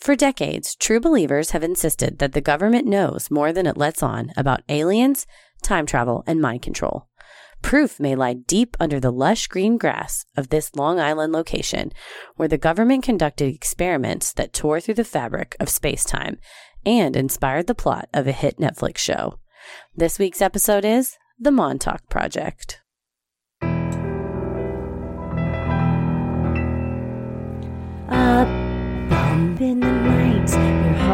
For 0.00 0.16
decades, 0.16 0.74
true 0.76 0.98
believers 0.98 1.50
have 1.50 1.62
insisted 1.62 2.20
that 2.20 2.32
the 2.32 2.40
government 2.40 2.86
knows 2.86 3.30
more 3.30 3.52
than 3.52 3.66
it 3.66 3.76
lets 3.76 4.02
on 4.02 4.32
about 4.34 4.62
aliens, 4.70 5.26
time 5.62 5.84
travel, 5.84 6.24
and 6.26 6.40
mind 6.40 6.62
control. 6.62 7.06
Proof 7.60 8.00
may 8.00 8.14
lie 8.14 8.32
deep 8.32 8.78
under 8.80 8.98
the 8.98 9.12
lush 9.12 9.46
green 9.46 9.76
grass 9.76 10.24
of 10.38 10.48
this 10.48 10.74
Long 10.74 10.98
Island 10.98 11.34
location, 11.34 11.92
where 12.36 12.48
the 12.48 12.56
government 12.56 13.04
conducted 13.04 13.54
experiments 13.54 14.32
that 14.32 14.54
tore 14.54 14.80
through 14.80 14.94
the 14.94 15.04
fabric 15.04 15.54
of 15.60 15.68
space 15.68 16.04
time 16.04 16.38
and 16.86 17.14
inspired 17.14 17.66
the 17.66 17.74
plot 17.74 18.08
of 18.14 18.26
a 18.26 18.32
hit 18.32 18.56
Netflix 18.56 18.96
show. 18.96 19.38
This 19.94 20.18
week's 20.18 20.40
episode 20.40 20.86
is 20.86 21.18
The 21.38 21.50
Montauk 21.50 22.08
Project. 22.08 22.80
A 28.08 28.70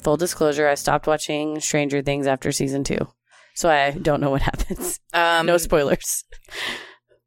Full 0.00 0.16
disclosure, 0.16 0.68
I 0.68 0.74
stopped 0.74 1.06
watching 1.06 1.60
Stranger 1.60 2.02
Things 2.02 2.26
after 2.26 2.52
season 2.52 2.84
two. 2.84 3.08
So 3.54 3.68
I 3.68 3.90
don't 3.92 4.20
know 4.20 4.30
what 4.30 4.42
happens. 4.50 4.98
Um, 5.12 5.46
No 5.46 5.56
spoilers. 5.58 6.24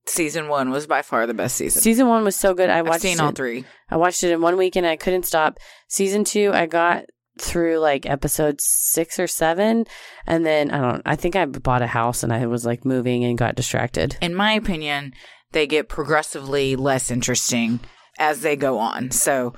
season 0.06 0.48
one 0.48 0.70
was 0.72 0.88
by 0.88 1.02
far 1.02 1.26
the 1.28 1.34
best 1.34 1.56
season. 1.56 1.82
Season 1.82 2.08
one 2.08 2.24
was 2.24 2.36
so 2.36 2.54
good. 2.54 2.70
I 2.70 2.80
I've 2.80 2.88
watched 2.88 3.02
seen 3.02 3.18
it. 3.20 3.22
all 3.22 3.32
three. 3.32 3.66
I 3.90 3.98
watched 3.98 4.24
it 4.24 4.32
in 4.32 4.42
one 4.42 4.58
weekend. 4.58 4.86
I 4.86 4.96
couldn't 4.96 5.26
stop. 5.26 5.58
Season 5.88 6.24
two, 6.24 6.52
I 6.54 6.66
got 6.66 7.06
through 7.40 7.80
like 7.80 8.06
episode 8.06 8.58
six 8.62 9.20
or 9.20 9.28
seven, 9.28 9.86
and 10.28 10.46
then 10.46 10.72
I 10.72 10.80
don't. 10.82 11.02
I 11.06 11.16
think 11.16 11.36
I 11.36 11.46
bought 11.46 11.82
a 11.82 11.88
house 11.88 12.24
and 12.24 12.32
I 12.34 12.46
was 12.48 12.66
like 12.66 12.86
moving 12.86 13.24
and 13.24 13.38
got 13.38 13.56
distracted. 13.56 14.18
In 14.22 14.36
my 14.36 14.54
opinion, 14.54 15.14
they 15.52 15.68
get 15.68 15.90
progressively 15.90 16.76
less 16.76 17.10
interesting 17.12 17.80
as 18.20 18.42
they 18.42 18.56
go 18.56 18.78
on. 18.78 19.10
So, 19.12 19.54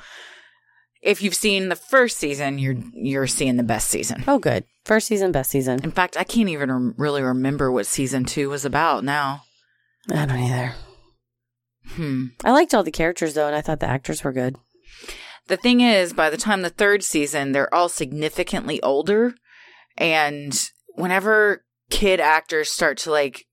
if 1.05 1.21
you've 1.21 1.35
seen 1.35 1.69
the 1.69 1.75
first 1.75 2.17
season, 2.17 2.57
you're 2.57 2.75
you're 2.93 3.27
seeing 3.27 3.57
the 3.57 3.63
best 3.63 3.87
season. 3.89 4.23
Oh, 4.27 4.39
good. 4.39 4.65
First 4.83 5.07
season, 5.07 5.31
best 5.31 5.51
season. 5.51 5.83
In 5.83 5.91
fact, 5.91 6.17
I 6.17 6.23
can't 6.23 6.49
even 6.49 6.71
rem- 6.71 6.95
really 6.97 7.21
remember 7.21 7.71
what 7.71 7.85
season 7.85 8.25
two 8.25 8.49
was 8.49 8.65
about 8.65 9.03
now. 9.03 9.43
I 10.11 10.25
don't 10.25 10.39
either. 10.39 10.73
Hmm. 11.89 12.25
I 12.43 12.51
liked 12.51 12.73
all 12.73 12.83
the 12.83 12.91
characters 12.91 13.35
though, 13.35 13.47
and 13.47 13.55
I 13.55 13.61
thought 13.61 13.79
the 13.79 13.89
actors 13.89 14.23
were 14.23 14.33
good. 14.33 14.57
The 15.47 15.57
thing 15.57 15.81
is, 15.81 16.11
by 16.11 16.31
the 16.31 16.37
time 16.37 16.63
the 16.63 16.69
third 16.69 17.03
season, 17.03 17.51
they're 17.51 17.73
all 17.73 17.87
significantly 17.87 18.81
older. 18.81 19.35
And 19.95 20.59
whenever 20.95 21.63
kid 21.91 22.19
actors 22.19 22.71
start 22.71 22.97
to 22.99 23.11
like 23.11 23.45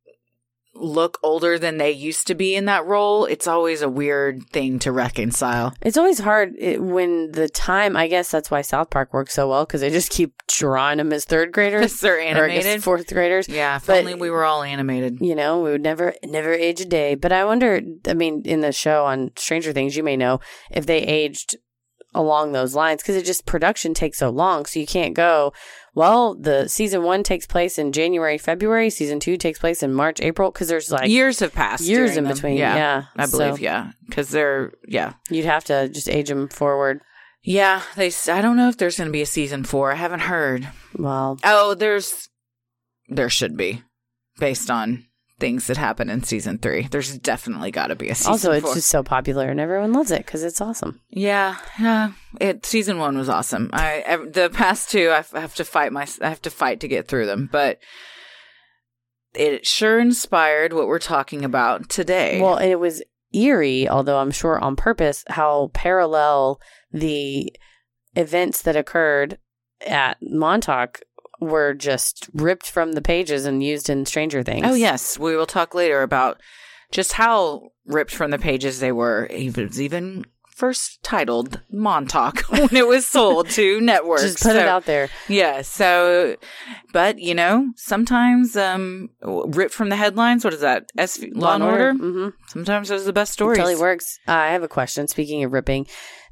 look 0.74 1.18
older 1.22 1.58
than 1.58 1.76
they 1.78 1.90
used 1.90 2.26
to 2.26 2.34
be 2.34 2.54
in 2.56 2.64
that 2.64 2.84
role, 2.86 3.26
it's 3.26 3.46
always 3.46 3.82
a 3.82 3.88
weird 3.88 4.42
thing 4.50 4.78
to 4.80 4.90
reconcile. 4.90 5.74
It's 5.82 5.96
always 5.98 6.18
hard 6.18 6.54
when 6.78 7.32
the 7.32 7.48
time. 7.48 7.96
I 7.96 8.08
guess 8.08 8.30
that's 8.30 8.50
why 8.50 8.62
South 8.62 8.88
Park 8.90 9.12
works 9.12 9.34
so 9.34 9.48
well 9.48 9.64
because 9.66 9.82
they 9.82 9.90
just 9.90 10.10
keep 10.10 10.32
drawing 10.48 10.98
them 10.98 11.12
as 11.12 11.24
third 11.24 11.52
graders 11.52 12.00
they're 12.00 12.16
or 12.16 12.20
animated. 12.20 12.82
fourth 12.82 13.06
graders. 13.12 13.48
Yeah, 13.48 13.76
if 13.76 13.86
But- 13.86 13.98
only 13.98 14.14
we 14.14 14.30
were 14.30 14.44
all 14.44 14.62
animated. 14.62 15.18
you 15.20 15.34
know, 15.34 15.60
we 15.60 15.70
would 15.70 15.82
never 15.82 16.14
never 16.24 16.52
age 16.52 16.80
a 16.80 16.86
day. 16.86 17.14
But 17.16 17.32
I 17.32 17.44
wonder, 17.44 17.80
I 18.06 18.14
mean, 18.14 18.42
in 18.44 18.60
the 18.62 18.72
show 18.72 19.04
on 19.04 19.30
Stranger 19.36 19.72
Things, 19.72 19.96
you 19.96 20.02
may 20.02 20.16
know 20.16 20.40
if 20.70 20.86
they 20.86 20.98
aged 20.98 21.56
along 22.14 22.52
those 22.52 22.74
lines 22.74 23.02
because 23.02 23.16
it 23.16 23.24
just 23.24 23.46
production 23.46 23.94
takes 23.94 24.18
so 24.18 24.30
long, 24.30 24.66
so 24.66 24.78
you 24.80 24.86
can't 24.86 25.14
go. 25.14 25.52
Well, 25.94 26.34
the 26.34 26.68
season 26.68 27.02
one 27.02 27.22
takes 27.22 27.46
place 27.46 27.78
in 27.78 27.92
January, 27.92 28.38
February. 28.38 28.88
Season 28.90 29.20
two 29.20 29.36
takes 29.36 29.58
place 29.58 29.82
in 29.82 29.92
March, 29.92 30.20
April 30.20 30.50
because 30.50 30.68
there's 30.68 30.90
like 30.90 31.08
years 31.08 31.40
have 31.40 31.52
passed. 31.52 31.84
years 31.84 32.16
in 32.16 32.24
them. 32.24 32.32
between. 32.34 32.56
Yeah, 32.56 32.76
Yeah, 32.76 33.04
I 33.16 33.26
believe. 33.26 33.56
So 33.56 33.60
yeah, 33.62 33.92
because 34.08 34.28
they're 34.30 34.72
yeah, 34.86 35.14
you'd 35.30 35.44
have 35.44 35.64
to 35.64 35.88
just 35.88 36.08
age 36.08 36.28
them 36.28 36.48
forward. 36.48 37.00
yeah. 37.42 37.82
They. 37.96 38.10
I 38.28 38.40
don't 38.40 38.56
know 38.56 38.68
if 38.68 38.76
there's 38.78 38.96
going 38.96 39.08
to 39.08 39.12
be 39.12 39.22
a 39.22 39.26
season 39.26 39.64
four. 39.64 39.92
I 39.92 39.96
haven't 39.96 40.20
heard. 40.20 40.68
Well, 40.96 41.38
Oh, 41.44 41.74
there's. 41.74 42.28
There 43.08 43.28
should 43.28 43.56
be, 43.56 43.82
based 44.38 44.70
on 44.70 45.04
things 45.42 45.66
that 45.66 45.76
happen 45.76 46.08
in 46.08 46.22
season 46.22 46.56
three. 46.56 46.86
There's 46.88 47.18
definitely 47.18 47.72
got 47.72 47.88
to 47.88 47.96
be 47.96 48.10
a 48.10 48.14
season 48.14 48.30
also 48.30 48.52
it's 48.52 48.64
four. 48.64 48.74
just 48.74 48.88
so 48.88 49.02
popular 49.02 49.48
and 49.48 49.58
everyone 49.58 49.92
loves 49.92 50.12
it 50.12 50.24
because 50.24 50.44
it's 50.44 50.60
awesome. 50.60 51.00
Yeah, 51.10 51.56
yeah. 51.80 52.12
It 52.40 52.64
season 52.64 53.00
one 53.00 53.18
was 53.18 53.28
awesome. 53.28 53.68
I 53.72 54.04
ev- 54.06 54.32
the 54.34 54.50
past 54.50 54.88
two 54.88 55.10
I 55.10 55.24
have 55.40 55.56
to 55.56 55.64
fight 55.64 55.92
my 55.92 56.06
I 56.20 56.28
have 56.28 56.40
to 56.42 56.50
fight 56.50 56.78
to 56.78 56.88
get 56.88 57.08
through 57.08 57.26
them, 57.26 57.48
but 57.50 57.80
it 59.34 59.66
sure 59.66 59.98
inspired 59.98 60.72
what 60.72 60.86
we're 60.86 61.00
talking 61.00 61.44
about 61.44 61.88
today. 61.88 62.40
Well, 62.40 62.54
and 62.54 62.70
it 62.70 62.78
was 62.78 63.02
eerie, 63.34 63.88
although 63.88 64.18
I'm 64.18 64.30
sure 64.30 64.60
on 64.60 64.76
purpose, 64.76 65.24
how 65.26 65.72
parallel 65.74 66.60
the 66.92 67.52
events 68.14 68.62
that 68.62 68.76
occurred 68.76 69.38
at 69.84 70.18
Montauk 70.22 71.00
were 71.42 71.74
just 71.74 72.28
ripped 72.32 72.70
from 72.70 72.92
the 72.92 73.02
pages 73.02 73.46
and 73.46 73.62
used 73.62 73.90
in 73.90 74.06
Stranger 74.06 74.42
Things. 74.42 74.66
oh 74.66 74.74
yes, 74.74 75.18
we 75.18 75.36
will 75.36 75.46
talk 75.46 75.74
later 75.74 76.02
about 76.02 76.40
just 76.90 77.12
how 77.14 77.70
ripped 77.86 78.14
from 78.14 78.30
the 78.30 78.38
pages 78.38 78.80
they 78.80 78.92
were. 78.92 79.26
It 79.30 79.56
was 79.56 79.80
even 79.80 80.24
first 80.54 81.02
titled 81.02 81.60
Montauk 81.70 82.40
when 82.50 82.76
it 82.76 82.86
was 82.86 83.06
sold 83.06 83.48
to 83.50 83.80
networks. 83.82 84.22
Just 84.22 84.42
put 84.42 84.56
it 84.56 84.68
out 84.68 84.84
there. 84.84 85.08
Yeah. 85.28 85.62
So, 85.62 86.36
but 86.92 87.18
you 87.18 87.34
know, 87.34 87.72
sometimes 87.76 88.56
um, 88.56 89.10
ripped 89.22 89.74
from 89.74 89.88
the 89.88 89.96
headlines. 89.96 90.44
What 90.44 90.54
is 90.54 90.60
that? 90.60 90.90
S 90.96 91.24
Law 91.32 91.54
and 91.54 91.64
Order. 91.64 91.94
Mm-hmm. 91.94 92.28
Sometimes 92.48 92.88
those 92.88 93.02
are 93.02 93.06
the 93.06 93.12
best 93.12 93.32
stories. 93.32 93.58
Totally 93.58 93.76
works. 93.76 94.18
Uh, 94.28 94.32
I 94.32 94.52
have 94.52 94.62
a 94.62 94.68
question. 94.68 95.08
Speaking 95.08 95.42
of 95.42 95.52
ripping, 95.52 95.86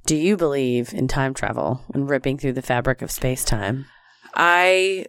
do 0.07 0.15
you 0.15 0.37
believe 0.37 0.95
in 0.95 1.09
time 1.09 1.35
travel 1.35 1.81
and 1.93 2.09
ripping 2.09 2.39
through 2.39 2.53
the 2.53 2.63
fabric 2.63 3.03
of 3.03 3.11
space 3.11 3.45
time? 3.45 3.87
I 4.35 5.07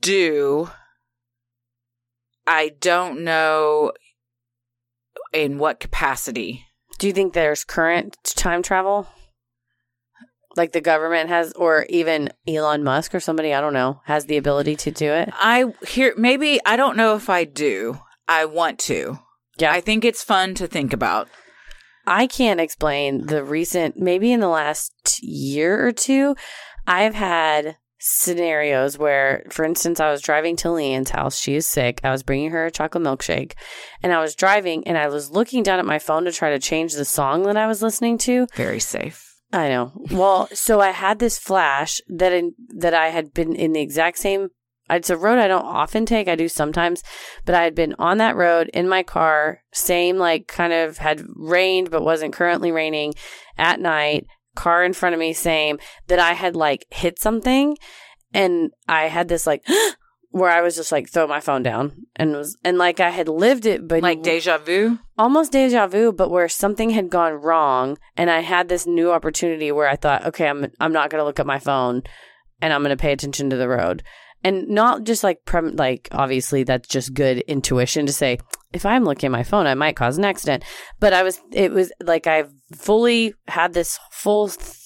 do. 0.00 0.70
I 2.46 2.72
don't 2.80 3.22
know 3.22 3.92
in 5.32 5.58
what 5.58 5.80
capacity. 5.80 6.66
Do 6.98 7.06
you 7.06 7.12
think 7.12 7.32
there's 7.32 7.64
current 7.64 8.16
time 8.24 8.62
travel? 8.62 9.08
Like 10.56 10.72
the 10.72 10.80
government 10.80 11.28
has, 11.28 11.52
or 11.52 11.86
even 11.88 12.30
Elon 12.46 12.82
Musk 12.82 13.14
or 13.14 13.20
somebody, 13.20 13.54
I 13.54 13.60
don't 13.60 13.72
know, 13.72 14.00
has 14.04 14.26
the 14.26 14.36
ability 14.36 14.76
to 14.76 14.90
do 14.90 15.12
it? 15.12 15.30
I 15.32 15.72
hear 15.86 16.12
maybe 16.16 16.60
I 16.66 16.76
don't 16.76 16.96
know 16.96 17.14
if 17.14 17.30
I 17.30 17.44
do. 17.44 18.00
I 18.26 18.44
want 18.44 18.78
to. 18.80 19.18
Yeah. 19.58 19.72
I 19.72 19.80
think 19.80 20.04
it's 20.04 20.24
fun 20.24 20.54
to 20.54 20.66
think 20.66 20.92
about. 20.92 21.28
I 22.06 22.26
can't 22.26 22.60
explain 22.60 23.26
the 23.26 23.44
recent, 23.44 23.96
maybe 23.96 24.32
in 24.32 24.40
the 24.40 24.48
last 24.48 25.22
year 25.22 25.86
or 25.86 25.92
two, 25.92 26.34
I've 26.90 27.14
had 27.14 27.76
scenarios 28.00 28.98
where, 28.98 29.44
for 29.48 29.64
instance, 29.64 30.00
I 30.00 30.10
was 30.10 30.20
driving 30.20 30.56
to 30.56 30.68
Leanne's 30.68 31.10
house. 31.10 31.38
She 31.38 31.54
is 31.54 31.64
sick. 31.64 32.00
I 32.02 32.10
was 32.10 32.24
bringing 32.24 32.50
her 32.50 32.66
a 32.66 32.70
chocolate 32.70 33.04
milkshake 33.04 33.52
and 34.02 34.12
I 34.12 34.20
was 34.20 34.34
driving 34.34 34.84
and 34.88 34.98
I 34.98 35.06
was 35.06 35.30
looking 35.30 35.62
down 35.62 35.78
at 35.78 35.86
my 35.86 36.00
phone 36.00 36.24
to 36.24 36.32
try 36.32 36.50
to 36.50 36.58
change 36.58 36.94
the 36.94 37.04
song 37.04 37.44
that 37.44 37.56
I 37.56 37.68
was 37.68 37.80
listening 37.80 38.18
to. 38.18 38.48
Very 38.56 38.80
safe. 38.80 39.24
I 39.52 39.68
know. 39.68 39.92
Well, 40.10 40.48
so 40.52 40.80
I 40.80 40.90
had 40.90 41.20
this 41.20 41.38
flash 41.38 42.00
that 42.08 42.32
in, 42.32 42.54
that 42.78 42.94
I 42.94 43.10
had 43.10 43.32
been 43.32 43.54
in 43.54 43.72
the 43.72 43.80
exact 43.80 44.18
same. 44.18 44.48
It's 44.88 45.10
a 45.10 45.16
road 45.16 45.38
I 45.38 45.46
don't 45.46 45.64
often 45.64 46.06
take. 46.06 46.26
I 46.26 46.34
do 46.34 46.48
sometimes, 46.48 47.04
but 47.44 47.54
I 47.54 47.62
had 47.62 47.76
been 47.76 47.94
on 48.00 48.18
that 48.18 48.34
road 48.34 48.68
in 48.74 48.88
my 48.88 49.04
car. 49.04 49.62
Same, 49.72 50.16
like, 50.16 50.48
kind 50.48 50.72
of 50.72 50.98
had 50.98 51.22
rained, 51.36 51.92
but 51.92 52.02
wasn't 52.02 52.32
currently 52.32 52.72
raining 52.72 53.14
at 53.56 53.78
night. 53.78 54.26
Car 54.54 54.84
in 54.84 54.92
front 54.92 55.14
of 55.14 55.18
me, 55.20 55.32
same. 55.32 55.78
That 56.08 56.18
I 56.18 56.32
had 56.32 56.56
like 56.56 56.86
hit 56.90 57.18
something, 57.18 57.76
and 58.34 58.70
I 58.88 59.04
had 59.08 59.28
this 59.28 59.46
like 59.46 59.64
where 60.30 60.50
I 60.50 60.60
was 60.60 60.76
just 60.76 60.92
like 60.92 61.08
throw 61.08 61.26
my 61.26 61.40
phone 61.40 61.62
down 61.62 62.06
and 62.16 62.32
was 62.32 62.56
and 62.64 62.78
like 62.78 63.00
I 63.00 63.10
had 63.10 63.28
lived 63.28 63.66
it, 63.66 63.88
but 63.88 64.02
Like 64.02 64.22
deja 64.22 64.58
vu. 64.58 64.98
almost 65.18 65.52
deja 65.52 65.86
vu, 65.88 66.12
but 66.12 66.30
where 66.30 66.48
something 66.48 66.90
had 66.90 67.10
gone 67.10 67.34
wrong, 67.34 67.98
and 68.16 68.30
I 68.30 68.40
had 68.40 68.68
this 68.68 68.86
new 68.86 69.10
opportunity 69.10 69.72
where 69.72 69.88
I 69.88 69.96
thought, 69.96 70.26
okay, 70.26 70.48
I'm 70.48 70.70
I'm 70.78 70.92
not 70.92 71.10
going 71.10 71.20
to 71.20 71.24
look 71.24 71.40
at 71.40 71.46
my 71.46 71.58
phone, 71.58 72.02
and 72.60 72.72
I'm 72.72 72.82
going 72.82 72.96
to 72.96 73.00
pay 73.00 73.12
attention 73.12 73.50
to 73.50 73.56
the 73.56 73.68
road, 73.68 74.02
and 74.42 74.68
not 74.68 75.04
just 75.04 75.22
like 75.22 75.44
prem- 75.44 75.76
like 75.76 76.08
obviously 76.12 76.64
that's 76.64 76.88
just 76.88 77.14
good 77.14 77.38
intuition 77.40 78.06
to 78.06 78.12
say 78.12 78.38
if 78.72 78.86
I'm 78.86 79.04
looking 79.04 79.28
at 79.28 79.32
my 79.32 79.42
phone, 79.42 79.66
I 79.66 79.74
might 79.74 79.96
cause 79.96 80.16
an 80.16 80.24
accident, 80.24 80.64
but 81.00 81.12
I 81.12 81.22
was 81.22 81.40
it 81.52 81.72
was 81.72 81.92
like 82.02 82.26
I 82.26 82.44
fully 82.74 83.34
had 83.48 83.72
this 83.72 83.98
full. 84.10 84.48
th- 84.48 84.76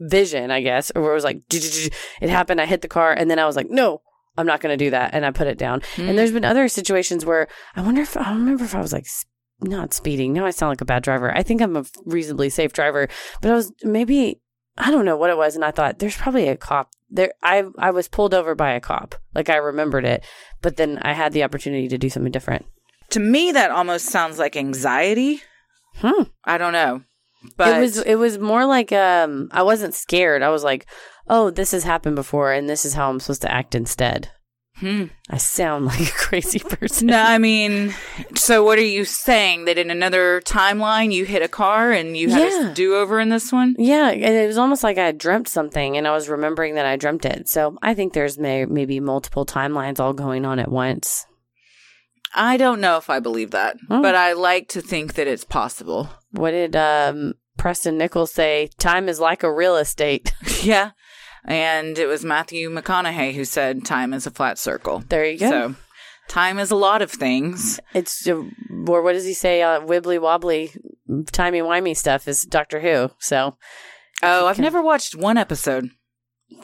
vision, 0.00 0.50
I 0.50 0.60
guess, 0.60 0.90
or 0.96 1.10
it 1.10 1.14
was 1.14 1.22
like 1.22 1.42
it 1.52 2.28
happened. 2.28 2.60
I 2.60 2.66
hit 2.66 2.82
the 2.82 2.88
car, 2.88 3.12
and 3.12 3.30
then 3.30 3.38
I 3.38 3.46
was 3.46 3.54
like, 3.54 3.70
no, 3.70 4.02
I'm 4.36 4.46
not 4.46 4.60
going 4.60 4.76
to 4.76 4.84
do 4.84 4.90
that, 4.90 5.14
and 5.14 5.24
I 5.24 5.30
put 5.30 5.46
it 5.46 5.58
down. 5.58 5.82
Hmm. 5.94 6.08
And 6.08 6.18
there's 6.18 6.32
been 6.32 6.44
other 6.44 6.68
situations 6.68 7.24
where 7.24 7.48
I 7.76 7.80
wonder 7.82 8.02
if 8.02 8.16
I 8.16 8.24
don't 8.24 8.40
remember 8.40 8.64
if 8.64 8.74
I 8.74 8.80
was 8.80 8.92
like 8.92 9.06
not 9.60 9.94
speeding. 9.94 10.32
Now 10.32 10.46
I 10.46 10.50
sound 10.50 10.70
like 10.70 10.80
a 10.80 10.84
bad 10.84 11.02
driver. 11.02 11.36
I 11.36 11.42
think 11.42 11.60
I'm 11.60 11.76
a 11.76 11.84
reasonably 12.04 12.50
safe 12.50 12.72
driver, 12.72 13.08
but 13.40 13.50
I 13.50 13.54
was 13.54 13.72
maybe 13.82 14.40
I 14.76 14.90
don't 14.90 15.04
know 15.04 15.16
what 15.16 15.30
it 15.30 15.36
was, 15.36 15.54
and 15.54 15.64
I 15.64 15.70
thought 15.70 15.98
there's 15.98 16.16
probably 16.16 16.48
a 16.48 16.56
cop 16.56 16.90
there. 17.10 17.32
I 17.42 17.64
I 17.78 17.90
was 17.90 18.08
pulled 18.08 18.34
over 18.34 18.54
by 18.54 18.72
a 18.72 18.80
cop, 18.80 19.14
like 19.34 19.48
I 19.48 19.56
remembered 19.56 20.04
it, 20.04 20.24
but 20.62 20.76
then 20.76 20.98
I 21.02 21.12
had 21.12 21.32
the 21.32 21.44
opportunity 21.44 21.88
to 21.88 21.98
do 21.98 22.10
something 22.10 22.32
different. 22.32 22.66
To 23.10 23.20
me, 23.20 23.52
that 23.52 23.70
almost 23.70 24.06
sounds 24.06 24.38
like 24.38 24.56
anxiety. 24.56 25.42
Hmm. 25.96 26.24
I 26.44 26.58
don't 26.58 26.72
know. 26.72 27.02
But 27.56 27.76
it 27.76 27.80
was 27.80 27.98
it 27.98 28.16
was 28.16 28.38
more 28.38 28.66
like 28.66 28.92
um 28.92 29.48
I 29.52 29.62
wasn't 29.62 29.94
scared. 29.94 30.42
I 30.42 30.48
was 30.48 30.64
like, 30.64 30.86
oh, 31.28 31.50
this 31.50 31.72
has 31.72 31.84
happened 31.84 32.16
before, 32.16 32.52
and 32.52 32.68
this 32.68 32.84
is 32.84 32.94
how 32.94 33.10
I'm 33.10 33.20
supposed 33.20 33.42
to 33.42 33.52
act 33.52 33.74
instead. 33.74 34.30
Hmm. 34.80 35.04
I 35.30 35.36
sound 35.38 35.86
like 35.90 36.00
a 36.00 36.12
crazy 36.12 36.58
person. 36.60 37.08
No, 37.08 37.20
I 37.20 37.38
mean, 37.38 37.94
so 38.34 38.62
what 38.64 38.78
are 38.78 38.82
you 38.82 39.04
saying? 39.04 39.64
That 39.64 39.78
in 39.78 39.90
another 39.90 40.40
timeline 40.42 41.12
you 41.12 41.24
hit 41.24 41.42
a 41.42 41.48
car 41.48 41.90
and 41.92 42.16
you 42.16 42.30
had 42.30 42.48
Yeah. 42.52 42.70
a 42.70 42.74
do 42.74 42.94
over 42.94 43.18
in 43.20 43.28
this 43.28 43.52
one? 43.52 43.74
Yeah, 43.78 44.08
and 44.10 44.22
it 44.22 44.46
was 44.46 44.58
almost 44.58 44.82
like 44.84 44.96
I 44.98 45.06
had 45.06 45.18
dreamt 45.18 45.48
something, 45.48 45.96
and 45.96 46.06
I 46.06 46.12
was 46.12 46.28
remembering 46.28 46.76
that 46.76 46.86
I 46.86 46.96
dreamt 46.96 47.24
it. 47.24 47.48
So 47.48 47.76
I 47.82 47.94
think 47.94 48.12
there's 48.12 48.38
may- 48.38 48.66
maybe 48.66 49.00
multiple 49.00 49.44
timelines 49.44 50.00
all 50.00 50.12
going 50.12 50.44
on 50.44 50.58
at 50.58 50.70
once. 50.70 51.26
I 52.34 52.56
don't 52.56 52.80
know 52.80 52.98
if 52.98 53.08
I 53.10 53.20
believe 53.20 53.52
that, 53.52 53.76
Oh. 53.90 54.02
but 54.02 54.14
I 54.14 54.34
like 54.34 54.68
to 54.68 54.80
think 54.82 55.14
that 55.14 55.26
it's 55.26 55.44
possible. 55.44 56.10
What 56.32 56.50
did 56.50 56.76
um, 56.76 57.34
Preston 57.56 57.96
Nichols 57.96 58.32
say? 58.32 58.68
Time 58.78 59.08
is 59.08 59.18
like 59.18 59.42
a 59.42 59.52
real 59.52 59.76
estate. 59.76 60.32
yeah. 60.62 60.90
And 61.48 61.98
it 61.98 62.06
was 62.06 62.24
Matthew 62.24 62.70
McConaughey 62.70 63.34
who 63.34 63.44
said 63.44 63.84
time 63.84 64.12
is 64.12 64.26
a 64.26 64.30
flat 64.30 64.58
circle. 64.58 65.02
There 65.08 65.24
you 65.24 65.38
go. 65.38 65.48
So 65.50 65.74
time 66.28 66.58
is 66.58 66.70
a 66.70 66.76
lot 66.76 67.00
of 67.02 67.10
things. 67.10 67.80
It's 67.94 68.28
uh, 68.28 68.42
or 68.86 69.02
what 69.02 69.14
does 69.14 69.24
he 69.24 69.32
say? 69.34 69.62
Uh, 69.62 69.80
wibbly 69.80 70.20
wobbly, 70.20 70.72
timey 71.32 71.60
wimey 71.60 71.96
stuff 71.96 72.28
is 72.28 72.42
Doctor 72.42 72.80
Who. 72.80 73.10
So 73.18 73.56
Oh, 74.22 74.46
I've 74.46 74.54
Okay. 74.56 74.62
never 74.62 74.82
watched 74.82 75.14
one 75.16 75.38
episode. 75.38 75.90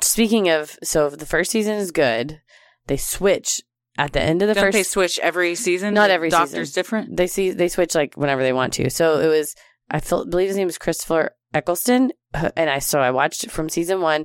speaking 0.00 0.48
of, 0.48 0.76
so 0.82 1.08
the 1.10 1.26
first 1.26 1.50
season 1.50 1.74
is 1.76 1.90
good. 1.90 2.40
They 2.86 2.96
switch 2.96 3.62
at 3.96 4.12
the 4.12 4.20
end 4.20 4.42
of 4.42 4.48
the 4.48 4.54
Don't 4.54 4.64
first. 4.64 4.72
they 4.74 4.82
switch 4.82 5.18
every 5.20 5.54
season? 5.54 5.94
Not 5.94 6.10
every 6.10 6.28
Doctor's 6.30 6.68
season. 6.70 6.74
different? 6.80 7.16
they 7.16 7.26
see 7.26 7.50
they 7.52 7.68
switch 7.68 7.94
like 7.94 8.14
whenever 8.16 8.42
they 8.42 8.52
want 8.52 8.74
to. 8.74 8.90
So 8.90 9.18
it 9.20 9.28
was 9.28 9.54
I 9.90 10.00
feel, 10.00 10.24
believe 10.26 10.48
his 10.48 10.56
name 10.56 10.68
is 10.68 10.78
Christopher 10.78 11.36
Eccleston, 11.52 12.10
uh, 12.32 12.50
and 12.56 12.68
I 12.68 12.78
so 12.80 12.98
I 13.00 13.10
watched 13.12 13.44
it 13.44 13.50
from 13.52 13.68
season 13.68 14.00
one, 14.00 14.24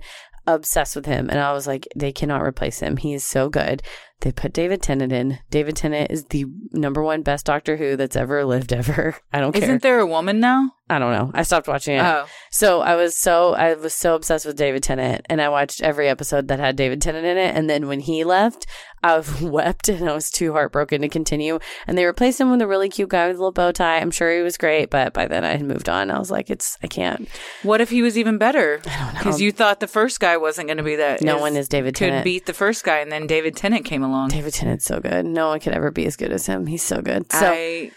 obsessed 0.55 0.95
with 0.95 1.05
him, 1.05 1.29
and 1.29 1.39
I 1.39 1.53
was 1.53 1.67
like, 1.67 1.87
they 1.95 2.11
cannot 2.11 2.41
replace 2.41 2.79
him. 2.79 2.97
He 2.97 3.13
is 3.13 3.23
so 3.23 3.49
good. 3.49 3.81
They 4.21 4.31
put 4.31 4.53
David 4.53 4.81
Tennant 4.81 5.13
in. 5.13 5.39
David 5.49 5.75
Tennant 5.77 6.11
is 6.11 6.25
the 6.25 6.45
number 6.71 7.01
one 7.01 7.21
best 7.21 7.45
Doctor 7.45 7.77
Who 7.77 7.95
that's 7.95 8.15
ever 8.15 8.43
lived 8.45 8.73
ever. 8.73 9.15
I 9.31 9.39
don't 9.39 9.53
care. 9.53 9.63
Isn't 9.63 9.81
there 9.81 9.99
a 9.99 10.05
woman 10.05 10.39
now? 10.39 10.71
I 10.91 10.97
don't 10.97 11.11
know. 11.13 11.29
I 11.35 11.43
stopped 11.43 11.67
watching 11.67 11.97
it. 11.97 12.01
Oh. 12.03 12.25
So 12.49 12.81
I 12.81 12.95
was 12.95 13.15
so 13.15 13.53
I 13.53 13.75
was 13.75 13.93
so 13.93 14.15
obsessed 14.15 14.45
with 14.45 14.55
David 14.57 14.81
Tennant, 14.81 15.23
and 15.29 15.39
I 15.41 15.49
watched 15.49 15.81
every 15.83 16.07
episode 16.09 16.47
that 16.47 16.59
had 16.59 16.75
David 16.75 16.99
Tennant 17.01 17.25
in 17.25 17.37
it. 17.37 17.55
And 17.55 17.69
then 17.69 17.87
when 17.87 17.99
he 17.99 18.23
left, 18.23 18.65
I 19.03 19.21
wept, 19.41 19.87
and 19.87 20.09
I 20.09 20.13
was 20.15 20.31
too 20.31 20.53
heartbroken 20.53 21.01
to 21.01 21.07
continue. 21.09 21.59
And 21.85 21.95
they 21.97 22.05
replaced 22.05 22.41
him 22.41 22.49
with 22.49 22.61
a 22.61 22.67
really 22.67 22.89
cute 22.89 23.09
guy 23.09 23.27
with 23.27 23.35
a 23.35 23.39
little 23.39 23.51
bow 23.51 23.71
tie. 23.71 23.99
I'm 23.99 24.09
sure 24.09 24.35
he 24.35 24.41
was 24.41 24.57
great, 24.57 24.89
but 24.89 25.13
by 25.13 25.27
then 25.27 25.45
I 25.45 25.51
had 25.51 25.63
moved 25.63 25.89
on. 25.89 26.09
I 26.09 26.17
was 26.17 26.31
like, 26.31 26.49
it's 26.49 26.75
I 26.81 26.87
can't. 26.87 27.29
What 27.61 27.81
if 27.81 27.91
he 27.91 28.01
was 28.01 28.17
even 28.17 28.39
better? 28.39 28.81
I 28.85 28.97
don't 28.97 29.13
know. 29.13 29.19
Because 29.19 29.39
you 29.41 29.51
thought 29.51 29.79
the 29.81 29.87
first 29.87 30.19
guy 30.19 30.37
wasn't 30.37 30.67
going 30.69 30.77
to 30.77 30.83
be 30.83 30.95
that. 30.95 31.21
no 31.21 31.35
as- 31.35 31.41
one 31.41 31.55
is 31.55 31.67
David 31.69 31.95
Tennant. 31.95 31.97
could 31.97 32.05
Tennant. 32.09 32.23
beat 32.23 32.45
the 32.47 32.53
first 32.53 32.83
guy, 32.83 32.97
and 32.97 33.11
then 33.11 33.27
David 33.27 33.55
Tennant 33.55 33.85
came 33.85 34.01
along. 34.03 34.29
David 34.29 34.53
Tennant's 34.55 34.85
so 34.85 34.99
good. 34.99 35.23
No 35.25 35.49
one 35.49 35.59
could 35.59 35.73
ever 35.73 35.91
be 35.91 36.07
as 36.07 36.15
good 36.15 36.31
as 36.31 36.47
him. 36.47 36.65
He's 36.65 36.83
so 36.83 36.99
good. 37.01 37.31
So 37.31 37.45
I, 37.53 37.91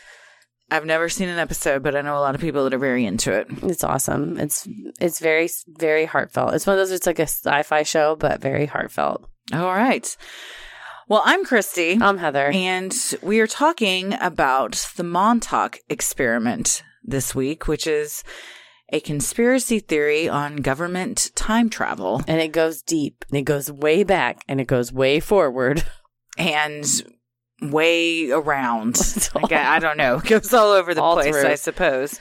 I've 0.72 0.86
never 0.86 1.10
seen 1.10 1.28
an 1.28 1.38
episode, 1.38 1.82
but 1.82 1.94
I 1.94 2.00
know 2.00 2.16
a 2.16 2.20
lot 2.20 2.34
of 2.34 2.40
people 2.40 2.64
that 2.64 2.72
are 2.72 2.78
very 2.78 3.04
into 3.04 3.30
it. 3.30 3.46
it's 3.62 3.84
awesome. 3.84 4.38
It's 4.38 4.66
it's 5.00 5.18
very 5.18 5.50
very 5.66 6.06
heartfelt. 6.06 6.54
It's 6.54 6.66
one 6.66 6.74
of 6.74 6.78
those. 6.78 6.92
It's 6.92 7.06
like 7.06 7.18
a 7.18 7.26
sci-fi 7.26 7.82
show, 7.82 8.16
but 8.16 8.40
very 8.40 8.64
heartfelt. 8.64 9.28
All 9.52 9.66
right. 9.66 10.16
Well, 11.08 11.20
I'm 11.26 11.44
Christy. 11.44 11.98
I'm 12.00 12.16
Heather. 12.16 12.50
And 12.54 12.96
we 13.22 13.40
are 13.40 13.46
talking 13.46 14.14
about 14.14 14.88
the 14.96 15.02
Montauk 15.02 15.78
experiment 15.90 16.82
this 17.04 17.34
week, 17.34 17.68
which 17.68 17.86
is 17.86 18.24
a 18.88 19.00
conspiracy 19.00 19.78
theory 19.78 20.26
on 20.26 20.56
government 20.56 21.32
time 21.34 21.68
travel 21.68 22.22
and 22.26 22.40
it 22.40 22.52
goes 22.52 22.80
deep 22.80 23.26
and 23.28 23.36
it 23.36 23.42
goes 23.42 23.70
way 23.70 24.04
back 24.04 24.42
and 24.48 24.58
it 24.58 24.66
goes 24.68 24.90
way 24.90 25.20
forward. 25.20 25.84
and 26.38 26.86
way 27.70 28.30
around. 28.30 28.96
Like, 29.34 29.52
I, 29.52 29.76
I 29.76 29.78
don't 29.78 29.96
know. 29.96 30.16
It 30.24 30.28
goes 30.28 30.52
all 30.52 30.72
over 30.72 30.94
the 30.94 31.02
All 31.02 31.14
place, 31.14 31.34
through. 31.34 31.48
I 31.48 31.54
suppose. 31.54 32.20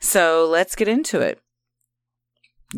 So 0.00 0.48
let's 0.50 0.74
get 0.74 0.88
into 0.88 1.20
it. 1.20 1.38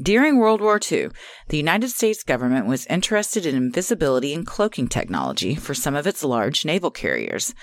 During 0.01 0.39
World 0.39 0.61
War 0.61 0.81
II, 0.81 1.11
the 1.49 1.57
United 1.57 1.89
States 1.89 2.25
government 2.25 2.67
was 2.67 2.87
interested 2.87 3.47
in 3.47 3.55
invisibility 3.55 4.35
and 4.35 4.47
cloaking 4.47 4.89
technology 4.89 5.55
for 5.55 5.73
some 5.73 5.95
of 5.95 6.07
its 6.07 6.25
large 6.25 6.65
naval 6.65 6.91
carriers. 6.91 7.55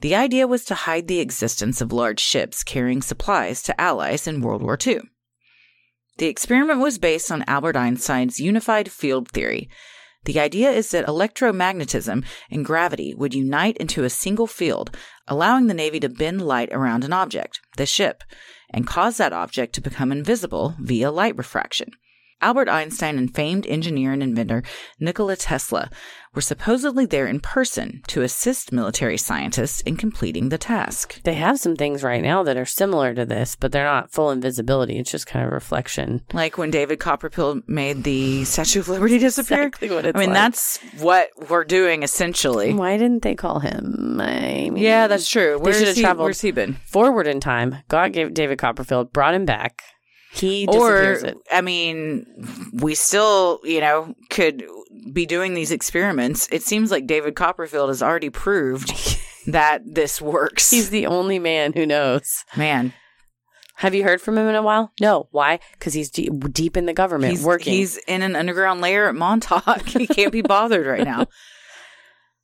The 0.00 0.14
idea 0.14 0.46
was 0.46 0.64
to 0.64 0.74
hide 0.74 1.06
the 1.06 1.20
existence 1.20 1.80
of 1.80 1.92
large 1.92 2.20
ships 2.20 2.64
carrying 2.64 3.02
supplies 3.02 3.62
to 3.62 3.80
allies 3.80 4.26
in 4.26 4.40
World 4.40 4.62
War 4.62 4.76
II. 4.84 5.00
The 6.18 6.26
experiment 6.26 6.80
was 6.80 6.98
based 6.98 7.30
on 7.30 7.44
Albert 7.46 7.76
Einstein's 7.76 8.40
unified 8.40 8.90
field 8.90 9.28
theory. 9.28 9.68
The 10.26 10.40
idea 10.40 10.72
is 10.72 10.90
that 10.90 11.06
electromagnetism 11.06 12.24
and 12.50 12.64
gravity 12.64 13.14
would 13.14 13.32
unite 13.32 13.76
into 13.76 14.02
a 14.02 14.10
single 14.10 14.48
field, 14.48 14.94
allowing 15.28 15.68
the 15.68 15.74
Navy 15.74 16.00
to 16.00 16.08
bend 16.08 16.42
light 16.42 16.68
around 16.72 17.04
an 17.04 17.12
object, 17.12 17.60
the 17.76 17.86
ship, 17.86 18.24
and 18.70 18.88
cause 18.88 19.18
that 19.18 19.32
object 19.32 19.72
to 19.74 19.80
become 19.80 20.10
invisible 20.10 20.74
via 20.80 21.12
light 21.12 21.36
refraction. 21.36 21.90
Albert 22.42 22.68
Einstein 22.68 23.18
and 23.18 23.34
famed 23.34 23.66
engineer 23.68 24.12
and 24.12 24.22
inventor 24.22 24.64
Nikola 24.98 25.36
Tesla 25.36 25.90
were 26.36 26.42
supposedly 26.42 27.06
there 27.06 27.26
in 27.26 27.40
person 27.40 28.02
to 28.08 28.20
assist 28.22 28.70
military 28.70 29.16
scientists 29.16 29.80
in 29.80 29.96
completing 29.96 30.50
the 30.50 30.58
task. 30.58 31.20
They 31.22 31.34
have 31.34 31.58
some 31.58 31.74
things 31.74 32.02
right 32.04 32.22
now 32.22 32.42
that 32.44 32.58
are 32.58 32.66
similar 32.66 33.14
to 33.14 33.24
this, 33.24 33.56
but 33.56 33.72
they're 33.72 33.84
not 33.84 34.12
full 34.12 34.30
invisibility. 34.30 34.98
It's 34.98 35.10
just 35.10 35.26
kind 35.26 35.44
of 35.46 35.50
reflection. 35.52 36.20
Like 36.34 36.58
when 36.58 36.70
David 36.70 37.00
Copperfield 37.00 37.62
made 37.66 38.04
the 38.04 38.44
Statue 38.44 38.80
of 38.80 38.88
Liberty 38.90 39.18
disappear. 39.18 39.62
Exactly 39.68 39.90
what 39.90 40.04
it's 40.06 40.14
I 40.14 40.20
mean, 40.20 40.28
like. 40.28 40.34
that's 40.36 40.78
what 41.00 41.30
we're 41.48 41.64
doing 41.64 42.02
essentially. 42.02 42.74
Why 42.74 42.98
didn't 42.98 43.22
they 43.22 43.34
call 43.34 43.60
him? 43.60 44.20
I 44.20 44.68
mean, 44.70 44.76
Yeah, 44.76 45.06
that's 45.08 45.28
true. 45.28 45.58
Where's 45.58 45.78
should 45.78 45.88
have 45.88 45.96
he, 45.96 46.02
traveled- 46.02 46.24
Where's 46.26 46.40
he 46.42 46.50
been? 46.50 46.74
forward 46.84 47.26
in 47.26 47.40
time. 47.40 47.76
God 47.88 48.12
gave 48.12 48.34
David 48.34 48.58
Copperfield, 48.58 49.12
brought 49.12 49.34
him 49.34 49.46
back. 49.46 49.80
He 50.32 50.66
Or, 50.68 50.90
disappears 50.90 51.22
it. 51.22 51.36
I 51.50 51.62
mean, 51.62 52.26
we 52.82 52.94
still, 52.94 53.60
you 53.64 53.80
know, 53.80 54.14
could 54.28 54.64
be 55.12 55.26
doing 55.26 55.54
these 55.54 55.72
experiments. 55.72 56.48
It 56.50 56.62
seems 56.62 56.90
like 56.90 57.06
David 57.06 57.34
Copperfield 57.34 57.88
has 57.88 58.02
already 58.02 58.30
proved 58.30 58.92
that 59.46 59.82
this 59.84 60.20
works. 60.20 60.70
He's 60.70 60.90
the 60.90 61.06
only 61.06 61.38
man 61.38 61.72
who 61.72 61.86
knows. 61.86 62.44
Man, 62.56 62.92
Have 63.76 63.94
you 63.94 64.04
heard 64.04 64.20
from 64.20 64.38
him 64.38 64.48
in 64.48 64.54
a 64.54 64.62
while? 64.62 64.92
No. 65.00 65.28
Why? 65.30 65.60
Because 65.72 65.92
he's 65.94 66.10
deep, 66.10 66.32
deep 66.52 66.76
in 66.76 66.86
the 66.86 66.92
government 66.92 67.32
he's 67.32 67.44
working. 67.44 67.72
He's 67.72 67.96
in 68.08 68.22
an 68.22 68.36
underground 68.36 68.80
lair 68.80 69.08
at 69.08 69.14
Montauk. 69.14 69.86
he 69.88 70.06
can't 70.06 70.32
be 70.32 70.42
bothered 70.42 70.86
right 70.86 71.04
now. 71.04 71.26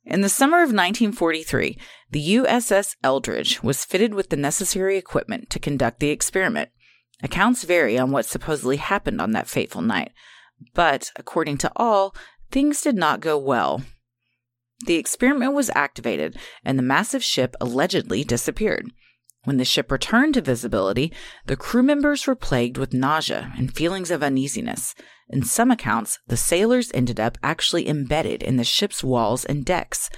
In 0.05 0.19
the 0.19 0.27
summer 0.27 0.57
of 0.57 0.73
1943, 0.73 1.77
the 2.11 2.35
USS 2.35 2.97
Eldridge 3.05 3.63
was 3.63 3.85
fitted 3.85 4.13
with 4.13 4.29
the 4.29 4.35
necessary 4.35 4.97
equipment 4.97 5.49
to 5.51 5.59
conduct 5.59 6.01
the 6.01 6.09
experiment. 6.09 6.69
Accounts 7.23 7.63
vary 7.63 7.97
on 7.97 8.11
what 8.11 8.25
supposedly 8.25 8.75
happened 8.75 9.21
on 9.21 9.31
that 9.31 9.47
fateful 9.47 9.81
night, 9.81 10.11
but 10.73 11.09
according 11.15 11.57
to 11.59 11.71
all, 11.77 12.13
things 12.53 12.81
did 12.81 12.95
not 12.95 13.19
go 13.19 13.37
well. 13.37 13.81
The 14.85 14.95
experiment 14.95 15.53
was 15.53 15.71
activated, 15.73 16.37
and 16.63 16.77
the 16.77 16.83
massive 16.83 17.23
ship 17.23 17.55
allegedly 17.59 18.23
disappeared. 18.23 18.91
When 19.43 19.57
the 19.57 19.65
ship 19.65 19.91
returned 19.91 20.35
to 20.35 20.41
visibility, 20.41 21.11
the 21.47 21.57
crew 21.57 21.83
members 21.83 22.27
were 22.27 22.35
plagued 22.35 22.77
with 22.77 22.93
nausea 22.93 23.51
and 23.57 23.75
feelings 23.75 24.11
of 24.11 24.21
uneasiness. 24.21 24.93
In 25.29 25.43
some 25.43 25.71
accounts, 25.71 26.19
the 26.27 26.37
sailors 26.37 26.91
ended 26.93 27.19
up 27.19 27.37
actually 27.41 27.89
embedded 27.89 28.43
in 28.43 28.57
the 28.57 28.63
ship's 28.63 29.03
walls 29.03 29.45
and 29.45 29.65
decks, 29.65 30.09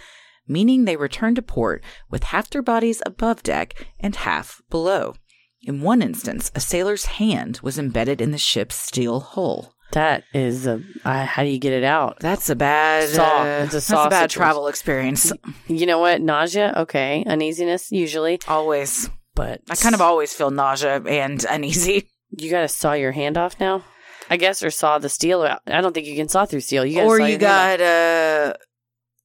meaning 0.48 0.84
they 0.84 0.98
returned 0.98 1.38
to 1.38 1.42
port 1.42 1.84
with 2.12 2.26
half 2.26 2.50
their 2.50 2.62
bodies 2.62 3.02
above 3.06 3.44
deck 3.44 3.88
and 4.00 4.16
half 4.16 4.62
below. 4.70 5.16
In 5.62 5.82
one 5.82 6.02
instance, 6.02 6.52
a 6.54 6.60
sailor's 6.60 7.06
hand 7.06 7.62
was 7.64 7.80
embedded 7.80 8.20
in 8.20 8.32
the 8.32 8.38
ship's 8.38 8.76
steel 8.76 9.22
hull. 9.22 9.75
That 9.96 10.24
is 10.34 10.68
a. 10.68 10.82
Uh, 11.04 11.26
how 11.26 11.44
do 11.44 11.50
you 11.50 11.60
get 11.60 11.74
it 11.74 11.84
out? 11.84 12.20
That's 12.20 12.50
a 12.50 12.56
bad, 12.56 13.10
Saw. 13.10 13.42
uh, 13.42 13.46
It's 13.66 13.74
a 13.74 13.78
that's 13.78 13.92
a 13.92 14.10
bad 14.10 14.30
travel 14.30 14.68
experience. 14.68 15.34
You 15.68 15.86
know 15.86 16.00
what? 16.00 16.22
Nausea. 16.22 16.74
Okay. 16.78 17.24
Uneasiness 17.28 17.92
usually, 17.92 18.40
Always. 18.48 19.10
but 19.34 19.62
I 19.70 19.76
kind 19.76 19.96
of 19.96 20.02
always 20.02 20.34
feel 20.34 20.52
nausea 20.52 21.02
and 21.02 21.44
uneasy. 21.50 22.08
You 22.38 22.50
got 22.52 22.62
to 22.62 22.68
saw 22.68 22.94
your 22.94 23.12
hand 23.14 23.38
off 23.38 23.60
now. 23.60 23.84
I 24.30 24.38
guess, 24.38 24.64
or 24.64 24.70
saw 24.72 24.98
the 24.98 25.08
steel. 25.10 25.44
out. 25.44 25.62
I 25.68 25.82
don't 25.82 25.94
think 25.94 26.08
you 26.08 26.16
can 26.16 26.28
saw 26.28 26.46
through 26.46 26.62
steel. 26.62 26.86
You 26.86 27.02
or 27.02 27.18
saw 27.20 27.26
you 27.26 27.38
got 27.38 27.80
a 27.82 28.56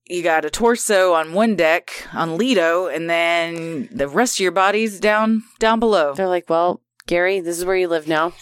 you 0.06 0.22
got 0.22 0.44
a 0.44 0.50
torso 0.50 1.14
on 1.14 1.32
one 1.32 1.56
deck 1.56 1.90
on 2.12 2.36
Lido, 2.36 2.86
and 2.88 3.08
then 3.08 3.88
the 3.92 4.08
rest 4.08 4.36
of 4.36 4.40
your 4.40 4.52
body's 4.52 5.00
down 5.00 5.42
down 5.58 5.80
below. 5.80 6.14
They're 6.14 6.28
like, 6.28 6.50
well, 6.50 6.82
Gary, 7.06 7.40
this 7.40 7.58
is 7.58 7.64
where 7.64 7.76
you 7.76 7.88
live 7.88 8.06
now. 8.08 8.32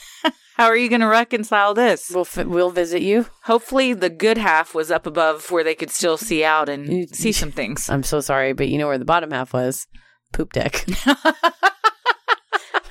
How 0.58 0.66
are 0.66 0.76
you 0.76 0.88
going 0.88 1.02
to 1.02 1.06
reconcile 1.06 1.72
this? 1.72 2.10
We'll 2.12 2.24
fi- 2.24 2.42
we'll 2.42 2.70
visit 2.70 3.00
you. 3.00 3.26
Hopefully, 3.44 3.94
the 3.94 4.10
good 4.10 4.38
half 4.38 4.74
was 4.74 4.90
up 4.90 5.06
above 5.06 5.50
where 5.52 5.62
they 5.62 5.76
could 5.76 5.90
still 5.90 6.16
see 6.16 6.42
out 6.42 6.68
and 6.68 7.08
see 7.14 7.30
some 7.30 7.52
things. 7.52 7.88
I'm 7.88 8.02
so 8.02 8.20
sorry, 8.20 8.52
but 8.54 8.68
you 8.68 8.76
know 8.76 8.88
where 8.88 8.98
the 8.98 9.04
bottom 9.04 9.30
half 9.30 9.52
was? 9.52 9.86
Poop 10.32 10.52
deck. 10.52 10.84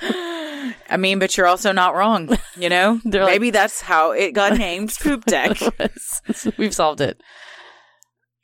I 0.90 0.96
mean, 0.98 1.18
but 1.18 1.36
you're 1.36 1.46
also 1.46 1.72
not 1.72 1.94
wrong. 1.94 2.36
You 2.56 2.68
know, 2.70 3.00
like- 3.04 3.26
maybe 3.26 3.50
that's 3.50 3.82
how 3.82 4.12
it 4.12 4.32
got 4.32 4.56
named 4.56 4.94
Poop 5.00 5.24
Deck. 5.26 5.58
We've 6.56 6.74
solved 6.74 7.00
it. 7.00 7.20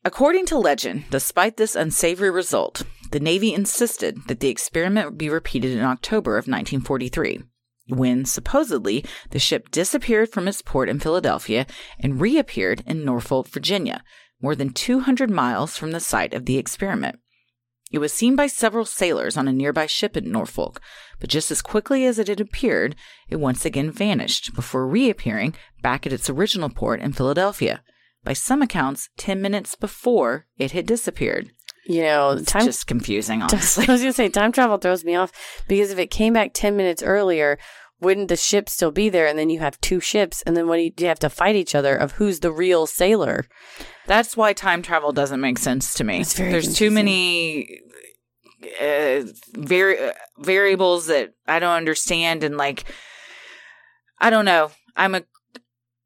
According 0.05 0.45
to 0.47 0.59
legend, 0.59 1.05
despite 1.11 1.57
this 1.57 1.75
unsavory 1.75 2.31
result, 2.31 2.83
the 3.11 3.21
Navy 3.21 3.55
insisted 3.55 4.19
that 4.29 4.41
the 4.41 4.51
experiment 4.51 5.17
be 5.17 5.31
repeated 5.31 5.73
in 5.73 5.81
October 5.81 6.33
of 6.37 6.43
1943, 6.43 7.41
when 7.89 8.25
supposedly 8.25 9.05
the 9.31 9.39
ship 9.39 9.71
disappeared 9.71 10.31
from 10.31 10.49
its 10.49 10.63
port 10.63 10.89
in 10.89 11.01
Philadelphia 11.01 11.67
and 12.01 12.21
reappeared 12.21 12.83
in 12.87 13.05
Norfolk, 13.05 13.49
Virginia, 13.49 14.03
more 14.41 14.55
than 14.55 14.71
200 14.71 15.31
miles 15.31 15.77
from 15.77 15.91
the 15.91 16.01
site 16.01 16.35
of 16.35 16.47
the 16.47 16.59
experiment. 16.59 17.19
It 17.93 17.99
was 17.99 18.13
seen 18.13 18.35
by 18.35 18.49
several 18.49 18.85
sailors 18.85 19.37
on 19.37 19.47
a 19.47 19.53
nearby 19.53 19.87
ship 19.87 20.17
in 20.17 20.33
Norfolk, 20.33 20.81
but 21.21 21.31
just 21.31 21.51
as 21.51 21.63
quickly 21.63 22.05
as 22.07 22.19
it 22.19 22.29
had 22.29 22.41
appeared, 22.41 22.97
it 23.29 23.37
once 23.37 23.65
again 23.65 23.91
vanished 23.91 24.55
before 24.55 24.89
reappearing 24.89 25.55
back 25.81 26.07
at 26.07 26.13
its 26.13 26.29
original 26.29 26.71
port 26.71 27.01
in 27.01 27.13
Philadelphia 27.13 27.83
by 28.25 28.33
some 28.33 28.63
accounts, 28.63 29.11
10 29.19 29.41
minutes 29.41 29.75
before 29.75 30.47
it 30.57 30.73
had 30.73 30.87
disappeared. 30.87 31.51
You 31.87 32.03
know, 32.03 32.31
It's 32.31 32.51
time. 32.51 32.65
just 32.65 32.87
confusing, 32.87 33.43
honestly. 33.43 33.85
I 33.89 33.93
was 33.93 34.01
gonna 34.01 34.13
say 34.13 34.29
time 34.29 34.53
travel 34.53 34.79
throws 34.79 35.05
me 35.05 35.15
off 35.15 35.33
because 35.69 35.91
if 35.91 35.99
it 35.99 36.07
came 36.11 36.33
back 36.33 36.53
ten 36.55 36.77
minutes 36.77 37.03
earlier, 37.03 37.59
wouldn't 38.01 38.29
the 38.29 38.37
ship 38.37 38.69
still 38.69 38.91
be 38.91 39.09
there? 39.09 39.27
And 39.27 39.39
then 39.39 39.51
you 39.51 39.61
have 39.61 39.81
two 39.81 40.01
ships, 40.01 40.43
and 40.43 40.57
then 40.57 40.67
what 40.67 40.77
do 40.77 40.83
you, 40.83 40.91
do 40.91 41.05
you 41.05 41.09
have 41.09 41.19
to 41.21 41.31
fight 41.31 41.57
each 41.57 41.75
other 41.75 41.95
of 41.97 42.13
who's 42.13 42.41
the 42.41 42.51
real 42.53 42.87
sailor? 42.87 43.45
That's 44.07 44.37
why 44.37 44.53
time 44.53 44.83
travel 44.83 45.13
doesn't 45.13 45.41
make 45.41 45.59
sense 45.59 45.95
to 45.95 46.05
me. 46.05 46.21
It's 46.21 46.35
very 46.35 46.53
There's 46.53 46.75
too 46.77 46.91
many 46.91 47.81
uh, 48.81 49.23
vari- 49.55 49.99
uh, 50.09 50.13
variables 50.39 51.07
that 51.07 51.35
I 51.47 51.59
don't 51.59 51.77
understand, 51.77 52.45
and 52.45 52.57
like, 52.57 52.85
I 54.21 54.31
don't 54.31 54.45
know. 54.45 54.71
I'm 54.97 55.15
a 55.15 55.23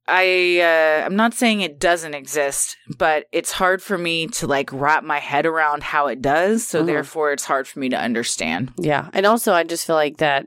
I 0.09 0.61
uh, 0.61 1.05
I'm 1.07 1.17
not 1.17 1.35
saying 1.35 1.61
it 1.61 1.79
doesn't 1.79 2.15
exist, 2.15 2.77
but 2.97 3.27
it's 3.31 3.53
hard 3.53 3.83
for 3.83 3.99
me 3.99 4.27
to 4.29 4.47
like 4.47 4.73
wrap 4.73 5.05
my 5.05 5.19
head 5.19 5.45
around 5.47 5.83
how 5.83 6.07
it 6.07 6.23
does. 6.23 6.67
So 6.67 6.83
Mhm. 6.83 6.87
therefore, 6.87 7.33
it's 7.33 7.45
hard 7.45 7.69
for 7.69 7.79
me 7.79 7.88
to 7.91 7.97
understand. 7.97 8.73
Yeah, 8.79 9.11
and 9.12 9.27
also 9.27 9.53
I 9.53 9.65
just 9.65 9.87
feel 9.87 9.97
like 9.97 10.17
that 10.17 10.47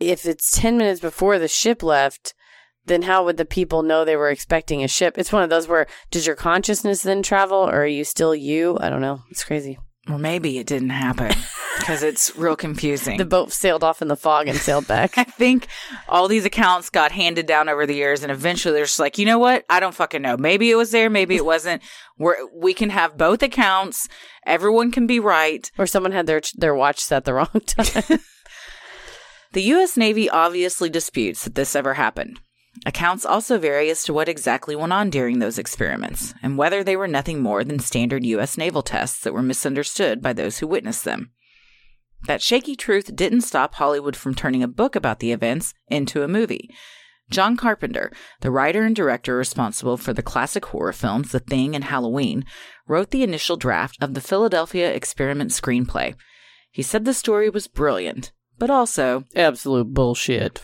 if 0.00 0.24
it's 0.26 0.50
ten 0.50 0.78
minutes 0.78 1.00
before 1.00 1.38
the 1.38 1.48
ship 1.48 1.82
left. 1.82 2.34
Then 2.88 3.02
how 3.02 3.24
would 3.24 3.36
the 3.36 3.44
people 3.44 3.82
know 3.82 4.04
they 4.04 4.14
were 4.14 4.30
expecting 4.30 4.84
a 4.84 4.86
ship? 4.86 5.18
It's 5.18 5.32
one 5.32 5.42
of 5.42 5.50
those 5.50 5.66
where 5.66 5.88
does 6.12 6.24
your 6.24 6.36
consciousness 6.36 7.02
then 7.02 7.20
travel, 7.20 7.58
or 7.58 7.82
are 7.82 7.86
you 7.86 8.04
still 8.04 8.32
you? 8.32 8.78
I 8.80 8.88
don't 8.90 9.00
know. 9.00 9.22
It's 9.28 9.42
crazy. 9.42 9.76
Or 10.08 10.18
maybe 10.18 10.58
it 10.58 10.66
didn't 10.66 10.90
happen 10.90 11.32
because 11.78 12.02
it's 12.02 12.36
real 12.36 12.54
confusing. 12.56 13.18
The 13.18 13.24
boat 13.24 13.52
sailed 13.52 13.82
off 13.82 14.02
in 14.02 14.08
the 14.08 14.16
fog 14.16 14.46
and 14.46 14.56
sailed 14.56 14.86
back. 14.86 15.18
I 15.18 15.24
think 15.24 15.66
all 16.08 16.28
these 16.28 16.44
accounts 16.44 16.90
got 16.90 17.12
handed 17.12 17.46
down 17.46 17.68
over 17.68 17.86
the 17.86 17.94
years, 17.94 18.22
and 18.22 18.30
eventually 18.30 18.74
they're 18.74 18.84
just 18.84 19.00
like, 19.00 19.18
you 19.18 19.26
know 19.26 19.38
what? 19.38 19.64
I 19.68 19.80
don't 19.80 19.94
fucking 19.94 20.22
know. 20.22 20.36
Maybe 20.36 20.70
it 20.70 20.76
was 20.76 20.92
there, 20.92 21.10
maybe 21.10 21.36
it 21.36 21.44
wasn't. 21.44 21.82
We're, 22.18 22.36
we 22.54 22.72
can 22.72 22.90
have 22.90 23.18
both 23.18 23.42
accounts. 23.42 24.08
Everyone 24.46 24.92
can 24.92 25.06
be 25.06 25.18
right. 25.18 25.70
or 25.76 25.86
someone 25.86 26.12
had 26.12 26.26
their 26.26 26.40
their 26.54 26.74
watch 26.74 27.00
set 27.00 27.24
the 27.24 27.34
wrong 27.34 27.48
time. 27.66 28.20
The 29.52 29.62
U.S. 29.62 29.96
Navy 29.96 30.28
obviously 30.28 30.90
disputes 30.90 31.44
that 31.44 31.54
this 31.54 31.74
ever 31.74 31.94
happened. 31.94 32.40
Accounts 32.84 33.24
also 33.24 33.58
vary 33.58 33.88
as 33.90 34.02
to 34.04 34.12
what 34.12 34.28
exactly 34.28 34.76
went 34.76 34.92
on 34.92 35.10
during 35.10 35.38
those 35.38 35.58
experiments, 35.58 36.34
and 36.42 36.58
whether 36.58 36.84
they 36.84 36.96
were 36.96 37.08
nothing 37.08 37.40
more 37.40 37.64
than 37.64 37.78
standard 37.78 38.24
U.S. 38.24 38.58
naval 38.58 38.82
tests 38.82 39.20
that 39.20 39.32
were 39.32 39.42
misunderstood 39.42 40.20
by 40.20 40.32
those 40.32 40.58
who 40.58 40.66
witnessed 40.66 41.04
them. 41.04 41.30
That 42.26 42.42
shaky 42.42 42.76
truth 42.76 43.14
didn't 43.14 43.42
stop 43.42 43.74
Hollywood 43.74 44.16
from 44.16 44.34
turning 44.34 44.62
a 44.62 44.68
book 44.68 44.96
about 44.96 45.20
the 45.20 45.32
events 45.32 45.74
into 45.88 46.22
a 46.22 46.28
movie. 46.28 46.70
John 47.30 47.56
Carpenter, 47.56 48.12
the 48.40 48.50
writer 48.50 48.82
and 48.82 48.94
director 48.94 49.36
responsible 49.36 49.96
for 49.96 50.12
the 50.12 50.22
classic 50.22 50.66
horror 50.66 50.92
films 50.92 51.32
The 51.32 51.40
Thing 51.40 51.74
and 51.74 51.84
Halloween, 51.84 52.44
wrote 52.86 53.10
the 53.10 53.22
initial 53.22 53.56
draft 53.56 53.96
of 54.00 54.14
the 54.14 54.20
Philadelphia 54.20 54.92
Experiment 54.92 55.50
screenplay. 55.50 56.14
He 56.70 56.82
said 56.82 57.04
the 57.04 57.14
story 57.14 57.50
was 57.50 57.66
brilliant, 57.66 58.32
but 58.58 58.70
also 58.70 59.24
Absolute 59.34 59.92
bullshit. 59.92 60.62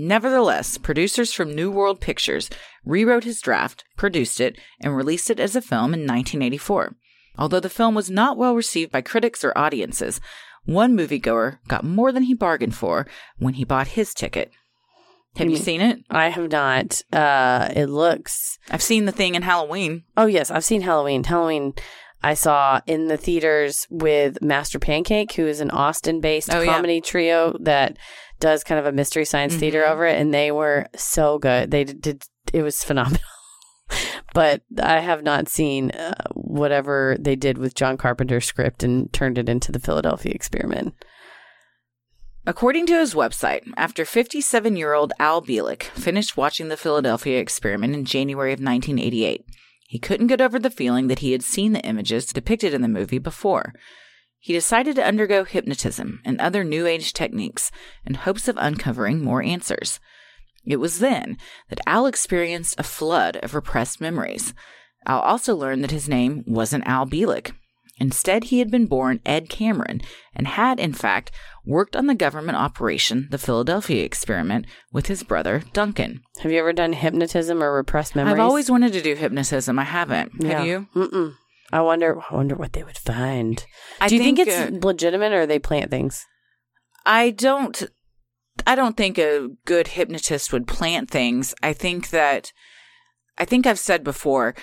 Nevertheless, 0.00 0.78
producers 0.78 1.32
from 1.32 1.52
New 1.52 1.72
World 1.72 2.00
Pictures 2.00 2.48
rewrote 2.84 3.24
his 3.24 3.40
draft, 3.40 3.82
produced 3.96 4.40
it, 4.40 4.56
and 4.80 4.96
released 4.96 5.28
it 5.28 5.40
as 5.40 5.56
a 5.56 5.60
film 5.60 5.92
in 5.92 6.06
1984. 6.06 6.94
Although 7.36 7.58
the 7.58 7.68
film 7.68 7.96
was 7.96 8.08
not 8.08 8.36
well 8.36 8.54
received 8.54 8.92
by 8.92 9.00
critics 9.00 9.42
or 9.42 9.52
audiences, 9.58 10.20
one 10.64 10.96
moviegoer 10.96 11.58
got 11.66 11.82
more 11.82 12.12
than 12.12 12.22
he 12.22 12.34
bargained 12.34 12.76
for 12.76 13.08
when 13.38 13.54
he 13.54 13.64
bought 13.64 13.88
his 13.88 14.14
ticket. 14.14 14.52
Have 15.36 15.48
You 15.48 15.54
you 15.54 15.58
seen 15.58 15.80
it? 15.80 15.98
I 16.08 16.28
have 16.28 16.48
not. 16.48 17.02
Uh, 17.12 17.68
it 17.74 17.86
looks. 17.86 18.60
I've 18.70 18.82
seen 18.82 19.04
the 19.04 19.12
thing 19.12 19.34
in 19.34 19.42
Halloween. 19.42 20.04
Oh 20.16 20.26
yes, 20.26 20.48
I've 20.50 20.64
seen 20.64 20.82
Halloween. 20.82 21.24
Halloween. 21.24 21.74
I 22.22 22.34
saw 22.34 22.80
in 22.86 23.06
the 23.08 23.16
theaters 23.16 23.86
with 23.90 24.42
Master 24.42 24.78
Pancake, 24.78 25.32
who 25.32 25.46
is 25.46 25.60
an 25.60 25.70
Austin-based 25.70 26.52
Oh, 26.52 26.60
yeah. 26.60 26.72
comedy 26.74 27.00
trio 27.00 27.56
that 27.60 27.96
does 28.40 28.64
kind 28.64 28.78
of 28.80 28.86
a 28.86 28.92
mystery 28.92 29.24
science 29.24 29.54
theater 29.56 29.82
Mhm. 29.86 29.90
over 29.90 30.06
it, 30.06 30.18
and 30.20 30.34
they 30.34 30.50
were 30.50 30.86
so 30.96 31.38
good. 31.38 31.70
They 31.70 31.84
did. 31.84 32.00
did 32.00 32.22
it 32.52 32.62
was 32.62 32.82
phenomenal. 32.82 33.20
but 34.34 34.62
I 34.82 35.00
have 35.00 35.22
not 35.22 35.48
seen 35.48 35.90
uh, 35.92 36.14
whatever 36.34 37.16
they 37.20 37.36
did 37.36 37.58
with 37.58 37.74
John 37.74 37.96
Carpenter's 37.96 38.46
script 38.46 38.82
and 38.82 39.12
turned 39.12 39.38
it 39.38 39.48
into 39.48 39.70
the 39.70 39.78
Philadelphia 39.80 40.32
Experiment. 40.34 40.94
According 42.46 42.86
to 42.86 42.94
his 42.98 43.14
website, 43.14 43.62
after 43.76 44.04
57 44.04 44.76
year 44.76 44.94
old 44.94 45.12
Al 45.18 45.42
Bielek 45.42 45.82
finished 45.82 46.36
watching 46.36 46.68
the 46.68 46.76
Philadelphia 46.78 47.38
experiment 47.40 47.94
in 47.94 48.04
January 48.06 48.52
of 48.52 48.60
1988, 48.60 49.44
he 49.88 49.98
couldn't 49.98 50.26
get 50.26 50.42
over 50.42 50.58
the 50.58 50.68
feeling 50.68 51.06
that 51.06 51.20
he 51.20 51.32
had 51.32 51.42
seen 51.42 51.72
the 51.72 51.80
images 51.80 52.26
depicted 52.26 52.74
in 52.74 52.82
the 52.82 52.88
movie 52.88 53.18
before. 53.18 53.72
He 54.38 54.52
decided 54.52 54.96
to 54.96 55.04
undergo 55.04 55.44
hypnotism 55.44 56.20
and 56.26 56.38
other 56.38 56.62
New 56.62 56.86
Age 56.86 57.14
techniques 57.14 57.70
in 58.04 58.12
hopes 58.12 58.48
of 58.48 58.58
uncovering 58.58 59.24
more 59.24 59.42
answers. 59.42 59.98
It 60.66 60.76
was 60.76 60.98
then 60.98 61.38
that 61.70 61.80
Al 61.86 62.04
experienced 62.04 62.78
a 62.78 62.82
flood 62.82 63.38
of 63.38 63.54
repressed 63.54 63.98
memories. 63.98 64.52
Al 65.06 65.20
also 65.20 65.56
learned 65.56 65.82
that 65.84 65.90
his 65.90 66.06
name 66.06 66.44
wasn't 66.46 66.86
Al 66.86 67.06
Bielek. 67.06 67.52
Instead, 68.00 68.44
he 68.44 68.58
had 68.58 68.70
been 68.70 68.86
born 68.86 69.20
Ed 69.26 69.48
Cameron 69.48 70.00
and 70.34 70.46
had, 70.46 70.78
in 70.78 70.92
fact, 70.92 71.30
worked 71.66 71.96
on 71.96 72.06
the 72.06 72.14
government 72.14 72.56
operation, 72.56 73.28
the 73.30 73.38
Philadelphia 73.38 74.04
experiment, 74.04 74.66
with 74.92 75.06
his 75.06 75.22
brother, 75.22 75.62
Duncan. 75.72 76.22
Have 76.40 76.52
you 76.52 76.58
ever 76.58 76.72
done 76.72 76.92
hypnotism 76.92 77.62
or 77.62 77.74
repressed 77.74 78.14
memories? 78.14 78.34
I've 78.34 78.40
always 78.40 78.70
wanted 78.70 78.92
to 78.92 79.02
do 79.02 79.14
hypnotism. 79.14 79.78
I 79.78 79.84
haven't. 79.84 80.32
Yeah. 80.38 80.58
Have 80.58 80.66
you? 80.66 80.86
Mm-mm. 80.94 81.34
I 81.72 81.80
wonder. 81.82 82.20
I 82.30 82.34
wonder 82.34 82.54
what 82.54 82.72
they 82.72 82.84
would 82.84 82.96
find. 82.96 83.64
I 84.00 84.08
Do 84.08 84.16
you 84.16 84.22
think, 84.22 84.38
uh, 84.38 84.44
it's 84.46 84.84
legitimate 84.84 85.32
or 85.32 85.46
they 85.46 85.58
plant 85.58 85.90
things? 85.90 86.24
I 87.04 87.30
don't 87.30 87.88
I 88.66 88.74
don't 88.74 88.96
think 88.96 89.18
a 89.18 89.48
good 89.64 89.88
hypnotist 89.88 90.52
would 90.52 90.66
plant 90.66 91.10
things. 91.10 91.54
I 91.62 91.72
think 91.72 92.10
that 92.10 92.52
I 93.36 93.44
think 93.44 93.66
I've 93.66 93.78
said 93.78 94.02
before 94.02 94.54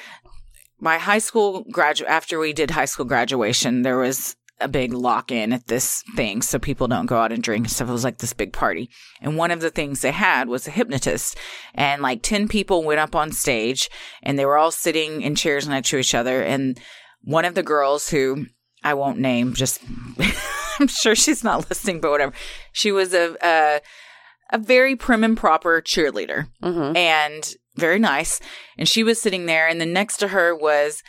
my 0.80 0.98
high 0.98 1.20
school 1.20 1.66
graduate, 1.72 2.10
after 2.10 2.38
we 2.40 2.54
did 2.54 2.72
high 2.72 2.86
school 2.86 3.06
graduation 3.06 3.82
there 3.82 3.98
was 3.98 4.36
a 4.62 4.68
big 4.70 4.94
lock 4.94 5.34
in 5.34 5.52
at 5.52 5.68
this 5.68 6.02
thing 6.16 6.42
so 6.42 6.58
people 6.58 6.88
don't 6.88 7.08
go 7.08 7.18
out 7.18 7.34
and 7.34 7.44
drink 7.44 7.66
and 7.66 7.72
stuff. 7.72 7.90
It 7.90 7.92
was 7.92 8.06
like 8.06 8.20
this 8.20 8.32
big 8.32 8.54
party. 8.54 8.90
And 9.20 9.36
one 9.36 9.52
of 9.52 9.60
the 9.60 9.70
things 9.70 10.00
they 10.02 10.14
had 10.14 10.48
was 10.48 10.66
a 10.66 10.72
hypnotist. 10.72 11.38
And 11.74 12.02
like 12.02 12.22
10 12.22 12.48
people 12.48 12.82
went 12.82 13.02
up 13.02 13.16
on 13.18 13.34
stage 13.34 13.90
and 14.24 14.40
they 14.40 14.46
were 14.46 14.58
all 14.58 14.72
sitting 14.72 15.22
in 15.22 15.36
chairs 15.36 15.68
next 15.68 15.90
to 15.90 15.98
each 15.98 16.16
other. 16.16 16.42
And 16.42 16.80
one 17.22 17.44
of 17.44 17.54
the 17.54 17.64
girls 17.64 18.10
who 18.10 18.46
I 18.82 18.94
won't 18.94 19.20
name, 19.20 19.54
just 19.56 19.82
I'm 20.80 20.88
sure 20.88 21.16
she's 21.16 21.44
not 21.44 21.70
listening, 21.70 22.00
but 22.00 22.12
whatever. 22.12 22.32
She 22.72 22.94
was 22.94 23.14
a 23.14 23.36
a, 23.42 23.82
a 24.54 24.58
very 24.58 24.96
prim 24.96 25.26
and 25.26 25.36
proper 25.38 25.82
cheerleader 25.82 26.48
Mm-hmm. 26.64 26.96
and 26.96 27.54
very 27.76 28.00
nice. 28.00 28.40
And 28.78 28.88
she 28.88 29.04
was 29.04 29.22
sitting 29.22 29.46
there, 29.46 29.68
and 29.68 29.80
then 29.80 29.94
next 29.94 30.18
to 30.18 30.30
her 30.30 30.56
was 30.56 31.04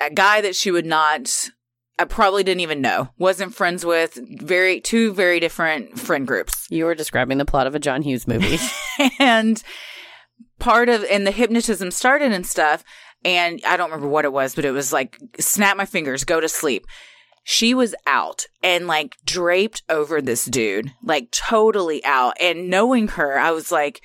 a 0.00 0.10
guy 0.10 0.40
that 0.40 0.56
she 0.56 0.70
would 0.70 0.86
not 0.86 1.50
I 1.98 2.06
probably 2.06 2.42
didn't 2.42 2.60
even 2.60 2.80
know, 2.80 3.10
wasn't 3.18 3.54
friends 3.54 3.84
with, 3.84 4.18
very 4.40 4.80
two 4.80 5.12
very 5.12 5.38
different 5.38 5.98
friend 5.98 6.26
groups. 6.26 6.66
You 6.70 6.86
were 6.86 6.94
describing 6.94 7.36
the 7.36 7.44
plot 7.44 7.66
of 7.66 7.74
a 7.74 7.78
John 7.78 8.00
Hughes 8.00 8.26
movie. 8.26 8.56
and 9.18 9.62
part 10.58 10.88
of 10.88 11.04
and 11.04 11.26
the 11.26 11.30
hypnotism 11.30 11.90
started 11.90 12.32
and 12.32 12.46
stuff 12.46 12.84
and 13.24 13.60
I 13.66 13.76
don't 13.76 13.90
remember 13.90 14.08
what 14.08 14.24
it 14.24 14.32
was, 14.32 14.54
but 14.54 14.64
it 14.64 14.70
was 14.70 14.92
like 14.92 15.18
snap 15.38 15.76
my 15.76 15.84
fingers, 15.84 16.24
go 16.24 16.40
to 16.40 16.48
sleep. 16.48 16.86
She 17.44 17.74
was 17.74 17.94
out 18.06 18.46
and 18.62 18.86
like 18.86 19.16
draped 19.24 19.82
over 19.88 20.22
this 20.22 20.44
dude, 20.44 20.92
like 21.02 21.30
totally 21.30 22.04
out. 22.04 22.34
And 22.40 22.70
knowing 22.70 23.08
her, 23.08 23.38
I 23.38 23.50
was 23.50 23.70
like, 23.70 24.02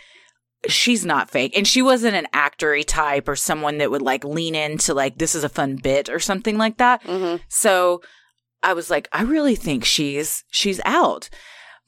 she's 0.67 1.05
not 1.05 1.29
fake. 1.29 1.55
And 1.57 1.67
she 1.67 1.81
wasn't 1.81 2.15
an 2.15 2.27
actory 2.33 2.83
type 2.85 3.27
or 3.27 3.35
someone 3.35 3.77
that 3.79 3.91
would 3.91 4.01
like 4.01 4.23
lean 4.23 4.55
into 4.55 4.93
like, 4.93 5.17
this 5.17 5.35
is 5.35 5.43
a 5.43 5.49
fun 5.49 5.75
bit 5.77 6.09
or 6.09 6.19
something 6.19 6.57
like 6.57 6.77
that. 6.77 7.03
mm-hmm. 7.03 7.41
So 7.49 8.01
I 8.63 8.73
was 8.73 8.89
like, 8.89 9.07
I 9.11 9.21
really 9.23 9.55
think 9.55 9.85
she's 9.85 10.43
she's 10.49 10.81
out. 10.85 11.29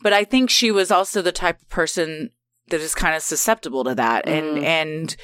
But 0.02 0.14
I 0.14 0.24
think 0.24 0.50
she 0.50 0.70
was 0.72 0.92
also 0.92 1.22
the 1.22 1.32
type 1.32 1.62
of 1.62 1.70
person 1.70 2.30
that 2.70 2.82
is 2.82 2.94
kind 2.94 3.16
of 3.16 3.22
susceptible 3.24 3.84
to 3.86 3.96
that 3.96 4.28
and 4.28 4.58
Mhm. 4.58 4.64
and 4.64 5.16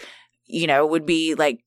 you 0.45 0.67
know, 0.67 0.85
would 0.85 1.05
be 1.05 1.35
like 1.35 1.59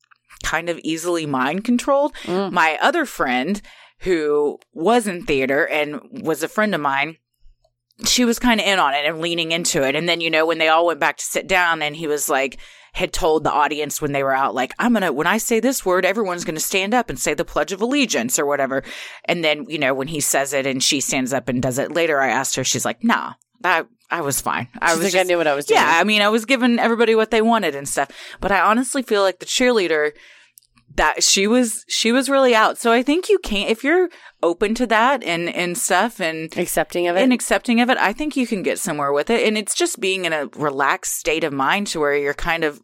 kind 0.43 0.69
of 0.69 0.79
easily 0.83 1.25
mind 1.27 1.65
controlled. 1.65 2.15
Mm. 2.25 2.53
My 2.53 2.79
other 2.83 3.05
friend 3.07 3.61
who 4.01 4.59
was 4.73 5.07
in 5.07 5.25
theater 5.25 5.67
and 5.67 6.01
was 6.23 6.43
a 6.43 6.49
friend 6.49 6.75
of 6.75 6.81
mine, 6.81 7.17
she 8.05 8.25
was 8.25 8.39
kind 8.39 8.61
of 8.61 8.67
in 8.67 8.79
on 8.79 8.95
it 8.95 9.07
and 9.07 9.21
leaning 9.21 9.53
into 9.53 9.83
it. 9.83 9.95
And 9.95 10.09
then, 10.09 10.21
you 10.21 10.31
know, 10.31 10.45
when 10.47 10.59
they 10.59 10.69
all 10.69 10.87
went 10.87 11.01
back 11.01 11.17
to 11.17 11.25
sit 11.25 11.47
down 11.47 11.81
and 11.83 11.97
he 11.97 12.07
was 12.07 12.29
like, 12.29 12.59
had 12.93 13.13
told 13.13 13.45
the 13.45 13.53
audience 13.53 14.01
when 14.01 14.13
they 14.13 14.23
were 14.23 14.35
out, 14.35 14.55
like, 14.55 14.73
I'm 14.79 14.93
going 14.93 15.03
to, 15.03 15.13
when 15.13 15.27
I 15.27 15.37
say 15.39 15.61
this 15.61 15.85
word, 15.85 16.05
everyone's 16.07 16.45
going 16.45 16.55
to 16.57 16.61
stand 16.61 16.95
up 16.95 17.11
and 17.11 17.19
say 17.19 17.35
the 17.35 17.45
Pledge 17.45 17.73
of 17.73 17.81
Allegiance 17.83 18.39
or 18.39 18.47
whatever. 18.47 18.83
And 19.27 19.45
then, 19.45 19.67
you 19.69 19.79
know, 19.79 19.93
when 19.95 20.09
he 20.09 20.21
says 20.21 20.53
it 20.55 20.67
and 20.67 20.83
she 20.83 21.01
stands 21.01 21.33
up 21.33 21.49
and 21.49 21.61
does 21.63 21.79
it 21.79 21.93
later, 21.93 22.21
I 22.21 22.29
asked 22.29 22.57
her, 22.57 22.65
she's 22.65 22.85
like, 22.87 23.05
nah, 23.05 23.35
that, 23.61 23.87
I 24.11 24.21
was 24.23 24.41
fine. 24.41 24.69
I 24.81 24.91
She's 24.91 24.99
was 24.99 25.05
like, 25.07 25.15
I 25.15 25.19
just- 25.19 25.29
knew 25.29 25.37
what 25.37 25.47
I 25.47 25.55
was 25.55 25.67
doing. 25.67 25.81
yeah, 25.81 25.99
I 26.01 26.05
mean, 26.05 26.23
I 26.23 26.29
was 26.31 26.45
giving 26.47 26.79
everybody 26.79 27.15
what 27.15 27.31
they 27.31 27.43
wanted 27.43 27.75
and 27.75 27.89
stuff. 27.89 28.11
But 28.41 28.53
I 28.53 28.61
honestly 28.61 29.03
feel 29.03 29.23
like 29.23 29.41
the 29.41 29.47
cheerleader 29.47 30.13
that 30.97 31.23
she 31.23 31.47
was 31.47 31.85
she 31.89 32.13
was 32.13 32.29
really 32.29 32.55
out. 32.55 32.79
So 32.79 32.93
I 32.93 33.03
think 33.03 33.29
you 33.29 33.39
can 33.39 33.69
if 33.69 33.85
you're 33.85 34.09
open 34.43 34.75
to 34.77 34.87
that 34.87 35.23
and 35.23 35.49
and 35.49 35.77
stuff 35.77 36.21
and 36.21 36.57
Accepting 36.57 37.07
of 37.09 37.17
it. 37.17 37.23
and 37.23 37.33
accepting 37.33 37.81
of 37.81 37.91
it, 37.91 37.99
I 37.99 38.13
think 38.13 38.37
you 38.37 38.47
can 38.47 38.63
get 38.63 38.79
somewhere 38.79 39.13
with 39.13 39.31
it. 39.31 39.47
And 39.47 39.57
it's 39.57 39.75
just 39.75 40.01
being 40.01 40.25
in 40.25 40.33
a 40.33 40.47
relaxed 40.57 41.17
state 41.17 41.45
of 41.45 41.53
mind 41.53 41.87
to 41.89 42.01
where 42.01 42.17
you're 42.17 42.35
kind 42.35 42.65
of 42.65 42.81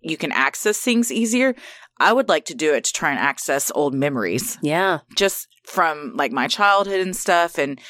you 0.00 0.16
can 0.16 0.32
access 0.32 0.80
things 0.80 1.10
easier. 1.10 1.54
I 1.98 2.12
would 2.12 2.28
like 2.28 2.44
to 2.46 2.54
do 2.54 2.74
it 2.74 2.84
to 2.84 2.92
try 2.92 3.10
and 3.10 3.18
access 3.18 3.72
old 3.74 3.94
memories 3.94 4.58
yeah. 4.60 5.00
just 5.14 5.48
from 5.64 6.12
like 6.14 6.30
my 6.30 6.46
childhood 6.46 7.00
and 7.00 7.16
stuff. 7.16 7.58
And 7.58 7.80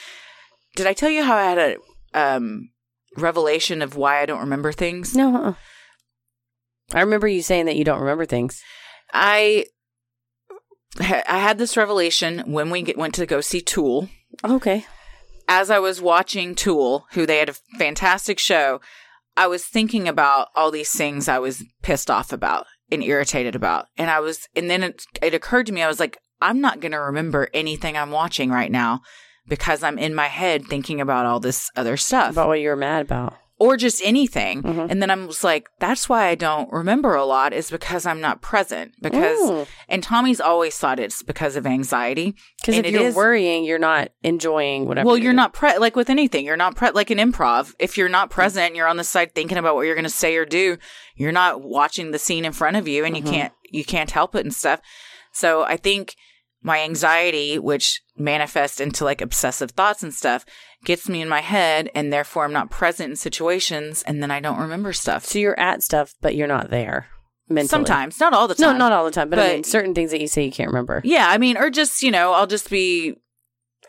did 0.77 0.87
I 0.87 0.93
tell 0.93 1.11
you 1.11 1.25
how 1.25 1.35
I 1.35 1.43
had 1.43 1.59
a 1.59 1.77
um, 2.15 2.71
revelation 3.17 3.83
of 3.83 3.97
why 3.97 4.21
I 4.23 4.27
don't 4.27 4.41
remember 4.41 4.73
things? 4.73 5.17
No. 5.17 5.35
uh-uh. 5.35 5.55
I 6.95 7.01
remember 7.01 7.27
you 7.27 7.43
saying 7.43 7.67
that 7.67 7.77
you 7.77 7.85
don't 7.85 8.01
remember 8.01 8.25
things. 8.25 8.63
I 9.13 9.67
I 10.99 11.39
had 11.39 11.59
this 11.59 11.77
revelation 11.77 12.43
when 12.47 12.71
we 12.71 12.83
get, 12.83 12.97
went 12.97 13.15
to 13.17 13.27
go 13.27 13.41
see 13.41 13.61
Tool. 13.61 14.09
Okay. 14.45 14.87
As 15.49 15.71
I 15.71 15.79
was 15.79 16.01
watching 16.01 16.55
Tool, 16.55 17.07
who 17.13 17.27
they 17.27 17.39
had 17.39 17.51
a 17.51 17.57
fantastic 17.79 18.39
show, 18.39 18.81
I 19.37 19.47
was 19.47 19.65
thinking 19.65 20.09
about 20.09 20.49
all 20.57 20.71
these 20.71 20.91
things 20.91 21.29
I 21.29 21.39
was 21.39 21.63
pissed 21.83 22.11
off 22.11 22.33
about 22.33 22.67
and 22.91 23.03
irritated 23.03 23.55
about. 23.55 23.87
And 23.97 24.11
I 24.11 24.21
was, 24.21 24.49
and 24.57 24.71
then 24.71 24.83
it, 24.83 25.05
it 25.23 25.35
occurred 25.35 25.67
to 25.67 25.73
me, 25.73 25.83
I 25.83 25.89
was 25.89 26.01
like, 26.01 26.19
I'm 26.41 26.61
not 26.61 26.81
going 26.81 26.93
to 26.93 27.01
remember 27.01 27.49
anything 27.53 27.97
I'm 27.97 28.11
watching 28.11 28.51
right 28.51 28.71
now 28.71 29.03
because 29.47 29.83
I'm 29.83 29.99
in 29.99 30.15
my 30.15 30.27
head 30.27 30.67
thinking 30.67 31.01
about 31.01 31.27
all 31.27 31.41
this 31.41 31.71
other 31.77 31.97
stuff 31.97 32.33
About 32.33 32.49
what 32.49 32.61
you 32.61 32.69
were 32.69 32.77
mad 32.77 33.03
about. 33.03 33.35
Or 33.59 33.77
just 33.79 34.03
anything. 34.05 34.63
Mhm. 34.63 34.91
And 34.91 35.01
then 35.03 35.11
I 35.11 35.15
was 35.15 35.43
like, 35.43 35.69
that's 35.79 36.09
why 36.11 36.27
I 36.27 36.35
don't 36.35 36.71
remember 36.71 37.15
a 37.15 37.25
lot 37.25 37.55
is 37.55 37.71
because 37.71 38.05
I'm 38.05 38.21
not 38.21 38.43
present. 38.43 38.93
Because, 39.01 39.39
Mm. 39.39 39.67
and 39.89 40.03
Tommy's 40.03 40.41
always 40.43 40.77
thought 40.77 41.01
it's 41.01 41.23
because 41.23 41.57
of 41.57 41.67
anxiety. 41.67 42.35
Because 42.61 42.77
if 42.77 42.87
you're 42.91 43.03
is- 43.09 43.15
worrying, 43.15 43.65
you're 43.65 43.79
not 43.79 44.11
enjoying 44.23 44.87
whatever. 44.87 45.07
well, 45.07 45.17
you're 45.17 45.29
doing. 45.33 45.37
not 45.37 45.55
pre 45.55 45.79
like 45.79 45.97
with 45.97 46.11
anything. 46.11 46.45
You're 46.45 46.57
not 46.59 46.77
pre 46.77 46.91
like 46.91 47.11
an 47.11 47.19
improv. 47.19 47.75
If 47.79 47.97
you're 47.97 48.11
not 48.11 48.29
present, 48.29 48.67
and 48.67 48.77
you're 48.77 48.89
on 48.89 48.99
the 48.99 49.05
side 49.05 49.35
thinking 49.35 49.57
about 49.57 49.75
what 49.75 49.83
you're 49.87 49.95
going 49.95 50.05
to 50.05 50.11
say 50.11 50.37
or 50.37 50.45
do. 50.45 50.77
You're 51.15 51.33
not 51.33 51.63
watching 51.63 52.11
the 52.11 52.19
scene 52.19 52.45
in 52.45 52.53
front 52.53 52.77
of 52.77 52.87
you, 52.87 53.05
and 53.07 53.15
Mhm. 53.17 53.25
you 53.25 53.33
can't 53.33 53.53
you 53.71 53.85
can't 53.85 54.11
help 54.11 54.35
it 54.35 54.45
and 54.45 54.55
stuff. 54.55 54.81
So 55.33 55.63
I 55.65 55.77
think 55.77 56.15
my 56.63 56.81
anxiety, 56.81 57.59
which 57.59 58.01
manifests 58.17 58.81
into 58.81 59.05
like 59.05 59.21
obsessive 59.21 59.71
thoughts 59.73 60.03
and 60.03 60.13
stuff, 60.13 60.45
gets 60.85 61.09
me 61.09 61.21
in 61.21 61.29
my 61.29 61.41
head, 61.41 61.91
and 61.95 62.13
therefore 62.13 62.45
I'm 62.45 62.53
not 62.53 62.71
present 62.71 63.11
in 63.11 63.17
situations, 63.17 64.03
and 64.03 64.23
then 64.23 64.31
I 64.31 64.41
don't 64.41 64.59
remember 64.59 64.93
stuff. 64.93 65.25
So 65.25 65.39
you're 65.39 65.59
at 65.59 65.83
stuff, 65.83 66.15
but 66.21 66.35
you're 66.35 66.49
not 66.49 66.71
there 66.71 67.09
mentally. 67.49 67.69
Sometimes, 67.69 68.19
not 68.19 68.33
all 68.33 68.49
the 68.49 68.55
time. 68.55 68.73
No, 68.73 68.79
not 68.79 68.93
all 68.93 69.05
the 69.05 69.11
time, 69.11 69.31
but, 69.31 69.39
I 69.39 69.55
mean, 69.55 69.65
certain 69.65 69.95
things 69.95 70.11
that 70.11 70.21
you 70.21 70.29
say 70.29 70.45
you 70.45 70.51
can't 70.53 70.69
remember. 70.71 71.01
Yeah, 71.05 71.27
I 71.29 71.39
mean, 71.39 71.57
or 71.57 71.71
just, 71.71 72.03
you 72.03 72.11
know, 72.11 72.33
I'll 72.33 72.47
just 72.47 72.69
be 72.71 73.15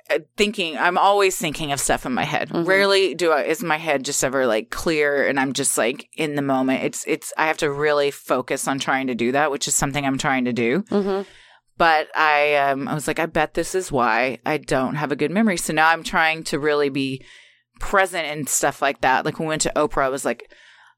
uh, 0.10 0.20
thinking, 0.38 0.78
I'm 0.78 0.98
always 0.98 1.36
thinking 1.38 1.72
of 1.72 1.80
stuff 1.80 2.06
in 2.06 2.14
my 2.14 2.24
head. 2.24 2.50
Mhm. 2.50 2.68
Rarely 2.68 3.14
do 3.16 3.32
I, 3.32 3.44
is 3.44 3.64
my 3.64 3.78
head 3.78 4.06
just 4.06 4.24
ever 4.24 4.46
like 4.46 4.70
clear 4.70 5.28
and 5.28 5.40
I'm 5.40 5.54
just 5.54 5.78
like 5.78 6.08
in 6.16 6.36
the 6.36 6.42
moment. 6.42 6.84
It's, 6.84 7.04
it's, 7.08 7.34
I 7.38 7.48
have 7.48 7.58
to 7.58 7.72
really 7.72 8.12
focus 8.12 8.68
on 8.68 8.80
trying 8.80 9.08
to 9.08 9.16
do 9.16 9.32
that, 9.34 9.52
which 9.52 9.68
is 9.68 9.76
something 9.76 10.06
I'm 10.06 10.18
trying 10.18 10.46
to 10.46 10.54
do. 10.54 10.84
Mm-hmm. 10.84 11.30
But 11.78 12.08
I, 12.16 12.56
um, 12.56 12.88
I 12.88 12.94
was 12.94 13.08
like, 13.08 13.20
I 13.20 13.26
bet 13.28 13.54
this 13.54 13.76
is 13.76 13.92
why 13.92 14.40
I 14.46 14.58
don't 14.58 14.96
have 14.96 15.12
a 15.12 15.16
good 15.16 15.32
memory. 15.32 15.58
So 15.58 15.74
now 15.74 15.90
I'm 15.90 16.04
trying 16.04 16.44
to 16.46 16.60
really 16.60 16.90
be 16.90 17.24
present 17.80 18.26
and 18.26 18.50
stuff 18.50 18.82
like 18.82 19.02
that. 19.02 19.26
Like 19.26 19.40
when 19.40 19.48
we 19.48 19.52
went 19.52 19.62
to 19.64 19.74
Oprah, 19.76 20.04
I 20.04 20.10
was 20.10 20.26
like, 20.26 20.52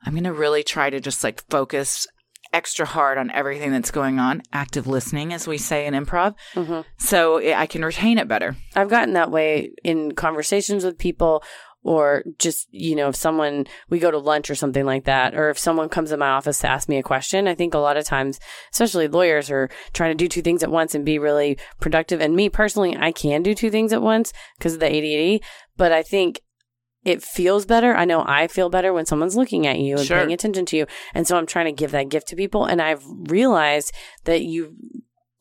I'm 0.06 0.14
going 0.14 0.24
to 0.24 0.34
really 0.34 0.64
try 0.64 0.90
to 0.90 1.00
just 1.00 1.24
like 1.24 1.44
focus 1.50 2.08
extra 2.52 2.86
hard 2.86 3.18
on 3.18 3.30
everything 3.32 3.72
that's 3.72 3.92
going 3.92 4.20
on. 4.20 4.42
Active 4.54 4.88
listening, 4.88 5.34
as 5.34 5.48
we 5.48 5.58
say 5.58 5.86
in 5.86 5.94
improv. 5.94 6.36
Mm-hmm. 6.54 6.82
So 6.98 7.38
I 7.38 7.68
can 7.68 7.84
retain 7.86 8.18
it 8.18 8.28
better. 8.28 8.56
I've 8.76 8.90
gotten 8.90 9.14
that 9.14 9.32
way 9.32 9.72
in 9.84 10.14
conversations 10.14 10.84
with 10.84 10.98
people 10.98 11.44
or 11.84 12.24
just, 12.38 12.68
you 12.72 12.96
know, 12.96 13.10
if 13.10 13.16
someone, 13.16 13.66
we 13.90 14.00
go 14.00 14.12
to 14.12 14.18
lunch 14.18 14.50
or 14.50 14.56
something 14.56 14.86
like 14.86 15.06
that, 15.06 15.34
or 15.34 15.50
if 15.50 15.58
someone 15.58 15.90
comes 15.90 16.12
in 16.12 16.20
my 16.20 16.30
office 16.30 16.60
to 16.60 16.70
ask 16.70 16.90
me 16.90 16.98
a 16.98 17.04
question, 17.04 17.48
I 17.48 17.56
think 17.56 17.74
a 17.74 17.80
lot 17.80 17.98
of 17.98 18.06
times, 18.06 18.40
especially 18.72 19.08
lawyers 19.08 19.50
are 19.50 19.70
trying 19.94 20.12
to 20.12 20.16
do 20.24 20.28
two 20.28 20.42
things 20.42 20.62
at 20.62 20.72
once 20.72 20.94
and 20.94 21.06
be 21.06 21.18
really 21.18 21.58
productive. 21.80 22.22
And 22.22 22.36
me 22.36 22.50
personally, 22.50 22.98
I 22.98 23.12
can 23.12 23.44
do 23.44 23.56
two 23.56 23.72
things 23.72 23.94
at 23.94 24.02
once 24.02 24.34
because 24.58 24.74
of 24.74 24.80
the 24.82 24.88
ADD, 24.88 25.42
but 25.78 25.92
I 25.92 26.04
think 26.04 26.42
it 27.06 27.24
feels 27.24 27.66
better. 27.66 27.96
I 27.96 28.04
know 28.04 28.26
I 28.28 28.48
feel 28.48 28.70
better 28.70 28.92
when 28.92 29.06
someone's 29.06 29.38
looking 29.38 29.66
at 29.66 29.80
you 29.80 29.96
and 29.98 30.06
Sure. 30.06 30.18
paying 30.18 30.34
attention 30.34 30.66
to 30.66 30.78
you. 30.78 30.86
And 31.14 31.26
so 31.26 31.38
I'm 31.38 31.46
trying 31.46 31.68
to 31.68 31.72
give 31.72 31.92
that 31.92 32.10
gift 32.10 32.28
to 32.28 32.36
people. 32.36 32.66
And 32.66 32.82
I've 32.82 33.04
realized 33.08 33.94
that 34.26 34.42
you 34.42 34.76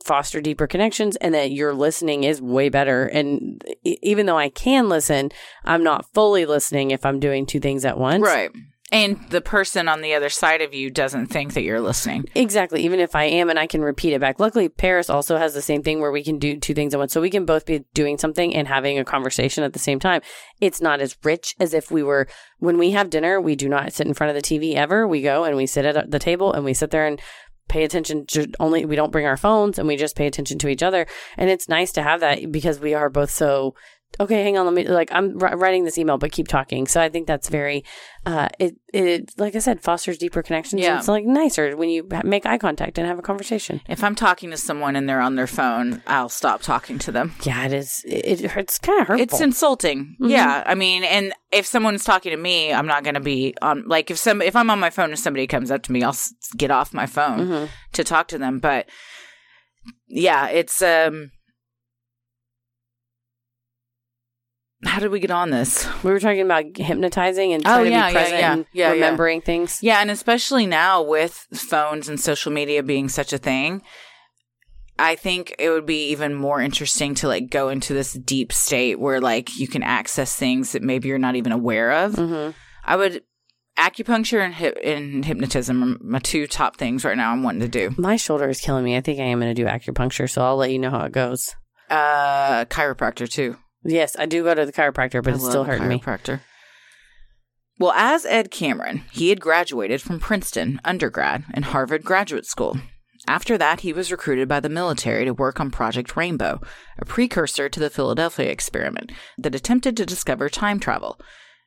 foster 0.04 0.40
deeper 0.40 0.66
connections 0.66 1.16
and 1.16 1.34
that 1.34 1.50
your 1.50 1.74
listening 1.74 2.24
is 2.24 2.40
way 2.40 2.68
better. 2.68 3.06
And 3.06 3.62
even 3.84 4.26
though 4.26 4.38
I 4.38 4.48
can 4.48 4.88
listen, 4.88 5.30
I'm 5.64 5.82
not 5.82 6.06
fully 6.14 6.46
listening 6.46 6.90
if 6.90 7.04
I'm 7.04 7.20
doing 7.20 7.46
two 7.46 7.60
things 7.60 7.84
at 7.84 7.98
once. 7.98 8.22
Right. 8.22 8.50
And 8.90 9.28
the 9.28 9.42
person 9.42 9.86
on 9.86 10.00
the 10.00 10.14
other 10.14 10.30
side 10.30 10.62
of 10.62 10.72
you 10.72 10.88
doesn't 10.88 11.26
think 11.26 11.52
that 11.52 11.62
you're 11.62 11.80
listening. 11.80 12.24
Exactly. 12.34 12.82
Even 12.84 13.00
if 13.00 13.14
I 13.14 13.24
am 13.24 13.50
and 13.50 13.58
I 13.58 13.66
can 13.66 13.82
repeat 13.82 14.14
it 14.14 14.20
back. 14.20 14.40
Luckily, 14.40 14.70
Paris 14.70 15.10
also 15.10 15.36
has 15.36 15.52
the 15.52 15.60
same 15.60 15.82
thing 15.82 16.00
where 16.00 16.10
we 16.10 16.24
can 16.24 16.38
do 16.38 16.58
two 16.58 16.72
things 16.72 16.94
at 16.94 16.98
once. 16.98 17.12
So 17.12 17.20
we 17.20 17.28
can 17.28 17.44
both 17.44 17.66
be 17.66 17.84
doing 17.92 18.16
something 18.16 18.56
and 18.56 18.66
having 18.66 18.98
a 18.98 19.04
conversation 19.04 19.62
at 19.62 19.74
the 19.74 19.78
same 19.78 20.00
time. 20.00 20.22
It's 20.58 20.80
not 20.80 21.02
as 21.02 21.18
rich 21.22 21.54
as 21.60 21.74
if 21.74 21.90
we 21.90 22.02
were, 22.02 22.28
when 22.60 22.78
we 22.78 22.92
have 22.92 23.10
dinner, 23.10 23.38
we 23.38 23.56
do 23.56 23.68
not 23.68 23.92
sit 23.92 24.06
in 24.06 24.14
front 24.14 24.34
of 24.34 24.42
the 24.42 24.58
TV 24.58 24.74
ever. 24.74 25.06
We 25.06 25.20
go 25.20 25.44
and 25.44 25.54
we 25.56 25.66
sit 25.66 25.84
at 25.84 26.10
the 26.10 26.18
table 26.18 26.54
and 26.54 26.64
we 26.64 26.72
sit 26.72 26.90
there 26.90 27.06
and 27.06 27.20
pay 27.68 27.84
attention 27.84 28.26
to 28.26 28.50
only, 28.58 28.84
we 28.84 28.96
don't 28.96 29.12
bring 29.12 29.26
our 29.26 29.36
phones 29.36 29.78
and 29.78 29.86
we 29.86 29.96
just 29.96 30.16
pay 30.16 30.26
attention 30.26 30.58
to 30.58 30.68
each 30.68 30.82
other. 30.82 31.06
And 31.36 31.50
it's 31.50 31.68
nice 31.68 31.92
to 31.92 32.02
have 32.02 32.20
that 32.20 32.50
because 32.50 32.80
we 32.80 32.94
are 32.94 33.10
both 33.10 33.30
so, 33.30 33.74
okay, 34.20 34.42
hang 34.42 34.58
on, 34.58 34.64
let 34.66 34.74
me, 34.74 34.84
like, 34.88 35.10
I'm 35.12 35.38
writing 35.38 35.84
this 35.84 35.96
email, 35.98 36.18
but 36.18 36.32
keep 36.32 36.48
talking. 36.48 36.86
So 36.86 37.00
I 37.00 37.08
think 37.08 37.26
that's 37.26 37.48
very, 37.48 37.84
uh, 38.26 38.48
it, 38.58 38.74
it, 38.92 39.32
like 39.36 39.54
I 39.54 39.60
said, 39.60 39.80
fosters 39.80 40.18
deeper 40.18 40.42
connections. 40.42 40.82
Yeah. 40.82 40.98
It's 40.98 41.06
like 41.08 41.24
nicer 41.24 41.76
when 41.76 41.88
you 41.88 42.08
make 42.24 42.44
eye 42.44 42.58
contact 42.58 42.98
and 42.98 43.06
have 43.06 43.18
a 43.18 43.22
conversation. 43.22 43.80
If 43.88 44.02
I'm 44.02 44.14
talking 44.16 44.50
to 44.50 44.56
someone 44.56 44.96
and 44.96 45.08
they're 45.08 45.20
on 45.20 45.36
their 45.36 45.46
phone, 45.46 46.02
I'll 46.06 46.28
stop 46.28 46.62
talking 46.62 46.98
to 47.00 47.12
them. 47.12 47.34
Yeah, 47.44 47.64
it 47.66 47.72
is. 47.72 48.02
It, 48.06 48.42
it 48.42 48.50
hurts. 48.50 48.78
Kind 48.78 49.00
of 49.02 49.06
hurtful. 49.08 49.22
It's 49.22 49.40
insulting. 49.40 50.16
Mhm. 50.20 50.30
Yeah. 50.30 50.64
I 50.66 50.74
mean, 50.74 51.04
and 51.04 51.32
if 51.52 51.66
someone's 51.66 52.02
talking 52.04 52.30
to 52.32 52.36
me, 52.38 52.72
I'm 52.72 52.86
not 52.86 53.04
going 53.04 53.14
to 53.14 53.20
be 53.20 53.54
on, 53.62 53.84
like, 53.86 54.10
if 54.10 54.18
some, 54.18 54.42
if 54.42 54.56
I'm 54.56 54.68
on 54.70 54.80
my 54.80 54.90
phone 54.90 55.10
and 55.10 55.18
somebody 55.18 55.46
comes 55.46 55.70
up 55.70 55.82
to 55.84 55.92
me, 55.92 56.02
I'll 56.02 56.10
s- 56.10 56.34
get 56.56 56.70
off 56.70 56.92
my 56.92 57.06
phone 57.06 57.38
Mhm. 57.46 57.68
to 57.92 58.04
talk 58.04 58.28
to 58.28 58.38
them. 58.38 58.58
But 58.58 58.88
yeah, 60.08 60.48
it's, 60.48 60.82
um, 60.82 61.30
how 64.84 65.00
did 65.00 65.10
we 65.10 65.18
get 65.20 65.30
on 65.30 65.50
this? 65.50 65.86
We 66.04 66.10
were 66.12 66.20
talking 66.20 66.40
about 66.40 66.64
hypnotizing 66.76 67.52
and 67.52 67.62
Oh, 67.66 67.70
trying 67.70 67.84
to 67.86 67.90
yeah, 67.90 68.08
be 68.08 68.12
present 68.14 68.40
yeah. 68.40 68.52
and 68.52 68.66
Yeah, 68.72 68.86
yeah. 68.88 68.92
remembering 68.92 69.40
things. 69.40 69.78
Yeah, 69.82 70.00
and 70.00 70.10
especially 70.10 70.66
now 70.66 71.02
with 71.02 71.46
phones 71.52 72.08
and 72.08 72.20
social 72.20 72.52
media 72.52 72.82
being 72.82 73.08
such 73.08 73.32
a 73.32 73.38
thing, 73.38 73.82
I 74.98 75.14
think 75.14 75.54
it 75.58 75.70
would 75.70 75.86
be 75.86 76.10
even 76.10 76.34
more 76.34 76.60
interesting 76.60 77.14
to 77.16 77.28
like 77.28 77.50
go 77.50 77.68
into 77.68 77.94
this 77.94 78.12
deep 78.14 78.52
state 78.52 78.98
where 79.00 79.20
like 79.20 79.56
you 79.58 79.68
can 79.68 79.82
access 79.82 80.34
things 80.36 80.72
that 80.72 80.82
maybe 80.82 81.08
you're 81.08 81.18
not 81.18 81.36
even 81.36 81.52
aware 81.52 81.92
of. 81.92 82.14
hmm 82.14 82.50
I 82.84 82.96
would 82.96 83.22
acupuncture 83.76 84.44
and, 84.44 84.54
hip, 84.54 84.76
and 84.82 85.24
hypnotism 85.24 85.82
are 85.82 85.96
my 86.00 86.18
two 86.18 86.46
top 86.46 86.76
things 86.78 87.04
right 87.04 87.16
now 87.16 87.30
I'm 87.32 87.42
wanting 87.42 87.60
to 87.60 87.68
do. 87.68 87.94
My 87.96 88.16
shoulder 88.16 88.48
is 88.48 88.60
killing 88.60 88.82
me. 88.84 88.96
I 88.96 89.00
think 89.00 89.20
I 89.20 89.24
am 89.24 89.38
going 89.40 89.54
to 89.54 89.62
do 89.62 89.68
acupuncture, 89.68 90.28
so 90.28 90.42
I'll 90.42 90.56
let 90.56 90.72
you 90.72 90.78
know 90.80 90.90
how 90.90 91.04
it 91.04 91.12
goes. 91.12 91.54
Uh, 91.90 92.64
chiropractor 92.64 93.28
too. 93.30 93.56
Yes, 93.84 94.16
I 94.18 94.26
do 94.26 94.42
go 94.44 94.54
to 94.54 94.66
the 94.66 94.72
chiropractor, 94.72 95.22
but 95.22 95.32
I 95.32 95.36
it's 95.36 95.46
still 95.48 95.64
hurting 95.64 95.88
me. 95.88 95.98
chiropractor. 95.98 96.40
Well, 97.78 97.92
as 97.92 98.26
Ed 98.26 98.50
Cameron, 98.50 99.04
he 99.12 99.28
had 99.28 99.40
graduated 99.40 100.02
from 100.02 100.18
Princeton 100.18 100.80
undergrad 100.84 101.44
and 101.54 101.66
Harvard 101.66 102.02
Graduate 102.02 102.44
School. 102.44 102.76
After 103.28 103.56
that, 103.58 103.80
he 103.80 103.92
was 103.92 104.10
recruited 104.10 104.48
by 104.48 104.60
the 104.60 104.68
military 104.68 105.24
to 105.24 105.34
work 105.34 105.60
on 105.60 105.70
Project 105.70 106.16
Rainbow, 106.16 106.60
a 106.98 107.04
precursor 107.04 107.68
to 107.68 107.80
the 107.80 107.90
Philadelphia 107.90 108.50
experiment 108.50 109.12
that 109.36 109.54
attempted 109.54 109.96
to 109.96 110.06
discover 110.06 110.48
time 110.48 110.80
travel. 110.80 111.20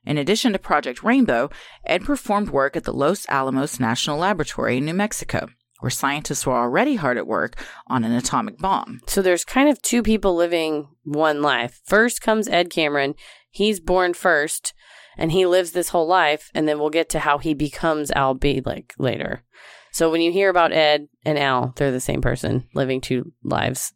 In 0.06 0.18
addition 0.18 0.54
to 0.54 0.60
Project 0.60 1.04
Rainbow, 1.04 1.50
Ed 1.86 2.04
performed 2.04 2.50
work 2.50 2.76
at 2.76 2.86
the 2.86 2.94
Los 2.94 3.26
Alamos 3.30 3.80
National 3.80 4.18
Laboratory 4.18 4.78
in 4.78 4.86
New 4.86 4.94
Mexico, 4.94 5.50
where 5.82 5.90
scientists 5.90 6.46
were 6.46 6.56
already 6.56 6.96
hard 6.96 7.18
at 7.18 7.28
work 7.28 7.62
on 7.88 8.04
an 8.04 8.14
atomic 8.14 8.58
bomb. 8.58 9.02
So 9.08 9.22
there's 9.22 9.44
kind 9.44 9.70
of 9.70 9.82
two 9.82 10.02
people 10.02 10.36
living 10.36 10.88
one 11.04 11.42
life. 11.42 11.82
First 11.86 12.22
comes 12.22 12.48
Ed 12.48 12.70
Cameron. 12.70 13.16
He's 13.50 13.80
born 13.80 14.14
first, 14.14 14.74
and 15.18 15.32
he 15.32 15.46
lives 15.46 15.72
this 15.72 15.90
whole 15.90 16.08
life, 16.08 16.50
and 16.54 16.68
then 16.68 16.80
we'll 16.80 16.90
get 16.90 17.10
to 17.10 17.20
how 17.20 17.38
he 17.38 17.54
becomes 17.54 18.12
Al 18.12 18.36
Bielek 18.36 18.92
later. 18.98 19.44
So 19.92 20.10
when 20.10 20.22
you 20.22 20.32
hear 20.32 20.50
about 20.50 20.72
Ed 20.72 21.08
and 21.26 21.38
Al, 21.38 21.74
they're 21.76 21.92
the 21.92 22.00
same 22.00 22.22
person 22.22 22.68
living 22.74 23.02
two 23.02 23.34
lives. 23.44 23.94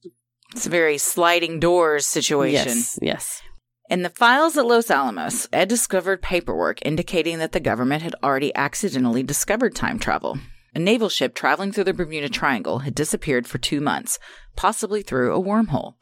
It's 0.52 0.66
a 0.66 0.70
very 0.70 0.98
sliding 0.98 1.60
doors 1.60 2.06
situation. 2.06 2.68
Yes, 2.68 3.00
yes. 3.02 3.42
In 3.90 4.02
the 4.02 4.10
files 4.10 4.58
at 4.58 4.66
Los 4.66 4.90
Alamos, 4.90 5.48
Ed 5.54 5.70
discovered 5.70 6.22
paperwork 6.22 6.80
indicating 6.84 7.38
that 7.38 7.52
the 7.52 7.60
government 7.60 8.02
had 8.02 8.16
already 8.24 8.54
accidentally 8.56 9.22
discovered 9.22 9.76
time 9.76 10.00
travel. 10.00 10.40
A 10.76 10.80
naval 10.80 11.08
ship 11.08 11.34
traveling 11.34 11.72
through 11.72 11.86
the 11.86 11.94
Bermuda 11.94 12.28
Triangle 12.28 12.80
had 12.80 12.94
disappeared 12.94 13.48
for 13.48 13.58
two 13.58 13.80
months, 13.80 14.20
possibly 14.58 15.02
through 15.02 15.34
a 15.34 15.42
wormhole. 15.42 15.94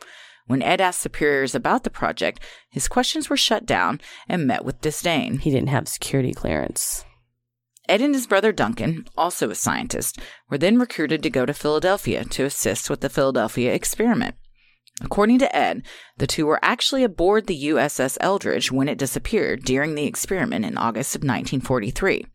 When 0.47 0.63
Ed 0.63 0.81
asked 0.81 1.01
superiors 1.01 1.53
about 1.53 1.83
the 1.83 1.91
project, 1.91 2.39
his 2.71 2.87
questions 2.87 3.29
were 3.29 3.37
shut 3.37 3.67
down 3.67 4.01
and 4.27 4.47
met 4.47 4.65
with 4.65 4.81
disdain. 4.81 5.37
He 5.37 5.51
didn't 5.51 5.69
have 5.69 5.87
security 5.87 6.33
clearance. 6.33 7.05
Ed 7.87 8.01
and 8.01 8.15
his 8.15 8.25
brother 8.25 8.51
Duncan, 8.51 9.05
also 9.15 9.51
a 9.51 9.55
scientist, 9.55 10.19
were 10.49 10.57
then 10.57 10.79
recruited 10.79 11.21
to 11.21 11.29
go 11.29 11.45
to 11.45 11.53
Philadelphia 11.53 12.25
to 12.25 12.45
assist 12.45 12.89
with 12.89 13.01
the 13.01 13.09
Philadelphia 13.09 13.73
experiment. 13.73 14.35
According 15.01 15.39
to 15.39 15.55
Ed, 15.55 15.83
the 16.17 16.27
two 16.27 16.47
were 16.47 16.59
actually 16.63 17.03
aboard 17.03 17.45
the 17.45 17.65
USS 17.65 18.17
Eldridge 18.19 18.71
when 18.71 18.89
it 18.89 18.97
disappeared 18.97 19.63
during 19.63 19.93
the 19.93 20.05
experiment 20.05 20.65
in 20.65 20.77
August 20.77 21.15
of 21.15 21.19
1943. 21.19 22.25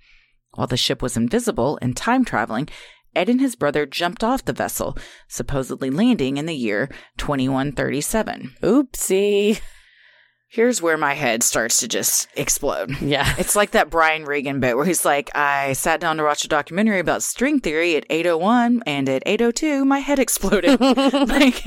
While 0.58 0.66
the 0.66 0.76
ship 0.76 1.02
was 1.02 1.16
invisible 1.16 1.78
and 1.80 1.96
time 1.96 2.24
traveling, 2.24 2.68
Ed 3.14 3.28
and 3.28 3.40
his 3.40 3.54
brother 3.54 3.86
jumped 3.86 4.24
off 4.24 4.44
the 4.44 4.52
vessel, 4.52 4.98
supposedly 5.28 5.88
landing 5.88 6.36
in 6.36 6.46
the 6.46 6.54
year 6.56 6.90
2137. 7.18 8.56
Oopsie. 8.60 9.60
Here's 10.48 10.82
where 10.82 10.96
my 10.96 11.14
head 11.14 11.44
starts 11.44 11.78
to 11.78 11.86
just 11.86 12.26
explode. 12.34 13.00
Yeah. 13.00 13.32
It's 13.38 13.54
like 13.54 13.70
that 13.70 13.88
Brian 13.88 14.24
Regan 14.24 14.58
bit 14.58 14.74
where 14.74 14.84
he's 14.84 15.04
like, 15.04 15.30
I 15.36 15.74
sat 15.74 16.00
down 16.00 16.16
to 16.16 16.24
watch 16.24 16.44
a 16.44 16.48
documentary 16.48 16.98
about 16.98 17.22
string 17.22 17.60
theory 17.60 17.94
at 17.94 18.06
801 18.10 18.82
and 18.84 19.08
at 19.08 19.22
802 19.26 19.84
my 19.84 20.00
head 20.00 20.18
exploded. 20.18 20.80
like 20.80 21.62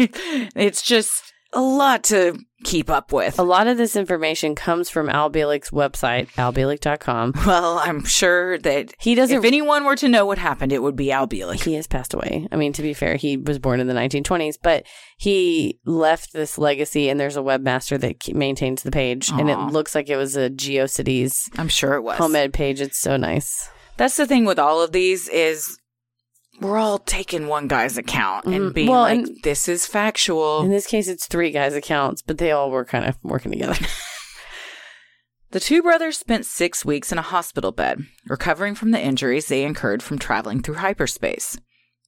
it's 0.53 0.81
just 0.81 1.30
a 1.53 1.61
lot 1.61 2.03
to 2.05 2.37
keep 2.63 2.89
up 2.89 3.11
with. 3.11 3.39
A 3.39 3.43
lot 3.43 3.67
of 3.67 3.75
this 3.77 3.95
information 3.95 4.53
comes 4.55 4.89
from 4.89 5.09
Al 5.09 5.31
Bielek's 5.31 5.71
website, 5.71 6.29
albielek.com. 6.33 7.33
Well, 7.45 7.79
I'm 7.79 8.05
sure 8.05 8.57
that 8.59 8.93
He 8.99 9.15
doesn't 9.15 9.39
if 9.39 9.43
anyone 9.43 9.83
were 9.83 9.95
to 9.95 10.07
know 10.07 10.25
what 10.25 10.37
happened, 10.37 10.71
it 10.71 10.81
would 10.83 10.95
be 10.95 11.11
Al 11.11 11.27
Bielek. 11.27 11.63
he 11.63 11.73
has 11.73 11.87
passed 11.87 12.13
away. 12.13 12.47
I 12.51 12.55
mean, 12.55 12.71
to 12.73 12.81
be 12.81 12.93
fair, 12.93 13.15
he 13.15 13.35
was 13.37 13.57
born 13.59 13.79
in 13.79 13.87
the 13.87 13.93
1920s, 13.93 14.57
but 14.61 14.85
he 15.17 15.79
left 15.85 16.33
this 16.33 16.57
legacy, 16.57 17.09
and 17.09 17.19
there's 17.19 17.37
a 17.37 17.41
webmaster 17.41 17.99
that 17.99 18.33
maintains 18.35 18.83
the 18.83 18.91
page, 18.91 19.29
and 19.31 19.49
it 19.49 19.57
looks 19.57 19.95
like 19.95 20.09
it 20.09 20.17
was 20.17 20.35
a 20.37 20.49
GeoCities 20.49 21.49
I'm 21.57 21.67
sure 21.67 21.95
it 21.95 22.01
was. 22.01 22.17
home 22.17 22.35
ed 22.35 22.53
page. 22.53 22.79
It's 22.79 22.99
so 22.99 23.17
nice. 23.17 23.69
That's 23.97 24.17
the 24.17 24.25
thing 24.25 24.45
with 24.45 24.57
all 24.59 24.81
of 24.81 24.91
these 24.93 25.27
is 25.27 25.77
we're 26.61 26.77
all 26.77 26.99
taking 26.99 27.47
one 27.47 27.67
guy's 27.67 27.97
account 27.97 28.45
and 28.45 28.71
Mhm. 28.71 28.73
being 28.73 28.87
Well, 28.89 29.01
like, 29.01 29.17
and- 29.19 29.37
this 29.43 29.67
is 29.67 29.85
factual. 29.85 30.61
In 30.61 30.69
this 30.71 30.87
case, 30.87 31.07
it's 31.07 31.25
three 31.25 31.51
guys' 31.51 31.73
accounts, 31.73 32.21
but 32.21 32.37
they 32.37 32.51
all 32.51 32.71
were 32.71 32.85
kind 32.85 33.03
of 33.05 33.17
working 33.23 33.51
together. 33.51 33.75
The 35.51 35.59
two 35.59 35.81
brothers 35.83 36.17
spent 36.17 36.45
six 36.45 36.85
weeks 36.85 37.11
in 37.11 37.17
a 37.17 37.21
hospital 37.23 37.73
bed, 37.73 38.05
recovering 38.25 38.73
from 38.73 38.91
the 38.91 39.01
injuries 39.01 39.47
they 39.49 39.63
incurred 39.65 40.01
from 40.01 40.17
traveling 40.17 40.61
through 40.61 40.75
hyperspace. 40.75 41.57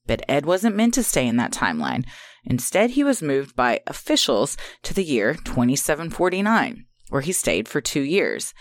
But 0.07 0.23
Ed 0.29 0.45
wasn't 0.45 0.77
meant 0.77 0.93
to 0.93 1.03
stay 1.03 1.27
in 1.27 1.35
that 1.35 1.51
timeline. 1.51 2.05
Instead, 2.45 2.91
he 2.91 3.03
was 3.03 3.21
moved 3.21 3.53
by 3.53 3.81
officials 3.85 4.55
to 4.83 4.93
the 4.93 5.03
year 5.03 5.33
2749, 5.33 6.85
where 7.09 7.21
he 7.21 7.33
stayed 7.33 7.67
for 7.67 7.81
two 7.81 7.99
years. 8.01 8.53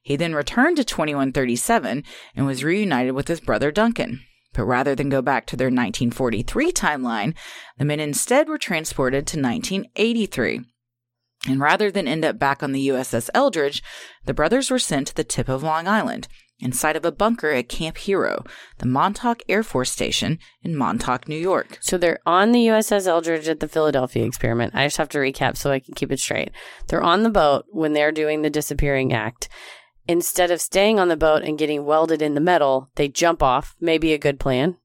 He 0.00 0.16
then 0.16 0.34
returned 0.34 0.78
to 0.78 0.84
2137 0.84 2.02
and 2.34 2.46
was 2.46 2.64
reunited 2.64 3.12
with 3.12 3.28
his 3.28 3.40
brother 3.40 3.70
Duncan. 3.70 4.20
But 4.52 4.64
rather 4.64 4.94
than 4.94 5.08
go 5.08 5.22
back 5.22 5.46
to 5.46 5.56
their 5.56 5.68
1943 5.68 6.72
timeline, 6.72 7.34
the 7.78 7.84
men 7.84 8.00
instead 8.00 8.48
were 8.48 8.58
transported 8.58 9.26
to 9.28 9.40
1983. 9.40 10.62
And 11.48 11.60
rather 11.60 11.90
than 11.90 12.06
end 12.06 12.24
up 12.24 12.38
back 12.38 12.62
on 12.62 12.72
the 12.72 12.88
USS 12.88 13.30
Eldridge, 13.32 13.82
the 14.26 14.34
brothers 14.34 14.70
were 14.70 14.78
sent 14.78 15.06
to 15.08 15.14
the 15.14 15.24
tip 15.24 15.48
of 15.48 15.62
Long 15.62 15.88
Island, 15.88 16.28
inside 16.60 16.96
of 16.96 17.04
a 17.04 17.12
bunker 17.12 17.50
at 17.50 17.68
Camp 17.68 17.96
Hero, 17.96 18.44
the 18.78 18.86
Montauk 18.86 19.42
Air 19.48 19.62
Force 19.62 19.90
Station 19.90 20.38
in 20.62 20.76
Montauk, 20.76 21.28
New 21.28 21.38
York. 21.38 21.78
so 21.80 21.96
they're 21.96 22.20
on 22.26 22.52
the 22.52 22.66
USS 22.66 23.06
Eldridge 23.06 23.48
at 23.48 23.60
the 23.60 23.68
Philadelphia 23.68 24.24
experiment. 24.24 24.74
I 24.74 24.86
just 24.86 24.98
have 24.98 25.08
to 25.10 25.18
recap 25.18 25.56
so 25.56 25.70
I 25.70 25.80
can 25.80 25.94
keep 25.94 26.12
it 26.12 26.20
straight. 26.20 26.50
They're 26.88 27.02
on 27.02 27.22
the 27.22 27.30
boat 27.30 27.64
when 27.70 27.94
they're 27.94 28.12
doing 28.12 28.42
the 28.42 28.50
disappearing 28.50 29.12
act. 29.12 29.48
Instead 30.08 30.50
of 30.50 30.60
staying 30.60 30.98
on 30.98 31.08
the 31.08 31.16
boat 31.16 31.42
and 31.42 31.58
getting 31.58 31.84
welded 31.84 32.20
in 32.22 32.34
the 32.34 32.40
metal, 32.40 32.90
they 32.96 33.08
jump 33.08 33.42
off, 33.42 33.76
maybe 33.80 34.12
a 34.12 34.18
good 34.18 34.40
plan. 34.40 34.76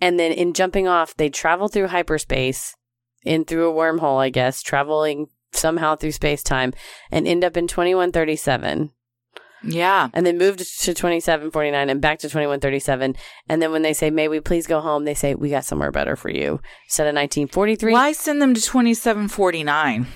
And 0.00 0.18
then 0.18 0.32
in 0.32 0.52
jumping 0.52 0.88
off, 0.88 1.16
they 1.16 1.28
travel 1.28 1.68
through 1.68 1.88
hyperspace, 1.88 2.74
in 3.24 3.44
through 3.44 3.70
a 3.70 3.74
wormhole, 3.74 4.20
I 4.20 4.30
guess, 4.30 4.62
traveling 4.62 5.28
somehow 5.52 5.96
through 5.96 6.12
space 6.12 6.42
time, 6.42 6.72
and 7.10 7.26
end 7.26 7.44
up 7.44 7.56
in 7.56 7.66
2137. 7.66 8.90
Yeah. 9.64 10.08
And 10.12 10.26
then 10.26 10.38
moved 10.38 10.58
to 10.58 10.64
2749 10.64 11.88
and 11.88 12.00
back 12.00 12.18
to 12.20 12.26
2137. 12.28 13.16
And 13.48 13.62
then 13.62 13.70
when 13.70 13.82
they 13.82 13.92
say, 13.92 14.10
may 14.10 14.28
we 14.28 14.40
please 14.40 14.66
go 14.66 14.80
home, 14.80 15.04
they 15.04 15.14
say, 15.14 15.34
we 15.34 15.50
got 15.50 15.64
somewhere 15.64 15.92
better 15.92 16.16
for 16.16 16.30
you. 16.30 16.60
Instead 16.86 17.06
of 17.06 17.14
1943. 17.14 17.92
Why 17.92 18.12
send 18.12 18.42
them 18.42 18.54
to 18.54 18.60
2749? 18.60 20.06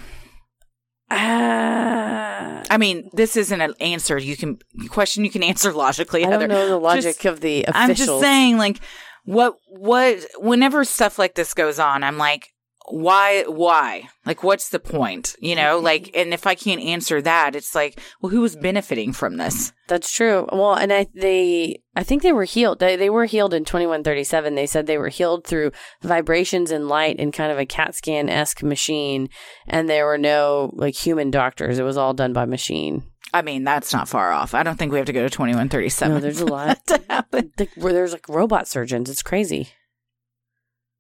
Ah, 1.11 2.63
I 2.69 2.79
mean, 2.79 3.11
this 3.13 3.37
isn't 3.37 3.61
an 3.61 3.75
answer 3.81 4.19
you 4.19 4.37
can 4.37 4.59
question 4.89 5.25
you 5.25 5.31
can 5.31 5.43
answer 5.43 5.73
logically. 5.73 6.25
I 6.25 6.31
don't 6.31 6.49
know 6.49 6.69
the 6.69 6.79
logic 6.79 7.17
just, 7.17 7.25
of 7.27 7.41
the. 7.41 7.65
Officials. 7.65 7.77
I'm 7.77 7.95
just 7.95 8.21
saying, 8.21 8.57
like, 8.59 8.81
what, 9.25 9.57
what, 9.69 10.19
whenever 10.39 10.85
stuff 10.85 11.19
like 11.19 11.35
this 11.35 11.55
goes 11.55 11.79
on, 11.79 12.03
I'm 12.03 12.19
like, 12.19 12.53
why, 12.89 13.45
why? 13.45 14.09
Like, 14.25 14.43
what's 14.43 14.69
the 14.69 14.79
point? 14.79 15.35
You 15.41 15.55
know, 15.55 15.77
mm-hmm. 15.77 15.85
like, 15.85 16.11
and 16.15 16.33
if 16.33 16.47
I 16.47 16.55
can't 16.55 16.81
answer 16.81 17.21
that, 17.23 17.57
it's 17.57 17.75
like, 17.75 18.01
well, 18.21 18.31
who 18.31 18.41
was 18.41 18.57
benefiting 18.57 19.13
from 19.13 19.37
this? 19.37 19.73
That's 19.89 20.13
true. 20.13 20.49
Well, 20.53 20.75
and 20.75 20.93
I 20.93 21.07
they 21.15 21.83
I 21.95 22.03
think 22.03 22.23
they 22.23 22.33
were 22.33 22.45
healed. 22.45 22.81
They, 22.81 22.97
they 22.97 23.11
were 23.11 23.27
healed 23.27 23.55
in 23.55 23.65
2137. 23.65 24.55
They 24.55 24.67
said 24.67 24.87
they 24.87 24.99
were 24.99 25.09
healed 25.09 25.47
through 25.47 25.73
vibrations 26.03 26.71
and 26.71 26.89
light 26.89 27.17
in 27.17 27.33
kind 27.33 27.53
of 27.53 27.59
a 27.59 27.67
CAT 27.67 27.95
scan 27.95 28.29
esque 28.29 28.63
machine, 28.63 29.29
and 29.67 29.89
there 29.89 30.07
were 30.07 30.19
no 30.19 30.73
like 30.75 30.95
human 30.95 31.31
doctors. 31.31 31.79
It 31.79 31.85
was 31.85 31.97
all 31.97 32.15
done 32.15 32.33
by 32.33 32.45
machine. 32.45 33.05
I 33.33 33.43
mean, 33.43 33.65
that's 33.65 33.93
not 33.93 34.09
far 34.09 34.33
off. 34.33 34.55
I 34.55 34.63
don't 34.63 34.79
think 34.79 34.93
we 34.93 34.99
have 34.99 35.07
to 35.07 35.13
go 35.13 35.23
to 35.23 35.31
2137. 35.31 36.15
No, 36.15 36.21
there's 36.21 36.41
a 36.41 36.47
lot. 36.47 36.87
to 36.87 37.03
happen. 37.09 37.53
Like, 37.59 37.71
where 37.75 37.93
there's 37.93 38.13
like 38.13 38.29
robot 38.29 38.69
surgeons. 38.69 39.11
It's 39.11 39.23
crazy. 39.23 39.71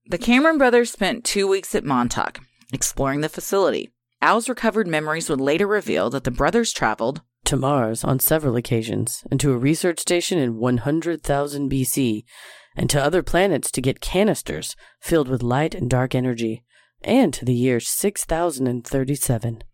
The 0.08 0.18
Cameron 0.18 0.56
brothers 0.56 0.92
spent 0.92 1.24
two 1.24 1.48
weeks 1.48 1.74
at 1.74 1.84
Montauk, 1.84 2.38
exploring 2.72 3.22
the 3.22 3.28
facility. 3.28 3.90
Al's 4.22 4.48
recovered 4.48 4.86
memories 4.86 5.28
would 5.28 5.40
later 5.40 5.66
reveal 5.66 6.10
that 6.10 6.22
the 6.22 6.30
brothers 6.30 6.72
traveled 6.72 7.22
To 7.46 7.56
Mars 7.56 8.04
on 8.04 8.20
several 8.20 8.54
occasions, 8.54 9.24
and 9.32 9.40
to 9.40 9.50
a 9.50 9.58
research 9.58 9.98
station 9.98 10.38
in 10.38 10.58
100,000 10.58 11.68
BC, 11.68 12.22
and 12.76 12.88
to 12.88 13.02
other 13.02 13.24
planets 13.24 13.72
to 13.72 13.80
get 13.80 14.00
canisters 14.00 14.76
filled 15.00 15.26
with 15.26 15.42
light 15.42 15.74
and 15.74 15.90
dark 15.90 16.14
energy, 16.14 16.62
and 17.02 17.34
to 17.34 17.44
the 17.44 17.52
year 17.52 17.80
6037. 17.80 19.64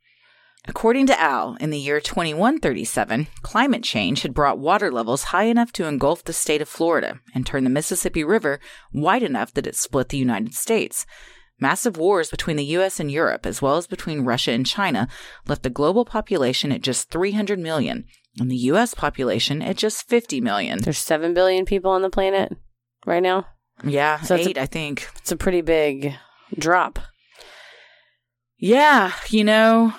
According 0.68 1.06
to 1.08 1.20
Al, 1.20 1.56
in 1.56 1.70
the 1.70 1.78
year 1.78 2.00
2137, 2.00 3.26
climate 3.42 3.82
change 3.82 4.22
had 4.22 4.32
brought 4.32 4.60
water 4.60 4.92
levels 4.92 5.24
high 5.24 5.44
enough 5.44 5.72
to 5.72 5.86
engulf 5.86 6.22
the 6.22 6.32
state 6.32 6.62
of 6.62 6.68
Florida 6.68 7.18
and 7.34 7.44
turn 7.44 7.64
the 7.64 7.70
Mississippi 7.70 8.22
River 8.22 8.60
wide 8.92 9.24
enough 9.24 9.52
that 9.54 9.66
it 9.66 9.74
split 9.74 10.10
the 10.10 10.16
United 10.16 10.54
States. 10.54 11.04
Massive 11.58 11.96
wars 11.96 12.30
between 12.30 12.56
the 12.56 12.64
US 12.76 13.00
and 13.00 13.10
Europe, 13.10 13.44
as 13.44 13.60
well 13.60 13.76
as 13.76 13.88
between 13.88 14.24
Russia 14.24 14.52
and 14.52 14.64
China, 14.64 15.08
left 15.48 15.64
the 15.64 15.70
global 15.70 16.04
population 16.04 16.70
at 16.70 16.80
just 16.80 17.10
300 17.10 17.58
million, 17.58 18.04
and 18.38 18.48
the 18.48 18.56
US 18.56 18.94
population 18.94 19.62
at 19.62 19.76
just 19.76 20.08
50 20.08 20.40
million. 20.40 20.80
There's 20.80 20.98
7 20.98 21.34
billion 21.34 21.64
people 21.64 21.90
on 21.90 22.02
the 22.02 22.10
planet 22.10 22.56
right 23.04 23.22
now. 23.22 23.46
Yeah, 23.84 24.20
So 24.20 24.36
eight, 24.36 24.58
I 24.58 24.66
think. 24.66 25.08
It's 25.16 25.32
a 25.32 25.36
pretty 25.36 25.60
big 25.60 26.14
drop. 26.56 27.00
Yeah, 28.58 29.12
you 29.28 29.42
know, 29.42 29.92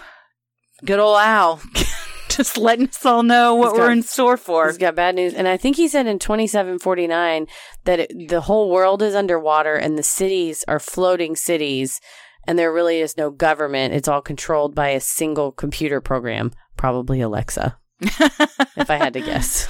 good 0.86 1.00
old 1.00 1.18
Al. 1.18 1.62
Just 2.30 2.58
letting 2.58 2.88
us 2.88 3.06
all 3.06 3.22
know 3.22 3.54
what 3.54 3.74
He's 3.74 3.80
we're 3.80 3.92
in 3.92 4.02
store 4.02 4.38
for. 4.38 4.68
He's 4.68 4.80
got 4.80 4.96
bad 4.96 5.14
news. 5.14 5.36
And 5.36 5.48
I 5.48 5.56
think 5.56 5.76
he 5.76 5.88
said 5.88 6.08
in 6.08 6.18
2749 6.18 7.46
that 7.84 8.00
it, 8.00 8.30
the 8.30 8.42
whole 8.42 8.72
world 8.72 9.04
is 9.04 9.14
underwater 9.14 9.76
and 9.76 9.98
the 9.98 10.04
cities 10.04 10.66
are 10.68 10.80
floating 10.80 11.36
cities 11.36 12.02
and 12.48 12.58
there 12.58 12.74
really 12.74 13.00
is 13.00 13.18
no 13.18 13.30
government. 13.30 13.94
It's 13.94 14.08
all 14.08 14.22
controlled 14.22 14.74
by 14.74 14.90
a 14.90 15.00
single 15.00 15.52
computer 15.52 16.02
program, 16.02 16.52
probably 16.76 17.22
Alexa, 17.22 17.78
if 18.02 18.90
I 18.90 18.96
had 18.96 19.14
to 19.14 19.22
guess. 19.22 19.70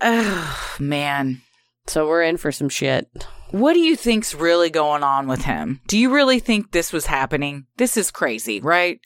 oh, 0.00 0.76
man. 0.78 1.42
So 1.86 2.06
we're 2.06 2.22
in 2.22 2.36
for 2.36 2.52
some 2.52 2.68
shit. 2.68 3.08
What 3.50 3.74
do 3.74 3.80
you 3.80 3.96
think's 3.96 4.34
really 4.34 4.70
going 4.70 5.02
on 5.02 5.28
with 5.28 5.42
him? 5.42 5.80
Do 5.86 5.98
you 5.98 6.12
really 6.12 6.40
think 6.40 6.72
this 6.72 6.92
was 6.92 7.06
happening? 7.06 7.66
This 7.76 7.96
is 7.96 8.10
crazy, 8.10 8.60
right? 8.60 9.00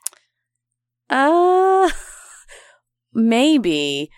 Uh, 1.11 1.91
maybe. 3.13 4.11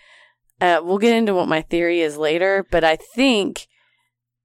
Uh, 0.61 0.79
we'll 0.81 0.99
get 0.99 1.15
into 1.17 1.33
what 1.33 1.49
my 1.49 1.61
theory 1.61 1.99
is 1.99 2.15
later, 2.15 2.65
but 2.71 2.83
I 2.85 2.95
think 2.95 3.67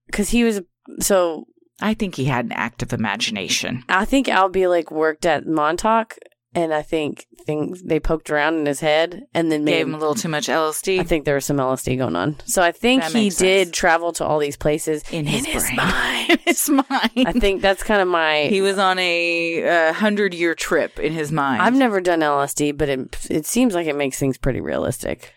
because 0.06 0.30
he 0.30 0.42
was 0.42 0.62
so 0.98 1.44
I 1.80 1.94
think 1.94 2.16
he 2.16 2.24
had 2.24 2.46
an 2.46 2.52
active 2.52 2.92
imagination. 2.92 3.84
I 3.88 4.04
think 4.04 4.28
Al 4.28 4.50
Bielek 4.50 4.90
worked 4.90 5.24
at 5.24 5.46
Montauk, 5.46 6.16
and 6.54 6.72
I 6.72 6.82
think 6.82 7.26
things 7.44 7.82
they 7.82 8.00
poked 8.00 8.30
around 8.30 8.54
in 8.58 8.66
his 8.66 8.80
head, 8.80 9.26
and 9.34 9.50
then 9.52 9.64
made 9.64 9.72
Gave 9.72 9.86
him 9.88 9.94
a 9.94 9.98
little 9.98 10.14
too 10.14 10.28
much 10.28 10.48
LSD 10.48 10.98
I 11.00 11.04
think 11.04 11.24
there 11.24 11.34
was 11.34 11.44
some 11.44 11.58
LSD 11.58 11.98
going 11.98 12.16
on. 12.16 12.36
So 12.46 12.62
I 12.62 12.72
think 12.72 13.02
That 13.02 13.12
he 13.12 13.24
makes 13.24 13.36
did 13.36 13.66
sense. 13.68 13.76
travel 13.76 14.12
to 14.12 14.24
all 14.24 14.38
these 14.38 14.56
places 14.56 15.02
in 15.12 15.26
his, 15.26 15.44
brain. 15.46 15.76
mind. 15.76 16.30
in 16.30 16.38
his 16.44 16.68
mind. 16.68 16.88
I 17.26 17.32
think 17.32 17.62
that's 17.62 17.82
kind 17.82 18.00
of 18.00 18.08
my. 18.08 18.42
he 18.50 18.60
was 18.60 18.78
on 18.78 18.98
a 18.98 19.88
uh, 19.88 19.92
hundred 19.92 20.34
year 20.34 20.54
trip 20.54 20.98
in 20.98 21.12
his 21.12 21.30
mind. 21.30 21.62
I've 21.62 21.74
never 21.76 22.00
done 22.00 22.20
LSD, 22.20 22.76
but 22.76 22.88
it 22.88 23.26
it 23.30 23.46
seems 23.46 23.74
like 23.74 23.86
it 23.86 23.96
makes 23.96 24.18
things 24.18 24.38
pretty 24.38 24.60
realistic. 24.60 25.34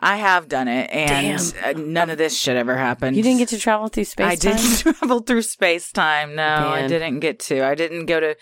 I 0.00 0.16
have 0.18 0.48
done 0.48 0.68
it, 0.68 0.90
and 0.92 1.54
uh, 1.64 1.72
none 1.72 2.08
of 2.10 2.18
this 2.18 2.38
shit 2.38 2.56
ever 2.56 2.76
happened. 2.76 3.16
You 3.16 3.22
didn't 3.24 3.38
get 3.38 3.48
to 3.48 3.58
travel 3.58 3.88
through 3.88 4.04
space. 4.04 4.26
I 4.26 4.34
didn't 4.36 4.78
travel 4.94 5.20
through 5.20 5.42
space 5.42 5.90
time. 5.90 6.36
No, 6.36 6.44
I 6.44 6.80
Man. 6.82 6.88
didn't 6.88 7.18
get 7.18 7.40
to. 7.40 7.64
I 7.66 7.74
didn't 7.74 8.06
go 8.06 8.20
to 8.20 8.36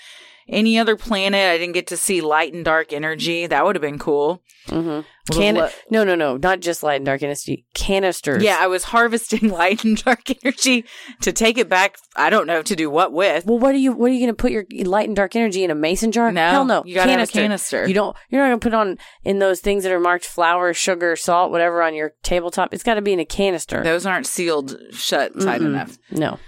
any 0.48 0.78
other 0.78 0.96
planet. 0.96 1.50
I 1.50 1.58
didn't 1.58 1.74
get 1.74 1.86
to 1.88 1.96
see 1.96 2.20
light 2.20 2.52
and 2.54 2.64
dark 2.64 2.92
energy. 2.92 3.46
That 3.46 3.64
would 3.64 3.74
have 3.76 3.82
been 3.82 3.98
cool. 3.98 4.42
Mm-hmm. 4.68 5.00
Can 5.32 5.54
lo- 5.56 5.68
no, 5.90 6.04
no, 6.04 6.14
no, 6.14 6.36
not 6.36 6.60
just 6.60 6.82
light 6.82 6.96
and 6.96 7.06
dark 7.06 7.22
energy. 7.22 7.66
Canisters. 7.74 8.42
Yeah, 8.42 8.58
I 8.60 8.66
was 8.66 8.84
harvesting 8.84 9.48
light 9.50 9.84
and 9.84 10.02
dark 10.02 10.22
energy 10.44 10.84
to 11.22 11.32
take 11.32 11.58
it 11.58 11.68
back. 11.68 11.96
I 12.16 12.30
don't 12.30 12.46
know 12.46 12.62
to 12.62 12.76
do 12.76 12.90
what 12.90 13.12
with. 13.12 13.46
Well, 13.46 13.58
what 13.58 13.74
are 13.74 13.78
you? 13.78 13.92
What 13.92 14.10
are 14.10 14.14
you 14.14 14.20
going 14.20 14.34
to 14.36 14.40
put 14.40 14.52
your 14.52 14.64
light 14.84 15.08
and 15.08 15.16
dark 15.16 15.34
energy 15.36 15.62
in 15.64 15.70
a 15.70 15.74
mason 15.74 16.10
jar? 16.12 16.30
No, 16.32 16.50
Hell 16.50 16.64
no. 16.64 16.82
you 16.84 16.94
gotta 16.94 17.10
have 17.12 17.28
a 17.28 17.32
canister. 17.32 17.86
You 17.86 17.94
don't. 17.94 18.16
You're 18.28 18.40
not 18.42 18.48
going 18.48 18.60
to 18.60 18.64
put 18.64 18.74
on 18.74 18.98
in 19.24 19.38
those 19.38 19.60
things 19.60 19.82
that 19.84 19.92
are 19.92 20.00
marked 20.00 20.24
flour, 20.24 20.72
sugar, 20.74 21.14
salt, 21.16 21.50
whatever 21.50 21.82
on 21.82 21.94
your 21.94 22.12
tabletop. 22.22 22.72
It's 22.74 22.82
got 22.84 22.94
to 22.94 23.02
be 23.02 23.12
in 23.12 23.20
a 23.20 23.24
canister. 23.24 23.82
Those 23.82 24.06
aren't 24.06 24.26
sealed 24.26 24.76
shut 24.92 25.32
tight 25.40 25.60
Mm-mm. 25.60 25.66
enough. 25.66 25.98
No. 26.10 26.38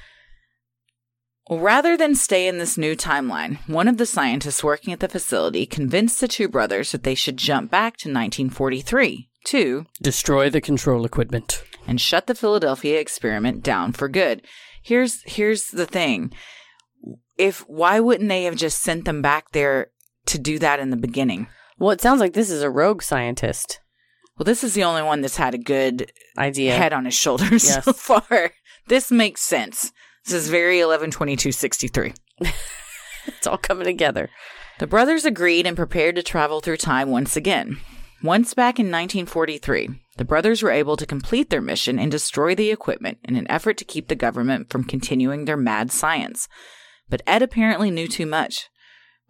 Rather 1.50 1.96
than 1.96 2.14
stay 2.14 2.46
in 2.46 2.58
this 2.58 2.76
new 2.76 2.94
timeline, 2.94 3.58
one 3.68 3.88
of 3.88 3.96
the 3.96 4.06
scientists 4.06 4.62
working 4.62 4.92
at 4.92 5.00
the 5.00 5.08
facility 5.08 5.64
convinced 5.66 6.20
the 6.20 6.28
two 6.28 6.48
brothers 6.48 6.92
that 6.92 7.04
they 7.04 7.14
should 7.14 7.37
jump 7.38 7.70
back 7.70 7.96
to 7.96 8.08
1943 8.08 9.28
to 9.44 9.87
Destroy 10.02 10.50
the 10.50 10.61
control 10.61 11.04
equipment. 11.06 11.62
and 11.87 12.00
shut 12.00 12.26
the 12.26 12.34
Philadelphia 12.34 13.00
experiment 13.00 13.62
down 13.62 13.92
for 13.92 14.08
good. 14.08 14.42
Here's 14.82 15.22
here's 15.24 15.68
the 15.68 15.87
thing. 15.87 16.32
If 17.38 17.61
why 17.68 18.00
wouldn't 18.00 18.28
they 18.28 18.44
have 18.44 18.56
just 18.56 18.82
sent 18.82 19.04
them 19.06 19.22
back 19.22 19.52
there 19.52 19.90
to 20.26 20.38
do 20.38 20.58
that 20.58 20.80
in 20.80 20.90
the 20.90 20.96
beginning? 20.96 21.46
Well, 21.78 21.92
it 21.92 22.00
sounds 22.00 22.20
like 22.20 22.32
this 22.34 22.50
is 22.50 22.62
a 22.62 22.68
rogue 22.70 23.02
scientist 23.02 23.80
Well, 24.37 24.44
this 24.44 24.62
is 24.64 24.74
the 24.74 24.84
only 24.84 25.02
one 25.02 25.20
that's 25.22 25.37
had 25.37 25.54
a 25.54 25.58
good 25.58 26.12
idea. 26.37 26.74
head 26.76 26.92
on 26.92 27.04
his 27.06 27.14
shoulders 27.14 27.64
Yes. 27.68 27.84
so 27.84 27.92
far. 27.94 28.52
This 28.88 29.11
makes 29.11 29.40
sense. 29.42 29.92
This 30.28 30.42
is 30.42 30.50
very 30.50 30.80
112263. 30.80 32.12
It's 33.28 33.46
all 33.46 33.56
coming 33.56 33.86
together. 33.86 34.28
The 34.78 34.86
brothers 34.86 35.24
agreed 35.24 35.66
and 35.66 35.74
prepared 35.76 36.16
to 36.16 36.22
travel 36.22 36.60
through 36.60 36.76
time 36.78 37.10
once 37.10 37.34
again. 37.34 37.78
Once 38.22 38.52
back 38.52 38.78
in 38.78 38.86
1943, 38.86 39.88
the 40.18 40.24
brothers 40.26 40.62
were 40.62 40.70
able 40.70 40.98
to 40.98 41.06
complete 41.06 41.48
their 41.48 41.62
mission 41.62 41.98
and 41.98 42.10
destroy 42.10 42.54
the 42.54 42.70
equipment 42.70 43.18
in 43.24 43.36
an 43.36 43.50
effort 43.50 43.78
to 43.78 43.86
keep 43.86 44.08
the 44.08 44.14
government 44.14 44.68
from 44.70 44.84
continuing 44.84 45.44
their 45.46 45.56
mad 45.56 45.90
science. 45.90 46.46
But 47.08 47.22
Ed 47.26 47.40
apparently 47.40 47.90
knew 47.90 48.08
too 48.08 48.26
much. 48.26 48.68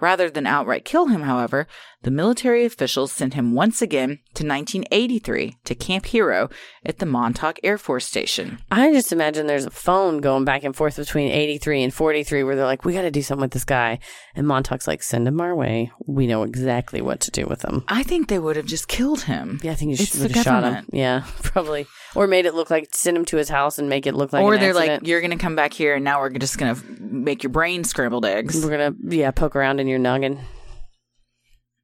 Rather 0.01 0.29
than 0.29 0.47
outright 0.47 0.85
kill 0.85 1.07
him, 1.07 1.23
however, 1.23 1.69
the 2.03 2.11
military 2.13 2.65
officials 2.65 3.11
sent 3.11 3.35
him 3.35 3.55
once 3.55 3.83
again 3.83 4.21
to 4.35 4.47
1983 4.47 5.57
to 5.65 5.75
Camp 5.75 6.07
Hero 6.07 6.49
at 6.87 6.99
the 6.99 7.07
Montauk 7.07 7.59
Air 7.65 7.77
Force 7.77 8.07
Station. 8.07 8.61
I 8.71 8.93
just 8.93 9.11
imagine 9.13 9.47
there's 9.49 9.65
a 9.65 9.71
phone 9.71 10.21
going 10.21 10.45
back 10.45 10.63
and 10.63 10.77
forth 10.77 10.97
between 10.97 11.31
83 11.33 11.83
and 11.83 11.95
43 11.95 12.45
where 12.45 12.55
they're 12.55 12.65
like, 12.65 12.85
we 12.85 12.93
got 12.93 13.03
to 13.03 13.11
do 13.11 13.21
something 13.21 13.43
with 13.43 13.51
this 13.51 13.65
guy. 13.65 13.99
And 14.37 14.47
Montauk's 14.47 14.87
like, 14.87 15.03
send 15.03 15.27
him 15.27 15.41
our 15.41 15.57
way. 15.57 15.91
We 16.07 16.29
know 16.29 16.45
exactly 16.45 17.01
what 17.01 17.19
to 17.21 17.33
do 17.33 17.47
with 17.47 17.63
him. 17.65 17.85
I 17.89 18.05
think 18.05 18.29
they 18.29 18.39
would 18.39 18.55
have 18.55 18.67
just 18.67 18.87
killed 18.87 19.23
him. 19.23 19.59
Yeah, 19.65 19.73
I 19.73 19.75
think 19.75 19.91
you 19.91 19.97
should 19.97 20.31
have 20.31 20.45
shot 20.45 20.63
him. 20.63 20.87
Yeah, 20.93 21.25
probably. 21.43 21.89
Or 22.15 22.29
made 22.29 22.47
it 22.47 22.55
look 22.55 22.71
like, 22.71 22.95
send 22.95 23.17
him 23.17 23.25
to 23.27 23.37
his 23.37 23.49
house 23.49 23.79
and 23.79 23.89
make 23.89 24.07
it 24.07 24.15
look 24.15 24.33
like 24.33 24.45
or 24.45 24.57
they're 24.57 24.71
accident. 24.71 25.03
like, 25.03 25.09
you're 25.09 25.21
going 25.21 25.33
to 25.33 25.37
come 25.37 25.57
back 25.57 25.73
here 25.73 25.97
and 25.97 26.05
now 26.05 26.21
we're 26.21 26.31
just 26.31 26.59
going 26.59 26.75
to 26.75 26.83
make 27.01 27.43
your 27.43 27.51
brain 27.51 27.83
scrambled 27.83 28.25
eggs. 28.25 28.65
We're 28.65 28.77
going 28.77 28.95
to, 28.95 29.17
yeah, 29.17 29.33
poke 29.33 29.57
around 29.57 29.81
in 29.81 29.89
your 29.89 29.99
noggin. 29.99 30.39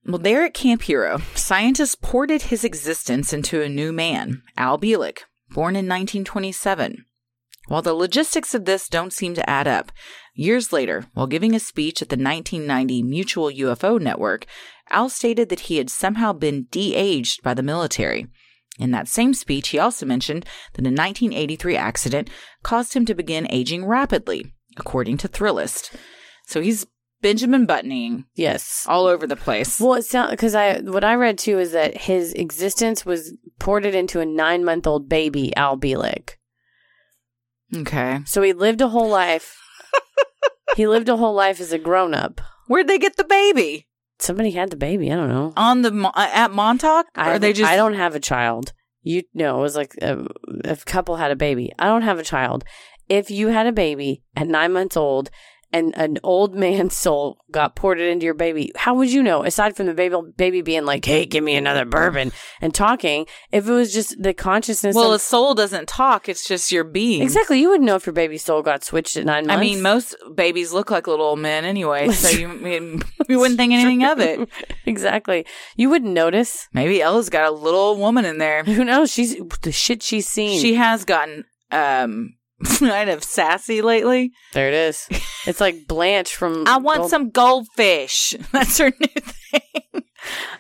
Well, 0.07 0.19
there 0.19 0.45
at 0.45 0.53
Camp 0.53 0.83
Hero, 0.83 1.21
scientists 1.35 1.95
ported 1.95 2.43
his 2.43 2.63
existence 2.63 3.33
into 3.33 3.63
a 3.63 3.71
new 3.71 3.91
man, 3.91 4.43
Al 4.57 4.79
Bielek, 4.79 5.21
born 5.51 5.77
in 5.77 5.87
1927. 5.89 7.07
While 7.69 7.81
the 7.81 7.95
logistics 7.95 8.55
of 8.55 8.67
this 8.67 8.87
don't 8.89 9.15
seem 9.15 9.35
to 9.35 9.49
add 9.49 9.67
up, 9.67 9.91
years 10.35 10.75
later, 10.75 11.07
while 11.15 11.27
giving 11.27 11.55
a 11.55 11.59
speech 11.59 12.03
at 12.03 12.11
the 12.11 12.17
1990 12.17 13.03
Mutual 13.03 13.51
UFO 13.51 13.99
Network, 13.99 14.45
Al 14.91 15.09
stated 15.09 15.49
that 15.49 15.61
he 15.61 15.79
had 15.79 15.89
somehow 15.89 16.35
been 16.35 16.67
de 16.71 16.95
aged 16.95 17.43
by 17.43 17.55
the 17.55 17.63
military. 17.63 18.27
In 18.79 18.91
that 18.91 19.09
same 19.09 19.33
speech, 19.33 19.69
he 19.69 19.79
also 19.79 20.05
mentioned 20.05 20.45
that 20.75 20.83
a 20.83 20.91
1983 20.91 21.77
accident 21.77 22.31
caused 22.63 22.93
him 22.93 23.07
to 23.07 23.15
begin 23.15 23.47
aging 23.49 23.87
rapidly, 23.87 24.53
according 24.77 25.17
to 25.19 25.29
Thrillist. 25.29 25.97
So 26.47 26.61
he's 26.61 26.87
Benjamin 27.25 27.65
Buttoning 27.65 28.27
Yes. 28.35 28.85
all 28.87 29.07
over 29.07 29.27
the 29.27 29.35
place. 29.35 29.81
Well, 29.81 29.95
it 29.95 30.05
sounds 30.05 30.33
because 30.33 30.55
I 30.55 30.81
what 30.81 31.05
I 31.05 31.15
read 31.15 31.39
too 31.39 31.59
is 31.59 31.73
that 31.73 31.97
his 31.97 32.35
existence 32.35 33.07
was 33.07 33.33
ported 33.59 33.95
into 33.95 34.21
a 34.21 34.27
nine 34.27 34.63
month 34.63 34.87
old 34.87 35.09
baby, 35.09 35.57
Al 35.57 35.79
Bielek. 35.79 36.33
Okay. 37.75 38.21
So 38.27 38.43
he 38.43 38.53
lived 38.53 38.83
a 38.83 38.89
whole 38.89 39.09
life. 39.09 39.57
he 40.77 40.87
lived 40.87 41.09
a 41.09 41.17
whole 41.17 41.33
life 41.33 41.61
as 41.61 41.73
a 41.73 41.79
grown 41.79 42.13
up. 42.13 42.43
Where'd 42.67 42.89
they 42.89 42.99
get 42.99 43.17
the 43.17 43.25
baby? 43.25 43.89
Somebody 44.19 44.51
had 44.51 44.69
the 44.69 44.77
baby. 44.77 45.11
I 45.11 45.17
don't 45.17 45.31
know. 45.31 45.55
On 45.57 45.81
the 45.81 45.93
uh, 46.15 46.29
at 46.31 46.53
Montauk? 46.53 47.07
I, 47.15 47.33
or 47.33 47.39
they 47.39 47.55
just 47.55 47.73
I 47.73 47.77
don't 47.77 47.95
have 47.95 48.15
a 48.15 48.21
child. 48.21 48.75
You 49.01 49.23
know, 49.33 49.61
it 49.61 49.63
was 49.63 49.77
like 49.77 49.95
a, 50.03 50.27
a 50.65 50.77
couple 50.77 51.17
had 51.17 51.31
a 51.31 51.37
baby. 51.37 51.73
I 51.79 51.87
don't 51.87 52.03
have 52.03 52.19
a 52.19 52.23
child. 52.23 52.65
If 53.09 53.31
you 53.31 53.49
had 53.49 53.67
a 53.67 53.73
baby 53.73 54.23
at 54.37 54.47
nine 54.47 54.75
months 54.75 54.97
old 54.97 55.31
and 55.75 55.93
an 55.97 56.19
old 56.23 56.55
man's 56.55 56.95
soul 56.95 57.37
got 57.51 57.75
ported 57.75 58.09
into 58.09 58.25
your 58.25 58.35
baby, 58.35 58.71
how 58.77 58.95
would 58.95 59.13
you 59.13 59.25
know? 59.25 59.43
Aside 59.43 59.77
from 59.77 59.87
the 59.87 59.95
baby, 59.95 60.17
baby 60.37 60.63
being 60.63 60.85
like, 60.85 61.05
"Hey, 61.05 61.27
give 61.27 61.43
me 61.43 61.57
another 61.57 61.85
bourbon," 61.85 62.31
and 62.61 62.73
talking, 62.73 63.27
if 63.51 63.69
it 63.69 63.73
was 63.73 63.93
just 63.93 64.23
the 64.23 64.33
consciousness. 64.33 64.95
Well, 64.95 65.13
a 65.13 65.19
soul 65.19 65.53
doesn't 65.53 65.89
talk. 65.89 66.29
It's 66.29 66.47
just 66.47 66.71
your 66.71 66.85
being. 66.85 67.23
exactly, 67.23 67.61
you 67.61 67.71
wouldn't 67.71 67.87
know 67.87 67.97
if 67.97 68.07
your 68.07 68.13
baby's 68.13 68.45
soul 68.45 68.63
got 68.63 68.85
switched 68.85 69.17
at 69.17 69.25
nine 69.25 69.49
months. 69.49 69.59
I 69.59 69.61
mean, 69.61 69.83
most 69.83 70.15
babies 70.37 70.73
look 70.73 70.93
like 70.93 71.09
little 71.09 71.27
old 71.27 71.41
men 71.41 71.65
anyway, 71.65 72.09
so 72.13 72.29
you, 72.29 73.03
you 73.29 73.41
wouldn't 73.41 73.59
think 73.59 73.73
anything 73.73 74.05
of 74.05 74.21
it. 74.21 74.49
exactly, 74.87 75.45
you 75.75 75.91
wouldn't 75.91 76.13
notice. 76.13 76.69
Maybe 76.73 77.03
Ella's 77.03 77.31
got 77.31 77.49
a 77.49 77.51
little 77.51 77.81
old 77.81 77.99
woman 77.99 78.25
in 78.25 78.39
there. 78.39 78.63
Who 78.63 78.85
knows? 78.85 79.11
She's 79.11 79.37
the 79.63 79.73
shit 79.73 80.05
she's 80.05 80.29
seen. 80.29 80.61
She 80.61 80.75
has 80.77 81.05
gotten 81.05 81.47
um 81.73 82.37
kind 82.79 83.11
of 83.11 83.23
sassy 83.25 83.83
lately. 83.83 84.33
there 84.53 84.69
it 84.69 84.75
is. 84.75 85.09
It's 85.47 85.61
like 85.61 85.87
Blanche 85.87 86.35
from. 86.35 86.65
I 86.67 86.79
want 86.79 86.99
Gold- 87.01 87.11
some 87.11 87.31
goldfish. 87.31 88.35
That's 88.53 88.79
her 88.79 88.93
new 88.99 89.21
thing. 89.21 90.03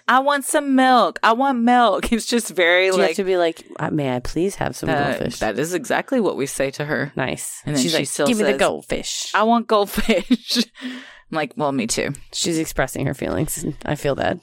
I 0.06 0.18
want 0.18 0.44
some 0.44 0.74
milk. 0.74 1.18
I 1.22 1.32
want 1.32 1.60
milk. 1.60 2.12
It's 2.12 2.26
just 2.26 2.50
very 2.50 2.86
you 2.86 2.98
have 2.98 3.14
to 3.16 3.24
be 3.24 3.38
like, 3.38 3.64
uh, 3.78 3.90
may 3.90 4.14
I 4.14 4.20
please 4.20 4.56
have 4.56 4.76
some 4.76 4.90
uh, 4.90 5.04
goldfish? 5.04 5.38
that 5.38 5.58
is 5.58 5.72
exactly 5.72 6.20
what 6.20 6.36
we 6.36 6.44
say 6.46 6.70
to 6.72 6.84
her. 6.84 7.12
nice. 7.16 7.62
And 7.64 7.74
then 7.74 7.82
She's 7.82 7.92
she 7.92 7.98
like, 7.98 8.06
still 8.08 8.26
give 8.26 8.36
me 8.38 8.44
the 8.44 8.58
goldfish. 8.58 9.30
I 9.34 9.44
want 9.44 9.66
goldfish. 9.66 10.66
I'm 10.82 11.00
like, 11.30 11.54
well, 11.56 11.72
me 11.72 11.86
too. 11.86 12.10
She's 12.32 12.58
expressing 12.58 13.06
her 13.06 13.14
feelings. 13.14 13.64
I 13.86 13.94
feel 13.94 14.14
that. 14.16 14.38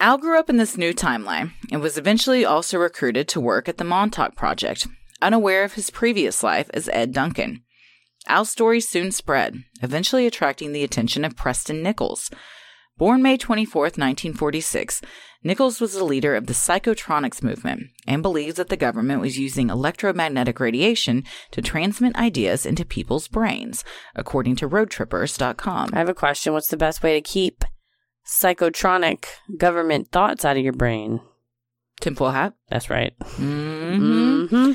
Al 0.00 0.18
grew 0.18 0.36
up 0.36 0.50
in 0.50 0.56
this 0.56 0.76
new 0.76 0.92
timeline 0.92 1.52
and 1.70 1.80
was 1.80 1.96
eventually 1.96 2.44
also 2.44 2.76
recruited 2.76 3.28
to 3.28 3.40
work 3.40 3.68
at 3.68 3.78
the 3.78 3.84
Montauk 3.84 4.34
Project, 4.34 4.88
unaware 5.22 5.64
of 5.64 5.74
his 5.74 5.90
previous 5.90 6.42
life 6.42 6.68
as 6.74 6.88
Ed 6.90 7.12
Duncan. 7.12 7.62
Al's 8.26 8.50
story 8.50 8.80
soon 8.80 9.10
spread, 9.10 9.64
eventually 9.82 10.26
attracting 10.26 10.72
the 10.72 10.84
attention 10.84 11.24
of 11.24 11.36
Preston 11.36 11.82
Nichols. 11.82 12.30
Born 12.98 13.22
May 13.22 13.36
24, 13.36 13.82
1946, 13.82 15.00
Nichols 15.42 15.80
was 15.80 15.94
a 15.96 16.04
leader 16.04 16.36
of 16.36 16.46
the 16.46 16.52
psychotronics 16.52 17.42
movement 17.42 17.88
and 18.06 18.22
believes 18.22 18.56
that 18.56 18.68
the 18.68 18.76
government 18.76 19.20
was 19.20 19.38
using 19.38 19.70
electromagnetic 19.70 20.60
radiation 20.60 21.24
to 21.50 21.60
transmit 21.62 22.14
ideas 22.14 22.64
into 22.64 22.84
people's 22.84 23.26
brains, 23.26 23.82
according 24.14 24.56
to 24.56 24.68
roadtrippers.com. 24.68 25.90
I 25.92 25.98
have 25.98 26.08
a 26.08 26.14
question. 26.14 26.52
What's 26.52 26.68
the 26.68 26.76
best 26.76 27.02
way 27.02 27.14
to 27.14 27.20
keep 27.20 27.64
psychotronic 28.24 29.24
government 29.56 30.12
thoughts 30.12 30.44
out 30.44 30.56
of 30.56 30.62
your 30.62 30.72
brain? 30.72 31.20
Tinfoil 32.00 32.30
hat. 32.30 32.54
That's 32.68 32.90
right. 32.90 33.18
Mm-hmm. 33.18 34.46
hmm 34.46 34.72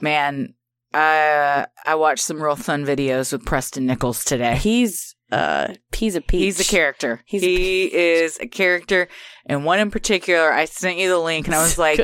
Man, 0.00 0.54
uh, 0.92 1.66
I 1.84 1.94
watched 1.96 2.24
some 2.24 2.42
real 2.42 2.56
fun 2.56 2.84
videos 2.84 3.32
with 3.32 3.44
Preston 3.44 3.86
Nichols 3.86 4.24
today. 4.24 4.56
He's 4.56 5.14
uh 5.32 5.74
he's 5.92 6.14
a 6.14 6.20
peach. 6.20 6.40
He's 6.40 6.60
a 6.60 6.64
character. 6.64 7.22
He's 7.26 7.42
a 7.42 7.46
he 7.46 7.94
is 7.94 8.38
a 8.40 8.46
character, 8.46 9.08
and 9.46 9.64
one 9.64 9.80
in 9.80 9.90
particular. 9.90 10.52
I 10.52 10.66
sent 10.66 10.98
you 10.98 11.08
the 11.08 11.18
link, 11.18 11.46
and 11.46 11.54
I 11.54 11.62
was 11.62 11.78
like, 11.78 11.98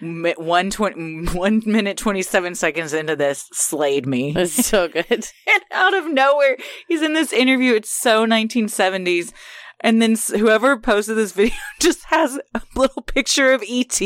one 0.00 0.70
one 0.70 1.62
minute 1.66 1.98
twenty 1.98 2.22
seven 2.22 2.54
seconds 2.54 2.94
into 2.94 3.16
this, 3.16 3.46
slayed 3.52 4.06
me. 4.06 4.32
It's 4.34 4.66
so 4.66 4.88
good. 4.88 5.06
and 5.10 5.62
out 5.70 5.94
of 5.94 6.06
nowhere, 6.06 6.56
he's 6.88 7.02
in 7.02 7.12
this 7.12 7.32
interview. 7.32 7.74
It's 7.74 7.90
so 7.90 8.24
nineteen 8.24 8.68
seventies. 8.68 9.32
And 9.84 10.00
then 10.00 10.14
whoever 10.36 10.76
posted 10.78 11.16
this 11.16 11.32
video 11.32 11.54
just 11.80 12.04
has 12.04 12.38
a 12.54 12.62
little 12.76 13.02
picture 13.02 13.52
of 13.52 13.64
ET 13.68 14.00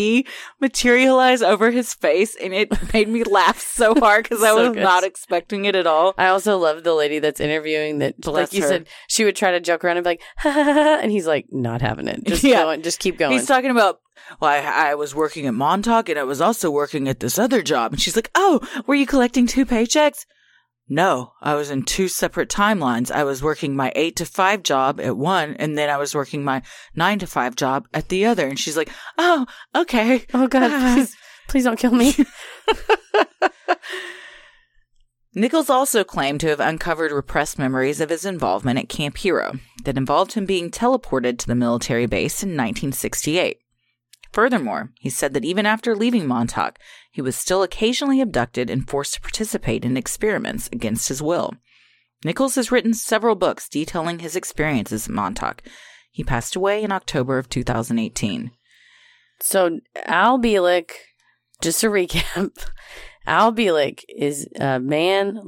materialize 0.61 1.43
over 1.43 1.71
his 1.71 1.95
face, 1.95 2.35
and 2.43 2.55
it 2.55 2.71
made 2.95 3.09
me 3.09 3.23
laugh 3.25 3.61
so 3.61 3.95
hard 3.95 4.25
because 4.25 4.43
I 4.43 4.53
was 4.53 4.71
good. 4.71 4.83
not 4.83 5.05
expecting 5.05 5.65
it 5.67 5.77
at 5.77 5.87
all. 5.87 6.15
I 6.17 6.29
also 6.29 6.57
love 6.59 6.83
the 6.85 6.95
lady 6.95 7.19
that's 7.19 7.41
interviewing 7.41 7.99
that 7.99 8.19
Bless 8.21 8.53
like 8.53 8.53
you 8.55 8.63
her. 8.63 8.69
said, 8.69 8.89
she 9.09 9.25
would 9.25 9.37
try 9.37 9.51
to 9.53 9.61
joke 9.61 9.85
around 9.85 9.99
and 9.99 10.05
be 10.05 10.11
like, 10.11 10.23
ha 10.39 10.51
ha, 10.51 10.63
ha," 10.65 10.99
and 11.03 11.11
he's 11.13 11.27
like, 11.27 11.47
not 11.51 11.83
having 11.83 12.09
it. 12.09 12.25
Just 12.25 12.43
Yeah. 12.43 12.63
going, 12.63 12.83
just 12.83 12.99
keep 12.99 13.19
going. 13.19 13.33
He's 13.33 13.47
talking 13.47 13.71
about, 13.71 14.01
well, 14.41 14.51
I, 14.51 14.91
I 14.91 14.95
was 14.95 15.15
working 15.15 15.47
at 15.47 15.55
Montauk 15.55 16.09
and 16.09 16.19
I 16.19 16.25
was 16.25 16.41
also 16.41 16.71
working 16.71 17.07
at 17.09 17.21
this 17.21 17.39
other 17.39 17.63
job. 17.63 17.93
And 17.93 18.01
she's 18.01 18.17
like, 18.17 18.31
oh, 18.35 18.61
were 18.87 18.95
you 18.95 19.07
collecting 19.07 19.47
two 19.47 19.67
paychecks? 19.67 20.25
No, 20.89 21.33
I 21.41 21.55
was 21.57 21.71
in 21.71 21.83
two 21.83 22.07
separate 22.07 22.49
timelines. 22.49 23.11
I 23.11 23.25
was 23.25 23.43
working 23.43 23.75
my 23.75 23.93
eight 23.97 24.15
to 24.17 24.25
five 24.25 24.63
job 24.63 25.01
at 25.01 25.17
one, 25.17 25.57
and 25.57 25.77
then 25.77 25.91
I 25.91 25.97
was 25.97 26.15
working 26.15 26.45
my 26.45 26.63
nine 26.95 27.19
to 27.19 27.27
five 27.27 27.57
job 27.57 27.89
at 27.93 28.09
the 28.09 28.27
other. 28.27 28.47
And 28.47 28.59
she's 28.59 28.77
like, 28.77 28.91
oh, 29.19 29.47
okay. 29.75 30.25
oh 30.33 30.47
God, 30.47 30.71
please, 30.95 31.17
please 31.49 31.65
don't 31.65 31.79
kill 31.79 31.93
me. 31.93 32.15
Nichols 35.35 35.69
also 35.69 36.05
claimed 36.05 36.41
to 36.41 36.49
have 36.49 36.61
uncovered 36.61 37.13
repressed 37.13 37.59
memories 37.59 38.01
of 38.01 38.09
his 38.09 38.25
involvement 38.25 38.79
at 38.79 38.89
Camp 38.89 39.19
Hero 39.19 39.59
that 39.85 39.99
involved 39.99 40.33
him 40.33 40.47
being 40.47 40.71
teleported 40.71 41.39
to 41.39 41.47
the 41.47 41.55
military 41.55 42.07
base 42.07 42.43
in 42.43 42.51
1968. 42.51 43.59
Furthermore, 44.37 44.93
he 45.01 45.09
said 45.09 45.33
that 45.33 45.47
even 45.47 45.65
after 45.65 45.97
leaving 45.97 46.27
Montauk, 46.27 46.79
he 47.11 47.23
was 47.23 47.35
still 47.35 47.63
occasionally 47.63 48.21
abducted 48.21 48.69
and 48.69 48.87
forced 48.87 49.15
to 49.15 49.21
participate 49.23 49.83
in 49.83 49.97
experiments 49.97 50.69
against 50.71 51.09
his 51.09 51.23
will. 51.23 51.55
Nichols 52.23 52.57
has 52.57 52.71
written 52.71 52.93
several 52.93 53.35
books 53.35 53.67
detailing 53.67 54.19
his 54.19 54.37
experiences 54.37 55.07
at 55.07 55.15
Montauk. 55.15 55.63
He 56.11 56.23
passed 56.23 56.55
away 56.55 56.83
in 56.83 56.93
October 56.93 57.39
of 57.39 57.49
2018. 57.49 58.51
So 59.41 59.81
Al 60.05 60.39
Bielek, 60.39 60.91
just 61.63 61.81
to 61.81 61.87
recap, 61.89 62.59
Al 63.27 63.53
Bielek 63.53 64.05
is 64.09 64.47
a 64.59 64.79
man 64.79 65.41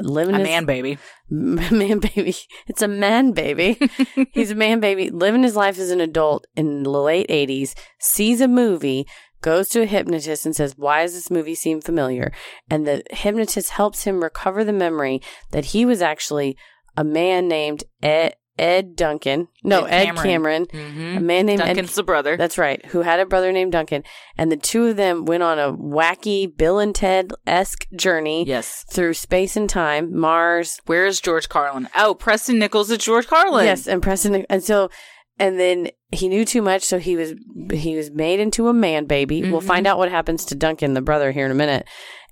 living 0.00 0.34
A 0.34 0.38
his 0.38 0.48
man 0.48 0.64
baby. 0.64 0.98
man 1.30 1.98
baby. 1.98 2.34
It's 2.66 2.82
a 2.82 2.88
man 2.88 3.32
baby. 3.32 3.78
He's 4.32 4.50
a 4.50 4.56
man 4.56 4.80
baby 4.80 5.10
living 5.10 5.42
his 5.42 5.56
life 5.56 5.78
as 5.78 5.90
an 5.90 6.00
adult 6.00 6.46
in 6.56 6.82
the 6.82 6.90
late 6.90 7.28
80s, 7.28 7.74
sees 7.98 8.40
a 8.40 8.48
movie, 8.48 9.06
goes 9.40 9.68
to 9.70 9.82
a 9.82 9.86
hypnotist 9.86 10.44
and 10.44 10.54
says, 10.54 10.74
Why 10.76 11.02
does 11.02 11.14
this 11.14 11.30
movie 11.30 11.54
seem 11.54 11.80
familiar? 11.80 12.32
And 12.70 12.86
the 12.86 13.02
hypnotist 13.10 13.70
helps 13.70 14.04
him 14.04 14.22
recover 14.22 14.64
the 14.64 14.72
memory 14.72 15.20
that 15.50 15.66
he 15.66 15.84
was 15.84 16.02
actually 16.02 16.56
a 16.96 17.04
man 17.04 17.48
named 17.48 17.84
Ed, 18.02 18.34
Ed 18.58 18.96
Duncan. 18.96 19.48
No, 19.64 19.84
Ed 19.84 19.92
Ed 19.92 20.04
Cameron. 20.16 20.66
Cameron. 20.66 20.66
Mm-hmm. 20.66 21.16
A 21.16 21.20
man 21.20 21.46
named 21.46 21.60
Ed 21.62 21.66
Duncan's 21.66 21.94
the 21.94 22.02
brother. 22.02 22.36
that's 22.36 22.58
right. 22.58 22.84
Who 22.86 23.00
had 23.00 23.18
a 23.18 23.26
brother 23.26 23.50
named 23.50 23.72
Duncan, 23.72 24.04
and 24.36 24.52
the 24.52 24.56
two 24.56 24.86
of 24.86 24.96
them 24.96 25.24
went 25.24 25.42
on 25.42 25.58
a 25.58 25.72
wacky 25.72 26.54
Bill 26.54 26.78
and 26.78 26.94
Ted 26.94 27.32
esque 27.46 27.86
journey 27.96 28.44
yes. 28.46 28.84
through 28.90 29.14
space 29.14 29.56
and 29.56 29.68
time, 29.70 30.14
Mars. 30.16 30.80
Where 30.86 31.06
is 31.06 31.20
George 31.20 31.48
Carlin? 31.48 31.88
Oh, 31.96 32.14
Preston 32.14 32.58
Nichols 32.58 32.90
is 32.90 32.98
George 32.98 33.26
Carlin. 33.26 33.64
Yes, 33.64 33.86
and 33.86 34.02
Preston, 34.02 34.44
and 34.50 34.62
so, 34.62 34.90
and 35.38 35.58
then 35.58 35.88
he 36.10 36.28
knew 36.28 36.44
too 36.44 36.60
much, 36.62 36.82
so 36.82 36.98
he 36.98 37.16
was 37.16 37.34
he 37.72 37.96
was 37.96 38.10
made 38.10 38.38
into 38.38 38.68
a 38.68 38.74
man 38.74 39.06
baby. 39.06 39.42
We'll 39.50 39.62
Mhm. 39.62 39.66
find 39.66 39.86
out 39.86 39.96
what 39.98 40.10
happens 40.10 40.44
to 40.46 40.54
Duncan, 40.54 40.92
the 40.94 41.00
brother, 41.00 41.32
here 41.32 41.46
in 41.46 41.50
a 41.52 41.54
minute, 41.54 41.86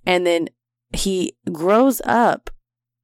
and 0.04 0.26
then 0.26 0.48
he 0.92 1.34
grows 1.50 2.02
up 2.04 2.50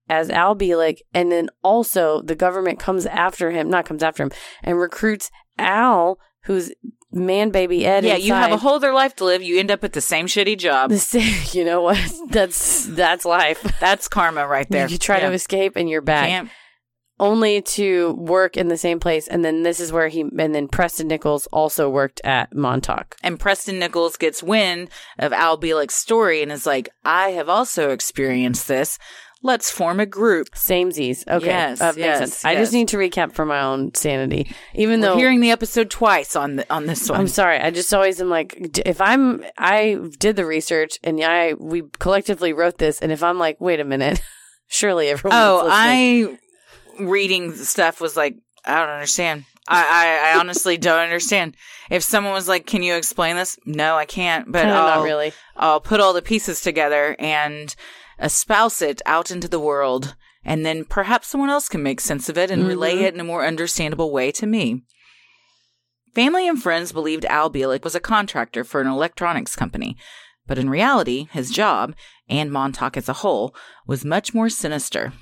as 0.08 0.30
Al 0.30 0.54
Bielek, 0.56 0.98
and 1.14 1.30
then 1.32 1.48
also 1.62 2.22
the 2.22 2.34
government 2.36 2.78
comes 2.78 3.06
after 3.06 3.50
him, 3.50 3.68
not 3.70 3.86
comes 3.86 4.02
after 4.02 4.22
him, 4.22 4.30
and 4.62 4.78
recruits 4.78 5.30
Al, 5.58 6.18
who's 6.44 6.72
man 7.12 7.50
baby 7.50 7.86
Ed. 7.86 8.04
Yeah, 8.04 8.16
you 8.16 8.34
have 8.34 8.52
a 8.52 8.56
whole 8.58 8.74
other 8.74 8.92
life 8.92 9.16
to 9.16 9.24
live. 9.24 9.42
You 9.42 9.58
end 9.58 9.70
up 9.70 9.82
at 9.84 9.94
the 9.94 10.00
same 10.00 10.26
shitty 10.26 10.58
job. 10.58 10.90
The 10.90 10.98
same, 10.98 11.34
you 11.52 11.64
know 11.64 11.80
what? 11.82 11.98
That's 12.28 12.86
that's 12.86 13.24
life. 13.24 13.62
That's 13.80 14.06
karma 14.08 14.46
right 14.46 14.68
there. 14.70 14.86
You 14.88 14.98
try 14.98 15.18
Yeah. 15.18 15.28
to 15.30 15.34
escape 15.34 15.76
and 15.76 15.88
you're 15.88 16.02
back, 16.02 16.28
Can't- 16.28 16.50
only 17.18 17.62
to 17.62 18.12
work 18.18 18.58
in 18.58 18.68
the 18.68 18.76
same 18.76 19.00
place. 19.00 19.26
And 19.26 19.42
then 19.42 19.62
this 19.62 19.80
is 19.80 19.90
where 19.92 20.08
he 20.08 20.20
and 20.38 20.54
then 20.54 20.68
Preston 20.68 21.08
Nichols 21.08 21.46
also 21.46 21.88
worked 21.88 22.20
at 22.24 22.54
Montauk. 22.54 23.16
And 23.22 23.40
Preston 23.40 23.78
Nichols 23.78 24.16
gets 24.18 24.42
wind 24.42 24.90
of 25.18 25.32
Al 25.32 25.58
Bielek's 25.58 25.94
story 25.94 26.42
and 26.42 26.52
is 26.52 26.66
like, 26.66 26.90
I 27.04 27.30
have 27.30 27.48
also 27.48 27.90
experienced 27.90 28.68
this. 28.68 28.98
Let's 29.42 29.70
form 29.70 30.00
a 30.00 30.06
group. 30.06 30.50
Samesies. 30.54 31.26
Okay, 31.28 31.46
Yes, 31.46 31.80
uh, 31.80 31.86
makes 31.88 31.98
yes. 31.98 32.44
I 32.44 32.54
just 32.56 32.72
need 32.72 32.88
to 32.88 32.96
recap 32.96 33.32
for 33.32 33.44
my 33.44 33.60
own 33.60 33.94
sanity, 33.94 34.52
even 34.74 35.00
We're 35.00 35.08
though. 35.08 35.16
hearing 35.16 35.40
the 35.40 35.50
episode 35.50 35.90
twice 35.90 36.34
on 36.34 36.56
the, 36.56 36.72
on 36.72 36.86
this 36.86 37.08
one. 37.08 37.20
I'm 37.20 37.28
sorry. 37.28 37.58
I 37.60 37.70
just 37.70 37.92
always 37.94 38.20
am 38.20 38.28
like, 38.30 38.78
if 38.86 39.00
I'm, 39.00 39.44
I 39.58 39.98
did 40.18 40.36
the 40.36 40.46
research 40.46 40.98
and 41.04 41.22
I, 41.22 41.52
we 41.54 41.82
collectively 41.98 42.52
wrote 42.54 42.78
this. 42.78 43.00
And 43.00 43.12
if 43.12 43.22
I'm 43.22 43.38
like, 43.38 43.60
wait 43.60 43.78
a 43.78 43.84
minute, 43.84 44.20
surely 44.68 45.08
everyone. 45.08 45.38
oh, 45.38 45.68
I 45.70 46.38
reading 46.98 47.54
stuff 47.54 48.00
was 48.00 48.16
like, 48.16 48.36
I 48.64 48.76
don't 48.80 48.88
understand. 48.94 49.44
I, 49.68 50.30
I, 50.32 50.32
I 50.36 50.38
honestly 50.40 50.76
don't 50.78 51.00
understand. 51.00 51.56
If 51.90 52.02
someone 52.04 52.32
was 52.32 52.48
like, 52.48 52.66
"Can 52.66 52.84
you 52.84 52.94
explain 52.94 53.34
this?" 53.34 53.58
No, 53.66 53.96
I 53.96 54.04
can't. 54.04 54.50
But 54.50 54.60
Kinda 54.62 54.74
I'll, 54.76 54.96
not 54.98 55.04
really. 55.04 55.32
I'll 55.56 55.80
put 55.80 55.98
all 55.98 56.12
the 56.12 56.22
pieces 56.22 56.60
together 56.60 57.16
and 57.18 57.74
espouse 58.20 58.80
it 58.82 59.02
out 59.06 59.30
into 59.30 59.48
the 59.48 59.60
world, 59.60 60.14
and 60.44 60.64
then 60.64 60.84
perhaps 60.84 61.28
someone 61.28 61.50
else 61.50 61.68
can 61.68 61.82
make 61.82 62.00
sense 62.00 62.28
of 62.28 62.38
it 62.38 62.50
and 62.50 62.66
relay 62.66 62.96
Mhm. 62.96 63.02
it 63.02 63.14
in 63.14 63.20
a 63.20 63.24
more 63.24 63.44
understandable 63.44 64.12
way 64.12 64.30
to 64.32 64.46
me. 64.46 64.82
Family 66.14 66.48
and 66.48 66.62
friends 66.62 66.92
believed 66.92 67.26
Al 67.26 67.50
Bielek 67.50 67.84
was 67.84 67.94
a 67.94 68.00
contractor 68.00 68.64
for 68.64 68.80
an 68.80 68.86
electronics 68.86 69.54
company, 69.54 69.96
but 70.46 70.58
in 70.58 70.70
reality, 70.70 71.28
his 71.32 71.50
job, 71.50 71.94
and 72.28 72.50
Montauk 72.50 72.96
as 72.96 73.08
a 73.08 73.14
whole, 73.24 73.54
was 73.86 74.04
much 74.04 74.32
more 74.32 74.48
sinister. 74.48 75.12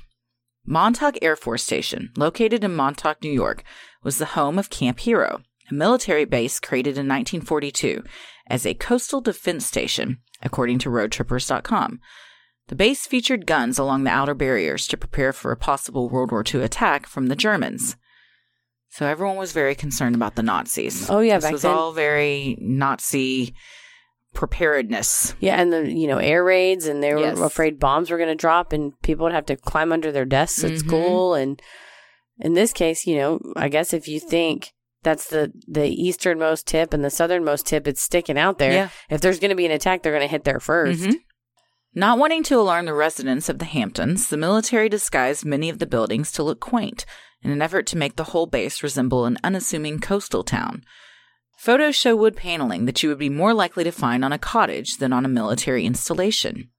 Montauk 0.67 1.17
Air 1.21 1.37
Force 1.37 1.63
Station, 1.63 2.11
located 2.17 2.63
in 2.65 2.75
Montauk, 2.77 3.23
New 3.23 3.33
York, 3.33 3.65
was 4.03 4.19
the 4.19 4.27
home 4.37 4.59
of 4.59 4.71
Camp 4.71 5.01
Hero, 5.01 5.43
a 5.71 5.75
military 5.75 6.25
base 6.25 6.61
created 6.61 6.97
in 6.97 7.09
1942 7.09 8.05
as 8.47 8.65
a 8.65 8.75
coastal 8.75 9.21
defense 9.21 9.67
station, 9.67 10.19
according 10.43 10.79
to 10.79 10.91
roadtrippers.com. 10.91 12.01
The 12.69 12.75
base 12.75 13.07
featured 13.07 13.47
guns 13.47 13.79
along 13.79 14.05
the 14.05 14.11
outer 14.11 14.35
barriers 14.35 14.87
to 14.89 14.97
prepare 14.97 15.33
for 15.33 15.53
a 15.53 15.57
possible 15.57 16.09
World 16.09 16.31
War 16.31 16.43
II 16.43 16.63
attack 16.63 17.07
from 17.07 17.27
the 17.27 17.37
Germans. 17.37 17.97
So 18.89 19.07
everyone 19.07 19.37
was 19.37 19.53
very 19.53 19.75
concerned 19.75 20.15
about 20.15 20.35
the 20.37 20.43
Nazis. 20.43 21.11
Oh, 21.11 21.21
yeah, 21.21 21.39
this 21.39 21.51
was 21.53 21.63
then- 21.63 21.73
all 21.73 21.93
very 21.93 22.57
Nazi 22.61 23.55
preparedness. 24.33 25.35
Yeah, 25.41 25.61
and 25.61 25.73
the 25.73 25.91
you 25.93 26.07
know 26.07 26.19
air 26.19 26.43
raids, 26.45 26.87
and 26.87 27.03
they 27.03 27.13
were 27.15 27.21
Yes. 27.21 27.39
afraid 27.39 27.79
bombs 27.79 28.11
were 28.11 28.17
going 28.17 28.29
to 28.29 28.35
drop, 28.35 28.73
and 28.73 29.01
people 29.03 29.25
would 29.25 29.33
have 29.33 29.47
to 29.47 29.57
climb 29.57 29.93
under 29.93 30.11
their 30.11 30.25
desks 30.25 30.65
at 30.65 30.73
Mhm. 30.73 30.79
school. 30.79 31.35
And 31.35 31.61
in 32.41 32.55
this 32.55 32.73
case, 32.73 33.07
you 33.07 33.17
know, 33.17 33.41
I 33.57 33.69
guess 33.69 33.93
if 33.93 34.09
you 34.09 34.21
think 34.21 34.71
That's 35.03 35.29
the 35.29 35.53
the 35.69 35.87
easternmost 35.89 36.67
tip 36.67 36.95
and 36.95 37.05
the 37.05 37.11
southernmost 37.11 37.67
tip. 37.67 37.87
It's 37.87 38.01
sticking 38.01 38.39
out 38.39 38.59
there. 38.59 38.73
Yeah. 38.73 38.89
If 39.11 39.21
there's 39.21 39.39
going 39.39 39.51
to 39.51 39.55
be 39.55 39.67
an 39.67 39.71
attack, 39.71 40.03
they're 40.03 40.15
going 40.15 40.27
to 40.27 40.31
hit 40.31 40.45
there 40.45 40.59
1st 40.61 41.03
Mhm. 41.03 41.17
Not 41.97 42.19
wanting 42.19 42.43
to 42.45 42.59
alarm 42.59 42.87
the 42.87 42.93
residents 42.93 43.49
of 43.49 43.61
the 43.61 43.65
Hamptons, 43.65 44.29
the 44.29 44.37
military 44.37 44.89
disguised 44.89 45.45
many 45.45 45.71
of 45.71 45.79
the 45.79 45.87
buildings 45.87 46.33
to 46.33 46.43
look 46.43 46.59
quaint 46.59 47.07
in 47.41 47.53
an 47.53 47.63
effort 47.63 47.87
to 47.89 47.97
make 47.97 48.17
the 48.17 48.25
whole 48.25 48.47
base 48.47 48.83
resemble 48.83 49.27
an 49.27 49.39
unassuming 49.45 50.01
coastal 50.01 50.43
town. 50.43 50.83
Photos 51.57 51.95
show 51.95 52.17
wood 52.17 52.37
paneling 52.37 52.87
that 52.87 53.03
you 53.05 53.09
would 53.09 53.19
be 53.19 53.29
more 53.29 53.55
likely 53.55 53.85
to 53.85 53.93
find 53.93 54.25
on 54.25 54.33
a 54.33 54.39
cottage 54.39 54.97
than 54.97 55.13
on 55.13 55.25
a 55.25 55.29
military 55.29 55.87
installation. 55.87 56.71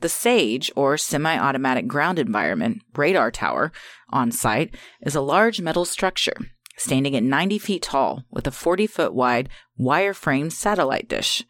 The 0.00 0.10
SAGE, 0.10 0.70
or 0.76 0.98
Semi 0.98 1.38
Automatic 1.38 1.88
Ground 1.88 2.18
Environment, 2.18 2.82
radar 2.94 3.30
tower 3.30 3.72
on 4.10 4.30
site 4.30 4.74
is 5.00 5.14
a 5.14 5.22
large 5.22 5.60
metal 5.62 5.86
structure 5.86 6.36
standing 6.76 7.16
at 7.16 7.22
90 7.22 7.58
feet 7.58 7.82
tall 7.82 8.24
with 8.30 8.46
a 8.46 8.52
40 8.52 8.86
foot 8.86 9.14
wide 9.14 9.48
wire 9.78 10.14
framed 10.14 10.52
satellite 10.52 11.08
dish. 11.08 11.44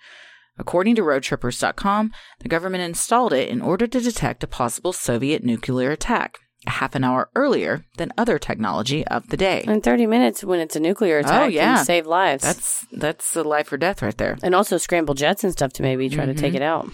According 0.58 0.96
to 0.96 1.02
roadtrippers.com, 1.02 2.12
the 2.40 2.48
government 2.48 2.82
installed 2.84 3.32
it 3.32 3.48
in 3.48 3.60
order 3.60 3.86
to 3.86 4.00
detect 4.00 4.42
a 4.44 4.46
possible 4.48 4.92
Soviet 4.92 5.44
nuclear 5.44 5.90
attack, 5.92 6.38
a 6.66 6.70
half 6.70 6.94
an 6.94 7.04
hour 7.04 7.30
earlier 7.36 7.84
than 7.96 8.12
other 8.18 8.38
technology 8.38 9.06
of 9.06 9.28
the 9.28 9.36
day. 9.36 9.62
In 9.66 9.80
30 9.80 10.06
minutes, 10.06 10.42
when 10.42 10.60
it's 10.60 10.74
a 10.76 10.80
nuclear 10.80 11.18
attack, 11.18 11.42
Oh, 11.44 11.46
yeah. 11.46 11.76
can 11.76 11.84
save 11.84 12.06
lives. 12.06 12.42
That's 12.42 12.86
that's 12.92 13.36
a 13.36 13.42
life 13.42 13.72
or 13.72 13.76
death 13.76 14.02
right 14.02 14.16
there. 14.18 14.36
and 14.42 14.54
also 14.54 14.76
scramble 14.78 15.14
jets 15.14 15.44
and 15.44 15.52
stuff 15.52 15.72
to 15.74 15.82
maybe 15.82 16.08
try 16.08 16.26
to 16.26 16.34
take 16.34 16.52
Mhm. 16.54 16.56
it 16.56 16.62
out. 16.62 16.86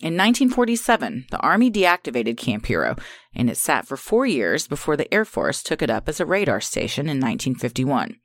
In 0.00 0.14
1947, 0.16 1.26
the 1.32 1.38
Army 1.40 1.70
deactivated 1.72 2.36
Camp 2.36 2.66
Hero, 2.66 2.94
and 3.34 3.50
it 3.50 3.56
sat 3.56 3.84
for 3.86 3.96
four 3.96 4.26
years 4.26 4.68
before 4.68 4.96
the 4.96 5.12
Air 5.12 5.24
Force 5.24 5.60
took 5.62 5.82
it 5.82 5.90
up 5.90 6.08
as 6.08 6.20
a 6.20 6.26
radar 6.26 6.60
station 6.60 7.08
in 7.08 7.18
1951. 7.18 8.16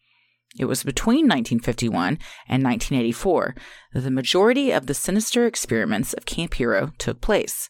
It 0.58 0.66
was 0.66 0.84
between 0.84 1.26
1951 1.26 2.20
and 2.47 2.64
1984 2.64 3.56
that 3.93 4.01
the 4.01 4.12
majority 4.12 4.72
of 4.72 4.86
the 4.86 4.93
sinister 4.93 5.47
experiments 5.47 6.14
of 6.14 6.26
Camp 6.26 6.54
Hero 6.56 6.91
took 6.97 7.22
place. 7.22 7.70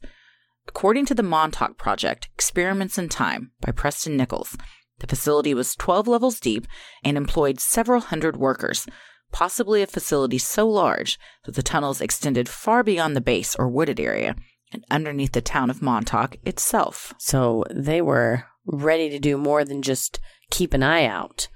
According 0.68 1.06
to 1.08 1.16
the 1.16 1.24
Montauk 1.24 1.78
Project, 1.78 2.30
Experiments 2.34 2.98
in 2.98 3.10
Time 3.10 3.52
by 3.62 3.72
Preston 3.72 4.18
Nichols, 4.18 4.58
the 5.00 5.08
facility 5.08 5.54
was 5.54 5.76
12 5.76 6.08
levels 6.08 6.40
deep 6.40 6.68
and 7.04 7.18
employed 7.18 7.60
several 7.60 8.02
hundred 8.02 8.38
workers, 8.38 8.86
possibly 9.32 9.82
a 9.82 9.88
facility 9.88 10.38
so 10.38 10.68
large 10.68 11.20
that 11.46 11.56
the 11.56 11.64
tunnels 11.64 12.02
extended 12.02 12.48
far 12.48 12.84
beyond 12.84 13.16
the 13.16 13.22
base 13.22 13.56
or 13.56 13.68
wooded 13.68 14.00
area 14.00 14.36
and 14.72 14.86
underneath 14.90 15.34
the 15.34 15.42
town 15.42 15.70
of 15.70 15.82
Montauk 15.82 16.38
itself. 16.46 17.14
So 17.18 17.64
they 17.70 18.02
were 18.02 18.46
ready 18.66 19.10
to 19.10 19.20
do 19.20 19.38
more 19.38 19.64
than 19.66 19.82
just 19.82 20.20
keep 20.50 20.74
an 20.74 20.84
eye 20.84 21.06
out. 21.06 21.48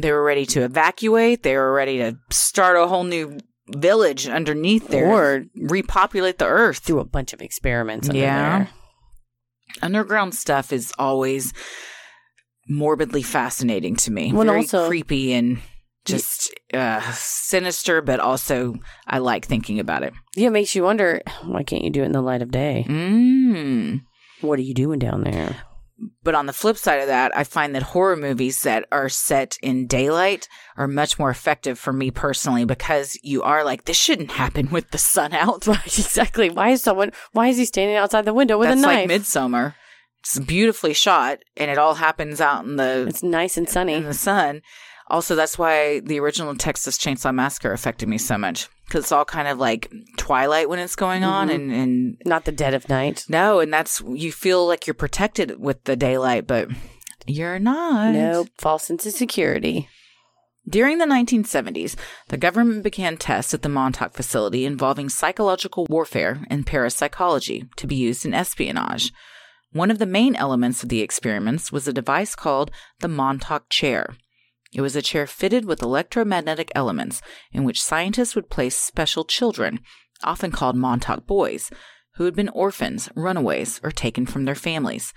They 0.00 0.12
were 0.12 0.22
ready 0.22 0.46
to 0.46 0.62
evacuate, 0.62 1.42
they 1.42 1.56
were 1.56 1.72
ready 1.72 1.98
to 1.98 2.16
start 2.30 2.76
a 2.76 2.86
whole 2.86 3.04
new 3.04 3.38
village 3.68 4.26
underneath 4.28 4.88
there 4.88 5.06
Or 5.08 5.44
repopulate 5.56 6.38
the 6.38 6.46
earth. 6.46 6.84
do 6.86 6.98
a 7.00 7.04
bunch 7.04 7.32
of 7.32 7.42
experiments 7.42 8.08
Yeah. 8.08 8.58
there. 8.58 8.68
Underground 9.82 10.34
stuff 10.34 10.72
is 10.72 10.92
always 10.98 11.52
morbidly 12.68 13.22
fascinating 13.22 13.96
to 13.96 14.10
me. 14.10 14.32
Well, 14.32 14.46
Very 14.46 14.58
also- 14.60 14.88
creepy 14.88 15.32
and 15.34 15.58
just 16.04 16.50
uh, 16.72 17.00
sinister, 17.12 18.00
but 18.00 18.20
also 18.20 18.76
I 19.06 19.18
like 19.18 19.44
thinking 19.44 19.78
about 19.78 20.02
it. 20.02 20.14
Yeah, 20.36 20.46
it 20.48 20.52
makes 20.52 20.74
you 20.74 20.82
wonder 20.84 21.20
why 21.44 21.62
can't 21.64 21.84
you 21.84 21.90
do 21.90 22.02
it 22.02 22.06
in 22.06 22.12
the 22.12 22.22
light 22.22 22.40
of 22.40 22.50
day? 22.50 22.86
Mm. 22.88 24.00
What 24.40 24.58
are 24.58 24.62
you 24.62 24.72
doing 24.74 24.98
down 24.98 25.24
there? 25.24 25.56
But 26.22 26.34
on 26.34 26.46
the 26.46 26.52
flip 26.52 26.76
side 26.76 27.00
of 27.00 27.08
that, 27.08 27.36
I 27.36 27.42
find 27.42 27.74
that 27.74 27.82
horror 27.82 28.16
movies 28.16 28.62
that 28.62 28.84
are 28.92 29.08
set 29.08 29.56
in 29.62 29.86
daylight 29.86 30.48
are 30.76 30.86
much 30.86 31.18
more 31.18 31.30
effective 31.30 31.78
for 31.78 31.92
me 31.92 32.10
personally 32.10 32.64
because 32.64 33.18
you 33.22 33.42
are 33.42 33.64
like, 33.64 33.84
this 33.84 33.96
shouldn't 33.96 34.30
happen 34.32 34.70
with 34.70 34.90
the 34.90 34.98
sun 34.98 35.32
out. 35.32 35.66
Right, 35.66 35.98
exactly. 35.98 36.50
Why 36.50 36.70
is 36.70 36.82
someone? 36.82 37.12
Why 37.32 37.48
is 37.48 37.56
he 37.56 37.64
standing 37.64 37.96
outside 37.96 38.24
the 38.24 38.34
window 38.34 38.58
with 38.58 38.68
That's 38.68 38.80
a 38.80 38.86
knife? 38.86 38.96
like 39.00 39.08
Midsummer. 39.08 39.74
It's 40.20 40.38
beautifully 40.38 40.94
shot, 40.94 41.38
and 41.56 41.70
it 41.70 41.78
all 41.78 41.94
happens 41.94 42.40
out 42.40 42.64
in 42.64 42.76
the 42.76 43.06
it's 43.08 43.22
nice 43.22 43.56
and 43.56 43.68
sunny. 43.68 43.94
in 43.94 44.04
the 44.04 44.14
sun. 44.14 44.62
Also, 45.10 45.34
that's 45.34 45.58
why 45.58 46.00
the 46.00 46.20
original 46.20 46.54
Texas 46.54 46.98
Chainsaw 46.98 47.34
Massacre 47.34 47.72
affected 47.72 48.08
me 48.08 48.18
so 48.18 48.36
much 48.38 48.68
because 48.86 49.04
it's 49.04 49.12
all 49.12 49.24
kind 49.24 49.48
of 49.48 49.58
like 49.58 49.90
twilight 50.16 50.68
when 50.68 50.78
it's 50.78 50.96
going 50.96 51.24
on, 51.24 51.48
Mhm. 51.48 51.54
and 51.54 51.72
and 51.72 52.16
Not 52.26 52.44
the 52.44 52.52
dead 52.52 52.74
of 52.74 52.88
night. 52.88 53.24
no, 53.28 53.60
and 53.60 53.72
that's 53.72 54.02
you 54.06 54.32
feel 54.32 54.66
like 54.66 54.86
you're 54.86 54.94
protected 54.94 55.58
with 55.60 55.84
the 55.84 55.96
daylight, 55.96 56.46
but 56.46 56.68
you're 57.26 57.58
not. 57.58 58.12
Nope. 58.12 58.48
False 58.58 58.84
sense 58.84 59.06
of 59.06 59.12
security. 59.12 59.88
During 60.68 60.98
the 60.98 61.06
1970s, 61.06 61.96
the 62.28 62.36
government 62.36 62.82
began 62.82 63.16
tests 63.16 63.54
at 63.54 63.62
the 63.62 63.70
Montauk 63.70 64.12
facility 64.12 64.66
involving 64.66 65.08
psychological 65.08 65.86
warfare 65.88 66.42
and 66.50 66.66
parapsychology 66.66 67.64
to 67.76 67.86
be 67.86 67.96
used 67.96 68.26
in 68.26 68.34
espionage. 68.34 69.10
One 69.72 69.90
of 69.90 69.98
the 69.98 70.06
main 70.06 70.36
elements 70.36 70.82
of 70.82 70.90
the 70.90 71.00
experiments 71.00 71.72
was 71.72 71.88
a 71.88 71.92
device 71.94 72.34
called 72.34 72.70
the 73.00 73.08
Montauk 73.08 73.70
chair. 73.70 74.16
It 74.72 74.80
was 74.80 74.96
a 74.96 75.02
chair 75.02 75.26
fitted 75.26 75.64
with 75.64 75.82
electromagnetic 75.82 76.70
elements 76.74 77.22
in 77.52 77.64
which 77.64 77.82
scientists 77.82 78.34
would 78.34 78.50
place 78.50 78.76
special 78.76 79.24
children, 79.24 79.80
often 80.22 80.50
called 80.50 80.76
Montauk 80.76 81.26
boys, 81.26 81.70
who 82.16 82.24
had 82.24 82.34
been 82.34 82.50
orphans, 82.50 83.08
runaways, 83.14 83.80
or 83.82 83.90
taken 83.90 84.26
from 84.26 84.44
their 84.44 84.54
families. 84.54 85.14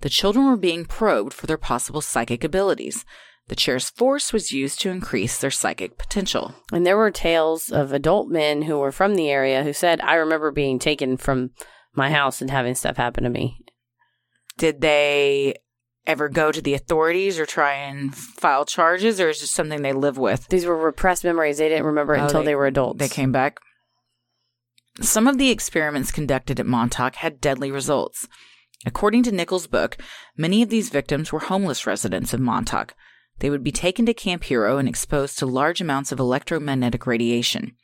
The 0.00 0.08
children 0.08 0.46
were 0.46 0.56
being 0.56 0.84
probed 0.84 1.32
for 1.32 1.46
their 1.46 1.58
possible 1.58 2.00
psychic 2.00 2.44
abilities. 2.44 3.04
The 3.48 3.56
chair's 3.56 3.90
force 3.90 4.32
was 4.32 4.52
used 4.52 4.80
to 4.80 4.90
increase 4.90 5.38
their 5.38 5.50
psychic 5.50 5.98
potential. 5.98 6.54
And 6.72 6.86
there 6.86 6.96
were 6.96 7.10
tales 7.10 7.70
of 7.70 7.92
adult 7.92 8.28
men 8.28 8.62
who 8.62 8.78
were 8.78 8.92
from 8.92 9.14
the 9.14 9.28
area 9.28 9.62
who 9.64 9.72
said, 9.72 10.00
I 10.02 10.14
remember 10.14 10.50
being 10.50 10.78
taken 10.78 11.16
from 11.16 11.50
my 11.94 12.10
house 12.10 12.40
and 12.40 12.50
having 12.50 12.74
stuff 12.74 12.96
happen 12.96 13.24
to 13.24 13.30
me. 13.30 13.58
Did 14.58 14.80
they 14.80 15.54
ever 16.06 16.28
go 16.28 16.50
to 16.50 16.60
the 16.62 16.74
authorities 16.74 17.38
or 17.38 17.46
try 17.46 17.74
and 17.74 18.14
file 18.14 18.64
charges, 18.64 19.20
or 19.20 19.28
is 19.28 19.38
it 19.38 19.40
just 19.40 19.54
something 19.54 19.82
they 19.82 19.92
live 19.92 20.18
with? 20.18 20.48
These 20.48 20.66
were 20.66 20.76
repressed 20.76 21.24
memories. 21.24 21.58
They 21.58 21.68
didn't 21.68 21.86
remember 21.86 22.14
it 22.14 22.20
Oh, 22.20 22.24
until 22.24 22.40
they- 22.40 22.46
they, 22.46 22.54
were 22.54 22.66
adults. 22.66 22.98
They 22.98 23.08
came 23.08 23.32
back. 23.32 23.58
Some 25.00 25.26
of 25.26 25.38
the 25.38 25.50
experiments 25.50 26.10
conducted 26.10 26.58
at 26.60 26.66
Montauk 26.66 27.16
had 27.16 27.40
deadly 27.40 27.70
results. 27.70 28.26
According 28.84 29.22
to 29.24 29.32
Nichols' 29.32 29.66
book, 29.66 29.96
many 30.36 30.62
of 30.62 30.68
these 30.70 30.88
victims 30.90 31.32
were 31.32 31.38
homeless 31.40 31.86
residents 31.86 32.32
of 32.34 32.40
Montauk. 32.40 32.94
They 33.38 33.50
would 33.50 33.62
be 33.62 33.72
taken 33.72 34.04
to 34.06 34.14
Camp 34.14 34.44
Hero 34.44 34.78
and 34.78 34.88
exposed 34.88 35.38
to 35.38 35.46
large 35.46 35.80
amounts 35.80 36.12
of 36.12 36.18
electromagnetic 36.18 37.06
radiation. 37.06 37.76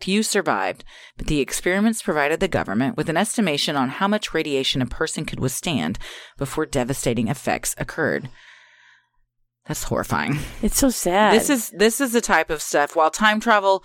Few 0.00 0.22
survived, 0.22 0.84
but 1.18 1.26
the 1.26 1.40
experiments 1.40 2.02
provided 2.02 2.40
the 2.40 2.48
government 2.48 2.96
with 2.96 3.08
an 3.08 3.16
estimation 3.16 3.76
on 3.76 3.90
how 3.90 4.08
much 4.08 4.32
radiation 4.32 4.80
a 4.80 4.86
person 4.86 5.26
could 5.26 5.40
withstand 5.40 5.98
before 6.38 6.64
devastating 6.64 7.28
effects 7.28 7.74
occurred. 7.76 8.30
That's 9.66 9.84
horrifying. 9.84 10.38
It's 10.62 10.78
so 10.78 10.90
sad. 10.90 11.34
This 11.34 11.50
is 11.50 11.70
this 11.70 12.00
is 12.00 12.12
the 12.12 12.20
type 12.20 12.50
of 12.50 12.62
stuff. 12.62 12.96
While 12.96 13.10
time 13.10 13.40
travel, 13.40 13.84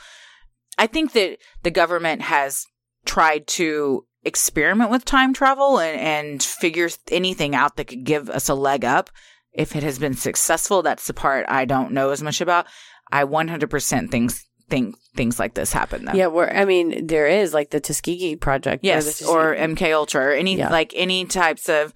I 0.78 0.88
think 0.88 1.12
that 1.14 1.38
the 1.64 1.72
government 1.72 2.22
has 2.22 2.66
tried 3.06 3.46
to 3.48 4.06
experiment 4.24 4.90
with 4.90 5.06
time 5.06 5.34
travel 5.34 5.80
and, 5.80 6.00
and 6.00 6.44
figure 6.44 6.90
anything 7.12 7.56
out 7.56 7.76
that 7.76 7.86
could 7.86 8.04
give 8.04 8.30
us 8.30 8.50
a 8.50 8.56
leg 8.56 8.84
up. 8.84 9.10
If 9.54 9.76
it 9.76 9.84
has 9.84 10.00
been 10.00 10.16
successful, 10.16 10.82
that's 10.82 11.08
the 11.08 11.14
part 11.14 11.46
I 11.48 11.66
don't 11.66 11.92
know 11.92 12.10
as 12.10 12.22
much 12.22 12.42
about. 12.42 12.68
I 13.12 13.24
100% 13.24 14.10
things 14.10 14.46
think 14.70 14.96
things 15.16 15.40
like 15.40 15.54
this 15.54 15.72
happen 15.74 16.06
though. 16.06 16.14
yeah. 16.14 16.28
Where 16.28 16.56
I 16.56 16.66
mean, 16.66 17.08
there 17.08 17.28
is 17.28 17.54
like 17.54 17.70
the 17.72 17.80
Tuskegee 17.80 18.36
project. 18.36 18.84
Yes, 18.84 19.22
or 19.22 19.54
Tuskegee- 19.56 19.76
MK 19.76 19.94
Ultra, 19.94 20.26
or 20.26 20.32
any 20.32 20.58
Yeah. 20.58 20.70
like 20.70 20.92
any 20.96 21.26
types 21.26 21.70
of 21.70 21.94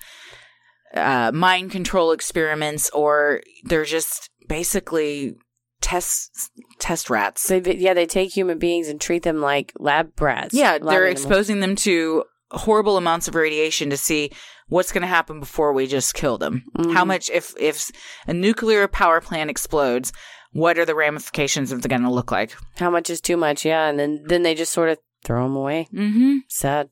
uh, 0.96 1.32
mind 1.34 1.72
control 1.72 2.12
experiments, 2.12 2.90
or 2.92 3.42
they're 3.64 3.86
just 3.86 4.30
basically 4.48 5.36
test 5.82 6.52
test 6.80 7.10
rats. 7.10 7.48
They, 7.48 7.62
yeah, 7.78 7.94
they 7.94 8.06
take 8.06 8.32
human 8.32 8.58
beings 8.58 8.88
and 8.88 9.00
treat 9.00 9.24
them 9.24 9.40
like 9.42 9.72
lab 9.80 10.16
brats. 10.16 10.54
yeah, 10.54 10.74
lab 10.74 10.84
they're 10.84 11.06
animals. 11.06 11.24
exposing 11.26 11.60
them 11.60 11.76
to 11.78 12.24
horrible 12.52 12.98
amounts 12.98 13.28
of 13.28 13.36
radiation 13.36 13.90
to 13.92 13.98
see 13.98 14.32
what's 14.68 14.92
going 14.92 15.02
to 15.02 15.08
happen 15.08 15.40
before 15.40 15.72
we 15.74 15.86
just 15.88 16.14
kill 16.16 16.38
them. 16.40 16.64
How 16.76 17.04
Mhm. 17.04 17.08
much 17.08 17.30
if 17.30 17.54
if 17.60 17.92
a 18.28 18.34
nuclear 18.34 18.88
power 18.88 19.22
plant 19.22 19.50
explodes, 19.50 20.12
what 20.52 20.78
are 20.78 20.86
the 20.86 20.96
ramifications 20.96 21.72
of 21.72 21.82
the 21.82 21.88
going 21.88 22.02
to 22.02 22.12
look 22.12 22.32
like? 22.32 22.56
How 22.78 22.90
much 22.90 23.10
is 23.10 23.22
too 23.22 23.38
much? 23.38 23.66
Yeah, 23.66 23.88
and 23.88 24.00
then 24.00 24.24
then 24.26 24.44
they 24.44 24.56
just 24.56 24.74
sort 24.74 24.90
of 24.90 24.98
throw 25.24 25.44
them 25.44 25.56
away. 25.56 25.88
Mm-hmm. 25.94 26.38
Sad. 26.48 26.90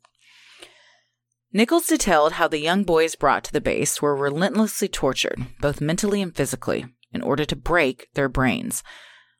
Nichols 1.53 1.88
detailed 1.88 2.34
how 2.34 2.47
the 2.47 2.60
young 2.60 2.84
boys 2.84 3.16
brought 3.16 3.43
to 3.45 3.53
the 3.53 3.62
base 3.62 4.01
were 4.01 4.16
relentlessly 4.16 4.88
tortured, 4.88 5.47
both 5.60 5.82
mentally 5.82 6.22
and 6.22 6.36
physically, 6.36 6.86
in 7.14 7.22
order 7.22 7.45
to 7.45 7.55
break 7.55 8.10
their 8.14 8.30
brains. 8.30 8.84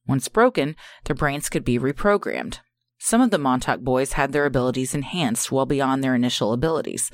Once 0.08 0.30
broken, 0.30 0.76
their 1.04 1.16
brains 1.16 1.50
could 1.50 1.66
be 1.66 1.78
reprogrammed. 1.78 2.60
Some 2.98 3.22
of 3.22 3.30
the 3.30 3.38
Montauk 3.38 3.82
boys 3.82 4.14
had 4.14 4.32
their 4.32 4.46
abilities 4.46 4.96
enhanced 4.96 5.52
well 5.52 5.66
beyond 5.66 6.04
their 6.04 6.16
initial 6.16 6.54
abilities. 6.54 7.12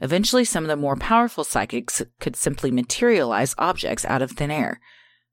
Eventually, 0.00 0.44
some 0.44 0.64
of 0.64 0.68
the 0.68 0.76
more 0.76 0.96
powerful 0.96 1.44
psychics 1.44 2.02
could 2.20 2.36
simply 2.36 2.70
materialize 2.70 3.54
objects 3.56 4.04
out 4.04 4.20
of 4.20 4.32
thin 4.32 4.50
air. 4.50 4.80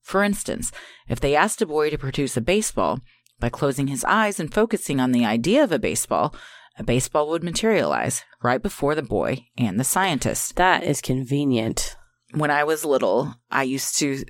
For 0.06 0.24
instance, 0.24 0.72
if 1.10 1.20
they 1.20 1.36
asked 1.36 1.64
a 1.64 1.66
boy 1.66 1.90
to 1.90 1.98
produce 1.98 2.38
a 2.38 2.42
baseball, 2.42 3.00
by 3.40 3.50
closing 3.50 3.88
his 3.88 4.06
eyes 4.06 4.40
and 4.40 4.54
focusing 4.54 5.00
on 5.00 5.12
the 5.12 5.26
idea 5.26 5.64
of 5.64 5.72
a 5.72 5.80
baseball, 5.80 6.34
a 6.78 6.84
baseball 6.84 7.28
would 7.30 7.44
materialize 7.44 8.24
right 8.44 8.62
before 8.62 8.94
the 8.94 9.02
boy 9.02 9.48
and 9.58 9.80
the 9.80 9.84
scientist. 9.84 10.56
That 10.58 10.84
is 10.84 11.02
convenient. 11.02 11.96
When 12.34 12.52
I 12.52 12.64
was 12.64 12.86
little, 12.86 13.34
I 13.50 13.64
used 13.64 13.98
to 14.00 14.24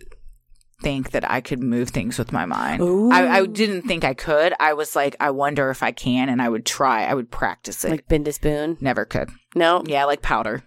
think 0.81 1.11
that 1.11 1.29
I 1.29 1.41
could 1.41 1.61
move 1.61 1.89
things 1.89 2.17
with 2.17 2.31
my 2.31 2.45
mind. 2.45 2.81
I, 3.13 3.39
I 3.39 3.45
didn't 3.45 3.83
think 3.83 4.05
I 4.05 4.13
could. 4.13 4.53
I 4.59 4.73
was 4.73 4.95
like, 4.95 5.15
I 5.19 5.31
wonder 5.31 5.69
if 5.69 5.83
I 5.83 5.91
can, 5.91 6.29
and 6.29 6.41
I 6.41 6.49
would 6.49 6.65
try. 6.65 7.05
I 7.05 7.13
would 7.13 7.31
practice 7.31 7.83
it. 7.83 7.91
Like 7.91 8.07
bend 8.07 8.27
a 8.29 8.33
spoon. 8.33 8.77
Never 8.79 9.03
could. 9.03 9.29
No. 9.55 9.83
Yeah, 9.85 10.05
like 10.05 10.21
powder. 10.21 10.63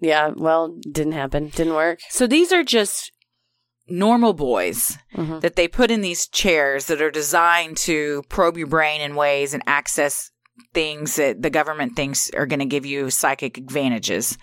Yeah. 0.00 0.32
Well, 0.34 0.76
didn't 0.90 1.12
happen. 1.12 1.48
Didn't 1.48 1.74
work. 1.74 2.00
So 2.10 2.26
these 2.26 2.52
are 2.52 2.64
just 2.64 3.12
normal 3.86 4.32
boys 4.32 4.96
Mhm. 5.14 5.40
that 5.42 5.56
they 5.56 5.68
put 5.68 5.90
in 5.90 6.00
these 6.00 6.26
chairs 6.26 6.86
that 6.86 7.02
are 7.02 7.10
designed 7.10 7.76
to 7.78 8.22
probe 8.28 8.56
your 8.56 8.66
brain 8.66 9.00
in 9.00 9.14
ways 9.14 9.52
and 9.54 9.62
access 9.66 10.30
things 10.72 11.16
that 11.16 11.42
the 11.42 11.50
government 11.50 11.94
thinks 11.96 12.30
are 12.30 12.46
going 12.46 12.60
to 12.60 12.64
give 12.64 12.86
you 12.86 13.10
psychic 13.10 13.58
advantages. 13.58 14.38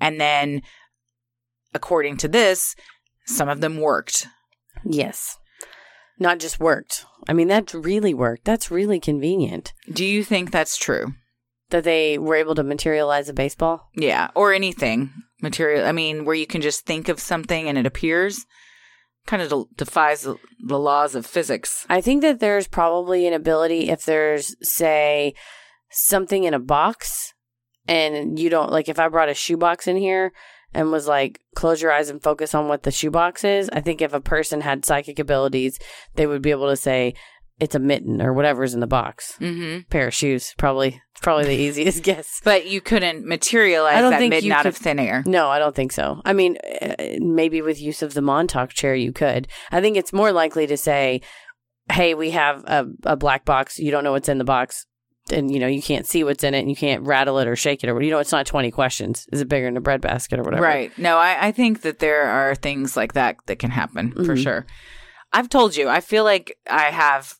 And 0.00 0.20
then, 0.20 0.62
according 1.74 2.16
to 2.18 2.28
this, 2.28 2.74
some 3.26 3.48
of 3.48 3.60
them 3.60 3.78
worked. 3.78 4.26
Yes. 4.84 5.38
Not 6.18 6.38
just 6.38 6.60
worked. 6.60 7.04
I 7.28 7.32
mean, 7.32 7.48
that 7.48 7.72
really 7.72 8.12
worked. 8.14 8.44
That's 8.44 8.70
really 8.70 9.00
convenient 9.00 9.72
Do 9.90 10.04
you 10.04 10.24
think 10.24 10.50
that's 10.50 10.76
true? 10.76 11.14
that 11.70 11.84
they 11.84 12.18
were 12.18 12.34
able 12.34 12.54
to 12.54 12.62
materialize 12.62 13.30
a 13.30 13.32
baseball. 13.32 13.88
Yeah, 13.96 14.28
or 14.34 14.52
anything 14.52 15.10
material. 15.40 15.86
I 15.86 15.92
mean, 15.92 16.26
where 16.26 16.34
you 16.34 16.46
can 16.46 16.60
just 16.60 16.84
think 16.84 17.08
of 17.08 17.18
something 17.18 17.66
and 17.66 17.78
it 17.78 17.86
appears. 17.86 18.44
Kind 19.26 19.42
of 19.42 19.48
de- 19.48 19.84
defies 19.84 20.22
the, 20.22 20.36
the 20.66 20.78
laws 20.78 21.14
of 21.14 21.26
physics. 21.26 21.86
I 21.88 22.00
think 22.00 22.22
that 22.22 22.40
there's 22.40 22.66
probably 22.66 23.26
an 23.26 23.34
ability 23.34 23.88
if 23.88 24.04
there's, 24.04 24.56
say, 24.62 25.34
something 25.90 26.44
in 26.44 26.54
a 26.54 26.58
box 26.58 27.34
and 27.86 28.38
you 28.38 28.50
don't, 28.50 28.70
like, 28.70 28.88
if 28.88 28.98
I 28.98 29.08
brought 29.08 29.28
a 29.28 29.34
shoebox 29.34 29.86
in 29.86 29.96
here 29.96 30.32
and 30.74 30.90
was 30.90 31.06
like, 31.06 31.40
close 31.54 31.82
your 31.82 31.92
eyes 31.92 32.08
and 32.08 32.22
focus 32.22 32.54
on 32.54 32.68
what 32.68 32.82
the 32.82 32.90
shoebox 32.90 33.44
is, 33.44 33.68
I 33.72 33.80
think 33.80 34.00
if 34.00 34.12
a 34.12 34.20
person 34.20 34.60
had 34.60 34.84
psychic 34.84 35.18
abilities, 35.18 35.78
they 36.14 36.26
would 36.26 36.42
be 36.42 36.50
able 36.50 36.68
to 36.68 36.76
say, 36.76 37.14
it's 37.60 37.74
a 37.74 37.78
mitten 37.78 38.20
or 38.20 38.32
whatever's 38.32 38.74
in 38.74 38.80
the 38.80 38.86
box. 38.86 39.34
Mm-hmm. 39.40 39.88
Pair 39.90 40.08
of 40.08 40.14
shoes, 40.14 40.54
probably, 40.58 41.00
probably 41.20 41.44
the 41.44 41.62
easiest 41.62 42.02
guess. 42.04 42.40
But 42.42 42.66
you 42.66 42.80
couldn't 42.80 43.26
materialize 43.26 43.96
I 43.96 44.00
don't 44.00 44.10
that 44.12 44.18
think 44.18 44.30
mitten 44.30 44.48
you 44.48 44.52
out 44.54 44.66
of 44.66 44.76
thin 44.76 44.98
air. 44.98 45.22
No, 45.26 45.48
I 45.48 45.58
don't 45.58 45.74
think 45.74 45.92
so. 45.92 46.20
I 46.24 46.32
mean, 46.32 46.56
uh, 46.80 46.94
maybe 47.20 47.62
with 47.62 47.80
use 47.80 48.02
of 48.02 48.14
the 48.14 48.22
Montauk 48.22 48.70
chair, 48.70 48.94
you 48.94 49.12
could. 49.12 49.46
I 49.70 49.80
think 49.80 49.96
it's 49.96 50.12
more 50.12 50.32
likely 50.32 50.66
to 50.66 50.76
say, 50.76 51.20
"Hey, 51.90 52.14
we 52.14 52.30
have 52.30 52.64
a, 52.64 52.86
a 53.04 53.16
black 53.16 53.44
box. 53.44 53.78
You 53.78 53.90
don't 53.90 54.02
know 54.04 54.12
what's 54.12 54.28
in 54.28 54.38
the 54.38 54.44
box, 54.44 54.86
and 55.30 55.52
you 55.52 55.60
know 55.60 55.68
you 55.68 55.82
can't 55.82 56.06
see 56.06 56.24
what's 56.24 56.42
in 56.42 56.54
it, 56.54 56.60
and 56.60 56.70
you 56.70 56.76
can't 56.76 57.04
rattle 57.06 57.38
it 57.38 57.46
or 57.46 57.54
shake 57.54 57.84
it, 57.84 57.90
or 57.90 58.02
you 58.02 58.10
know 58.10 58.18
it's 58.18 58.32
not 58.32 58.46
twenty 58.46 58.70
questions. 58.72 59.26
Is 59.32 59.40
it 59.40 59.48
bigger 59.48 59.66
than 59.66 59.76
a 59.76 59.80
bread 59.80 60.00
basket 60.00 60.40
or 60.40 60.42
whatever?" 60.42 60.62
Right. 60.64 60.96
No, 60.98 61.16
I, 61.18 61.48
I 61.48 61.52
think 61.52 61.82
that 61.82 62.00
there 62.00 62.22
are 62.24 62.54
things 62.56 62.96
like 62.96 63.12
that 63.12 63.36
that 63.46 63.58
can 63.60 63.70
happen 63.70 64.12
for 64.12 64.34
Mhm. 64.34 64.42
sure. 64.42 64.66
I've 65.34 65.48
told 65.48 65.76
you, 65.76 65.88
I 65.88 66.00
feel 66.00 66.24
like 66.24 66.58
I 66.68 66.90
have 66.90 67.34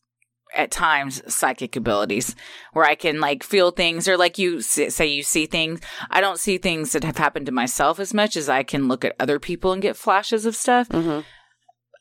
at 0.55 0.70
times 0.70 1.22
psychic 1.32 1.76
abilities 1.76 2.34
where 2.72 2.84
I 2.84 2.94
can 2.94 3.20
like 3.20 3.42
feel 3.42 3.70
things 3.70 4.07
or 4.09 4.16
like 4.16 4.38
you 4.38 4.61
say 4.61 5.07
you 5.07 5.22
see 5.22 5.46
things. 5.46 5.80
I 6.11 6.20
don't 6.20 6.38
see 6.38 6.59
things 6.59 6.92
that 6.92 7.05
have 7.05 7.18
happened 7.18 7.46
to 7.46 7.53
myself 7.53 7.98
as 7.98 8.12
much 8.12 8.36
as 8.36 8.48
I 8.48 8.62
can 8.62 8.88
look 8.88 9.05
at 9.05 9.16
other 9.18 9.38
people 9.38 9.72
and 9.72 9.80
get 9.82 9.96
flashes 9.96 10.46
of 10.46 10.57
stuff. 10.57 10.88
hmm 10.88 11.20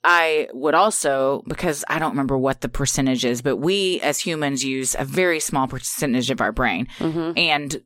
I 0.04 0.48
would 0.52 0.74
also, 0.74 1.44
because 1.48 1.86
I 1.88 2.00
don't 2.00 2.10
remember 2.10 2.36
what 2.36 2.62
the 2.62 2.70
percentage 2.70 3.24
is, 3.24 3.44
but 3.44 3.58
we 3.58 4.02
as 4.02 4.20
humans 4.20 4.64
use 4.64 4.96
a 4.98 5.06
very 5.06 5.40
small 5.40 5.68
percentage 5.68 6.32
of 6.32 6.42
our 6.42 6.52
brain. 6.52 6.88
hmm 6.98 7.34
And 7.38 7.84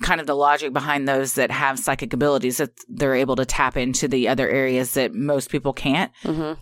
kind 0.00 0.20
of 0.20 0.26
the 0.26 0.36
logic 0.36 0.72
behind 0.72 1.08
those 1.08 1.34
that 1.34 1.50
have 1.50 1.78
psychic 1.78 2.12
abilities 2.12 2.58
that 2.58 2.70
they're 2.88 3.14
able 3.16 3.34
to 3.34 3.44
tap 3.46 3.76
into 3.76 4.06
the 4.06 4.28
other 4.28 4.48
areas 4.48 4.94
that 4.94 5.14
most 5.14 5.50
people 5.50 5.72
can't. 5.72 6.12
hmm 6.22 6.52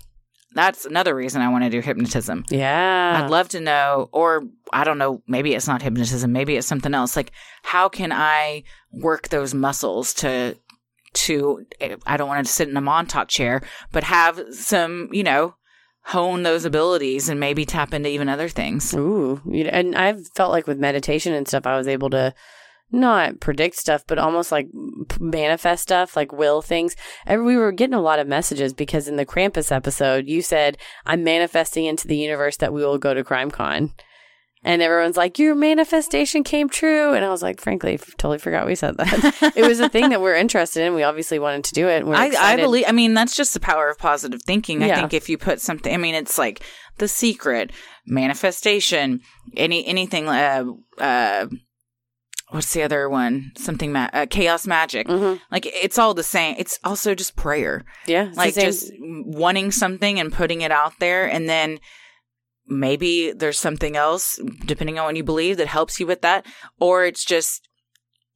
That's 0.54 0.84
another 0.84 1.14
reason 1.14 1.42
I 1.42 1.48
want 1.48 1.64
to 1.64 1.70
do 1.70 1.80
hypnotism. 1.80 2.44
Yeah. 2.48 3.22
I'd 3.22 3.30
love 3.30 3.48
to 3.50 3.60
know, 3.60 4.08
or 4.12 4.44
I 4.72 4.84
don't 4.84 4.98
know, 4.98 5.22
maybe 5.26 5.54
it's 5.54 5.66
not 5.66 5.82
hypnotism, 5.82 6.32
maybe 6.32 6.56
it's 6.56 6.66
something 6.66 6.94
else. 6.94 7.16
Like, 7.16 7.32
how 7.62 7.88
can 7.88 8.12
I 8.12 8.62
work 8.92 9.28
those 9.28 9.52
muscles 9.52 10.14
to, 10.14 10.56
to, 11.14 11.66
eh, 11.80 11.96
I 12.06 12.16
don't 12.16 12.28
want 12.28 12.46
to 12.46 12.52
sit 12.52 12.68
in 12.68 12.76
a 12.76 12.80
Montauk 12.80 13.28
chair, 13.28 13.62
but 13.92 14.04
have 14.04 14.40
some, 14.52 15.08
you 15.12 15.24
know, 15.24 15.56
hone 16.04 16.42
those 16.42 16.64
abilities 16.64 17.28
and 17.28 17.40
maybe 17.40 17.64
tap 17.64 17.94
into 17.94 18.08
even 18.08 18.28
other 18.28 18.48
things. 18.48 18.94
Ooh, 18.94 19.40
you 19.46 19.64
know, 19.64 19.70
and 19.70 19.96
I've 19.96 20.28
felt 20.36 20.52
like 20.52 20.66
with 20.66 20.78
meditation 20.78 21.32
and 21.32 21.48
stuff, 21.48 21.66
I 21.66 21.76
was 21.76 21.88
able 21.88 22.10
to 22.10 22.34
not 22.94 23.40
predict 23.40 23.76
stuff, 23.76 24.04
but 24.06 24.18
almost 24.18 24.52
like 24.52 24.68
manifest 25.20 25.82
stuff, 25.82 26.16
like 26.16 26.32
will 26.32 26.62
things. 26.62 26.96
And 27.26 27.44
we 27.44 27.56
were 27.56 27.72
getting 27.72 27.94
a 27.94 28.00
lot 28.00 28.18
of 28.18 28.26
messages 28.26 28.72
because 28.72 29.08
in 29.08 29.16
the 29.16 29.26
Krampus 29.26 29.70
episode, 29.70 30.26
you 30.26 30.42
said, 30.42 30.78
I'm 31.04 31.24
manifesting 31.24 31.84
into 31.84 32.08
the 32.08 32.16
universe 32.16 32.56
that 32.58 32.72
we 32.72 32.84
will 32.84 32.98
go 32.98 33.14
to 33.14 33.24
CrimeCon. 33.24 33.90
And 34.66 34.80
everyone's 34.80 35.18
like, 35.18 35.38
Your 35.38 35.54
manifestation 35.54 36.42
came 36.42 36.70
true. 36.70 37.12
And 37.12 37.24
I 37.24 37.28
was 37.28 37.42
like, 37.42 37.60
Frankly, 37.60 37.98
totally 38.16 38.38
forgot 38.38 38.66
we 38.66 38.74
said 38.74 38.96
that. 38.96 39.52
it 39.56 39.66
was 39.66 39.78
a 39.78 39.90
thing 39.90 40.08
that 40.08 40.22
we're 40.22 40.34
interested 40.34 40.82
in. 40.82 40.94
We 40.94 41.02
obviously 41.02 41.38
wanted 41.38 41.64
to 41.64 41.74
do 41.74 41.86
it. 41.88 42.06
We're 42.06 42.14
I, 42.14 42.32
I 42.38 42.56
believe. 42.56 42.86
I 42.88 42.92
mean, 42.92 43.12
that's 43.12 43.36
just 43.36 43.52
the 43.52 43.60
power 43.60 43.90
of 43.90 43.98
positive 43.98 44.40
thinking. 44.42 44.82
I 44.82 44.94
think 44.94 45.12
if 45.12 45.28
you 45.28 45.36
put 45.36 45.60
something, 45.60 45.92
I 45.92 45.98
mean, 45.98 46.14
it's 46.14 46.38
like 46.38 46.62
the 46.96 47.08
secret, 47.08 47.72
manifestation, 48.06 49.20
any 49.54 49.86
anything. 49.86 50.28
Uh, 50.28 50.64
uh, 50.98 51.46
what's 52.54 52.72
the 52.72 52.82
other 52.82 53.08
one? 53.08 53.52
Something 53.56 53.92
ma- 53.92 54.08
uh, 54.12 54.26
chaos 54.30 54.66
magic. 54.66 55.08
Mhm. 55.08 55.40
Like 55.50 55.66
it's 55.66 55.98
all 55.98 56.14
the 56.14 56.22
same. 56.22 56.54
It's 56.58 56.78
also 56.84 57.14
just 57.14 57.36
prayer, 57.36 57.84
Yeah. 58.06 58.30
like 58.34 58.54
just 58.54 58.90
wanting 59.00 59.70
something 59.72 60.18
and 60.20 60.32
putting 60.32 60.60
it 60.62 60.70
out 60.72 60.92
there, 61.00 61.26
and 61.26 61.48
then 61.48 61.78
maybe 62.66 63.32
there's 63.32 63.58
something 63.58 63.96
else, 63.96 64.38
depending 64.64 64.98
on 64.98 65.04
what 65.06 65.16
you 65.16 65.24
believe, 65.24 65.56
that 65.58 65.66
helps 65.66 66.00
you 66.00 66.06
with 66.06 66.22
that, 66.22 66.46
or 66.80 67.04
it's 67.04 67.24
just, 67.24 67.68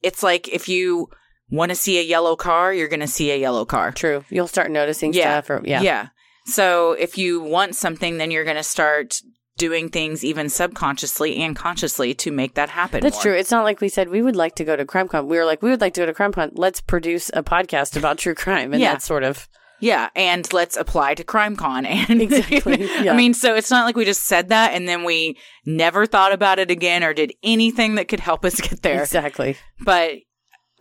it's 0.03 0.21
like 0.21 0.47
if 0.49 0.69
you 0.69 1.07
want 1.49 1.69
to 1.69 1.75
see 1.75 1.97
a 1.97 2.03
yellow 2.03 2.35
car, 2.35 2.71
you're 2.73 2.87
going 2.87 2.99
to 2.99 3.07
see 3.07 3.31
a 3.31 3.35
yellow 3.37 3.65
car. 3.65 3.91
true. 3.91 4.23
You'll 4.29 4.47
start 4.47 4.69
noticing 4.69 5.13
Yeah. 5.13 5.41
stuff. 5.41 5.49
Or, 5.49 5.61
yeah. 5.65 5.81
Yeah. 5.81 6.07
So 6.45 6.91
if 6.93 7.17
you 7.17 7.39
want 7.41 7.75
something, 7.75 8.17
then 8.17 8.29
you're 8.31 8.43
going 8.43 8.55
to 8.57 8.63
start 8.63 9.19
doing 9.59 9.89
things 9.89 10.25
even 10.25 10.49
subconsciously 10.49 11.35
and 11.37 11.55
consciously 11.55 12.15
to 12.15 12.31
make 12.31 12.55
that 12.55 12.69
happen. 12.69 13.01
That's 13.01 13.17
more. 13.17 13.21
true. 13.21 13.33
It's 13.35 13.51
not 13.51 13.63
like 13.63 13.79
we 13.81 13.89
said 13.89 14.09
we 14.09 14.23
would 14.23 14.35
like 14.35 14.55
to 14.55 14.63
go 14.63 14.75
to 14.75 14.85
CrimeCon. 14.85 15.27
We 15.27 15.37
were 15.37 15.45
like, 15.45 15.61
we 15.61 15.69
would 15.69 15.81
like 15.81 15.93
to 15.93 16.01
go 16.01 16.05
to 16.07 16.13
CrimeCon. 16.13 16.53
Let's 16.55 16.81
produce 16.81 17.29
a 17.35 17.43
podcast 17.43 17.95
about 17.95 18.17
true 18.17 18.33
crime. 18.33 18.73
And 18.73 18.81
Yeah. 18.81 18.93
that's 18.93 19.05
sort 19.05 19.23
of 19.23 19.47
Yeah, 19.81 20.09
and 20.15 20.51
let's 20.51 20.75
apply 20.75 21.13
to 21.15 21.23
CrimeCon. 21.23 21.85
And 22.09 22.21
Exactly, 22.21 22.85
yeah. 23.03 23.13
I 23.13 23.15
mean, 23.15 23.33
so 23.35 23.53
it's 23.55 23.69
not 23.69 23.85
like 23.85 23.95
we 23.95 24.05
just 24.05 24.23
said 24.25 24.49
that 24.49 24.73
and 24.73 24.87
then 24.89 25.03
we 25.03 25.37
never 25.65 26.05
thought 26.07 26.33
about 26.33 26.57
it 26.59 26.71
again 26.71 27.03
or 27.03 27.13
did 27.13 27.31
anything 27.43 27.95
that 27.95 28.07
could 28.07 28.19
help 28.19 28.43
us 28.45 28.59
get 28.69 28.81
there. 28.81 29.01
exactly. 29.03 29.55
But 29.81 30.15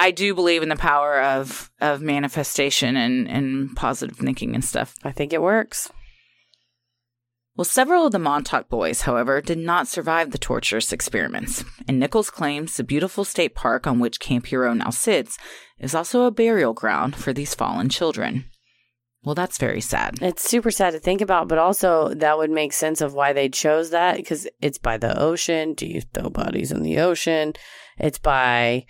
I 0.01 0.13
do 0.13 0.33
believe 0.35 0.63
in 0.63 0.69
the 0.69 0.77
power 0.77 1.21
of 1.21 1.71
of 1.81 2.01
manifestation 2.01 2.97
and 2.97 3.29
and 3.29 3.75
positive 3.77 4.17
thinking 4.17 4.55
and 4.55 4.65
stuff. 4.65 4.95
I 5.05 5.11
think 5.13 5.33
it 5.33 5.43
works. 5.43 5.91
Well, 7.59 7.65
several 7.65 8.07
of 8.07 8.13
the 8.13 8.21
Montauk 8.21 8.69
boys, 8.69 9.01
however, 9.01 9.41
did 9.41 9.59
not 9.59 9.89
survive 9.89 10.31
the 10.31 10.39
torturous 10.39 10.93
experiments, 10.93 11.65
and 11.89 11.99
Nichols 11.99 12.31
claims 12.31 12.77
the 12.77 12.85
beautiful 12.85 13.25
state 13.25 13.57
park 13.57 13.85
on 13.85 13.99
which 13.99 14.21
Camp 14.21 14.47
Hero 14.47 14.73
now 14.75 14.91
sits 14.91 15.37
is 15.81 15.93
also 15.93 16.23
a 16.23 16.31
burial 16.31 16.73
ground 16.73 17.17
for 17.17 17.33
these 17.33 17.57
fallen 17.57 17.89
children. 17.89 18.45
Well, 19.25 19.35
that's 19.35 19.59
very 19.59 19.81
sad. 19.81 20.23
It's 20.23 20.49
super 20.49 20.71
sad 20.71 20.93
to 20.93 21.01
think 21.01 21.21
about, 21.21 21.49
but 21.49 21.59
also 21.59 22.15
that 22.15 22.39
would 22.39 22.53
make 22.53 22.73
sense 22.73 23.01
of 23.01 23.15
why 23.15 23.33
they 23.33 23.49
chose 23.49 23.91
that 23.91 24.19
because 24.19 24.47
it's 24.61 24.79
by 24.79 24.97
the 24.97 25.21
ocean. 25.21 25.75
Do 25.75 25.85
you 25.85 26.03
throw 26.03 26.31
bodies 26.31 26.71
in 26.71 26.85
the 26.85 27.01
ocean? 27.01 27.55
It's 27.99 28.21
by 28.21 28.87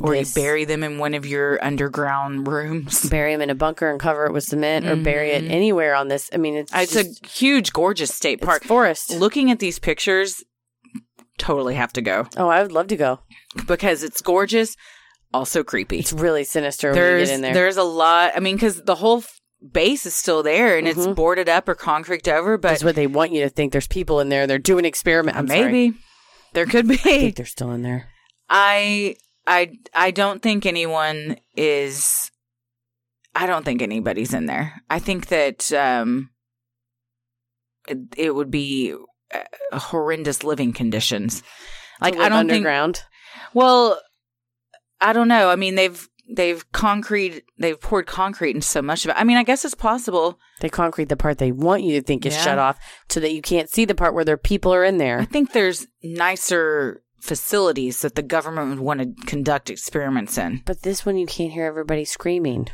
Or 0.00 0.14
this- 0.14 0.34
you 0.34 0.42
bury 0.42 0.64
them 0.64 0.82
in 0.82 0.98
one 0.98 1.12
of 1.14 1.26
your 1.26 1.62
underground 1.62 2.48
rooms. 2.48 3.08
bury 3.10 3.32
them 3.34 3.42
in 3.42 3.50
a 3.50 3.54
bunker 3.54 3.90
and 3.90 4.00
cover 4.00 4.24
it 4.26 4.32
with 4.32 4.44
cement, 4.44 4.86
or 4.86 4.96
bury 4.96 5.32
it 5.32 5.44
Mhm. 5.44 5.50
anywhere 5.50 5.94
on 5.94 6.08
this. 6.08 6.30
I 6.32 6.38
mean, 6.38 6.54
it's 6.56 6.72
It's 6.74 6.92
just, 6.94 7.24
a 7.24 7.28
huge, 7.28 7.72
gorgeous 7.72 8.14
state 8.14 8.38
it's 8.38 8.46
park. 8.46 8.64
forest. 8.64 9.10
Looking 9.10 9.50
at 9.50 9.58
these 9.58 9.78
pictures, 9.78 10.42
totally 11.38 11.74
have 11.74 11.92
to 11.94 12.00
go 12.02 12.26
oh, 12.36 12.48
I 12.48 12.62
would 12.62 12.72
love 12.72 12.86
to 12.88 12.96
go. 12.96 13.20
because 13.66 14.02
it's 14.02 14.20
gorgeous, 14.22 14.76
also 15.34 15.62
creepy. 15.64 15.98
It's 15.98 16.12
really 16.12 16.44
sinister 16.44 16.88
when 16.90 16.96
you 16.96 17.02
there's 17.02 17.28
get 17.28 17.34
in 17.36 17.40
there. 17.42 17.54
there's 17.54 17.76
a 17.76 17.82
lot. 17.82 18.32
I 18.36 18.40
mean, 18.40 18.56
because 18.56 18.82
the 18.82 18.94
whole 18.94 19.18
f- 19.18 19.38
base 19.72 20.06
is 20.06 20.14
still 20.14 20.42
there 20.42 20.76
and 20.78 20.86
it's 20.88 21.06
Mhm. 21.06 21.14
boarded 21.14 21.48
up 21.48 21.68
or 21.68 21.74
concrete 21.74 22.26
over, 22.28 22.56
but 22.58 22.68
That's 22.68 22.84
what 22.84 22.94
they 22.96 23.06
want 23.06 23.32
you 23.32 23.42
to 23.42 23.48
think. 23.48 23.72
There's 23.72 23.86
people 23.88 24.20
in 24.20 24.28
there. 24.28 24.46
They're 24.46 24.58
doing 24.58 24.84
experiment. 24.84 25.36
I'm 25.36 25.48
sorry. 25.48 25.64
maybe 25.64 25.94
there 26.54 26.66
could 26.66 26.86
be. 26.88 26.94
I 26.94 26.98
think 26.98 27.36
they're 27.36 27.46
still 27.46 27.70
in 27.72 27.82
there. 27.82 28.08
I 28.48 29.16
I 29.46 29.72
I 29.94 30.10
don't 30.10 30.42
think 30.42 30.66
anyone 30.66 31.36
is 31.56 32.30
I 33.34 33.46
don't 33.46 33.64
think 33.64 33.82
anybody's 33.82 34.34
in 34.34 34.46
there. 34.46 34.82
I 34.90 34.98
think 34.98 35.28
that 35.28 35.72
um, 35.72 36.30
it, 37.88 37.98
it 38.16 38.34
would 38.34 38.50
be 38.50 38.94
uh, 39.34 39.78
horrendous 39.78 40.44
living 40.44 40.72
conditions. 40.72 41.42
Like 42.00 42.14
I 42.16 42.28
don't 42.28 42.40
think. 42.48 42.52
underground. 42.52 43.02
Well, 43.54 44.00
I 45.00 45.12
don't 45.12 45.28
know. 45.28 45.48
I 45.50 45.56
mean, 45.56 45.74
they've 45.76 46.08
they've 46.34 46.70
concrete 46.72 47.44
they've 47.58 47.80
poured 47.80 48.06
concrete 48.06 48.54
into 48.54 48.66
so 48.66 48.82
much 48.82 49.04
of 49.04 49.10
it. 49.10 49.16
I 49.18 49.24
mean, 49.24 49.36
I 49.36 49.42
guess 49.44 49.64
it's 49.64 49.74
possible. 49.74 50.38
They 50.60 50.68
concrete 50.68 51.08
the 51.08 51.16
part 51.16 51.38
they 51.38 51.52
want 51.52 51.82
you 51.82 51.98
to 52.00 52.06
think 52.06 52.26
is 52.26 52.34
Yeah. 52.34 52.42
shut 52.42 52.58
off 52.58 52.78
so 53.08 53.20
that 53.20 53.32
you 53.32 53.42
can't 53.42 53.70
see 53.70 53.84
the 53.84 53.94
part 53.94 54.14
where 54.14 54.24
their 54.24 54.36
people 54.36 54.72
are 54.74 54.84
in 54.84 54.98
there. 54.98 55.18
I 55.18 55.24
think 55.24 55.52
there's 55.52 55.86
nicer 56.02 57.02
facilities 57.22 58.00
that 58.02 58.14
the 58.16 58.22
government 58.22 58.68
would 58.70 58.80
want 58.80 59.00
to 59.00 59.26
conduct 59.26 59.70
experiments 59.70 60.36
in. 60.36 60.62
But 60.66 60.82
this 60.82 61.06
one, 61.06 61.16
you 61.16 61.26
can't 61.26 61.52
hear 61.52 61.64
everybody 61.66 62.04
screaming. 62.04 62.68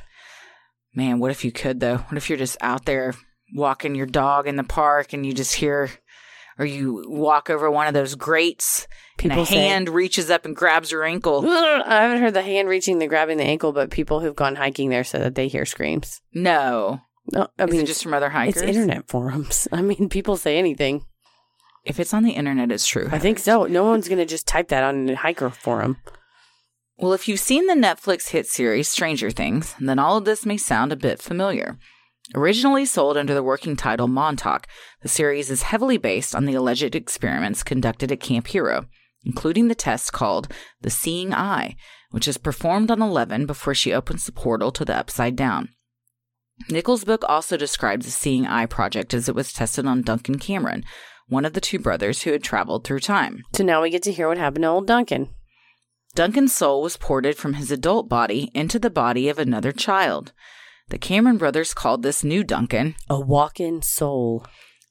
Man, 0.95 1.19
what 1.21 1.31
if 1.31 1.45
you 1.45 1.53
could 1.53 1.81
though? 1.81 1.99
What 1.99 2.17
if 2.17 2.29
you're 2.29 2.39
just 2.39 2.57
out 2.61 2.85
there 2.87 3.15
walking 3.55 3.95
your 3.95 4.07
dog 4.07 4.47
in 4.49 4.57
the 4.57 4.65
park 4.65 5.13
and 5.13 5.25
you 5.25 5.33
just 5.33 5.55
hear 5.55 5.91
or 6.59 6.65
you 6.65 7.05
walk 7.09 7.51
over 7.51 7.71
one 7.71 7.87
of 7.87 7.95
those 7.95 8.17
grates 8.17 8.89
People 9.17 9.39
and 9.39 9.43
a 9.43 9.47
say- 9.47 9.57
hand 9.59 9.89
reaches 9.89 10.29
up 10.31 10.45
and 10.45 10.57
grabs 10.57 10.91
your 10.91 11.05
ankle. 11.05 11.45
I 11.49 12.03
haven't 12.03 12.21
heard 12.23 12.35
the 12.35 12.43
hand 12.43 12.69
reaching 12.69 12.99
the 12.99 13.07
grabbing 13.07 13.37
the 13.39 13.45
ankle, 13.45 13.73
but 13.73 13.91
people 13.91 14.21
who've 14.21 14.35
gone 14.35 14.57
hiking 14.57 14.89
there 14.91 15.05
said 15.05 15.23
that 15.23 15.35
they 15.35 15.47
hear 15.49 15.65
screams. 15.67 16.21
No. 16.35 17.01
No, 17.31 17.47
I 17.59 17.65
Is 17.65 17.71
mean 17.71 17.87
just 17.87 18.03
from 18.03 18.15
other 18.15 18.31
hikers? 18.31 18.63
it's 18.63 18.71
internet 18.77 19.07
forums. 19.09 19.69
I 19.73 19.83
mean, 19.83 20.09
people 20.09 20.37
say 20.39 20.59
anything. 20.59 21.05
If 21.89 21.99
it's 21.99 22.13
on 22.13 22.23
the 22.23 22.33
internet, 22.33 22.71
it's 22.71 22.87
true. 22.87 23.09
I 23.11 23.19
think 23.19 23.39
so. 23.39 23.65
No 23.65 23.85
one's 23.85 24.09
gonna 24.09 24.27
just 24.27 24.47
type 24.47 24.69
that 24.69 24.85
on 24.85 25.09
a 25.09 25.17
hiker 25.17 25.49
forum. 25.49 25.97
Well, 26.99 27.15
if 27.15 27.27
you've 27.27 27.41
seen 27.41 27.67
the 27.67 27.75
Netflix 27.75 28.29
hit 28.29 28.47
series 28.47 28.89
Stranger 28.89 29.31
Things, 29.31 29.75
then 29.81 29.99
all 29.99 30.19
of 30.19 30.27
this 30.27 30.45
may 30.45 30.59
sound 30.59 30.93
a 30.93 30.97
bit 30.97 31.23
familiar. 31.23 31.79
Originally 32.35 32.85
sold 32.85 33.17
under 33.17 33.33
the 33.33 33.43
working 33.43 33.75
title 33.75 34.07
Montauk, 34.07 34.67
the 35.01 35.09
series 35.09 35.51
is 35.51 35.63
heavily 35.63 35.97
based 35.97 36.35
on 36.35 36.45
the 36.45 36.55
alleged 36.55 36.95
experiments 36.95 37.63
conducted 37.63 38.13
at 38.13 38.21
Camp 38.21 38.49
Hero, 38.49 38.85
including 39.25 39.69
the 39.69 39.75
test 39.75 40.13
called 40.13 40.53
the 40.83 40.91
Seeing 40.91 41.33
Eye, 41.33 41.75
which 42.11 42.29
is 42.29 42.37
performed 42.37 42.91
on 42.91 43.01
Eleven 43.01 43.47
before 43.47 43.75
she 43.75 43.95
opens 43.95 44.27
the 44.27 44.33
portal 44.33 44.71
to 44.73 44.85
the 44.85 44.95
Upside 44.95 45.37
Down. 45.37 45.71
Nichols' 46.69 47.05
book 47.05 47.25
also 47.29 47.57
describes 47.57 48.05
the 48.05 48.13
Seeing 48.13 48.47
Eye 48.47 48.67
project 48.67 49.15
as 49.15 49.29
it 49.29 49.35
was 49.35 49.53
tested 49.55 49.87
on 49.87 50.03
Duncan 50.03 50.39
Cameron, 50.39 50.85
one 51.29 51.45
of 51.45 51.53
the 51.53 51.61
two 51.61 51.79
brothers 51.79 52.23
who 52.23 52.33
had 52.33 52.43
traveled 52.43 52.85
through 52.85 53.01
time. 53.01 53.43
So 53.55 53.63
now 53.65 53.83
we 53.83 53.91
get 53.91 54.03
to 54.05 54.13
hear 54.13 54.29
what 54.29 54.39
happened 54.39 54.63
to 54.63 54.69
old 54.69 54.87
Duncan. 54.87 55.29
Duncan's 56.15 56.55
soul 56.55 56.83
was 56.83 56.97
ported 56.97 57.37
from 57.37 57.55
his 57.55 57.71
adult 57.71 58.09
body 58.09 58.51
into 58.55 58.79
the 58.79 58.91
body 58.91 59.29
of 59.29 59.39
another 59.39 59.73
child. 59.73 60.33
The 60.89 60.99
Cameron 60.99 61.37
brothers 61.37 61.75
called 61.75 62.03
this 62.03 62.25
new 62.25 62.43
Duncan. 62.43 62.95
A 63.11 63.21
walk-in 63.21 63.83
soul. 63.83 64.47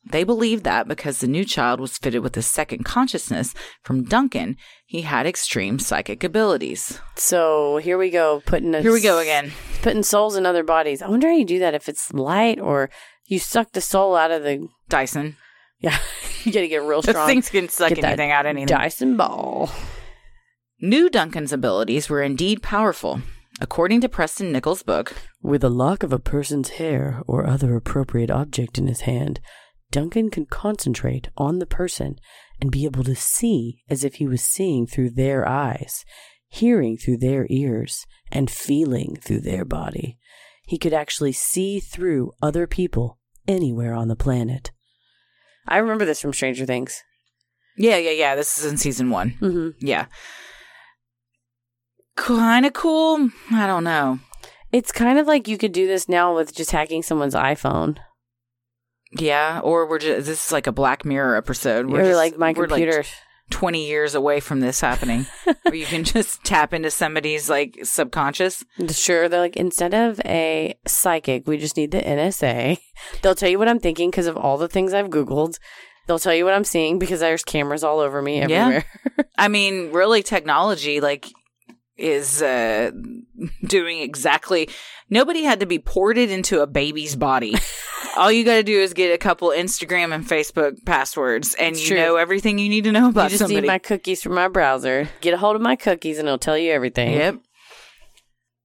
They 0.09 0.23
believed 0.23 0.63
that 0.63 0.88
because 0.88 1.19
the 1.19 1.27
new 1.27 1.43
child 1.43 1.81
was 1.81 1.97
fitted 1.97 2.21
with 2.23 2.38
a 2.38 2.41
second 2.41 2.85
consciousness 2.85 3.53
from 3.83 4.05
Duncan, 4.05 4.55
he 4.85 5.01
had 5.01 5.25
extreme 5.25 5.79
psychic 5.79 6.23
abilities. 6.23 7.01
So 7.15 7.77
here 7.77 7.97
we 7.97 8.09
go, 8.09 8.41
putting 8.45 8.73
a, 8.73 8.81
Here 8.81 8.93
we 8.93 9.01
go 9.01 9.17
again. 9.19 9.51
putting 9.81 10.03
souls 10.03 10.38
in 10.38 10.45
other 10.45 10.63
bodies. 10.63 11.01
I 11.01 11.09
wonder 11.09 11.27
how 11.27 11.33
you 11.35 11.43
do 11.43 11.59
that. 11.59 11.73
If 11.73 11.89
it's 11.89 12.13
light 12.13 12.57
or 12.59 12.89
you 13.25 13.39
suck 13.39 13.73
the 13.73 13.81
soul 13.81 14.15
out 14.15 14.31
of 14.31 14.43
the 14.43 14.67
Dyson. 14.88 15.35
Yeah, 15.80 15.97
you 16.43 16.51
got 16.51 16.61
to 16.61 16.67
get 16.67 16.84
real 16.84 17.01
strong. 17.01 17.28
things 17.28 17.49
can 17.49 17.69
suck 17.69 17.89
Get 17.89 18.03
anything 18.03 18.32
out 18.32 18.45
of 18.45 18.51
anything. 18.51 18.67
Dyson 18.67 19.17
ball. 19.17 19.69
New 20.80 21.09
Duncan's 21.09 21.53
abilities 21.53 22.09
were 22.09 22.21
indeed 22.21 22.61
powerful. 22.61 23.21
According 23.59 24.01
to 24.01 24.09
Preston 24.09 24.51
Nichols' 24.51 24.84
book, 24.84 25.15
With 25.41 25.63
a 25.63 25.69
lock 25.69 26.03
of 26.03 26.13
a 26.13 26.19
person's 26.19 26.69
hair 26.69 27.23
or 27.25 27.47
other 27.47 27.75
appropriate 27.75 28.30
object 28.30 28.78
in 28.78 28.86
his 28.86 29.01
hand, 29.01 29.39
Duncan 29.91 30.30
could 30.30 30.49
concentrate 30.49 31.30
on 31.38 31.57
the 31.57 31.65
person 31.65 32.17
and 32.61 32.71
be 32.71 32.86
able 32.86 33.03
to 33.03 33.15
see 33.15 33.82
as 33.89 34.03
if 34.03 34.15
he 34.15 34.28
was 34.28 34.43
seeing 34.43 34.86
through 34.86 35.11
their 35.11 35.47
eyes, 35.47 36.05
hearing 36.49 36.97
through 36.97 37.17
their 37.17 37.47
ears, 37.49 38.05
and 38.32 38.51
feeling 38.51 39.17
through 39.19 39.41
their 39.41 39.65
body. 39.65 40.17
He 40.67 40.78
could 40.78 40.93
actually 40.93 41.32
see 41.32 41.80
through 41.80 42.34
other 42.41 42.67
people 42.67 43.17
anywhere 43.47 43.93
on 43.93 44.09
the 44.09 44.15
planet. 44.15 44.71
I 45.68 45.78
remember 45.78 46.05
this 46.05 46.22
from 46.22 46.34
Stranger 46.34 46.65
Things. 46.65 47.03
Yeah, 47.78 47.97
yeah, 47.97 48.11
yeah. 48.11 48.36
This 48.36 48.57
is 48.57 48.65
in 48.65 48.78
season 48.78 49.09
one. 49.09 49.38
Mm-hmm. 49.41 49.86
Yeah. 49.86 50.05
Kind 52.15 52.65
of 52.65 52.74
cool. 52.74 53.30
I 53.51 53.68
don't 53.68 53.84
know. 53.84 54.20
It's 54.72 54.91
kind 54.91 55.20
of 55.20 55.28
like 55.28 55.47
you 55.47 55.57
could 55.57 55.72
do 55.72 55.88
this 55.88 56.09
now 56.09 56.36
with 56.36 56.55
just 56.55 56.72
hacking 56.72 57.03
someone's 57.03 57.36
iPhone. 57.36 57.97
Yeah, 59.11 59.61
or 59.63 59.88
we're 59.88 59.99
just 59.99 60.26
this 60.26 60.47
is 60.47 60.51
like 60.51 60.68
a 60.68 60.72
Black 60.72 61.05
Mirror 61.05 61.38
episode. 61.38 61.86
We're 61.86 62.01
or 62.01 62.05
just, 62.05 62.18
like 62.18 62.38
my 62.38 62.53
computer. 62.53 62.97
Like, 62.97 63.07
20 63.50 63.88
years 63.88 64.14
away 64.14 64.39
from 64.39 64.60
this 64.60 64.82
happening 64.82 65.26
where 65.64 65.76
you 65.76 65.86
can 65.86 66.04
just 66.04 66.43
tap 66.43 66.74
into 66.74 66.91
somebody's 66.91 67.50
like 67.50 67.80
subconscious. 67.84 68.64
Sure. 68.91 69.30
They're 69.30 69.39
like, 69.39 69.56
instead 69.56 69.93
of 69.93 70.20
a 70.26 70.76
psychic, 70.86 71.48
we 71.48 71.58
just 71.58 71.78
need 71.78 71.91
the 71.91 72.00
NSA. 72.00 72.78
They'll 73.22 73.36
tell 73.36 73.50
you 73.50 73.60
what 73.60 73.70
I'm 73.70 73.80
thinking 73.80 74.10
because 74.12 74.28
of 74.28 74.38
all 74.38 74.58
the 74.58 74.68
things 74.68 74.93
I've 74.93 75.10
Googled. 75.10 75.60
They'll 76.08 76.20
tell 76.20 76.34
you 76.34 76.45
what 76.45 76.54
I'm 76.54 76.64
seeing 76.64 77.00
because 77.00 77.20
there's 77.20 77.43
cameras 77.43 77.84
all 77.84 78.00
over 78.00 78.22
me 78.22 78.41
everywhere. 78.41 78.86
Yeah. 79.18 79.24
I 79.38 79.50
mean, 79.50 79.91
really, 79.91 80.24
technology, 80.24 81.02
like 81.02 81.28
is 81.98 82.41
uh 82.41 82.91
doing 83.66 84.00
exactly. 84.00 84.70
Nobody 85.10 85.43
had 85.43 85.60
to 85.62 85.66
be 85.66 85.80
ported 85.80 86.30
into 86.32 86.62
a 86.62 86.68
baby's 86.68 87.16
body. 87.16 87.56
All 88.18 88.32
you 88.32 88.43
got 88.43 88.56
to 88.56 88.64
do 88.64 88.80
is 88.80 88.93
get 88.93 89.14
a 89.14 89.18
couple 89.18 89.50
Instagram 89.50 90.14
and 90.14 90.28
Facebook 90.28 90.84
passwords, 90.86 91.54
and 91.56 91.76
It's 91.76 91.84
you 91.84 91.95
true. 91.95 91.98
know 92.04 92.16
everything 92.18 92.58
you 92.60 92.68
need 92.70 92.84
to 92.86 92.91
know 92.91 93.10
about 93.10 93.26
you 93.26 93.30
just 93.38 93.39
somebody. 93.39 93.62
need 93.62 93.68
my 93.68 93.78
cookies 93.78 94.22
from 94.24 94.34
my 94.34 94.48
browser. 94.48 95.08
Get 95.22 95.34
a 95.34 95.38
hold 95.38 95.56
of 95.56 95.62
my 95.62 95.76
cookies 95.76 96.18
and 96.20 96.28
it'll 96.28 96.38
tell 96.38 96.58
you 96.58 96.72
everything. 96.72 97.14
Yep. 97.14 97.39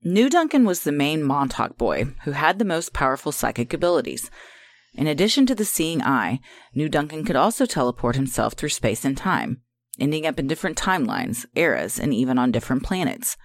New 0.05 0.29
Duncan 0.29 0.65
was 0.65 0.81
the 0.83 0.91
main 0.93 1.23
Montauk 1.23 1.79
boy 1.79 2.07
who 2.25 2.33
had 2.33 2.59
the 2.59 2.65
most 2.65 2.93
powerful 2.93 3.31
psychic 3.31 3.73
abilities. 3.73 4.31
In 4.95 5.07
addition 5.07 5.47
to 5.47 5.55
the 5.55 5.65
seeing 5.65 6.03
eye, 6.03 6.41
New 6.75 6.89
Duncan 6.89 7.25
could 7.25 7.37
also 7.37 7.65
teleport 7.67 8.17
himself 8.17 8.55
through 8.55 8.69
space 8.71 9.05
and 9.05 9.17
time, 9.17 9.63
ending 9.99 10.27
up 10.27 10.39
in 10.39 10.47
different 10.47 10.77
timelines, 10.77 11.45
eras, 11.55 11.99
and 11.99 12.13
even 12.15 12.39
on 12.39 12.53
different 12.53 12.83
planets. 12.83 13.37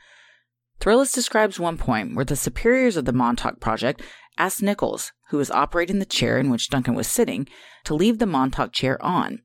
Thrillist 0.79 1.15
describes 1.15 1.59
one 1.59 1.77
point 1.77 2.15
where 2.15 2.25
the 2.25 2.35
superiors 2.35 2.97
of 2.97 3.05
the 3.05 3.13
Montauk 3.13 3.59
Project 3.59 4.01
asked 4.37 4.61
Nichols, 4.61 5.11
who 5.29 5.37
was 5.37 5.51
operating 5.51 5.99
the 5.99 6.05
chair 6.05 6.37
in 6.37 6.49
which 6.49 6.69
Duncan 6.69 6.93
was 6.93 7.07
sitting, 7.07 7.47
to 7.83 7.95
leave 7.95 8.19
the 8.19 8.25
Montauk 8.25 8.71
chair 8.71 9.03
on. 9.03 9.39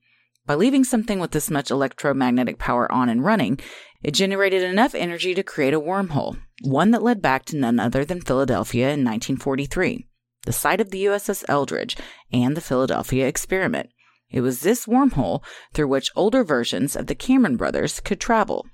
By 0.44 0.54
leaving 0.54 0.84
something 0.84 1.20
with 1.20 1.30
this 1.30 1.50
much 1.50 1.70
electromagnetic 1.70 2.58
power 2.58 2.90
on 2.90 3.08
and 3.08 3.24
running, 3.24 3.60
it 4.02 4.12
generated 4.12 4.62
enough 4.62 4.94
energy 4.94 5.34
to 5.34 5.42
create 5.42 5.72
a 5.72 5.80
wormhole, 5.80 6.38
one 6.62 6.90
that 6.90 7.02
led 7.02 7.22
back 7.22 7.44
to 7.46 7.56
none 7.56 7.78
other 7.78 8.04
than 8.04 8.20
Philadelphia 8.20 8.86
in 8.86 9.04
1943, 9.04 10.08
the 10.44 10.52
site 10.52 10.80
of 10.80 10.90
the 10.90 11.04
USS 11.04 11.44
Eldridge 11.48 11.96
and 12.32 12.56
the 12.56 12.60
Philadelphia 12.60 13.26
experiment. 13.26 13.90
It 14.32 14.40
was 14.40 14.60
this 14.60 14.86
wormhole 14.86 15.42
through 15.74 15.88
which 15.88 16.10
older 16.16 16.42
versions 16.44 16.96
of 16.96 17.06
the 17.06 17.14
Cameron 17.14 17.56
brothers 17.56 18.00
could 18.00 18.20
travel. 18.20 18.66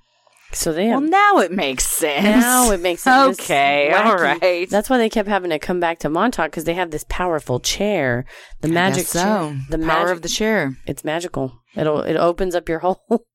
So 0.51 0.73
they 0.73 0.87
Well, 0.87 1.01
now 1.01 1.37
it 1.37 1.51
makes 1.51 1.85
sense. 1.85 2.23
now 2.25 2.71
it 2.71 2.81
makes 2.81 3.03
sense. 3.03 3.39
Okay, 3.39 3.91
all 3.93 4.15
right. 4.15 4.67
That's 4.67 4.89
why 4.89 4.97
they 4.97 5.07
kept 5.09 5.29
having 5.29 5.51
to 5.51 5.59
come 5.59 5.79
back 5.79 5.99
to 5.99 6.09
Montauk 6.09 6.49
because 6.49 6.63
they 6.63 6.73
have 6.73 6.89
this 6.89 7.05
powerful 7.07 7.59
chair. 7.59 8.25
The 8.61 8.69
I 8.69 8.71
magic 8.71 9.05
so. 9.05 9.19
chair. 9.21 9.59
The 9.69 9.77
power 9.77 9.85
magic 9.85 10.15
of 10.15 10.21
the 10.23 10.29
chair. 10.29 10.75
It's 10.87 11.03
magical. 11.03 11.53
It'll 11.75 12.01
it 12.01 12.15
opens 12.15 12.55
up 12.55 12.67
your 12.67 12.79
hole. 12.83 13.25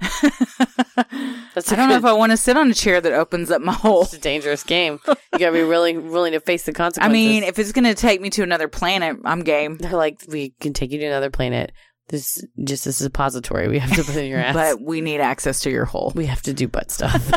That's 1.54 1.72
I 1.72 1.76
don't 1.76 1.88
know 1.88 1.96
if 1.96 2.04
I 2.04 2.12
want 2.12 2.30
to 2.30 2.36
sit 2.36 2.56
on 2.56 2.70
a 2.70 2.74
chair 2.74 3.00
that 3.00 3.12
opens 3.12 3.50
up 3.50 3.60
my 3.62 3.72
hole. 3.72 4.02
It's 4.02 4.14
a 4.14 4.18
dangerous 4.18 4.62
game. 4.64 4.98
You 5.06 5.38
gotta 5.38 5.52
be 5.52 5.62
really 5.62 5.96
willing 5.96 6.32
to 6.32 6.40
face 6.40 6.64
the 6.64 6.72
consequences. 6.72 7.10
I 7.10 7.12
mean, 7.12 7.42
if 7.42 7.58
it's 7.58 7.72
going 7.72 7.84
to 7.84 7.94
take 7.94 8.20
me 8.20 8.30
to 8.30 8.42
another 8.42 8.68
planet, 8.68 9.16
I'm 9.24 9.42
game. 9.42 9.76
they're 9.80 9.92
like, 9.96 10.20
we 10.28 10.50
can 10.60 10.72
take 10.72 10.92
you 10.92 10.98
to 10.98 11.06
another 11.06 11.30
planet. 11.30 11.72
This 12.08 12.44
just 12.64 12.86
a 12.86 12.92
suppository 12.92 13.68
we 13.68 13.78
have 13.78 13.94
to 13.94 14.02
put 14.02 14.16
in 14.16 14.28
your 14.28 14.40
ass. 14.40 14.54
But 14.54 14.80
we 14.80 15.00
need 15.00 15.20
access 15.20 15.60
to 15.60 15.70
your 15.70 15.84
hole. 15.84 16.12
we 16.14 16.26
have 16.26 16.42
to 16.42 16.52
do 16.52 16.66
butt 16.66 16.90
stuff. 16.90 17.30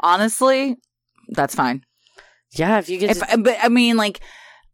Honestly, 0.00 0.76
that's 1.30 1.54
fine. 1.54 1.82
yeah, 2.52 2.78
if 2.78 2.88
you 2.90 2.98
get, 2.98 3.10
If, 3.16 3.26
to- 3.26 3.38
but 3.38 3.56
I 3.62 3.68
mean, 3.68 3.96
like, 3.96 4.20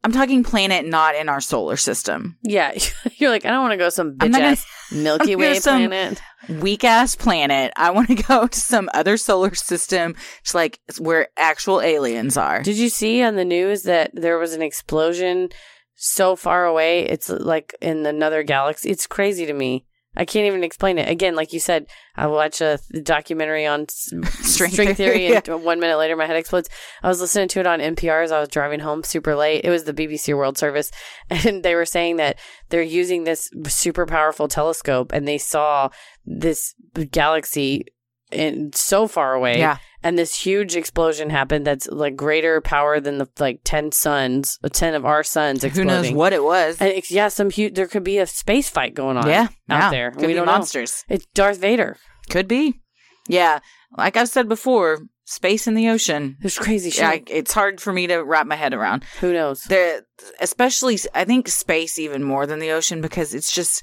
I'm 0.05 0.13
talking 0.13 0.43
planet 0.43 0.85
not 0.87 1.15
in 1.15 1.29
our 1.29 1.41
solar 1.41 1.77
system. 1.77 2.37
yeah, 2.43 2.77
you're 3.19 3.31
like, 3.31 3.45
I 3.45 3.51
don't 3.51 3.63
want 3.63 3.73
to 3.73 3.77
go 3.77 3.89
some 3.89 4.17
bitch 4.17 4.33
gonna- 4.33 4.45
ass 4.45 4.67
Milky 4.93 5.37
Way 5.37 5.61
planet. 5.61 6.21
Weak 6.49 6.83
ass 6.83 7.15
planet. 7.15 7.73
I 7.77 7.91
want 7.93 8.09
to 8.09 8.15
go 8.29 8.47
to 8.49 8.59
some 8.61 8.91
other 8.95 9.17
solar 9.17 9.55
system, 9.55 10.17
just 10.43 10.55
like 10.57 10.81
where 10.99 11.29
actual 11.37 11.81
aliens 11.81 12.37
are. 12.37 12.63
Did 12.63 12.77
you 12.77 12.89
see 12.89 13.23
on 13.23 13.37
the 13.37 13.45
news 13.45 13.83
that 13.85 14.11
there 14.13 14.39
was 14.39 14.53
an 14.53 14.61
explosion 14.63 15.51
so 15.95 16.35
far 16.35 16.65
away? 16.65 17.07
It's 17.07 17.29
like 17.29 17.75
in 17.81 18.05
another 18.05 18.43
galaxy. 18.43 18.91
It's 18.91 19.07
crazy 19.07 19.47
to 19.47 19.53
me. 19.53 19.87
I 20.15 20.25
can't 20.27 20.47
even 20.47 20.63
explain 20.63 20.99
it. 20.99 21.09
Again, 21.09 21.35
like 21.35 21.53
you 21.55 21.61
said, 21.61 21.87
I 22.17 22.27
watch 22.27 22.61
a 22.61 22.79
th- 22.93 23.03
documentary 23.05 23.65
on 23.67 23.83
s- 23.83 24.13
String 24.47 24.71
string, 24.71 24.95
theory, 24.95 25.29
theory, 25.29 25.37
and 25.37 25.65
one 25.65 25.81
minute 25.81 25.97
later 25.97 26.17
my 26.17 26.27
head 26.27 26.37
explodes. 26.37 26.69
I 27.03 27.09
was 27.09 27.21
listening 27.21 27.49
to 27.49 27.61
it 27.61 27.67
on 27.67 27.81
NPR 27.81 28.23
as 28.23 28.31
I 28.31 28.39
was 28.41 28.49
driving 28.51 28.81
home 28.81 29.05
super 29.05 29.35
late. 29.35 29.65
It 29.65 29.71
was 29.71 29.85
the 29.85 29.95
BBC 29.95 30.37
World 30.37 30.59
Service, 30.59 30.91
and 31.31 31.63
they 31.63 31.75
were 31.75 31.87
saying 31.87 32.17
that 32.17 32.39
they're 32.69 32.83
using 32.83 33.25
this 33.25 33.49
super 33.69 34.05
powerful 34.05 34.49
telescope, 34.49 35.13
and 35.13 35.27
they 35.27 35.39
saw 35.39 35.89
this 36.27 36.75
galaxy 37.11 37.87
in 38.31 38.73
so 38.75 39.07
far 39.09 39.35
away, 39.35 39.59
Yeah. 39.59 39.77
And 40.03 40.19
this 40.19 40.35
huge 40.35 40.77
explosion 40.77 41.31
happened 41.31 41.67
that's 41.67 41.87
like 41.89 42.17
greater 42.17 42.61
power 42.61 43.01
than 43.01 43.19
the 43.19 43.29
like 43.39 43.61
ten 43.65 43.93
suns, 43.93 44.59
uh, 44.65 44.69
ten 44.69 44.95
of 44.95 45.05
our 45.05 45.23
suns 45.23 45.63
Who 45.63 45.85
knows 45.85 46.11
what 46.13 46.33
it 46.33 46.43
was? 46.43 46.81
And 46.81 46.91
it's, 46.91 47.11
yeah, 47.11 47.29
some 47.29 47.51
huge. 47.51 47.75
There 47.75 47.87
could 47.87 48.05
be 48.05 48.19
a 48.19 48.27
space 48.27 48.69
fight 48.69 48.95
going 48.95 49.17
on. 49.17 49.29
yeah, 49.29 49.49
out 49.69 49.85
yeah. 49.85 49.91
there. 49.91 50.11
Could 50.11 50.23
we 50.23 50.27
be 50.29 50.35
don't 50.35 50.47
monsters. 50.47 51.05
know. 51.09 51.17
It's 51.17 51.27
Darth 51.35 51.59
Vader. 51.59 51.97
Could 52.31 52.49
be. 52.49 52.81
Yeah. 53.29 53.61
Like 53.97 54.17
I've 54.17 54.29
said 54.29 54.49
before, 54.49 55.01
space 55.25 55.67
in 55.67 55.75
the 55.75 55.89
ocean. 55.89 56.37
There's 56.41 56.59
crazy 56.59 56.91
shit. 56.91 57.05
I, 57.05 57.23
it's 57.27 57.53
hard 57.53 57.81
for 57.81 57.93
me 57.93 58.07
to 58.09 58.19
wrap 58.19 58.47
my 58.47 58.57
head 58.57 58.75
around. 58.75 59.05
Who 59.21 59.33
knows? 59.33 59.63
The 59.63 60.05
especially 60.41 60.99
I 61.15 61.25
think 61.25 61.49
space 61.49 61.99
even 61.99 62.23
more 62.23 62.47
than 62.47 62.59
the 62.59 62.73
ocean 62.73 63.01
because 63.01 63.35
it's 63.35 63.53
just 63.53 63.83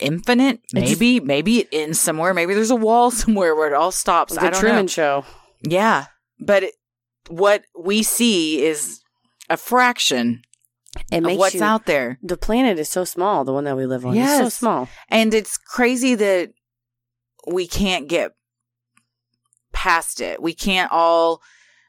infinite. 0.00 0.60
Maybe 0.72 1.20
maybe 1.20 1.60
it 1.60 1.68
ends 1.72 2.00
somewhere. 2.00 2.34
Maybe 2.34 2.54
there's 2.54 2.70
a 2.70 2.76
wall 2.76 3.10
somewhere 3.22 3.54
where 3.54 3.68
it 3.68 3.74
all 3.74 3.92
stops. 3.92 4.34
The 4.34 4.40
I 4.42 4.50
don't 4.50 4.60
Truman 4.60 4.82
know. 4.82 4.86
Show. 4.88 5.24
Yeah, 5.62 6.06
but 6.38 6.62
it, 6.64 6.74
what 7.28 7.64
we 7.78 8.02
see 8.02 8.62
is 8.64 9.00
a 9.48 9.56
fraction 9.56 10.42
It 11.10 11.18
of 11.18 11.24
makes 11.24 11.38
what's 11.38 11.54
you. 11.54 11.62
out 11.62 11.86
there. 11.86 12.18
The 12.22 12.36
planet 12.36 12.78
is 12.78 12.88
so 12.88 13.04
small. 13.04 13.44
The 13.44 13.52
one 13.52 13.64
that 13.64 13.76
we 13.76 13.86
live 13.86 14.04
on. 14.06 14.16
It's 14.16 14.30
so 14.30 14.42
Yes. 14.44 14.54
small. 14.56 14.88
And 15.08 15.32
it's 15.34 15.56
crazy 15.56 16.14
that 16.16 16.50
we 17.46 17.66
can't 17.66 18.08
get 18.08 18.32
past 19.72 20.20
it. 20.20 20.40
We 20.42 20.54
can't 20.54 20.90
all, 20.92 21.42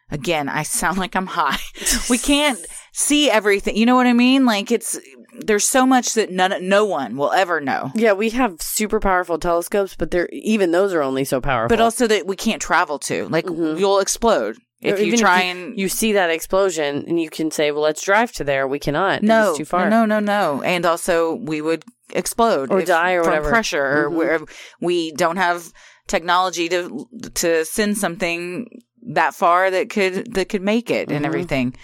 again, 0.10 0.50
I 0.50 0.64
sound 0.64 0.98
like 0.98 1.16
I'm 1.16 1.28
high. 1.28 1.60
we 2.10 2.18
can't 2.18 2.60
see 2.98 3.30
everything. 3.30 3.76
You 3.76 3.86
know 3.86 3.96
what 3.96 4.08
I 4.08 4.14
mean? 4.14 4.46
Like 4.46 4.72
it's, 4.72 4.98
there's 5.40 5.68
so 5.68 5.86
much 5.86 6.14
that 6.14 6.32
none, 6.32 6.54
no 6.68 6.86
one 6.86 7.18
will 7.18 7.32
ever 7.34 7.60
know. 7.60 7.92
Yeah, 7.94 8.14
we 8.14 8.30
have 8.32 8.62
super 8.62 9.00
powerful 9.02 9.38
telescopes, 9.38 9.96
but 9.96 10.12
they're 10.12 10.30
even 10.32 10.72
those 10.72 10.94
are 10.94 11.02
only 11.04 11.26
so 11.26 11.42
powerful. 11.42 11.76
But 11.76 11.84
also 11.84 12.08
that 12.08 12.26
we 12.26 12.36
can't 12.38 12.62
travel 12.62 12.98
to. 13.00 13.28
Like 13.28 13.46
Mhm. 13.46 13.78
you'll 13.78 14.00
explode 14.00 14.56
if 14.82 14.98
Or 15.00 15.04
you 15.04 15.18
try 15.18 15.44
you, 15.44 15.52
and. 15.52 15.78
you 15.80 15.90
see 15.90 16.14
that 16.14 16.30
explosion 16.30 17.04
and 17.08 17.20
you 17.20 17.30
can 17.30 17.52
say, 17.52 17.72
"Well, 17.72 17.82
let's 17.84 18.02
drive 18.02 18.32
to 18.34 18.44
there." 18.46 18.66
We 18.68 18.80
cannot. 18.80 19.24
no, 19.24 19.50
it's 19.50 19.58
too 19.58 19.66
far. 19.66 19.90
no, 19.90 20.06
no, 20.06 20.20
no. 20.20 20.62
And 20.64 20.86
also 20.86 21.36
we 21.36 21.60
would 21.62 21.84
explode 22.14 22.72
Or 22.72 22.82
die 22.84 23.14
or 23.14 23.24
from 23.24 23.32
whatever. 23.32 23.50
pressure 23.50 23.84
or 24.06 24.10
Mhm. 24.10 24.16
where 24.16 24.40
we 24.80 25.12
don't 25.14 25.38
have 25.38 25.72
technology 26.08 26.70
to 26.70 27.08
to 27.34 27.66
send 27.66 27.98
something 27.98 28.68
that 29.14 29.34
far 29.36 29.70
that 29.72 29.90
could 29.90 30.34
that 30.36 30.48
could 30.50 30.62
make 30.62 30.90
it 30.90 31.12
and 31.12 31.24
Mhm. 31.26 31.28
everything. 31.28 31.76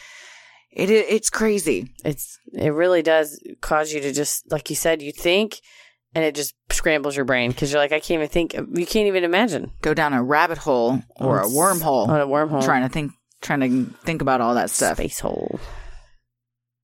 It 0.71 0.89
it's 0.89 1.29
crazy. 1.29 1.93
It's 2.05 2.39
it 2.53 2.73
really 2.73 3.01
does 3.01 3.41
cause 3.61 3.91
you 3.91 3.99
to 4.01 4.13
just 4.13 4.49
like 4.51 4.69
you 4.69 4.75
said, 4.75 5.01
you 5.01 5.11
think, 5.11 5.59
and 6.15 6.23
it 6.23 6.35
just 6.35 6.55
scrambles 6.69 7.15
your 7.15 7.25
brain 7.25 7.51
because 7.51 7.71
you're 7.71 7.81
like, 7.81 7.91
I 7.91 7.99
can't 7.99 8.19
even 8.19 8.29
think. 8.29 8.53
You 8.53 8.85
can't 8.85 9.07
even 9.07 9.23
imagine 9.23 9.71
Go 9.81 9.93
down 9.93 10.13
a 10.13 10.23
rabbit 10.23 10.59
hole 10.59 11.01
or 11.17 11.41
a 11.41 11.45
wormhole 11.45 12.07
on 12.07 12.21
a 12.21 12.27
wormhole, 12.27 12.63
trying 12.63 12.83
to 12.83 12.89
think 12.89 13.11
trying 13.41 13.59
to 13.59 13.93
think 14.05 14.21
about 14.21 14.39
all 14.39 14.55
that 14.55 14.69
stuff. 14.69 14.97
space 14.97 15.19
hole. 15.19 15.59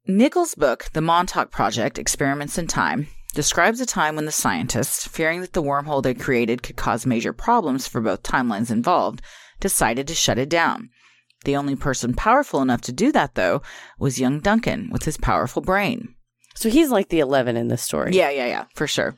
Nichols' 0.09 0.55
book, 0.55 0.85
The 0.93 1.01
Montauk 1.01 1.51
Project 1.51 1.99
Experiments 1.99 2.57
in 2.57 2.67
Time, 2.67 3.07
describes 3.33 3.81
a 3.81 3.85
time 3.85 4.15
when 4.15 4.25
the 4.25 4.31
scientists, 4.31 5.05
fearing 5.05 5.41
that 5.41 5.51
the 5.51 5.61
wormhole 5.61 6.01
they 6.01 6.13
created 6.13 6.63
could 6.63 6.77
cause 6.77 7.05
major 7.05 7.33
problems 7.33 7.87
for 7.87 7.99
both 7.99 8.23
timelines 8.23 8.71
involved, 8.71 9.21
decided 9.59 10.07
to 10.07 10.15
shut 10.15 10.37
it 10.37 10.49
down. 10.49 10.89
The 11.45 11.55
only 11.55 11.75
person 11.75 12.13
powerful 12.13 12.61
enough 12.61 12.81
to 12.81 12.91
do 12.91 13.11
that, 13.11 13.35
though, 13.35 13.61
was 13.99 14.19
young 14.19 14.39
Duncan 14.39 14.89
with 14.91 15.03
his 15.03 15.17
powerful 15.17 15.61
brain. 15.61 16.15
So 16.55 16.69
he's 16.69 16.89
like 16.89 17.09
the 17.09 17.19
eleven 17.19 17.55
in 17.55 17.67
this 17.67 17.83
story. 17.83 18.13
Yeah, 18.13 18.29
yeah, 18.31 18.47
yeah, 18.47 18.65
for 18.73 18.87
sure. 18.87 19.17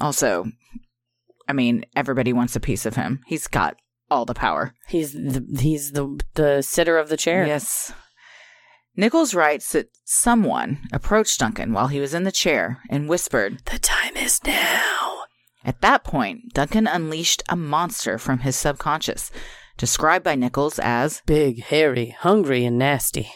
Also, 0.00 0.46
I 1.48 1.52
mean, 1.52 1.84
everybody 1.96 2.32
wants 2.32 2.54
a 2.54 2.60
piece 2.60 2.86
of 2.86 2.94
him. 2.96 3.20
He's 3.26 3.48
got 3.48 3.76
all 4.10 4.24
the 4.24 4.34
power. 4.34 4.72
he's 4.86 5.12
the 5.12 5.44
he's 5.60 5.92
the 5.92 6.18
the 6.34 6.62
sitter 6.62 6.96
of 6.98 7.08
the 7.08 7.16
chair. 7.16 7.46
Yes. 7.46 7.92
Nichols 8.96 9.34
writes 9.34 9.72
that 9.72 9.90
someone 10.04 10.78
approached 10.92 11.38
Duncan 11.38 11.72
while 11.72 11.86
he 11.86 12.00
was 12.00 12.14
in 12.14 12.24
the 12.24 12.32
chair 12.32 12.80
and 12.90 13.08
whispered, 13.08 13.60
The 13.66 13.78
time 13.78 14.16
is 14.16 14.40
now. 14.44 15.22
At 15.64 15.80
that 15.82 16.02
point, 16.02 16.52
Duncan 16.52 16.88
unleashed 16.88 17.42
a 17.48 17.54
monster 17.54 18.18
from 18.18 18.40
his 18.40 18.56
subconscious, 18.56 19.30
described 19.78 20.24
by 20.24 20.34
Nichols 20.34 20.78
as, 20.78 21.22
Big, 21.24 21.62
hairy, 21.62 22.10
hungry, 22.18 22.64
and 22.66 22.76
nasty. 22.78 23.30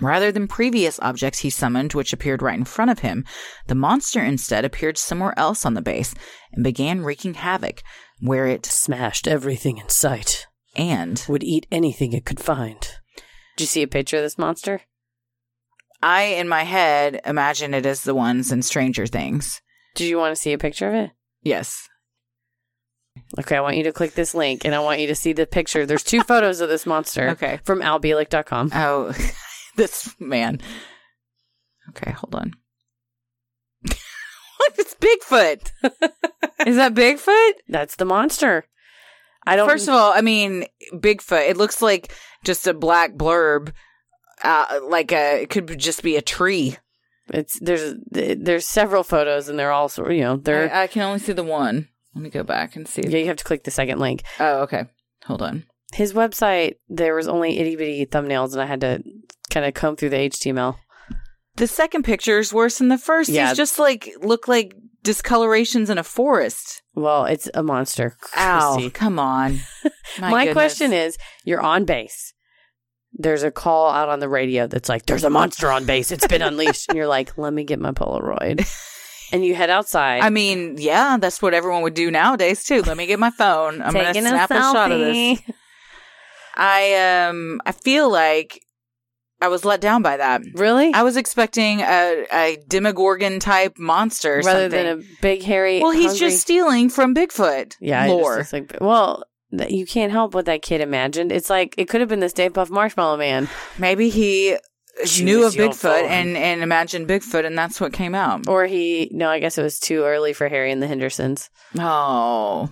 rather 0.00 0.32
than 0.32 0.48
previous 0.48 0.98
objects 1.00 1.40
he 1.40 1.50
summoned 1.50 1.92
which 1.92 2.12
appeared 2.14 2.40
right 2.40 2.58
in 2.58 2.64
front 2.64 2.90
of 2.90 3.00
him, 3.00 3.24
the 3.66 3.74
monster 3.74 4.20
instead 4.22 4.64
appeared 4.64 4.96
somewhere 4.96 5.34
else 5.38 5.66
on 5.66 5.74
the 5.74 5.82
base 5.82 6.14
and 6.52 6.64
began 6.64 7.02
wreaking 7.04 7.34
havoc, 7.34 7.82
where 8.20 8.46
it 8.46 8.64
Smashed 8.64 9.28
everything 9.28 9.76
in 9.78 9.88
sight. 9.90 10.46
and 10.74 11.22
Would 11.28 11.44
eat 11.44 11.66
anything 11.70 12.12
it 12.14 12.24
could 12.24 12.40
find. 12.40 12.80
Did 13.56 13.64
you 13.64 13.66
see 13.66 13.82
a 13.82 13.86
picture 13.88 14.16
of 14.16 14.22
this 14.22 14.38
monster? 14.38 14.80
I, 16.02 16.22
in 16.22 16.48
my 16.48 16.62
head, 16.64 17.20
imagine 17.26 17.74
it 17.74 17.86
as 17.86 18.02
the 18.02 18.14
ones 18.14 18.50
in 18.50 18.62
Stranger 18.62 19.06
Things. 19.06 19.60
Did 19.94 20.08
you 20.08 20.16
want 20.18 20.34
to 20.34 20.40
see 20.40 20.52
a 20.52 20.58
picture 20.58 20.88
of 20.88 20.94
it? 20.94 21.10
Yes. 21.42 21.88
Okay, 23.38 23.56
I 23.56 23.60
want 23.60 23.76
you 23.76 23.84
to 23.84 23.92
click 23.92 24.12
this 24.14 24.34
link 24.34 24.64
and 24.64 24.74
I 24.74 24.80
want 24.80 25.00
you 25.00 25.06
to 25.08 25.14
see 25.14 25.32
the 25.32 25.46
picture. 25.46 25.86
There's 25.86 26.02
two 26.02 26.22
photos 26.22 26.60
of 26.60 26.68
this 26.68 26.86
monster 26.86 27.30
Okay. 27.30 27.60
from 27.64 27.80
albielek.com. 27.80 28.70
Oh, 28.74 29.12
this 29.76 30.14
man. 30.20 30.60
Okay, 31.90 32.10
hold 32.12 32.34
on. 32.34 32.52
what? 33.82 33.98
It's 34.78 34.94
Bigfoot. 34.94 35.70
Is 36.66 36.76
that 36.76 36.94
Bigfoot? 36.94 37.52
That's 37.68 37.96
the 37.96 38.04
monster. 38.04 38.64
I 39.46 39.56
don't 39.56 39.68
First 39.68 39.88
of 39.88 39.94
all, 39.94 40.12
I 40.12 40.20
mean, 40.20 40.66
Bigfoot. 40.94 41.48
It 41.48 41.56
looks 41.56 41.82
like 41.82 42.12
just 42.44 42.66
a 42.66 42.74
black 42.74 43.14
blurb. 43.14 43.72
Uh, 44.44 44.80
like 44.88 45.10
a, 45.12 45.42
it 45.42 45.50
could 45.50 45.78
just 45.78 46.02
be 46.02 46.16
a 46.16 46.22
tree. 46.22 46.76
it's 47.28 47.58
there's 47.60 47.94
there's 48.10 48.66
several 48.66 49.02
photos 49.04 49.48
and 49.48 49.58
they're 49.58 49.70
all 49.72 49.88
sort 49.88 50.12
you 50.12 50.20
know, 50.22 50.36
they're 50.36 50.72
I, 50.72 50.82
I 50.82 50.86
can 50.88 51.02
only 51.02 51.18
see 51.18 51.32
the 51.32 51.44
one. 51.44 51.88
Let 52.14 52.22
me 52.22 52.30
go 52.30 52.42
back 52.42 52.76
and 52.76 52.86
see. 52.86 53.02
yeah, 53.06 53.18
you 53.18 53.26
have 53.26 53.36
to 53.36 53.44
click 53.44 53.64
the 53.64 53.70
second 53.70 53.98
link. 53.98 54.22
Oh, 54.38 54.60
okay. 54.62 54.84
Hold 55.24 55.42
on. 55.42 55.64
His 55.94 56.12
website, 56.12 56.74
there 56.88 57.14
was 57.14 57.28
only 57.28 57.58
itty 57.58 57.76
bitty 57.76 58.06
thumbnails 58.06 58.52
and 58.52 58.60
I 58.62 58.66
had 58.66 58.80
to 58.80 59.02
kind 59.50 59.66
of 59.66 59.74
comb 59.74 59.96
through 59.96 60.10
the 60.10 60.28
HTML. 60.28 60.76
The 61.56 61.66
second 61.66 62.04
picture 62.04 62.38
is 62.38 62.52
worse 62.52 62.78
than 62.78 62.88
the 62.88 62.98
first. 62.98 63.28
Yeah. 63.28 63.48
He's 63.48 63.56
just 63.56 63.78
like 63.78 64.10
look 64.22 64.48
like 64.48 64.74
discolorations 65.04 65.90
in 65.90 65.98
a 65.98 66.04
forest. 66.04 66.82
Well, 66.94 67.26
it's 67.26 67.48
a 67.54 67.62
monster. 67.62 68.16
Ow! 68.36 68.74
Chrissy. 68.74 68.90
Come 68.90 69.18
on. 69.18 69.60
My, 70.18 70.52
question 70.52 70.92
is, 70.92 71.16
you're 71.44 71.60
on 71.60 71.84
base. 71.84 72.32
There's 73.14 73.42
a 73.42 73.50
call 73.50 73.90
out 73.90 74.08
on 74.08 74.20
the 74.20 74.28
radio 74.28 74.66
that's 74.66 74.88
like, 74.88 75.04
"There's 75.06 75.24
a 75.24 75.30
monster 75.30 75.70
on 75.70 75.84
base. 75.84 76.10
It's 76.10 76.26
been 76.26 76.42
unleashed." 76.42 76.88
and 76.88 76.96
you're 76.96 77.06
like, 77.06 77.36
"Let 77.36 77.52
me 77.52 77.64
get 77.64 77.78
my 77.78 77.92
Polaroid." 77.92 78.66
and 79.32 79.44
you 79.44 79.54
head 79.54 79.70
outside. 79.70 80.20
I 80.22 80.30
mean, 80.30 80.76
yeah, 80.78 81.16
that's 81.18 81.40
what 81.42 81.54
everyone 81.54 81.82
would 81.82 81.94
do 81.94 82.10
nowadays 82.10 82.64
too. 82.64 82.82
Let 82.82 82.96
me 82.96 83.06
get 83.06 83.18
my 83.18 83.30
phone. 83.30 83.82
I'm 83.82 83.92
gonna 83.92 84.12
taking 84.12 84.28
snap 84.28 84.50
a, 84.50 84.54
shot 84.54 84.92
of 84.92 84.98
this. 85.00 85.40
I 86.54 87.26
um, 87.28 87.60
I 87.64 87.72
feel 87.72 88.10
like 88.10 88.60
I 89.40 89.48
was 89.48 89.64
let 89.64 89.80
down 89.80 90.02
by 90.02 90.18
that. 90.18 90.42
Really? 90.54 90.92
I 90.94 91.02
was 91.02 91.16
expecting 91.16 91.80
a, 91.80 92.26
a 92.32 92.58
Demogorgon 92.68 93.40
type 93.40 93.78
monster, 93.78 94.34
or 94.34 94.42
Rather 94.42 94.70
something. 94.70 94.84
than 94.84 94.98
a 95.00 95.02
big 95.20 95.42
hairy. 95.42 95.80
well, 95.80 95.90
he's 95.90 96.10
hungry- 96.12 96.18
just 96.18 96.40
stealing 96.42 96.88
from 96.90 97.14
Bigfoot. 97.14 97.74
yeah. 97.80 98.04
it 98.04 98.08
just 98.08 98.22
lore. 98.22 98.46
like 98.52 98.76
well, 98.80 99.24
you 99.68 99.86
can't 99.86 100.12
help 100.12 100.34
what 100.34 100.44
that 100.44 100.62
kid 100.62 100.80
imagined. 100.80 101.32
It's 101.32 101.50
like 101.50 101.74
it 101.78 101.88
could 101.88 102.00
have 102.00 102.08
been 102.08 102.20
the 102.20 102.28
Stay 102.28 102.48
Puft 102.50 102.70
Marshmallow 102.70 103.16
Man, 103.16 103.48
Maybe 103.78 104.10
he 104.10 104.56
Choose 105.00 105.22
knew 105.22 105.46
of 105.46 105.54
Bigfoot 105.54 105.74
phone. 105.74 106.04
and 106.04 106.36
and 106.36 106.62
imagined 106.62 107.08
Bigfoot, 107.08 107.46
and 107.46 107.56
that's 107.56 107.80
what 107.80 107.92
came 107.92 108.14
out. 108.14 108.46
or 108.48 108.66
he. 108.66 109.08
No, 109.12 109.28
I 109.30 109.38
guess 109.38 109.56
it 109.58 109.62
was 109.62 109.78
too 109.80 110.02
early 110.04 110.32
for 110.32 110.48
Harry 110.48 110.70
and 110.70 110.82
the 110.82 110.86
Hendersons. 110.86 111.48
Oh. 111.78 112.70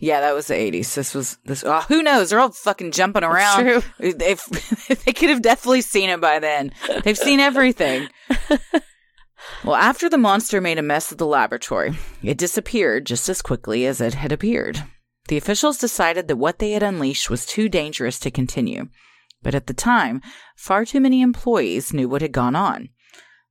Yeah, 0.00 0.20
that 0.20 0.32
was 0.34 0.46
the 0.46 0.54
eighties. 0.54 0.94
This 0.94 1.12
was 1.14 1.38
this. 1.44 1.64
Oh, 1.66 1.80
who 1.88 2.02
knows? 2.02 2.30
They're 2.30 2.38
all 2.38 2.52
fucking 2.52 2.92
jumping 2.92 3.24
around. 3.24 3.64
true. 3.64 3.82
If 3.98 4.46
they 5.04 5.12
could 5.12 5.28
have 5.30 5.42
definitely 5.42 5.80
seen 5.82 6.08
it 6.08 6.20
by 6.20 6.38
then. 6.38 6.72
They've 7.02 7.18
seen 7.18 7.40
everything. 7.40 8.08
well, 9.64 9.74
after 9.74 10.08
the 10.08 10.16
monster 10.18 10.60
made 10.60 10.78
a 10.78 10.82
mess 10.82 11.10
of 11.10 11.18
the 11.18 11.26
laboratory, 11.26 11.94
it 12.22 12.38
disappeared 12.38 13.06
just 13.06 13.28
as 13.28 13.42
quickly 13.42 13.86
as 13.86 14.00
it 14.00 14.14
had 14.14 14.30
appeared. 14.32 14.84
The 15.26 15.36
officials 15.36 15.78
decided 15.78 16.28
that 16.28 16.36
what 16.36 16.58
they 16.60 16.70
had 16.70 16.82
unleashed 16.82 17.28
was 17.28 17.44
too 17.44 17.68
dangerous 17.68 18.18
to 18.20 18.30
continue. 18.30 18.88
But 19.42 19.54
at 19.54 19.66
the 19.66 19.74
time, 19.74 20.20
far 20.56 20.84
too 20.84 21.00
many 21.00 21.22
employees 21.22 21.92
knew 21.92 22.08
what 22.08 22.22
had 22.22 22.32
gone 22.32 22.56
on. 22.56 22.88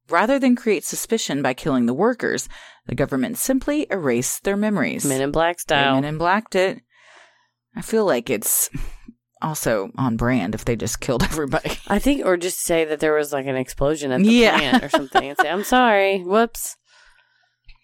Rather 0.09 0.39
than 0.39 0.55
create 0.55 0.83
suspicion 0.85 1.41
by 1.41 1.53
killing 1.53 1.85
the 1.85 1.93
workers, 1.93 2.47
the 2.85 2.95
government 2.95 3.37
simply 3.37 3.87
erased 3.89 4.43
their 4.43 4.55
memories. 4.57 5.05
Men 5.05 5.21
in 5.21 5.31
Black 5.31 5.57
They 5.57 5.61
style. 5.61 5.95
Men 5.95 6.05
in 6.05 6.17
Blacked 6.17 6.55
it. 6.55 6.81
I 7.75 7.81
feel 7.81 8.05
like 8.05 8.29
it's 8.29 8.69
also 9.41 9.91
on 9.97 10.15
brand 10.17 10.55
if 10.55 10.65
they 10.65 10.75
just 10.75 10.99
killed 11.05 11.23
everybody. 11.23 11.71
I 11.87 11.99
think, 11.99 12.25
or 12.25 12.37
just 12.37 12.59
say 12.61 12.85
that 12.85 12.99
there 13.01 13.13
was 13.13 13.31
like 13.33 13.45
an 13.47 13.55
explosion 13.57 14.11
at 14.11 14.21
the 14.21 14.31
Yeah. 14.31 14.57
plant 14.57 14.83
or 14.83 14.89
something, 14.89 15.27
and 15.29 15.37
say, 15.37 15.49
"I'm 15.49 15.63
sorry, 15.63 16.19
whoops." 16.23 16.75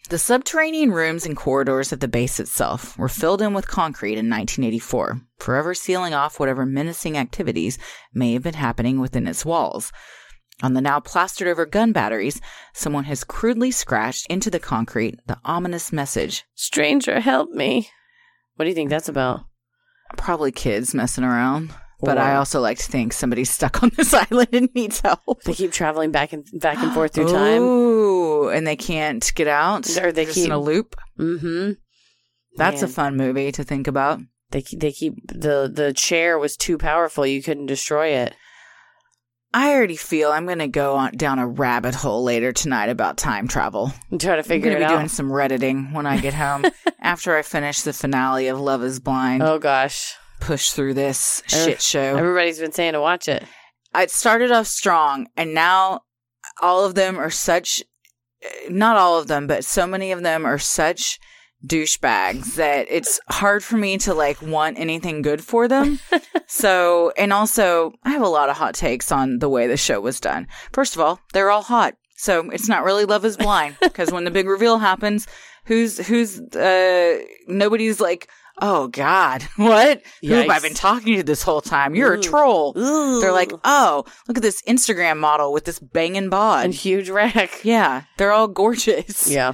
The 0.10 0.20
subterranean 0.20 0.91
rooms 0.91 1.26
and 1.26 1.36
corridors 1.36 1.93
of 1.93 2.01
the 2.01 2.10
base 2.10 2.39
itself 2.39 2.97
were 2.97 3.08
filled 3.08 3.41
in 3.41 3.54
with 3.54 3.68
concrete 3.68 4.18
in 4.18 4.30
1984, 4.30 5.22
forever 5.38 5.74
sealing 5.74 6.14
off 6.14 6.39
whatever 6.39 6.66
menacing 6.66 7.18
activities 7.18 7.80
may 8.14 8.34
have 8.34 8.43
been 8.43 8.54
happening 8.54 8.99
within 8.99 9.28
its 9.28 9.45
walls. 9.45 9.91
On 10.62 10.74
the 10.74 10.82
now 10.82 10.99
plastered 10.99 11.47
over 11.47 11.66
gun 11.66 11.93
batteries, 11.93 12.41
someone 12.74 13.06
has 13.06 13.24
crudely 13.24 13.72
scratched 13.72 14.28
into 14.30 14.51
the 14.51 14.60
concrete 14.60 15.20
the 15.26 15.39
ominous 15.45 15.91
message. 15.91 16.43
Stranger, 16.54 17.22
help 17.22 17.49
me. 17.51 17.89
What 18.56 18.66
do 18.66 18.70
you 18.70 18.76
think 18.76 18.89
that's 18.89 19.10
about? 19.10 19.45
Probably 20.18 20.51
kids 20.51 20.93
messing 20.93 21.24
around. 21.24 21.74
But 22.06 22.18
I 22.18 22.36
also 22.36 22.60
like 22.60 22.78
to 22.80 22.84
think 22.84 23.14
somebody's 23.14 23.49
stuck 23.49 23.82
on 23.84 23.91
this 23.95 24.14
island 24.32 24.49
and 24.54 24.70
needs 24.76 24.99
help. 24.99 25.43
They 25.43 25.54
keep 25.54 25.72
traveling 25.72 26.12
back 26.12 26.34
and 26.34 26.45
back 26.60 26.78
and 26.80 26.93
forth 26.93 27.14
through 27.14 27.30
time. 27.32 27.62
Ooh, 27.62 28.49
and 28.49 28.68
they 28.68 28.76
can't 28.76 29.32
get 29.36 29.47
out. 29.47 29.88
Or 29.97 30.12
they 30.12 30.26
Just 30.26 30.36
keep- 30.36 30.45
in 30.47 30.51
a 30.51 30.60
loop. 30.60 30.95
Mm-hmm. 31.20 31.72
That's 32.56 32.82
a 32.82 32.88
fun 32.88 33.18
movie 33.18 33.51
to 33.54 33.64
think 33.64 33.88
about. 33.88 34.20
They 34.51 34.64
they 34.76 34.91
keep 34.91 35.16
the 35.28 35.72
the 35.74 35.93
chair 35.93 36.38
was 36.38 36.56
too 36.56 36.78
powerful. 36.78 37.26
You 37.26 37.41
couldn't 37.41 37.66
destroy 37.68 38.10
it. 38.10 38.36
I 39.56 39.74
already 39.74 39.95
feel 39.97 40.32
I'm 40.32 40.45
going 40.47 40.58
to 40.60 40.68
go 40.68 40.95
on, 40.95 41.12
down 41.16 41.38
a 41.38 41.47
rabbit 41.47 41.93
hole 41.93 42.24
later 42.24 42.51
tonight 42.51 42.89
about 42.89 43.18
time 43.18 43.47
travel. 43.47 43.93
And 44.10 44.20
try 44.20 44.34
to 44.36 44.39
I'm 44.39 44.43
figure 44.43 44.72
going 44.72 44.78
it 44.78 44.80
to 44.80 44.88
be 44.88 44.93
out. 44.93 44.97
doing 44.97 45.08
some 45.10 45.32
redditing 45.32 45.93
when 45.93 46.08
I 46.08 46.20
get 46.20 46.34
home 46.34 46.66
after 46.99 47.38
I 47.38 47.43
finish 47.43 47.82
the 47.84 47.93
finale 47.93 48.47
of 48.47 48.60
Love 48.60 48.82
Is 48.84 48.99
Blind. 48.99 49.43
oh 49.43 49.60
gosh, 49.60 50.16
Push 50.45 50.71
through 50.71 50.93
this 50.93 51.41
Every- 51.53 51.73
shit 51.73 51.81
show. 51.81 52.15
everybody's 52.17 52.59
been 52.59 52.71
saying 52.71 52.93
to 52.93 53.01
watch 53.01 53.27
it. 53.27 53.43
it 53.95 54.11
started 54.11 54.51
off 54.51 54.67
strong 54.67 55.27
and 55.37 55.53
now 55.53 56.01
all 56.61 56.83
of 56.85 56.95
them 56.95 57.17
are 57.19 57.29
such 57.29 57.81
not 58.69 58.97
all 58.97 59.17
of 59.17 59.27
them 59.27 59.47
but 59.47 59.63
so 59.63 59.87
many 59.87 60.11
of 60.11 60.21
them 60.21 60.45
are 60.45 60.57
such 60.59 61.19
douchebags 61.65 62.55
that 62.55 62.85
it's 62.89 63.19
hard 63.29 63.63
for 63.63 63.77
me 63.77 63.97
to 63.97 64.13
like 64.13 64.41
want 64.41 64.77
anything 64.77 65.21
good 65.21 65.41
for 65.43 65.67
them 65.67 65.97
so 66.47 67.11
and 67.17 67.31
also 67.31 67.93
i 68.03 68.09
have 68.09 68.21
a 68.21 68.27
lot 68.27 68.49
of 68.49 68.57
hot 68.57 68.73
takes 68.75 69.11
on 69.11 69.39
the 69.39 69.47
way 69.49 69.65
the 69.65 69.77
show 69.77 70.01
was 70.01 70.19
done 70.19 70.45
first 70.73 70.93
of 70.95 71.01
all 71.01 71.19
they're 71.31 71.49
all 71.49 71.61
hot 71.63 71.95
so 72.17 72.49
it's 72.49 72.67
not 72.67 72.83
really 72.83 73.05
love 73.05 73.23
is 73.23 73.37
blind 73.37 73.75
because 73.81 74.11
when 74.11 74.25
the 74.25 74.31
big 74.31 74.47
reveal 74.47 74.77
happens 74.77 75.25
who's 75.65 76.05
who's 76.07 76.39
uh 76.55 77.17
nobody's 77.47 78.01
like 78.01 78.29
oh 78.62 78.88
god 78.88 79.43
what 79.56 80.01
who 80.22 80.34
have 80.34 80.49
i 80.49 80.58
Yikes. 80.58 80.62
been 80.64 80.74
talking 80.74 81.16
to 81.18 81.24
this 81.24 81.41
whole 81.43 81.62
time 81.62 81.95
you're 81.95 82.14
a 82.14 82.22
troll 82.22 82.78
Ooh. 82.78 83.20
they're 83.20 83.32
like, 83.32 83.51
oh, 83.64 84.06
look 84.28 84.38
at 84.38 84.43
this 84.43 84.62
Instagram 84.64 85.18
model 85.18 85.51
with 85.54 85.66
this 85.66 85.80
banging 85.80 86.30
bod. 86.30 86.66
and 86.66 86.74
huge 86.74 87.10
wreck. 87.10 87.60
yeah, 87.64 88.04
they're 88.18 88.32
all 88.32 88.47
gorgeous. 88.47 89.30
Yeah, 89.30 89.54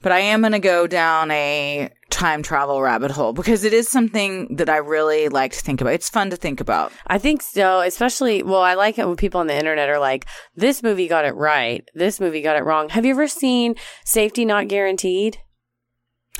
But 0.00 0.12
I 0.12 0.20
am 0.20 0.40
going 0.40 0.52
to 0.52 0.58
go 0.58 0.86
down 0.86 1.30
a 1.30 1.90
time 2.10 2.42
travel 2.42 2.80
rabbit 2.82 3.10
hole 3.10 3.32
because 3.32 3.64
it 3.64 3.72
is 3.72 3.88
something 3.88 4.56
that 4.56 4.68
I 4.68 4.76
really 4.78 5.28
like 5.28 5.52
to 5.52 5.60
think 5.60 5.80
about. 5.80 5.94
It's 5.94 6.10
fun 6.10 6.30
to 6.30 6.36
think 6.36 6.60
about. 6.60 6.92
I 7.06 7.18
think 7.18 7.42
so. 7.42 7.80
Especially, 7.80 8.42
well, 8.42 8.60
I 8.60 8.74
like 8.74 8.98
it 8.98 9.06
when 9.06 9.16
people 9.16 9.40
on 9.40 9.46
the 9.46 9.56
internet 9.56 9.88
are 9.88 9.98
like, 10.00 10.26
"This 10.54 10.82
movie 10.82 11.08
got 11.08 11.24
it 11.24 11.34
right. 11.34 11.88
This 11.94 12.20
movie 12.20 12.42
got 12.42 12.56
it 12.56 12.64
wrong." 12.64 12.88
Have 12.90 13.04
you 13.04 13.12
ever 13.12 13.28
seen 13.28 13.74
Safety 14.04 14.44
Not 14.44 14.68
Guaranteed? 14.68 15.38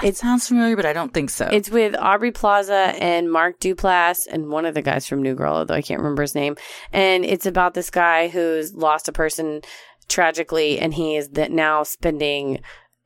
It 0.02 0.16
sounds 0.16 0.48
familiar, 0.48 0.74
but 0.74 0.86
I 0.86 0.92
don't 0.92 1.12
think 1.12 1.30
so. 1.30 1.48
It's 1.52 1.70
with 1.70 1.94
Aubrey 1.96 2.32
Plaza 2.32 2.94
and 2.98 3.30
Mark 3.30 3.60
Duplass 3.60 4.26
and 4.30 4.48
one 4.48 4.64
of 4.64 4.74
the 4.74 4.82
guys 4.82 5.06
from 5.06 5.22
New 5.22 5.34
Girl, 5.34 5.54
although 5.54 5.74
I 5.74 5.82
can't 5.82 6.00
remember 6.00 6.22
his 6.22 6.34
name. 6.34 6.56
And 6.92 7.24
it's 7.24 7.46
about 7.46 7.74
this 7.74 7.90
guy 7.90 8.28
who's 8.28 8.74
lost 8.74 9.08
a 9.08 9.12
person 9.12 9.60
tragically, 10.08 10.78
and 10.78 10.94
he 10.94 11.16
is 11.16 11.28
that 11.30 11.52
now 11.52 11.82
spending 11.82 12.60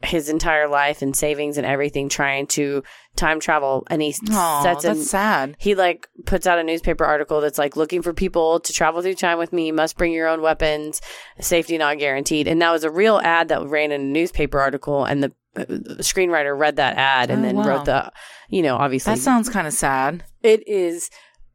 his 0.05 0.29
entire 0.29 0.69
life 0.69 1.01
and 1.03 1.17
savings 1.17 1.57
and 1.57 1.67
everything 1.67 2.09
trying 2.09 2.47
to 2.47 2.83
time 3.17 3.41
travel. 3.41 3.87
And 3.91 4.01
he 4.01 4.15
Aw, 4.31 4.63
sets 4.63 4.85
that's 4.85 5.11
sad. 5.11 5.57
he 5.59 5.75
like 5.75 6.09
puts 6.27 6.47
out 6.47 6.59
a 6.59 6.65
newspaper 6.65 7.05
article 7.05 7.41
that's 7.41 7.59
like 7.59 7.77
looking 7.77 8.03
for 8.03 8.13
people 8.13 8.61
to 8.61 8.73
travel 8.73 9.01
through 9.03 9.15
time 9.15 9.39
with 9.39 9.53
me. 9.53 9.67
You 9.67 9.73
must 9.73 9.97
bring 9.97 10.13
your 10.13 10.29
own 10.29 10.43
weapons. 10.43 11.01
Safety 11.41 11.79
not 11.79 11.99
guaranteed. 11.99 12.47
And 12.47 12.61
that 12.63 12.71
was 12.71 12.85
a 12.85 12.91
real 12.91 13.19
ad 13.25 13.49
that 13.49 13.67
ran 13.67 13.91
in 13.91 14.01
a 14.03 14.05
newspaper 14.05 14.61
article, 14.61 15.05
and 15.05 15.23
the 15.23 15.33
screenwriter 15.57 16.57
read 16.59 16.77
that 16.77 16.97
ad 16.97 17.31
and 17.31 17.41
Oh, 17.41 17.47
then 17.47 17.57
wow. 17.57 17.67
wrote 17.67 17.85
the, 17.87 18.11
you 18.49 18.63
know, 18.63 18.77
obviously 18.77 19.15
That 19.15 19.21
sounds 19.21 19.49
kind 19.49 19.67
of 19.67 19.73
sad. 19.73 20.25
it 20.43 20.67
is 20.69 21.11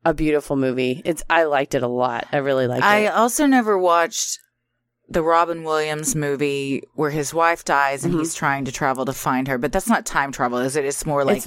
a 0.05 0.13
beautiful 0.13 0.55
movie. 0.55 1.01
It's 1.05 1.23
I 1.29 1.43
liked 1.43 1.75
it 1.75 1.83
a 1.83 1.87
lot. 1.87 2.27
I 2.31 2.37
really 2.37 2.67
liked 2.67 2.83
I 2.83 2.99
it. 2.99 3.05
I 3.05 3.07
also 3.07 3.45
never 3.45 3.77
watched 3.77 4.39
the 5.09 5.21
Robin 5.21 5.63
Williams 5.63 6.15
movie 6.15 6.83
where 6.95 7.09
his 7.09 7.33
wife 7.33 7.65
dies 7.65 8.05
and 8.05 8.13
Mhm. 8.13 8.19
he's 8.19 8.33
trying 8.33 8.63
to 8.65 8.71
travel 8.71 9.03
to 9.05 9.11
find 9.13 9.47
her, 9.49 9.57
but 9.57 9.71
that's 9.73 9.89
not 9.89 10.05
time 10.05 10.31
travel, 10.31 10.57
is 10.59 10.75
it? 10.77 10.85
It's 10.85 11.05
more 11.05 11.25
like 11.25 11.43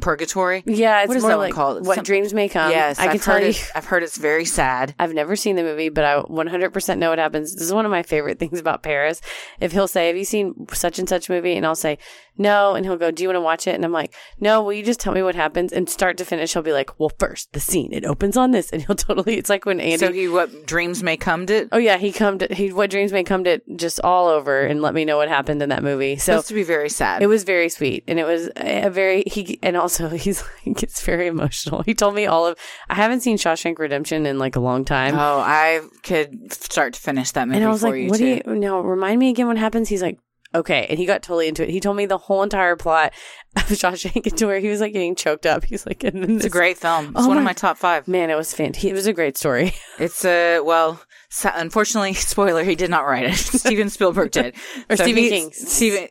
purgatory. 0.00 0.62
Yeah, 0.66 1.00
it's 1.02 1.08
What 1.08 1.16
is 1.16 1.22
more 1.22 1.30
that 1.32 1.36
one 1.38 1.46
like 1.46 1.54
called? 1.54 1.86
what 1.86 1.96
Some- 1.96 2.04
dreams 2.04 2.32
may 2.34 2.48
come. 2.48 2.70
yes, 2.70 2.98
I 2.98 3.04
can 3.06 3.14
I've 3.16 3.22
tell 3.22 3.34
heard 3.40 3.54
you. 3.54 3.62
I've 3.74 3.84
heard 3.84 4.02
it's 4.02 4.16
very 4.18 4.44
sad. 4.44 4.94
I've 4.98 5.14
never 5.14 5.36
seen 5.36 5.56
the 5.56 5.62
movie, 5.62 5.88
but 5.88 6.04
I 6.04 6.22
100% 6.22 6.98
know 6.98 7.10
what 7.10 7.18
happens. 7.18 7.54
This 7.54 7.62
is 7.64 7.72
one 7.72 7.84
of 7.84 7.90
my 7.90 8.02
favorite 8.02 8.38
things 8.38 8.58
about 8.60 8.82
Paris. 8.82 9.20
If 9.60 9.72
he'll 9.72 9.88
say, 9.88 10.08
Have 10.08 10.16
you 10.16 10.24
seen 10.24 10.54
such 10.72 10.98
and 10.98 11.08
such 11.08 11.28
movie? 11.28 11.56
And 11.56 11.66
I'll 11.66 11.74
say, 11.74 11.98
No. 12.38 12.74
And 12.74 12.84
he'll 12.86 12.96
go, 12.96 13.10
Do 13.10 13.22
you 13.22 13.28
want 13.28 13.36
to 13.36 13.40
watch 13.42 13.66
it? 13.66 13.74
And 13.74 13.84
I'm 13.84 13.92
like, 13.92 14.14
No, 14.40 14.62
will 14.62 14.72
you 14.72 14.82
just 14.82 15.00
tell 15.00 15.12
me 15.12 15.22
what 15.22 15.34
happens? 15.34 15.72
And 15.72 15.88
start 15.88 16.16
to 16.18 16.24
finish, 16.24 16.52
he'll 16.52 16.62
be 16.62 16.72
like, 16.72 16.98
Well, 16.98 17.12
first, 17.18 17.52
the 17.52 17.60
scene, 17.60 17.92
it 17.92 18.04
opens 18.04 18.36
on 18.36 18.50
this. 18.50 18.70
And 18.72 18.80
he'll 18.82 18.96
totally, 18.96 19.36
it's 19.36 19.50
like 19.50 19.66
when 19.66 19.80
Andy. 19.80 19.98
so 19.98 20.12
he 20.12 20.28
what 20.28 20.66
dreams 20.66 21.02
may 21.02 21.16
come 21.16 21.44
to. 21.46 21.68
Oh 21.72 21.78
yeah, 21.78 21.98
he 21.98 22.10
come 22.12 22.38
to 22.38 22.54
he 22.54 22.72
what 22.72 22.90
dreams 22.90 23.12
may 23.12 23.22
come 23.24 23.44
to 23.44 23.60
just 23.76 24.00
all 24.00 24.28
over 24.28 24.62
and 24.62 24.80
let 24.80 24.94
me 24.94 25.04
know 25.04 25.16
what 25.18 25.28
happened 25.28 25.60
in 25.62 25.68
that 25.68 25.82
movie. 25.82 26.16
So 26.16 26.32
supposed 26.32 26.48
to 26.48 26.54
be 26.54 26.62
very 26.62 26.88
sad. 26.88 27.22
it 27.22 27.26
was 27.26 27.44
very 27.44 27.68
sweet, 27.68 28.04
and 28.08 28.18
it 28.18 28.24
was 28.24 28.48
a 28.56 28.88
very 28.88 29.24
he 29.26 29.58
and 29.62 29.76
also 29.82 30.08
he's 30.24 30.42
like 30.66 30.76
gets 30.78 31.02
very 31.02 31.26
emotional. 31.26 31.82
He 31.82 31.92
told 31.94 32.14
me 32.14 32.24
all 32.26 32.46
of 32.46 32.56
I 32.88 32.94
haven't 32.94 33.20
seen 33.20 33.36
Shawshank 33.36 33.78
Redemption 33.78 34.24
in 34.24 34.38
like 34.38 34.56
a 34.56 34.60
long 34.60 34.84
time, 34.84 35.14
oh, 35.16 35.40
I 35.40 35.80
could 36.02 36.52
start 36.52 36.94
to 36.94 37.00
finish 37.00 37.32
that 37.32 37.46
movie 37.48 37.58
and 37.58 37.66
I 37.66 37.70
was 37.70 37.82
for 37.82 37.90
like, 37.90 38.00
you 38.02 38.08
"What 38.08 38.18
too. 38.18 38.40
do 38.42 38.50
you 38.50 38.56
now 38.56 38.80
remind 38.80 39.18
me 39.18 39.28
again? 39.30 39.46
What 39.48 39.58
happens?" 39.58 39.88
He's 39.88 40.02
like, 40.02 40.18
"Okay," 40.54 40.86
and 40.88 40.98
he 40.98 41.04
got 41.06 41.22
totally 41.22 41.48
into 41.48 41.62
it. 41.64 41.70
He 41.70 41.80
told 41.80 41.96
me 41.96 42.06
the 42.06 42.18
whole 42.18 42.42
entire 42.42 42.76
plot 42.76 43.12
of 43.56 43.62
Shawshank 43.64 44.34
to 44.36 44.46
where 44.46 44.60
he 44.60 44.68
was 44.68 44.80
like 44.80 44.92
getting 44.94 45.14
choked 45.14 45.44
up. 45.46 45.64
He's 45.64 45.84
like, 45.86 46.04
and 46.04 46.22
then 46.22 46.36
it's 46.36 46.44
a 46.46 46.50
great 46.50 46.78
film. 46.78 47.06
Oh 47.14 47.18
it's 47.18 47.26
Oh 47.26 47.28
one 47.28 47.36
of 47.36 47.42
my- 47.44 47.50
my 47.50 47.54
top 47.54 47.76
five. 47.76 48.06
man. 48.08 48.30
It 48.30 48.36
was 48.36 48.54
fantastic. 48.54 48.90
It 48.90 48.94
was 48.94 49.06
a 49.06 49.12
great 49.12 49.36
story. 49.36 49.74
It's 49.98 50.24
a 50.24 50.60
well. 50.60 51.00
sa- 51.30 51.52
Unfortunately, 51.56 52.14
spoiler: 52.14 52.64
he 52.64 52.74
did 52.76 52.90
not 52.90 53.06
write 53.06 53.24
it. 53.26 53.34
Steven 53.36 53.88
Spielberg 53.90 54.30
did, 54.32 54.54
Or 54.90 54.96
Stephen 54.96 55.24
King. 55.28 55.50
Stephen 55.52 56.08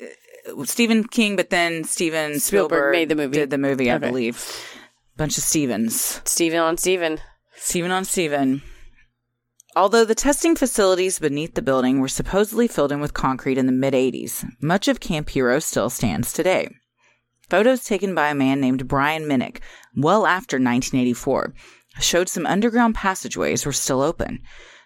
Stephen 0.66 1.04
King, 1.06 1.36
but 1.36 1.50
then 1.50 1.84
Steven 1.84 2.40
Spielberg 2.40 2.70
Spielberg, 2.72 2.92
made 2.94 3.10
the 3.10 3.16
movie. 3.16 3.38
Did 3.38 3.50
the 3.50 3.58
movie? 3.58 3.92
I 3.92 3.96
Okay. 3.96 4.08
believe. 4.08 4.46
Bunch 5.18 5.38
of 5.38 5.44
Stevens. 5.44 6.22
Steven 6.26 6.60
on 6.60 6.78
Steven. 6.78 7.20
Steven 7.56 7.92
on 7.92 8.06
Steven. 8.06 8.62
Although 9.76 10.04
the 10.04 10.16
testing 10.16 10.56
facilities 10.56 11.20
beneath 11.20 11.54
the 11.54 11.62
building 11.62 12.00
were 12.00 12.08
supposedly 12.10 12.68
filled 12.68 12.92
in 12.92 13.00
with 13.00 13.14
concrete 13.14 13.58
in 13.58 13.68
the 13.68 13.72
mid 13.72 13.94
80s, 13.94 14.46
much 14.62 14.88
of 14.88 15.00
Camp 15.00 15.30
Hero 15.30 15.60
still 15.60 15.90
stands 15.90 16.34
today. 16.34 16.68
Photos 17.50 17.84
taken 17.84 18.14
by 18.16 18.30
a 18.30 18.36
man 18.36 18.60
named 18.60 18.88
Brian 18.88 19.24
Minnick, 19.24 19.60
well 19.96 20.26
after 20.26 20.56
1984, 20.58 21.54
showed 22.00 22.30
some 22.30 22.46
underground 22.46 22.96
passageways 22.96 23.66
were 23.66 23.72
still 23.74 24.02
open. 24.02 24.40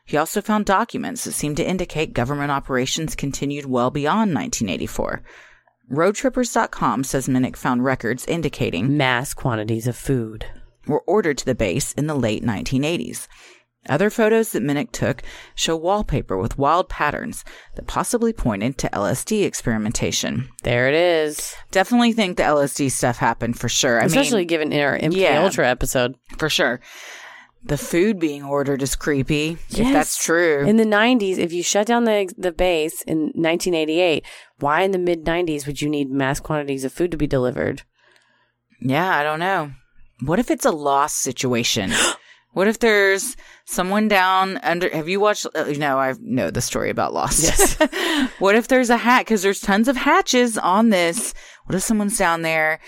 He 0.06 0.18
also 0.18 0.40
found 0.42 0.66
documents 0.66 1.24
that 1.24 1.32
seemed 1.32 1.58
to 1.58 1.68
indicate 1.68 2.14
government 2.14 2.52
operations 2.52 3.16
continued 3.16 3.66
well 3.66 3.90
beyond 3.90 4.34
1984. 4.36 5.24
Roadtrippers.com 5.92 7.04
says 7.04 7.28
Minnick 7.28 7.56
found 7.56 7.84
records 7.84 8.26
indicating 8.26 8.98
Mass 8.98 9.34
quantities 9.36 9.86
of 9.88 9.96
food. 9.96 10.46
were 10.88 11.02
ordered 11.08 11.38
to 11.38 11.46
the 11.46 11.56
base 11.56 11.92
in 11.94 12.08
the 12.08 12.16
late 12.16 12.44
1980s. 12.44 13.28
Other 13.88 14.10
photos 14.10 14.52
that 14.52 14.64
Minnick 14.64 14.92
took 14.92 15.22
show 15.54 15.76
wallpaper 15.76 16.38
with 16.38 16.58
wild 16.58 16.90
patterns 16.90 17.46
that 17.76 17.86
possibly 17.86 18.34
pointed 18.34 18.80
to 18.80 18.90
LSD 18.90 19.46
experimentation. 19.46 20.50
There 20.64 20.88
it 20.88 20.96
is. 20.96 21.54
Definitely 21.70 22.14
think 22.14 22.38
the 22.38 22.44
LSD 22.44 22.92
stuff 22.92 23.18
happened 23.18 23.60
for 23.60 23.70
sure. 23.70 24.02
I 24.02 24.06
Especially 24.06 24.42
mean, 24.42 24.48
given 24.48 24.72
in 24.72 24.82
our 24.82 24.98
MK 24.98 25.16
yeah. 25.18 25.44
Ultra 25.44 25.68
episode. 25.68 26.16
for 26.40 26.50
sure. 26.50 26.80
The 27.68 27.78
food 27.80 28.20
being 28.20 28.44
ordered 28.44 28.84
is 28.84 28.96
creepy. 28.96 29.58
If 29.72 29.80
Yes. 29.80 29.94
that's 29.94 30.24
true. 30.24 30.64
In 30.68 30.78
the 30.78 30.86
90s, 30.86 31.40
if 31.40 31.52
you 31.52 31.64
shut 31.64 31.88
down 31.88 32.04
the 32.06 32.32
the 32.38 32.52
base 32.52 33.02
in 33.02 33.32
1988, 33.34 34.24
why 34.60 34.82
in 34.82 34.92
the 34.92 35.00
mid 35.00 35.26
90s 35.26 35.66
would 35.66 35.82
you 35.82 35.90
need 35.90 36.12
mass 36.12 36.40
quantities 36.40 36.84
of 36.86 36.94
food 36.94 37.10
to 37.12 37.18
be 37.18 37.28
delivered? 37.28 37.82
yeah, 38.82 39.18
I 39.18 39.24
don't 39.24 39.40
know. 39.40 39.72
What 40.22 40.38
if 40.40 40.52
it's 40.52 40.66
a 40.66 40.72
lost 40.72 41.18
situation? 41.22 41.92
What 42.56 42.70
if 42.70 42.80
there's 42.80 43.36
someone 43.66 44.08
down 44.08 44.56
under? 44.64 44.88
Have 44.88 45.10
you 45.10 45.20
watched? 45.20 45.46
Uh, 45.54 45.66
no, 45.76 46.00
I 46.00 46.14
know 46.22 46.50
the 46.50 46.62
story 46.62 46.90
about 46.90 47.14
Lost. 47.14 47.44
Yes. 47.44 47.76
what 48.40 48.56
if 48.56 48.70
there's 48.70 48.90
a 48.90 48.96
hat? 48.96 49.26
Because 49.26 49.42
there's 49.44 49.60
tons 49.60 49.90
of 49.90 49.98
hatches 49.98 50.58
on 50.58 50.88
this. 50.90 51.34
What 51.66 51.76
if 51.76 51.84
someone's 51.84 52.18
down 52.18 52.44
there? 52.44 52.80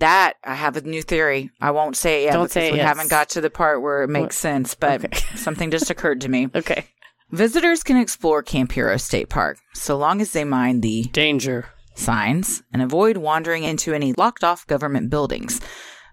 That 0.00 0.34
I 0.44 0.54
have 0.54 0.76
a 0.76 0.80
new 0.82 1.02
theory. 1.02 1.50
I 1.60 1.70
won't 1.70 1.96
say 1.96 2.22
it 2.22 2.24
yet 2.26 2.32
Don't 2.32 2.42
because 2.44 2.52
say 2.52 2.68
it 2.68 2.72
we 2.72 2.78
yet. 2.78 2.86
haven't 2.88 3.08
got 3.10 3.28
to 3.30 3.40
the 3.40 3.48
part 3.50 3.80
where 3.82 4.02
it 4.02 4.08
makes 4.08 4.36
sense. 4.36 4.74
But 4.74 5.04
Okay. 5.04 5.18
something 5.36 5.70
just 5.70 5.90
occurred 5.90 6.20
to 6.22 6.28
me. 6.28 6.48
Okay. 6.54 6.86
Visitors 7.30 7.82
can 7.84 7.96
explore 7.96 8.42
Camp 8.42 8.72
Hero 8.72 8.96
State 8.96 9.28
Park 9.28 9.58
so 9.72 9.96
long 9.96 10.20
as 10.20 10.32
they 10.32 10.42
mind 10.44 10.82
the 10.82 11.04
Danger. 11.12 11.66
signs 11.94 12.62
and 12.72 12.82
avoid 12.82 13.16
wandering 13.18 13.62
into 13.62 13.94
any 13.94 14.12
locked 14.14 14.42
off 14.42 14.66
government 14.66 15.10
buildings. 15.10 15.60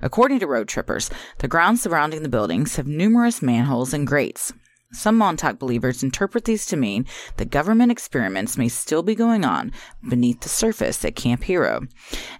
According 0.01 0.39
to 0.41 0.47
road 0.47 0.67
trippers, 0.67 1.09
the 1.39 1.47
grounds 1.47 1.81
surrounding 1.81 2.21
the 2.21 2.29
buildings 2.29 2.75
have 2.75 2.85
numerous 2.85 3.41
manholes 3.41 3.93
and 3.93 4.05
grates. 4.05 4.53
Some 4.93 5.17
Montauk 5.17 5.59
believers 5.59 6.01
interpret 6.01 6.45
these 6.45 6.65
to 6.67 6.77
mean 6.77 7.05
that 7.35 7.51
government 7.51 7.91
experiments 7.91 8.57
may 8.57 8.69
still 8.69 9.03
be 9.03 9.15
going 9.15 9.43
on 9.43 9.73
beneath 10.07 10.41
the 10.41 10.49
surface 10.49 11.03
at 11.03 11.15
Camp 11.15 11.43
Hero. 11.43 11.81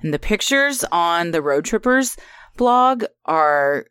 And 0.02 0.14
the 0.14 0.20
pictures 0.20 0.86
on 0.91 1.32
the 1.32 1.41
road 1.41 1.66
trippers 1.66 2.16
blog 2.56 3.04
are 3.26 3.88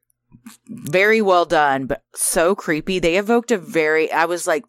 very 0.69 1.21
well 1.21 1.45
done, 1.45 1.87
but 1.87 2.03
so 2.15 2.55
creepy. 2.55 2.99
They 2.99 3.17
evoked 3.17 3.51
a 3.51 3.59
very, 3.59 4.11
I 4.11 4.25
was 4.25 4.47
like, 4.47 4.65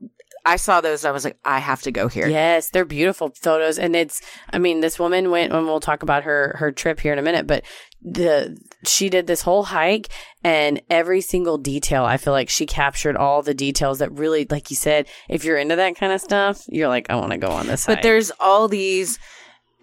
I 0.48 0.56
saw 0.56 0.80
those. 0.80 1.04
I 1.04 1.12
was 1.12 1.26
like, 1.26 1.38
I 1.44 1.60
have 1.60 1.82
to 1.82 1.92
go 1.92 2.08
here. 2.08 2.26
Yes, 2.26 2.70
they're 2.70 2.86
beautiful 2.86 3.34
photos, 3.36 3.78
and 3.78 3.98
it's. 3.98 4.22
I 4.52 4.60
mean, 4.60 4.80
this 4.80 4.98
woman 4.98 5.30
went, 5.30 5.52
and 5.52 5.66
we'll 5.66 5.82
talk 5.82 6.04
about 6.04 6.24
her 6.24 6.56
her 6.58 6.72
trip 6.72 7.02
here 7.02 7.12
in 7.12 7.20
a 7.20 7.22
minute. 7.22 7.48
But 7.48 7.66
the 8.02 8.58
she 8.86 9.10
did 9.10 9.28
this 9.28 9.42
whole 9.42 9.64
hike, 9.64 10.08
and 10.46 10.82
every 10.90 11.20
single 11.20 11.58
detail. 11.58 12.06
I 12.06 12.16
feel 12.16 12.32
like 12.32 12.50
she 12.50 12.66
captured 12.66 13.18
all 13.18 13.42
the 13.42 13.54
details 13.54 14.00
that 14.00 14.12
really, 14.14 14.48
like 14.50 14.70
you 14.70 14.78
said, 14.78 15.08
if 15.28 15.44
you're 15.44 15.58
into 15.58 15.76
that 15.76 15.98
kind 15.98 16.14
of 16.14 16.22
stuff, 16.22 16.64
you're 16.70 16.88
like, 16.88 17.10
I 17.10 17.16
want 17.16 17.34
to 17.34 17.38
go 17.38 17.52
on 17.52 17.68
this. 17.68 17.86
But 17.86 17.96
hike. 17.96 18.04
there's 18.04 18.32
all 18.40 18.70
these 18.70 19.20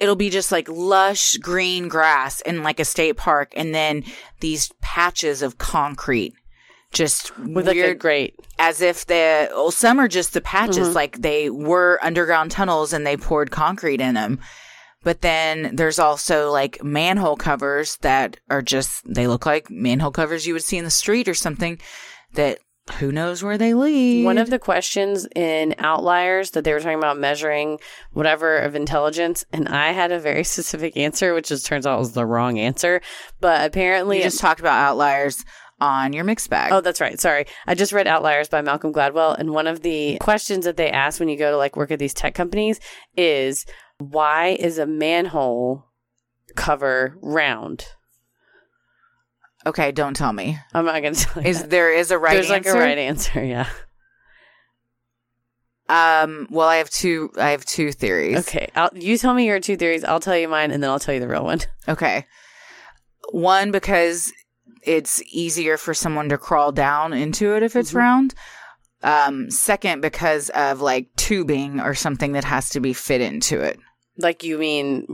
it'll 0.01 0.17
be 0.17 0.31
just 0.31 0.51
like 0.51 0.69
lush 0.69 1.37
green 1.37 1.89
grass 1.89 2.41
in 2.41 2.63
like 2.63 2.81
a 2.81 2.85
state 2.85 3.17
park 3.17 3.53
and 3.55 3.73
then 3.73 4.03
these 4.41 4.73
patches 4.81 5.41
of 5.41 5.57
concrete 5.59 6.35
just 6.95 7.37
with 7.39 7.67
like 7.67 7.77
a 7.77 7.81
weird 7.81 7.99
great. 7.99 8.35
as 8.59 8.81
if 8.81 9.05
the 9.07 9.49
well, 9.53 9.71
some 9.71 9.99
are 10.01 10.09
just 10.09 10.33
the 10.33 10.41
patches 10.41 10.89
Mhm. 10.91 10.95
like 10.95 11.21
they 11.21 11.51
were 11.51 11.99
underground 12.03 12.51
tunnels 12.51 12.93
and 12.93 13.07
they 13.07 13.17
poured 13.17 13.51
concrete 13.51 14.01
in 14.01 14.15
them 14.15 14.41
but 15.03 15.21
then 15.21 15.77
there's 15.77 15.99
also 15.99 16.51
like 16.51 16.83
manhole 16.83 17.37
covers 17.37 17.97
that 17.99 18.39
are 18.49 18.63
just 18.63 19.03
they 19.07 19.27
look 19.27 19.45
like 19.45 19.69
manhole 19.71 20.11
covers 20.13 20.47
you 20.47 20.55
would 20.55 20.65
see 20.65 20.79
in 20.79 20.85
the 20.85 20.91
street 20.91 21.29
or 21.29 21.35
something 21.35 21.79
that 22.33 22.59
who 22.99 23.11
knows 23.11 23.43
where 23.43 23.57
they 23.57 23.73
lead 23.73 24.27
One 24.27 24.37
of 24.37 24.51
the 24.51 24.59
questions 24.59 25.27
in 25.35 25.75
Outliers 25.79 26.51
that 26.51 26.65
they 26.65 26.73
were 26.75 26.81
talking 26.81 26.99
about 26.99 27.19
measuring 27.19 27.79
whatever 28.13 28.59
of 28.59 28.75
intelligence, 28.77 29.43
and 29.55 29.71
I 29.71 29.93
had 29.93 30.13
a 30.13 30.19
very 30.21 30.45
specific 30.55 30.95
answer, 30.95 31.33
which 31.33 31.49
just 31.49 31.65
turns 31.65 31.87
out 31.87 31.99
was 31.99 32.13
the 32.13 32.27
wrong 32.27 32.59
answer. 32.59 33.01
But 33.41 33.65
apparently, 33.67 34.19
we 34.19 34.23
just 34.23 34.39
talked 34.39 34.61
about 34.61 34.75
outliers 34.79 35.47
on 35.85 36.13
your 36.13 36.25
mixed 36.25 36.49
bag 36.51 36.73
Oh, 36.73 36.81
that's 36.81 37.01
right. 37.01 37.21
Sorry. 37.21 37.45
I 37.67 37.75
just 37.75 37.93
read 37.93 38.07
Outliers 38.07 38.49
by 38.49 38.63
Malcolm 38.63 38.93
Gladwell. 38.93 39.39
And 39.39 39.51
one 39.51 39.67
of 39.67 39.83
the 39.83 40.17
questions 40.21 40.65
that 40.65 40.77
they 40.77 40.91
ask 40.91 41.21
when 41.21 41.29
you 41.29 41.37
go 41.37 41.51
to 41.51 41.57
like 41.57 41.77
work 41.77 41.91
at 41.91 41.99
these 41.99 42.15
tech 42.15 42.35
companies 42.35 42.81
is 43.17 43.67
why 43.99 44.57
is 44.59 44.79
a 44.79 44.87
manhole 44.87 45.85
cover 46.57 47.17
round? 47.23 47.87
okay 49.67 49.91
don't 49.93 50.15
tell 50.15 50.35
me 50.35 50.59
I'm 50.75 50.85
not 50.85 51.01
going 51.01 51.15
to 51.21 51.25
tell 51.25 51.43
you. 51.43 51.49
Is 51.49 51.61
that. 51.63 51.71
there 51.71 51.93
is 51.93 52.11
a 52.11 52.19
right 52.19 52.35
There's 52.35 52.51
answer? 52.51 52.71
like 52.73 52.77
a 52.77 52.85
right 52.87 52.99
answer. 52.99 53.43
Yeah. 53.45 53.69
Um. 55.89 56.47
Well, 56.51 56.67
I 56.69 56.77
have 56.77 56.89
two. 56.89 57.31
I 57.37 57.51
have 57.51 57.65
two 57.67 57.93
theories. 57.93 58.39
Okay. 58.39 58.69
I'll, 58.75 58.91
you 58.95 59.19
tell 59.19 59.35
me 59.35 59.47
your 59.47 59.61
two 59.61 59.77
theories. 59.77 60.03
I'll 60.03 60.21
tell 60.21 60.37
you 60.37 60.49
mine 60.49 60.71
and 60.71 60.83
then 60.83 60.91
I'll 60.91 60.99
tell 60.99 61.13
you 61.15 61.21
the 61.21 61.29
real 61.29 61.45
one. 61.45 61.61
Okay. 61.87 62.25
One 63.33 63.71
because 63.71 64.33
it's 64.85 65.23
easier 65.33 65.77
for 65.77 65.95
someone 65.95 66.29
to 66.29 66.39
crawl 66.39 66.73
down 66.73 67.13
into 67.13 67.55
it 67.57 67.63
if 67.63 67.75
it's 67.77 67.93
Mhm. 67.93 67.97
round. 67.97 68.35
Um. 69.03 69.51
Second, 69.51 70.01
because 70.01 70.49
of 70.51 70.81
like 70.81 71.09
tubing 71.17 71.81
or 71.81 71.95
something 71.95 72.33
that 72.33 72.45
has 72.45 72.71
to 72.71 72.81
be 72.81 72.93
fit 72.93 73.21
into 73.21 73.61
it. 73.61 73.79
Like 74.17 74.45
you 74.45 74.57
mean, 74.59 75.07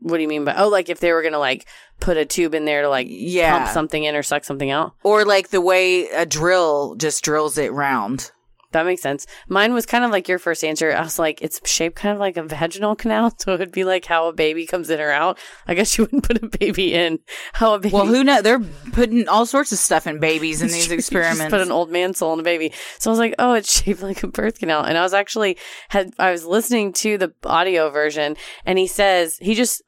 what 0.00 0.16
do 0.18 0.22
you 0.22 0.28
mean 0.28 0.44
by, 0.44 0.54
oh, 0.56 0.68
like 0.68 0.88
if 0.90 1.00
they 1.00 1.10
were 1.12 1.22
to 1.22 1.38
like 1.38 1.66
put 2.00 2.16
a 2.18 2.24
tube 2.26 2.54
in 2.54 2.66
there 2.66 2.82
to 2.82 2.88
like 2.88 3.06
Yeah. 3.08 3.58
pump 3.58 3.72
something 3.72 4.04
in 4.04 4.14
or 4.14 4.22
suck 4.22 4.44
something 4.44 4.70
out? 4.70 4.92
Or 5.02 5.24
like 5.24 5.48
the 5.48 5.60
way 5.60 6.08
a 6.10 6.26
drill 6.26 6.94
just 6.96 7.24
drills 7.24 7.56
it 7.58 7.72
round. 7.72 8.30
That 8.72 8.86
makes 8.86 9.02
sense. 9.02 9.26
Mine 9.48 9.74
was 9.74 9.86
kind 9.86 10.04
of 10.04 10.10
like 10.10 10.28
your 10.28 10.38
first 10.38 10.64
answer. 10.64 10.92
I 10.92 11.02
was 11.02 11.18
like, 11.18 11.40
it's 11.42 11.60
shaped 11.68 11.96
kind 11.96 12.12
of 12.12 12.20
like 12.20 12.36
a 12.36 12.42
vaginal 12.42 12.96
canal, 12.96 13.32
so 13.38 13.54
it 13.54 13.60
would 13.60 13.72
be 13.72 13.84
like 13.84 14.04
how 14.04 14.28
a 14.28 14.32
baby 14.32 14.66
comes 14.66 14.90
in 14.90 15.00
or 15.00 15.10
out. 15.10 15.38
I 15.66 15.74
guess 15.74 15.96
you 15.96 16.04
wouldn't 16.04 16.24
put 16.24 16.42
a 16.42 16.48
baby 16.58 16.94
in. 16.94 17.18
How 17.52 17.74
a 17.74 17.78
baby. 17.78 17.94
Well, 17.94 18.06
who 18.06 18.24
knows? 18.24 18.42
They're 18.42 18.60
putting 18.92 19.28
all 19.28 19.46
sorts 19.46 19.72
of 19.72 19.78
stuff 19.78 20.06
in 20.06 20.18
babies 20.18 20.62
in 20.62 20.68
these 20.68 20.90
experiments. 20.90 21.50
put 21.50 21.60
an 21.60 21.72
old 21.72 21.90
man 21.90 22.14
soul 22.14 22.32
in 22.34 22.40
a 22.40 22.44
baby. 22.44 22.72
So 22.98 23.10
I 23.10 23.12
was 23.12 23.18
like, 23.18 23.34
oh, 23.38 23.54
it's 23.54 23.82
shaped 23.82 24.02
like 24.02 24.22
a 24.22 24.28
birth 24.28 24.58
canal. 24.58 24.82
And 24.82 24.98
I 24.98 25.02
was 25.02 25.14
actually 25.14 25.58
had 25.88 26.12
I 26.18 26.30
was 26.30 26.44
listening 26.44 26.92
to 26.94 27.18
the 27.18 27.32
audio 27.44 27.90
version, 27.90 28.36
and 28.64 28.78
he 28.78 28.86
says 28.86 29.38
he 29.40 29.54
just 29.54 29.82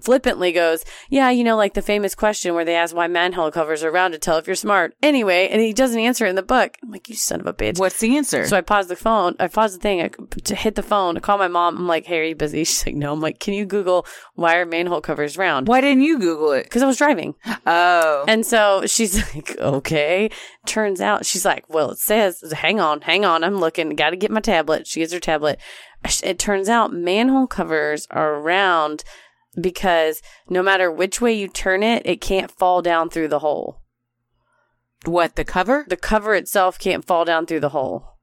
flippantly 0.00 0.52
goes, 0.52 0.84
yeah, 1.10 1.30
you 1.30 1.44
know, 1.44 1.56
like 1.56 1.74
the 1.74 1.82
famous 1.82 2.14
question 2.14 2.54
where 2.54 2.64
they 2.64 2.74
ask 2.74 2.94
why 2.94 3.06
manhole 3.06 3.50
covers 3.50 3.82
are 3.84 3.90
round 3.90 4.12
to 4.14 4.18
tell 4.18 4.38
if 4.38 4.46
you're 4.46 4.56
smart. 4.56 4.94
Anyway, 5.02 5.48
and 5.50 5.60
he 5.60 5.72
doesn't 5.72 5.98
answer 6.00 6.26
it 6.26 6.30
in 6.30 6.36
the 6.36 6.42
book. 6.42 6.76
I'm 6.82 6.90
like, 6.90 7.08
you 7.08 7.14
son 7.14 7.40
of 7.40 7.46
a 7.46 7.52
bitch. 7.52 7.78
What's 7.78 8.00
the 8.00 8.16
answer? 8.16 8.46
So 8.46 8.56
I 8.56 8.60
paused 8.60 8.88
the 8.88 8.96
phone. 8.96 9.34
I 9.38 9.48
paused 9.48 9.76
the 9.76 9.80
thing 9.80 10.00
I, 10.02 10.08
to 10.44 10.54
hit 10.54 10.74
the 10.74 10.82
phone. 10.82 11.16
I 11.16 11.20
call 11.20 11.38
my 11.38 11.48
mom. 11.48 11.76
I'm 11.76 11.86
like, 11.86 12.06
"Hey, 12.06 12.20
are 12.20 12.24
you 12.24 12.34
busy?" 12.34 12.58
She's 12.64 12.86
like, 12.86 12.94
"No." 12.94 13.12
I'm 13.12 13.20
like, 13.20 13.38
"Can 13.40 13.54
you 13.54 13.64
Google 13.66 14.06
why 14.34 14.56
are 14.56 14.66
manhole 14.66 15.00
covers 15.00 15.36
round?" 15.36 15.68
Why 15.68 15.80
didn't 15.80 16.02
you 16.02 16.18
Google 16.18 16.52
it? 16.52 16.64
Because 16.64 16.82
I 16.82 16.86
was 16.86 16.96
driving, 16.98 17.34
Oh. 17.66 18.24
and 18.28 18.44
so 18.46 18.82
she's 18.86 19.16
like, 19.34 19.58
"Okay." 19.58 20.30
Turns 20.66 21.00
out 21.00 21.24
she's 21.26 21.44
like, 21.44 21.68
"Well, 21.68 21.90
it 21.92 21.98
says, 21.98 22.42
hang 22.56 22.80
on, 22.80 23.02
hang 23.02 23.24
on, 23.24 23.44
I'm 23.44 23.56
looking. 23.56 23.90
Got 23.90 24.10
to 24.10 24.16
get 24.16 24.30
my 24.30 24.40
tablet." 24.40 24.86
She 24.86 25.00
gets 25.00 25.12
her 25.12 25.20
tablet. 25.20 25.58
It 26.22 26.38
turns 26.38 26.68
out 26.68 26.92
manhole 26.92 27.46
covers 27.46 28.06
are 28.10 28.40
round 28.40 29.02
because 29.60 30.22
no 30.48 30.62
matter 30.62 30.90
which 30.90 31.20
way 31.20 31.32
you 31.32 31.48
turn 31.48 31.82
it, 31.82 32.02
it 32.06 32.20
can't 32.20 32.50
fall 32.50 32.82
down 32.82 33.08
through 33.10 33.28
the 33.28 33.40
hole. 33.40 33.82
what, 35.04 35.36
the 35.36 35.44
cover? 35.44 35.84
The 35.88 35.96
cover 35.96 36.34
itself 36.34 36.78
can't 36.78 37.04
fall 37.04 37.24
down 37.24 37.46
through 37.46 37.60
the 37.60 37.68
hole. 37.70 38.16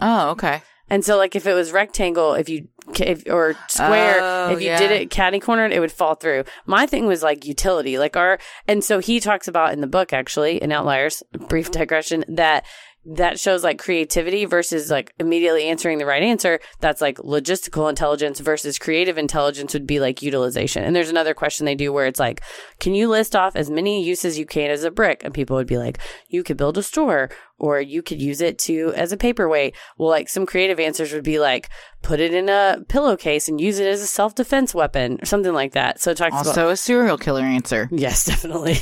Oh, 0.00 0.30
okay. 0.30 0.62
And 0.88 1.04
so, 1.04 1.16
like, 1.16 1.34
if 1.34 1.46
it 1.46 1.54
was 1.54 1.72
rectangle, 1.72 2.34
if 2.34 2.48
you 2.48 2.68
if, 3.00 3.24
or 3.28 3.56
square, 3.66 4.20
Oh, 4.22 4.52
if 4.52 4.60
you 4.60 4.68
yeah. 4.68 4.78
did 4.78 4.92
it 4.92 5.10
catty 5.10 5.40
cornered, 5.40 5.72
it 5.72 5.80
would 5.80 5.90
fall 5.90 6.14
through. 6.14 6.44
My 6.64 6.86
thing 6.86 7.06
was 7.06 7.24
like 7.24 7.44
utility, 7.44 7.98
like 7.98 8.16
our, 8.16 8.38
and 8.68 8.84
so 8.84 9.00
he 9.00 9.18
talks 9.18 9.48
about 9.48 9.72
in 9.72 9.80
the 9.80 9.88
book 9.88 10.12
actually 10.12 10.62
in 10.62 10.70
Outliers, 10.70 11.24
brief 11.48 11.72
digression 11.72 12.24
that 12.28 12.64
that 13.06 13.38
shows 13.38 13.62
like 13.62 13.78
creativity 13.78 14.44
versus 14.44 14.90
like 14.90 15.12
immediately 15.18 15.64
answering 15.64 15.98
the 15.98 16.06
right 16.06 16.22
answer. 16.22 16.58
That's 16.80 17.00
like 17.00 17.18
logistical 17.18 17.88
intelligence 17.88 18.40
versus 18.40 18.78
creative 18.78 19.16
intelligence 19.16 19.72
would 19.74 19.86
be 19.86 20.00
like 20.00 20.22
utilization. 20.22 20.82
And 20.82 20.94
there's 20.94 21.10
another 21.10 21.34
question 21.34 21.66
they 21.66 21.74
do 21.74 21.92
where 21.92 22.06
it's 22.06 22.20
like, 22.20 22.42
can 22.80 22.94
you 22.94 23.08
list 23.08 23.36
off 23.36 23.54
as 23.54 23.70
many 23.70 24.02
uses 24.02 24.38
you 24.38 24.46
can 24.46 24.70
as 24.70 24.82
a 24.84 24.90
brick? 24.90 25.22
And 25.24 25.32
people 25.32 25.56
would 25.56 25.66
be 25.66 25.78
like, 25.78 25.98
you 26.28 26.42
could 26.42 26.56
build 26.56 26.78
a 26.78 26.82
store 26.82 27.30
or 27.58 27.80
you 27.80 28.02
could 28.02 28.20
use 28.20 28.40
it 28.40 28.58
to 28.60 28.92
as 28.94 29.12
a 29.12 29.16
paperweight. 29.16 29.74
Well, 29.98 30.10
like 30.10 30.28
some 30.28 30.46
creative 30.46 30.78
answers 30.78 31.12
would 31.12 31.24
be 31.24 31.38
like, 31.38 31.70
put 32.02 32.20
it 32.20 32.34
in 32.34 32.48
a 32.48 32.84
pillowcase 32.88 33.48
and 33.48 33.60
use 33.60 33.78
it 33.78 33.86
as 33.86 34.00
a 34.00 34.06
self 34.06 34.34
defense 34.34 34.74
weapon 34.74 35.18
or 35.22 35.26
something 35.26 35.52
like 35.52 35.72
that. 35.72 36.00
So 36.00 36.10
it 36.10 36.16
talks 36.16 36.34
about. 36.34 36.46
Also, 36.46 36.68
a 36.68 36.76
serial 36.76 37.18
killer 37.18 37.42
answer. 37.42 37.88
Yes, 37.90 38.24
definitely. 38.26 38.76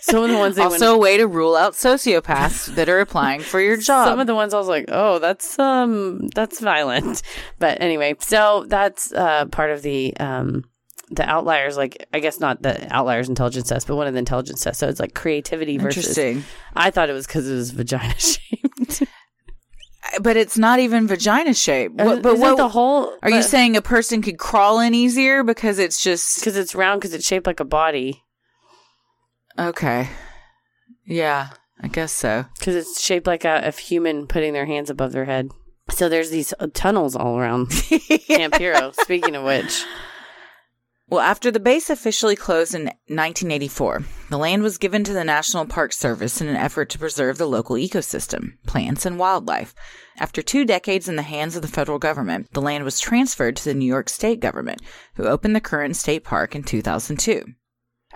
Some 0.00 0.24
of 0.24 0.30
the 0.30 0.38
ones 0.38 0.56
they 0.56 0.62
went 0.62 0.74
Also, 0.74 0.94
a 0.94 0.98
way 0.98 1.16
to 1.16 1.26
rule 1.26 1.56
out 1.56 1.74
sociopaths 1.74 2.74
that 2.74 2.88
are 2.88 3.00
applying 3.00 3.40
for 3.40 3.60
your 3.60 3.76
job. 3.80 4.08
Some 4.08 4.20
of 4.20 4.26
the 4.26 4.34
ones 4.34 4.54
I 4.54 4.58
was 4.58 4.68
like, 4.68 4.86
oh, 4.88 5.18
that's 5.18 5.58
um, 5.58 6.28
that's 6.28 6.60
violent. 6.60 7.22
But 7.58 7.80
anyway, 7.80 8.14
so 8.18 8.64
that's 8.68 9.12
uh 9.12 9.46
part 9.46 9.70
of 9.70 9.82
the 9.82 10.16
um 10.18 10.64
the 11.16 11.28
outliers. 11.28 11.76
Like, 11.76 12.06
I 12.12 12.20
guess 12.20 12.40
not 12.40 12.62
the 12.62 12.92
outliers 12.94 13.28
intelligence 13.28 13.68
test, 13.68 13.86
but 13.86 13.96
one 13.96 14.06
of 14.06 14.12
the 14.14 14.18
intelligence 14.18 14.62
tests. 14.62 14.80
So 14.80 14.88
it's 14.88 15.00
like 15.00 15.14
creativity 15.14 15.78
versus. 15.78 16.06
Interesting. 16.18 16.44
I 16.76 16.90
thought 16.90 17.08
it 17.10 17.12
was 17.14 17.26
because 17.26 17.48
it 17.48 17.54
was 17.54 17.70
vagina 17.70 18.14
shaped. 18.18 19.02
But 20.20 20.36
it's 20.36 20.58
not 20.58 20.78
even 20.80 21.08
vagina 21.08 21.54
shaped. 21.54 21.94
What, 21.94 22.22
but 22.22 22.34
Isn't 22.34 22.40
what 22.40 22.56
the 22.56 22.68
whole? 22.68 23.16
are 23.22 23.30
you 23.30 23.42
saying? 23.42 23.76
A 23.76 23.82
person 23.82 24.20
could 24.22 24.38
crawl 24.38 24.78
in 24.78 24.94
easier 24.94 25.42
because 25.42 25.78
it's 25.78 26.00
just 26.02 26.38
Because 26.40 26.56
it's 26.56 26.74
round, 26.74 27.00
because 27.00 27.14
it's 27.14 27.26
shaped 27.26 27.46
like 27.46 27.58
a 27.60 27.64
body. 27.64 28.22
okay. 29.58 30.08
Yeah, 31.06 31.48
I 31.82 31.88
guess 31.88 32.12
so. 32.12 32.44
Because 32.58 32.76
it's 32.76 33.00
shaped 33.02 33.26
like 33.26 33.44
a, 33.44 33.62
a 33.64 33.70
human 33.72 34.26
putting 34.26 34.52
their 34.52 34.66
hands 34.66 34.88
above 34.90 35.12
their 35.12 35.24
head. 35.26 35.50
So 35.90 36.08
there's 36.08 36.30
these 36.30 36.54
uh, 36.58 36.68
tunnels 36.72 37.14
all 37.14 37.38
around 37.38 37.70
Camp 38.26 38.54
Hero. 38.56 38.92
Speaking 39.02 39.34
of 39.36 39.44
which, 39.44 39.84
Well, 41.10 41.20
after 41.20 41.50
the 41.50 41.60
base 41.60 41.90
officially 41.90 42.34
closed 42.34 42.74
in 42.74 42.84
1984, 42.84 44.04
the 44.30 44.38
land 44.38 44.62
was 44.62 44.78
given 44.78 45.04
to 45.04 45.12
the 45.12 45.22
National 45.22 45.66
Park 45.66 45.92
Service 45.92 46.40
in 46.40 46.48
an 46.48 46.56
effort 46.56 46.88
to 46.90 46.98
preserve 46.98 47.36
the 47.36 47.46
local 47.46 47.76
ecosystem, 47.76 48.54
plants, 48.66 49.04
and 49.04 49.18
wildlife. 49.18 49.74
After 50.18 50.40
two 50.40 50.64
decades 50.64 51.06
in 51.06 51.16
the 51.16 51.22
hands 51.22 51.56
of 51.56 51.62
the 51.62 51.68
federal 51.68 51.98
government, 51.98 52.50
the 52.54 52.62
land 52.62 52.84
was 52.84 53.00
transferred 53.00 53.54
to 53.56 53.64
the 53.64 53.74
New 53.74 53.84
York 53.84 54.08
state 54.08 54.40
government, 54.40 54.80
who 55.16 55.26
opened 55.26 55.54
the 55.54 55.60
current 55.60 55.94
state 55.94 56.24
park 56.24 56.54
in 56.54 56.62
2002. 56.62 57.44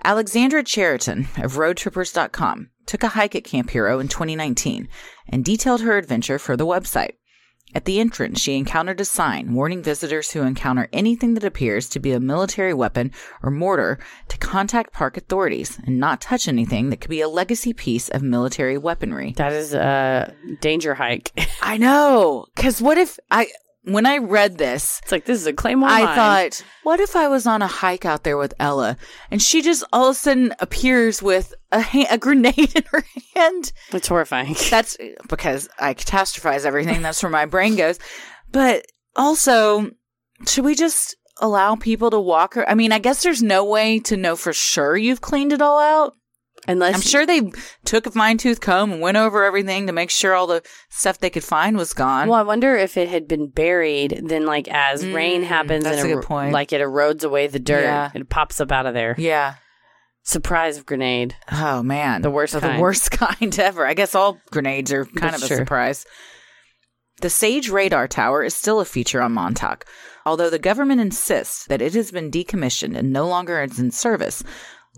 Alexandra 0.03 0.63
Cheriton 0.63 1.27
of 1.37 1.57
roadtrippers.com 1.57 2.71
took 2.87 3.03
a 3.03 3.09
hike 3.09 3.35
at 3.35 3.43
Camp 3.43 3.69
Hero 3.69 3.99
in 3.99 4.07
2019 4.07 4.87
and 5.27 5.45
detailed 5.45 5.81
her 5.81 5.97
adventure 5.97 6.39
for 6.39 6.57
the 6.57 6.65
website. 6.65 7.13
At 7.75 7.85
the 7.85 7.99
entrance, 7.99 8.39
she 8.39 8.57
encountered 8.57 8.99
a 8.99 9.05
sign 9.05 9.53
warning 9.53 9.83
visitors 9.83 10.31
who 10.31 10.41
encounter 10.41 10.89
anything 10.91 11.35
that 11.35 11.43
appears 11.43 11.87
to 11.89 11.99
be 11.99 12.11
a 12.11 12.19
military 12.19 12.73
weapon 12.73 13.11
or 13.43 13.51
mortar 13.51 13.99
to 14.27 14.37
contact 14.39 14.91
park 14.91 15.17
authorities 15.17 15.79
and 15.85 15.99
not 15.99 16.19
touch 16.19 16.47
anything 16.47 16.89
that 16.89 16.99
could 16.99 17.11
be 17.11 17.21
a 17.21 17.29
legacy 17.29 17.73
piece 17.73 18.09
of 18.09 18.23
military 18.23 18.77
weaponry. 18.77 19.33
That 19.33 19.53
is 19.53 19.73
a 19.73 20.33
danger 20.61 20.95
hike. 20.95 21.31
I 21.61 21.77
know. 21.77 22.47
Because 22.55 22.81
what 22.81 22.97
if 22.97 23.19
I, 23.29 23.47
when 23.83 24.05
I 24.05 24.17
read 24.17 24.57
this, 24.57 24.99
It's 25.03 25.11
like 25.11 25.25
this 25.25 25.39
is 25.39 25.47
a 25.47 25.53
claymore. 25.53 25.89
I 25.89 26.03
mine. 26.03 26.15
thought, 26.15 26.63
what 26.83 26.99
if 26.99 27.15
I 27.15 27.27
was 27.27 27.47
on 27.47 27.61
a 27.61 27.67
hike 27.67 28.05
out 28.05 28.23
there 28.23 28.37
with 28.37 28.53
Ella 28.59 28.97
and 29.31 29.41
she 29.41 29.61
just 29.61 29.83
all 29.93 30.09
of 30.09 30.15
a 30.15 30.19
sudden 30.19 30.53
appears 30.59 31.21
with 31.21 31.53
a, 31.71 31.81
ha- 31.81 32.07
a 32.11 32.17
grenade 32.17 32.57
in 32.75 32.83
her 32.91 33.03
hand? 33.35 33.71
it's 33.91 34.07
horrifying. 34.07 34.55
That's 34.69 34.97
because 35.29 35.69
I 35.79 35.93
catastrophize 35.93 36.65
everything. 36.65 37.01
That's 37.01 37.23
where 37.23 37.29
my 37.31 37.45
brain 37.45 37.75
goes. 37.75 37.99
But 38.51 38.85
also, 39.15 39.89
should 40.47 40.65
we 40.65 40.75
just 40.75 41.15
allow 41.41 41.75
people 41.75 42.09
to 42.11 42.19
walk 42.19 42.55
her? 42.55 42.69
I 42.69 42.75
mean, 42.75 42.91
I 42.91 42.99
guess 42.99 43.23
there's 43.23 43.41
no 43.41 43.63
way 43.63 43.99
to 43.99 44.17
know 44.17 44.35
for 44.35 44.51
sure 44.53 44.97
you've 44.97 45.21
cleaned 45.21 45.53
it 45.53 45.61
all 45.61 45.79
out. 45.79 46.15
Unless 46.69 46.95
I'm 46.95 47.01
sure 47.01 47.25
they 47.25 47.51
took 47.83 48.05
a 48.05 48.11
fine 48.11 48.37
tooth 48.37 48.61
comb 48.61 48.91
and 48.91 49.01
went 49.01 49.17
over 49.17 49.43
everything 49.43 49.87
to 49.87 49.91
make 49.93 50.09
sure 50.11 50.33
all 50.35 50.47
the 50.47 50.61
stuff 50.89 51.17
they 51.17 51.29
could 51.31 51.43
find 51.43 51.75
was 51.75 51.93
gone. 51.93 52.29
Well, 52.29 52.39
I 52.39 52.43
wonder 52.43 52.75
if 52.75 52.95
it 52.95 53.09
had 53.09 53.27
been 53.27 53.47
buried. 53.47 54.21
Then, 54.23 54.45
like 54.45 54.67
as 54.69 55.05
rain 55.05 55.41
Mm, 55.41 55.47
happens, 55.47 55.83
that's 55.83 56.01
and 56.03 56.11
a 56.11 56.15
good 56.15 56.23
point. 56.23 56.53
like 56.53 56.71
it 56.71 56.79
erodes 56.81 57.23
away 57.23 57.47
the 57.47 57.59
dirt, 57.59 57.83
Yeah. 57.83 58.11
it 58.13 58.29
pops 58.29 58.61
up 58.61 58.71
out 58.71 58.85
of 58.85 58.93
there. 58.93 59.15
yeah. 59.17 59.55
Surprise 60.23 60.81
grenade. 60.83 61.35
Oh 61.51 61.81
man, 61.81 62.21
The 62.21 62.29
worst 62.29 62.53
the 62.53 62.59
kind. 62.59 62.79
worst 62.79 63.09
kind 63.11 63.57
ever. 63.57 63.87
I 63.87 63.95
guess 63.95 64.13
all 64.13 64.37
grenades 64.51 64.91
are 64.93 65.05
kind 65.05 65.33
That's 65.33 65.37
of 65.37 65.43
a 65.43 65.47
true. 65.47 65.57
surprise. 65.57 66.05
The 67.21 67.29
Sage 67.29 67.69
radar 67.69 68.07
tower 68.07 68.43
is 68.43 68.53
still 68.53 68.79
a 68.79 68.85
feature 68.85 69.21
on 69.21 69.31
Montauk, 69.33 69.85
although 70.25 70.49
the 70.49 70.59
government 70.59 71.01
insists 71.01 71.65
that 71.65 71.81
it 71.81 71.93
has 71.95 72.11
been 72.11 72.29
decommissioned 72.31 72.95
and 72.95 73.11
no 73.11 73.27
longer 73.27 73.61
is 73.63 73.79
in 73.79 73.91
service. 73.91 74.43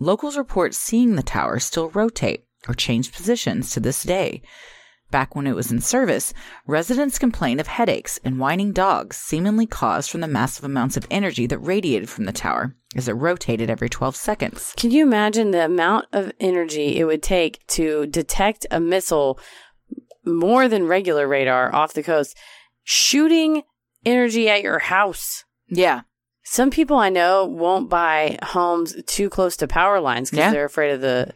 Locals 0.00 0.36
report 0.36 0.74
seeing 0.74 1.16
the 1.16 1.22
tower 1.22 1.58
still 1.58 1.90
rotate 1.90 2.44
or 2.68 2.74
change 2.74 3.12
positions 3.12 3.70
to 3.70 3.80
this 3.80 4.02
day. 4.02 4.42
Back 5.10 5.36
when 5.36 5.46
it 5.46 5.54
was 5.54 5.70
in 5.70 5.82
service, 5.82 6.32
residents 6.66 7.18
complained 7.18 7.60
of 7.60 7.66
headaches 7.66 8.18
and 8.24 8.38
whining 8.38 8.72
dogs 8.72 9.18
seemingly 9.18 9.66
caused 9.66 10.10
from 10.10 10.22
the 10.22 10.26
massive 10.26 10.64
amounts 10.64 10.96
of 10.96 11.06
energy 11.10 11.46
that 11.46 11.58
radiated 11.58 12.08
from 12.08 12.24
the 12.24 12.32
tower 12.32 12.74
as 12.96 13.08
it 13.08 13.12
rotated 13.12 13.68
every 13.68 13.90
12 13.90 14.16
seconds. 14.16 14.72
Can 14.76 14.90
you 14.90 15.02
imagine 15.02 15.50
the 15.50 15.66
amount 15.66 16.06
of 16.12 16.32
energy 16.40 16.98
it 16.98 17.04
would 17.04 17.22
take 17.22 17.66
to 17.68 18.06
detect 18.06 18.66
a 18.70 18.80
missile 18.80 19.38
more 20.24 20.66
than 20.66 20.86
regular 20.86 21.28
radar 21.28 21.74
off 21.74 21.92
the 21.92 22.02
coast, 22.02 22.34
shooting 22.82 23.64
energy 24.06 24.48
at 24.48 24.62
your 24.62 24.78
house? 24.78 25.44
Yeah. 25.68 26.02
Some 26.44 26.70
people 26.70 26.96
I 26.96 27.08
know 27.08 27.44
won't 27.46 27.88
buy 27.88 28.38
homes 28.42 28.94
too 29.06 29.30
close 29.30 29.56
to 29.58 29.68
power 29.68 30.00
lines 30.00 30.30
because 30.30 30.44
Yeah. 30.46 30.50
they're 30.52 30.64
afraid 30.64 30.92
of 30.92 31.00
the. 31.00 31.32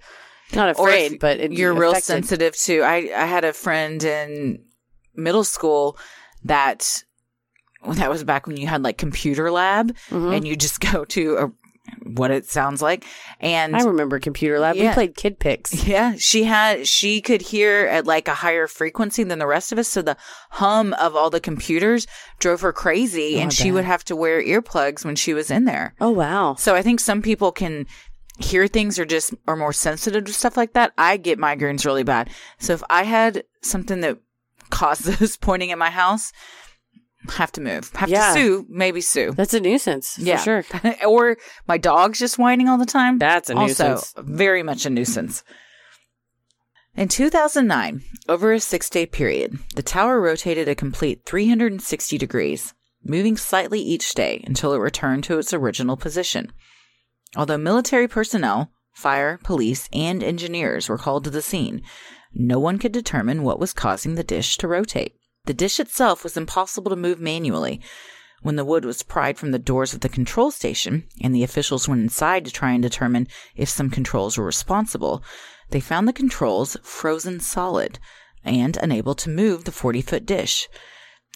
Not 0.55 0.69
afraid, 0.71 1.19
but 1.19 1.53
you're 1.53 1.75
real 1.75 1.95
sensitive 1.97 2.55
to 2.59 2.83
I 2.83 3.11
I 3.17 3.25
had 3.27 3.45
a 3.45 3.53
friend 3.53 4.03
in 4.05 4.65
middle 5.15 5.43
school 5.45 5.99
that 6.45 7.03
that 7.85 8.11
was 8.11 8.23
back 8.25 8.47
when 8.47 8.57
you 8.57 8.67
had 8.67 8.83
like 8.83 8.97
computer 8.99 9.51
lab 9.51 9.95
Mhm. 10.11 10.37
and 10.37 10.47
you 10.47 10.55
just 10.57 10.81
go 10.93 11.05
to 11.07 11.37
a 11.37 11.53
what 12.03 12.31
it 12.31 12.47
sounds 12.47 12.83
like 12.83 13.05
and 13.41 13.77
I 13.77 13.83
remember 13.83 14.19
computer 14.19 14.59
lab. 14.59 14.77
We 14.77 14.89
played 14.91 15.17
Kid 15.17 15.39
Pix. 15.39 15.87
yeah, 15.87 16.15
she 16.17 16.45
had 16.45 16.87
she 16.87 17.21
could 17.21 17.43
hear 17.43 17.87
at 17.87 18.07
like 18.07 18.29
a 18.29 18.35
higher 18.35 18.67
frequency 18.67 19.25
than 19.25 19.39
the 19.39 19.47
rest 19.47 19.73
of 19.73 19.79
us 19.79 19.89
so 19.89 20.03
the 20.03 20.17
hum 20.51 20.93
of 20.95 21.15
all 21.17 21.31
the 21.31 21.41
computers 21.41 22.07
drove 22.39 22.61
her 22.61 22.73
crazy 22.73 23.37
Oh, 23.37 23.41
and 23.41 23.53
she 23.53 23.73
would 23.73 23.85
have 23.85 24.05
to 24.05 24.17
wear 24.17 24.43
earplugs 24.43 25.05
when 25.05 25.17
she 25.17 25.35
was 25.35 25.51
in 25.51 25.65
there. 25.65 25.95
Oh 26.01 26.11
wow! 26.11 26.55
So 26.55 26.75
I 26.75 26.83
think 26.83 27.01
some 27.01 27.23
people 27.23 27.53
can 27.53 27.87
hear 28.39 28.67
things 28.69 28.99
or 28.99 29.05
just 29.05 29.35
are 29.49 29.57
more 29.57 29.73
sensitive 29.73 30.25
to 30.25 30.33
stuff 30.33 30.57
like 30.57 30.75
that. 30.75 30.93
I 30.99 31.17
get 31.17 31.39
migraines 31.39 31.85
really 31.85 32.03
bad. 32.05 32.31
So 32.59 32.75
if 32.75 32.83
I 32.91 33.05
had 33.05 33.45
something 33.63 34.01
that 34.01 34.19
causes 34.71 35.37
pointing 35.41 35.73
at 35.73 35.79
my 35.79 35.91
house, 35.91 36.33
have 37.33 37.53
to 37.53 37.61
move. 37.61 37.91
Have 37.95 38.09
Yeah. 38.09 38.29
to 38.29 38.41
sue, 38.41 38.67
maybe 38.69 39.01
sue. 39.01 39.33
That's 39.33 39.55
a 39.55 39.61
nuisance 39.61 40.15
for 40.15 40.23
yeah. 40.23 40.39
sure. 40.39 40.65
or 41.07 41.37
my 41.69 41.79
dog's 41.79 42.19
just 42.19 42.39
whining 42.39 42.69
all 42.69 42.79
the 42.79 42.87
time. 42.87 43.19
That's 43.19 43.51
a 43.51 43.55
also 43.57 43.89
nuisance. 43.89 44.15
very 44.19 44.63
much 44.63 44.87
a 44.87 44.91
nuisance. 44.91 45.43
In 46.97 47.09
2009, 47.09 48.03
over 48.29 48.53
a 48.53 48.61
six 48.61 48.89
day 48.89 49.05
period, 49.05 49.59
the 49.75 49.83
tower 49.83 50.21
rotated 50.21 50.67
a 50.67 50.75
complete 50.75 51.27
360 51.27 52.17
degrees, 52.17 52.73
moving 53.05 53.37
slightly 53.37 53.81
each 53.81 54.15
day 54.15 54.43
until 54.47 54.73
it 54.73 54.79
returned 54.79 55.25
to 55.25 55.39
its 55.39 55.53
original 55.53 55.97
position. 55.99 56.53
Although 57.37 57.59
military 57.59 58.09
personnel, 58.09 58.71
fire, 58.95 59.39
police, 59.45 59.91
and 59.93 60.23
engineers 60.23 60.89
were 60.89 60.97
called 60.97 61.25
to 61.25 61.31
the 61.31 61.43
scene, 61.43 61.83
no 62.33 62.59
one 62.59 62.79
could 62.79 62.93
determine 62.93 63.43
what 63.43 63.61
was 63.61 63.75
causing 63.75 64.15
the 64.15 64.25
dish 64.25 64.57
to 64.59 64.69
rotate. 64.69 65.16
The 65.47 65.55
dish 65.55 65.81
itself 65.81 66.23
was 66.23 66.37
impossible 66.37 66.91
to 66.91 66.97
move 66.97 67.21
manually. 67.21 67.81
When 68.43 68.57
the 68.57 68.65
wood 68.65 68.85
was 68.85 69.03
pried 69.03 69.39
from 69.39 69.53
the 69.53 69.59
doors 69.59 69.95
of 69.95 70.01
the 70.01 70.09
control 70.09 70.51
station 70.51 71.09
and 71.23 71.35
the 71.35 71.43
officials 71.43 71.89
went 71.89 72.03
inside 72.03 72.45
to 72.45 72.51
try 72.51 72.73
and 72.73 72.83
determine 72.83 73.29
if 73.57 73.69
some 73.69 73.89
controls 73.89 74.37
were 74.37 74.45
responsible, 74.45 75.23
they 75.71 75.81
found 75.81 76.07
the 76.07 76.13
controls 76.13 76.77
frozen 76.83 77.41
solid 77.41 77.99
and 78.45 78.77
unable 78.77 79.15
to 79.15 79.31
move 79.31 79.65
the 79.65 79.73
40 79.73 80.03
foot 80.03 80.27
dish. 80.27 80.69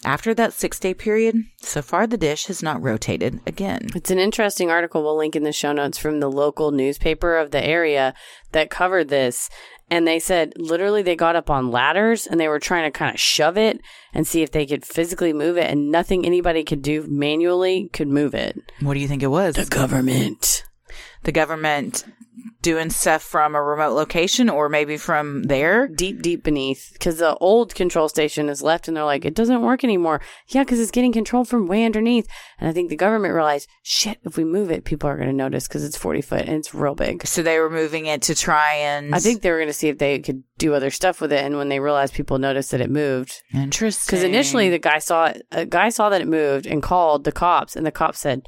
After 0.03 0.33
that 0.33 0.53
six 0.53 0.79
day 0.79 0.95
period, 0.95 1.35
so 1.61 1.81
far 1.83 2.07
the 2.07 2.17
dish 2.17 2.45
has 2.45 2.63
not 2.63 2.81
rotated 2.81 3.39
again. 3.45 3.87
It's 3.93 4.09
an 4.09 4.17
interesting 4.17 4.71
article 4.71 5.03
we'll 5.03 5.17
link 5.17 5.35
in 5.35 5.43
the 5.43 5.51
show 5.51 5.73
notes 5.73 5.99
from 5.99 6.19
the 6.19 6.31
local 6.31 6.71
newspaper 6.71 7.37
of 7.37 7.51
the 7.51 7.63
area 7.63 8.15
that 8.51 8.71
covered 8.71 9.09
this. 9.09 9.47
And 9.91 10.07
they 10.07 10.19
said 10.19 10.53
literally 10.55 11.03
they 11.03 11.17
got 11.17 11.35
up 11.35 11.49
on 11.49 11.69
ladders 11.69 12.25
and 12.25 12.39
they 12.39 12.47
were 12.47 12.59
trying 12.59 12.91
to 12.91 12.97
kind 12.97 13.13
of 13.13 13.19
shove 13.19 13.57
it 13.57 13.81
and 14.13 14.25
see 14.25 14.41
if 14.41 14.51
they 14.51 14.65
could 14.65 14.85
physically 14.85 15.33
move 15.33 15.57
it, 15.57 15.69
and 15.69 15.91
nothing 15.91 16.25
anybody 16.25 16.63
could 16.63 16.81
do 16.81 17.05
manually 17.07 17.89
could 17.91 18.07
move 18.07 18.33
it. 18.33 18.57
What 18.79 18.93
do 18.93 19.01
you 19.01 19.07
think 19.07 19.21
it 19.21 19.27
was? 19.27 19.55
The 19.55 19.65
government. 19.65 20.63
the 21.23 21.31
government 21.31 22.05
doing 22.61 22.89
stuff 22.89 23.21
from 23.21 23.55
a 23.55 23.61
remote 23.61 23.93
location 23.93 24.49
or 24.49 24.69
maybe 24.69 24.97
from 24.97 25.43
there? 25.43 25.87
Deep, 25.87 26.21
deep 26.21 26.43
beneath, 26.43 26.89
because 26.93 27.17
the 27.17 27.35
old 27.37 27.75
control 27.75 28.09
station 28.09 28.49
is 28.49 28.61
left, 28.61 28.87
and 28.87 28.95
they're 28.95 29.03
like, 29.03 29.25
it 29.25 29.35
doesn't 29.35 29.61
work 29.61 29.83
anymore. 29.83 30.21
Yeah, 30.47 30.63
because 30.63 30.79
it's 30.79 30.91
getting 30.91 31.11
controlled 31.11 31.47
from 31.47 31.67
way 31.67 31.83
underneath. 31.83 32.27
And 32.59 32.69
I 32.69 32.73
think 32.73 32.89
the 32.89 32.95
government 32.95 33.33
realized, 33.33 33.67
shit, 33.83 34.19
if 34.23 34.37
we 34.37 34.43
move 34.43 34.71
it, 34.71 34.85
people 34.85 35.09
are 35.09 35.17
going 35.17 35.29
to 35.29 35.33
notice 35.35 35.67
because 35.67 35.83
it's 35.83 35.97
40 35.97 36.21
foot 36.21 36.41
and 36.41 36.57
it's 36.57 36.73
real 36.73 36.95
big. 36.95 37.25
So 37.25 37.41
they 37.41 37.59
were 37.59 37.69
moving 37.69 38.05
it 38.05 38.21
to 38.23 38.35
try 38.35 38.75
and. 38.75 39.13
I 39.13 39.19
think 39.19 39.41
they 39.41 39.51
were 39.51 39.57
going 39.57 39.67
to 39.67 39.73
see 39.73 39.89
if 39.89 39.97
they 39.97 40.19
could 40.19 40.43
do 40.57 40.73
other 40.73 40.91
stuff 40.91 41.21
with 41.21 41.33
it, 41.33 41.43
and 41.43 41.57
when 41.57 41.69
they 41.69 41.79
realized 41.79 42.13
people 42.13 42.37
noticed 42.37 42.71
that 42.71 42.81
it 42.81 42.91
moved, 42.91 43.41
Interesting. 43.53 44.03
because 44.07 44.23
initially 44.23 44.69
the 44.69 44.77
guy 44.79 44.99
saw 44.99 45.25
it, 45.25 45.41
a 45.51 45.65
guy 45.65 45.89
saw 45.89 46.09
that 46.09 46.21
it 46.21 46.27
moved 46.27 46.67
and 46.67 46.83
called 46.83 47.23
the 47.23 47.31
cops, 47.31 47.75
and 47.75 47.85
the 47.85 47.91
cops 47.91 48.19
said, 48.19 48.47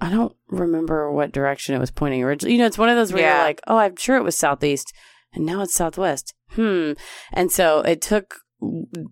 "I 0.00 0.10
don't 0.10 0.34
remember 0.48 1.10
what 1.12 1.32
direction 1.32 1.74
it 1.74 1.78
was 1.78 1.90
pointing 1.90 2.22
originally." 2.22 2.54
You 2.54 2.60
know, 2.60 2.66
it's 2.66 2.78
one 2.78 2.88
of 2.88 2.96
those 2.96 3.12
where 3.12 3.22
Yeah. 3.22 3.36
you're 3.36 3.44
like, 3.44 3.60
"Oh, 3.66 3.76
I'm 3.78 3.96
sure 3.96 4.16
it 4.16 4.22
was 4.24 4.36
southeast, 4.36 4.92
and 5.32 5.44
now 5.46 5.60
it's 5.62 5.74
southwest." 5.74 6.34
Hmm. 6.52 6.92
And 7.32 7.52
so 7.52 7.80
it 7.80 8.00
took 8.00 8.40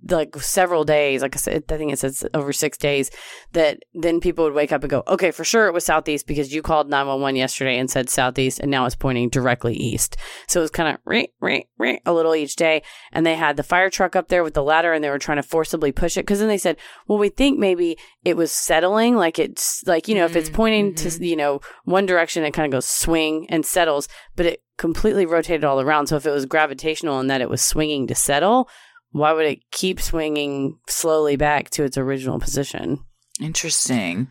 like 0.08 0.36
several 0.36 0.84
days 0.84 1.22
like 1.22 1.34
i 1.34 1.38
said 1.38 1.64
i 1.70 1.76
think 1.76 1.92
it 1.92 1.98
says 1.98 2.24
over 2.34 2.52
six 2.52 2.76
days 2.76 3.10
that 3.52 3.78
then 3.94 4.20
people 4.20 4.44
would 4.44 4.52
wake 4.52 4.72
up 4.72 4.82
and 4.82 4.90
go 4.90 5.02
okay 5.08 5.30
for 5.30 5.44
sure 5.44 5.66
it 5.66 5.72
was 5.72 5.84
southeast 5.84 6.26
because 6.26 6.52
you 6.52 6.60
called 6.60 6.90
911 6.90 7.36
yesterday 7.36 7.78
and 7.78 7.90
said 7.90 8.10
southeast 8.10 8.60
and 8.60 8.70
now 8.70 8.84
it's 8.84 8.94
pointing 8.94 9.28
directly 9.28 9.74
east. 9.74 10.16
So 10.46 10.60
it 10.60 10.64
was 10.64 10.70
kind 10.70 10.94
of 10.94 11.00
right 11.04 11.30
right 11.40 11.66
right 11.78 12.00
a 12.04 12.12
little 12.12 12.34
each 12.34 12.56
day. 12.56 12.82
And 13.12 13.24
they 13.24 13.36
had 13.36 13.56
the 13.56 13.62
fire 13.62 13.90
truck 13.90 14.16
up 14.16 14.28
there 14.28 14.44
with 14.44 14.54
the 14.54 14.62
ladder 14.62 14.92
and 14.92 15.02
they 15.02 15.10
were 15.10 15.18
trying 15.18 15.36
to 15.36 15.42
forcibly 15.42 15.92
push 15.92 16.16
it 16.16 16.22
because 16.22 16.40
then 16.40 16.48
they 16.48 16.58
said 16.58 16.76
well 17.06 17.18
we 17.18 17.28
think 17.28 17.58
maybe 17.58 17.96
it 18.24 18.36
was 18.36 18.52
settling 18.52 19.16
like 19.16 19.38
it's 19.38 19.82
like 19.86 20.08
you 20.08 20.14
know 20.14 20.24
if 20.24 20.36
it's 20.36 20.48
mm-hmm, 20.48 20.56
pointing 20.56 20.94
to 20.94 21.08
mm-hmm. 21.08 21.24
you 21.24 21.36
know 21.36 21.60
one 21.84 22.06
direction 22.06 22.44
it 22.44 22.52
kind 22.52 22.66
of 22.66 22.76
goes 22.76 22.86
swing 22.86 23.46
and 23.48 23.64
settles 23.64 24.08
but 24.36 24.46
it 24.46 24.62
completely 24.76 25.26
rotated 25.26 25.64
all 25.64 25.80
around. 25.80 26.06
So 26.06 26.16
if 26.16 26.24
it 26.24 26.30
was 26.30 26.46
gravitational 26.46 27.18
and 27.18 27.28
that 27.30 27.40
it 27.40 27.50
was 27.50 27.60
swinging 27.60 28.06
to 28.06 28.14
settle 28.14 28.68
why 29.10 29.32
would 29.32 29.46
it 29.46 29.70
keep 29.70 30.00
swinging 30.00 30.78
slowly 30.86 31.36
back 31.36 31.70
to 31.70 31.84
its 31.84 31.96
original 31.96 32.38
position 32.38 33.04
Interesting. 33.40 34.30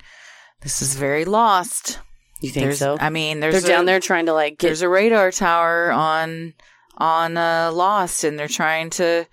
This 0.61 0.81
is 0.81 0.95
very 0.95 1.25
lost. 1.25 1.99
You 2.41 2.49
think 2.49 2.65
There's, 2.65 2.79
so? 2.79 2.97
I 2.99 3.09
mean, 3.09 3.39
They're 3.39 3.55
a, 3.55 3.61
down 3.61 3.85
there 3.85 3.99
trying 3.99 4.27
to 4.27 4.33
like 4.33 4.57
get 4.57 4.67
There's 4.67 4.81
a 4.81 4.89
radar 4.89 5.31
tower 5.31 5.91
on 5.91 6.53
on 6.97 7.37
uh, 7.37 7.71
Lost, 7.73 8.23
and 8.23 8.37
they're 8.37 8.47
trying 8.47 8.89
to 8.91 9.25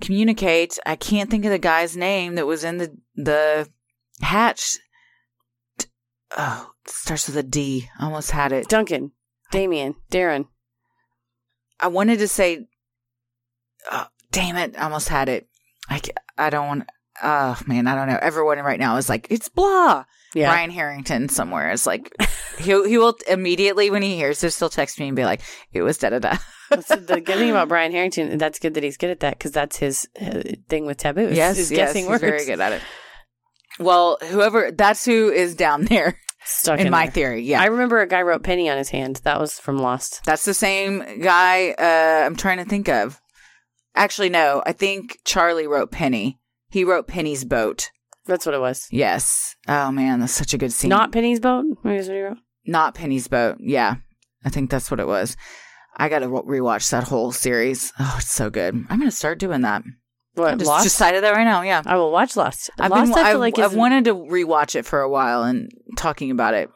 communicate. 0.00 0.78
I 0.84 0.96
can't 0.96 1.30
think 1.30 1.44
of 1.44 1.50
the 1.50 1.58
guy's 1.58 1.96
name 1.96 2.34
that 2.34 2.46
was 2.46 2.64
in 2.64 2.78
the 2.78 2.96
the 3.14 3.68
hatch. 4.20 4.78
Oh, 6.36 6.70
it 6.84 6.90
starts 6.90 7.28
with 7.28 7.36
a 7.36 7.42
D. 7.42 7.88
I 7.98 8.06
almost 8.06 8.30
had 8.30 8.52
it. 8.52 8.68
Duncan, 8.68 9.12
Damien, 9.52 9.94
Darren. 10.10 10.48
I 11.78 11.88
wanted 11.88 12.18
to 12.18 12.28
say, 12.28 12.66
oh, 13.90 14.06
damn 14.34 14.56
it, 14.56 14.76
I 14.78 14.84
almost 14.84 15.08
had 15.08 15.28
it. 15.28 15.48
I, 15.88 16.00
I 16.36 16.50
don't 16.50 16.66
want. 16.66 16.84
Oh 17.22 17.58
man, 17.66 17.86
I 17.86 17.94
don't 17.94 18.08
know. 18.08 18.18
Everyone 18.20 18.58
right 18.58 18.80
now 18.80 18.96
is 18.96 19.08
like, 19.08 19.28
it's 19.30 19.48
blah. 19.48 20.04
Yeah. 20.34 20.48
Ryan 20.52 20.70
Harrington 20.70 21.28
somewhere 21.28 21.70
is 21.70 21.86
like, 21.86 22.12
he 22.58 22.64
he 22.88 22.98
will 22.98 23.16
immediately 23.28 23.90
when 23.90 24.02
he 24.02 24.16
hears 24.16 24.40
this, 24.40 24.58
he'll 24.58 24.68
text 24.68 24.98
me 24.98 25.06
and 25.06 25.16
be 25.16 25.24
like, 25.24 25.40
it 25.72 25.82
was 25.82 25.98
da 25.98 26.10
da 26.10 26.18
da. 26.18 26.36
The 26.70 27.22
good 27.24 27.38
thing 27.38 27.50
about 27.50 27.68
Brian 27.68 27.92
Harrington. 27.92 28.36
That's 28.38 28.58
good 28.58 28.74
that 28.74 28.82
he's 28.82 28.96
good 28.96 29.10
at 29.10 29.20
that 29.20 29.38
because 29.38 29.52
that's 29.52 29.76
his 29.76 30.08
uh, 30.20 30.42
thing 30.68 30.86
with 30.86 30.98
taboos. 30.98 31.36
Yes, 31.36 31.58
is 31.58 31.70
yes, 31.70 31.78
guessing 31.78 32.02
he's 32.02 32.10
words. 32.10 32.22
very 32.22 32.44
good 32.44 32.60
at 32.60 32.72
it. 32.72 32.82
Well, 33.78 34.18
whoever 34.22 34.72
that's 34.72 35.04
who 35.04 35.30
is 35.30 35.54
down 35.54 35.84
there 35.86 36.18
Stuck 36.44 36.80
in, 36.80 36.86
in, 36.86 36.90
my 36.90 37.04
there. 37.04 37.12
theory. 37.12 37.42
Yeah, 37.44 37.62
I 37.62 37.66
remember 37.66 38.00
a 38.00 38.08
guy 38.08 38.22
wrote 38.22 38.42
Penny 38.42 38.68
on 38.68 38.76
his 38.76 38.88
hand. 38.88 39.20
That 39.24 39.40
was 39.40 39.58
from 39.58 39.78
Lost. 39.78 40.20
that's 40.24 40.44
the 40.44 40.54
same 40.54 41.20
guy. 41.20 41.70
Uh, 41.70 42.26
I'm 42.26 42.36
trying 42.36 42.58
to 42.58 42.64
think 42.64 42.88
of. 42.88 43.20
Actually, 43.94 44.28
no. 44.28 44.62
I 44.66 44.72
think 44.72 45.18
Charlie 45.24 45.66
wrote 45.66 45.90
Penny. 45.90 46.38
He 46.68 46.84
wrote 46.84 47.06
Penny's 47.06 47.44
boat. 47.44 47.90
That's 48.26 48.46
what 48.46 48.54
it 48.54 48.60
was. 48.60 48.88
Yes. 48.90 49.54
Oh 49.68 49.92
man, 49.92 50.20
that's 50.20 50.32
such 50.32 50.54
a 50.54 50.58
good 50.58 50.72
scene. 50.72 50.88
Not 50.88 51.12
Penny's 51.12 51.40
boat. 51.40 51.64
Maybe 51.84 51.96
that's 51.98 52.08
what 52.08 52.14
he 52.16 52.22
wrote. 52.22 52.38
not 52.66 52.94
Penny's 52.94 53.28
boat. 53.28 53.58
Yeah, 53.60 53.96
I 54.44 54.48
think 54.48 54.70
that's 54.70 54.90
what 54.90 55.00
it 55.00 55.06
was. 55.06 55.36
I 55.96 56.08
got 56.08 56.20
to 56.20 56.26
rewatch 56.26 56.90
that 56.90 57.04
whole 57.04 57.30
series. 57.30 57.92
Oh, 58.00 58.16
it's 58.18 58.32
so 58.32 58.50
good. 58.50 58.74
I'm 58.88 58.98
gonna 58.98 59.10
start 59.10 59.38
doing 59.38 59.60
that. 59.60 59.82
I 60.36 60.40
What 60.40 60.58
just 60.58 60.68
Lost? 60.68 60.84
decided 60.84 61.22
that 61.22 61.34
right 61.36 61.44
now. 61.44 61.62
Yeah. 61.62 61.82
I 61.86 61.96
will 61.96 62.10
watch 62.10 62.34
Lost. 62.36 62.70
I've 62.80 62.90
Lost, 62.90 63.12
been, 63.12 63.18
I 63.24 63.28
feel 63.30 63.34
I've, 63.34 63.40
like 63.40 63.58
I've 63.60 63.76
wanted 63.76 64.06
to 64.06 64.14
rewatch 64.14 64.74
it 64.74 64.84
for 64.86 65.00
a 65.00 65.08
while 65.08 65.44
and 65.44 65.70
talking 65.96 66.30
about 66.32 66.54
it 66.54 66.70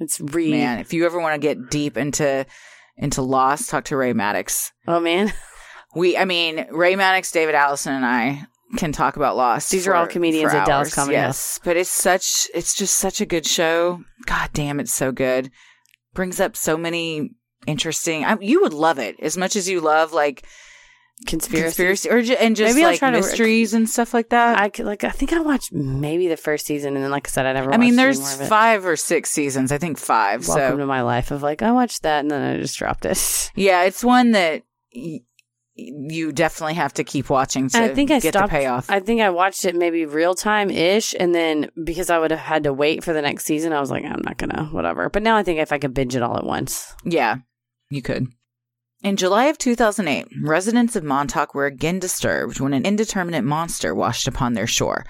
it's 0.00 0.20
re. 0.20 0.50
Man, 0.50 0.78
if 0.80 0.92
you 0.92 1.06
ever 1.06 1.20
want 1.20 1.40
to 1.40 1.46
get 1.46 1.70
deep 1.70 1.96
into 1.96 2.44
into 2.96 3.22
Lost, 3.22 3.70
talk 3.70 3.84
to 3.84 3.96
Ray 3.96 4.12
Maddox. 4.12 4.72
Oh 4.88 5.00
man, 5.00 5.32
We, 5.94 6.16
I 6.16 6.24
mean, 6.24 6.66
Ray 6.70 6.96
Maddox, 6.96 7.30
David 7.30 7.54
Allison, 7.54 7.92
and 7.94 8.04
I 8.04 8.46
can 8.76 8.92
talk 8.92 9.16
about 9.16 9.36
Lost. 9.36 9.70
These 9.70 9.86
are 9.86 9.94
all 9.94 10.06
comedians 10.06 10.52
for 10.52 10.58
at 10.58 10.66
Dallas. 10.66 10.94
Comedy 10.94 11.14
Yes, 11.14 11.60
but 11.64 11.76
it's 11.76 11.90
such, 11.90 12.48
it's 12.54 12.74
just 12.74 12.96
such 12.96 13.20
a 13.20 13.26
good 13.26 13.46
show. 13.46 14.02
God 14.26 14.50
damn, 14.52 14.80
it's 14.80 14.92
so 14.92 15.12
good. 15.12 15.50
Brings 16.14 16.40
up 16.40 16.56
so 16.56 16.76
many 16.76 17.30
interesting. 17.66 18.24
I, 18.24 18.36
you 18.40 18.62
would 18.62 18.72
love 18.72 18.98
it 18.98 19.16
as 19.20 19.36
much 19.36 19.56
as 19.56 19.68
you 19.68 19.80
love 19.80 20.12
like 20.12 20.44
conspiracy. 21.26 21.64
conspiracy 21.64 22.10
or 22.10 22.22
ju- 22.22 22.36
and 22.38 22.56
just 22.56 22.74
Maybe 22.74 22.84
I'll 22.84 22.90
like 22.90 22.98
try 22.98 23.10
to- 23.10 23.16
mysteries 23.18 23.74
and 23.74 23.88
stuff 23.88 24.12
like 24.14 24.30
that. 24.30 24.58
I 24.58 24.68
could, 24.68 24.86
like. 24.86 25.04
I 25.04 25.10
think 25.10 25.32
I 25.32 25.40
watched 25.40 25.72
maybe 25.72 26.28
the 26.28 26.36
first 26.36 26.66
season, 26.66 26.94
and 26.96 27.04
then 27.04 27.10
like 27.10 27.28
I 27.28 27.30
said, 27.30 27.46
I 27.46 27.52
never. 27.52 27.72
I 27.72 27.76
mean, 27.76 27.96
there's 27.96 28.20
more 28.20 28.32
of 28.32 28.40
it. 28.40 28.46
five 28.48 28.84
or 28.84 28.96
six 28.96 29.30
seasons. 29.30 29.70
I 29.72 29.78
think 29.78 29.98
five. 29.98 30.46
Welcome 30.48 30.72
so 30.72 30.76
to 30.78 30.86
my 30.86 31.02
life 31.02 31.30
of 31.30 31.42
like 31.42 31.62
I 31.62 31.72
watched 31.72 32.02
that, 32.02 32.20
and 32.20 32.30
then 32.30 32.42
I 32.56 32.60
just 32.60 32.76
dropped 32.78 33.04
it. 33.04 33.50
Yeah, 33.56 33.82
it's 33.84 34.02
one 34.02 34.32
that 34.32 34.62
y- 34.94 35.20
you 35.74 36.32
definitely 36.32 36.74
have 36.74 36.94
to 36.94 37.04
keep 37.04 37.28
watching 37.28 37.68
to 37.68 37.82
I 37.82 37.94
think 37.94 38.10
I 38.10 38.20
get 38.20 38.34
stopped. 38.34 38.52
the 38.52 38.58
payoff. 38.58 38.90
I 38.90 39.00
think 39.00 39.20
I 39.20 39.30
watched 39.30 39.64
it 39.64 39.74
maybe 39.74 40.06
real 40.06 40.34
time 40.34 40.70
ish, 40.70 41.14
and 41.18 41.34
then 41.34 41.70
because 41.82 42.10
I 42.10 42.18
would 42.18 42.30
have 42.30 42.40
had 42.40 42.64
to 42.64 42.72
wait 42.72 43.02
for 43.02 43.12
the 43.12 43.22
next 43.22 43.44
season, 43.44 43.72
I 43.72 43.80
was 43.80 43.90
like, 43.90 44.04
I'm 44.04 44.22
not 44.24 44.38
gonna, 44.38 44.66
whatever. 44.66 45.10
But 45.10 45.22
now 45.22 45.36
I 45.36 45.42
think 45.42 45.58
if 45.58 45.72
I 45.72 45.78
could 45.78 45.94
binge 45.94 46.14
it 46.14 46.22
all 46.22 46.36
at 46.36 46.44
once, 46.44 46.94
yeah, 47.04 47.38
you 47.90 48.02
could. 48.02 48.28
In 49.02 49.16
July 49.16 49.46
of 49.46 49.58
2008, 49.58 50.28
residents 50.42 50.96
of 50.96 51.04
Montauk 51.04 51.54
were 51.54 51.66
again 51.66 51.98
disturbed 51.98 52.58
when 52.58 52.72
an 52.72 52.86
indeterminate 52.86 53.44
monster 53.44 53.94
washed 53.94 54.26
upon 54.26 54.54
their 54.54 54.66
shore. 54.66 55.04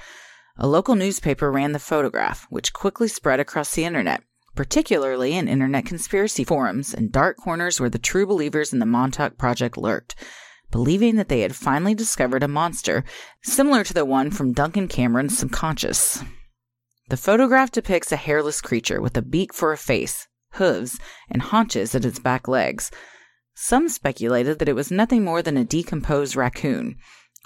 A 0.57 0.67
local 0.67 0.95
newspaper 0.97 1.51
ran 1.53 1.73
the 1.73 1.79
photograph, 1.79 2.47
which 2.51 2.73
quickly 2.73 3.07
spread 3.07 3.39
across 3.39 3.75
the 3.75 3.85
internet, 3.85 4.23
particularly 4.57 5.35
in 5.35 5.47
internet 5.47 5.85
conspiracy 5.85 6.43
forums 6.43 6.95
and 6.95 7.13
dark 7.13 7.37
corners 7.37 7.81
where 7.81 7.91
the 7.91 7.99
true 7.99 8.27
believers 8.27 8.73
in 8.73 8.79
the 8.79 8.87
Montauk 8.87 9.37
Project 9.37 9.77
lurked, 9.77 10.17
believing 10.75 11.15
that 11.15 11.29
they 11.29 11.43
had 11.43 11.55
finally 11.55 11.95
discovered 11.95 12.43
a 12.43 12.49
monster 12.49 13.05
similar 13.45 13.85
to 13.85 13.95
the 13.95 14.05
one 14.05 14.29
from 14.29 14.53
Duncan 14.53 14.89
Cameron's 14.89 15.39
subconscious. 15.39 16.21
The 17.11 17.17
photograph 17.17 17.71
depicts 17.71 18.11
a 18.11 18.17
hairless 18.17 18.61
creature 18.61 19.01
with 19.01 19.17
a 19.17 19.23
beak 19.23 19.55
for 19.55 19.71
a 19.71 19.79
face, 19.79 20.27
hooves, 20.55 20.99
and 21.31 21.41
haunches 21.41 21.95
at 21.95 22.05
its 22.05 22.19
back 22.19 22.49
legs. 22.49 22.91
Some 23.55 23.89
speculated 23.89 24.59
that 24.59 24.69
it 24.69 24.75
was 24.75 24.91
nothing 24.91 25.23
more 25.23 25.43
than 25.43 25.57
a 25.57 25.65
decomposed 25.65 26.35
raccoon, 26.35 26.97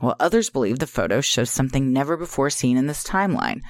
while 0.01 0.17
others 0.19 0.49
believed 0.49 0.81
the 0.81 0.87
photo 0.87 1.21
shows 1.21 1.51
something 1.51 1.93
never 1.93 2.17
before 2.17 2.49
seen 2.49 2.79
in 2.79 2.87
this 2.87 3.05
timeline 3.05 3.61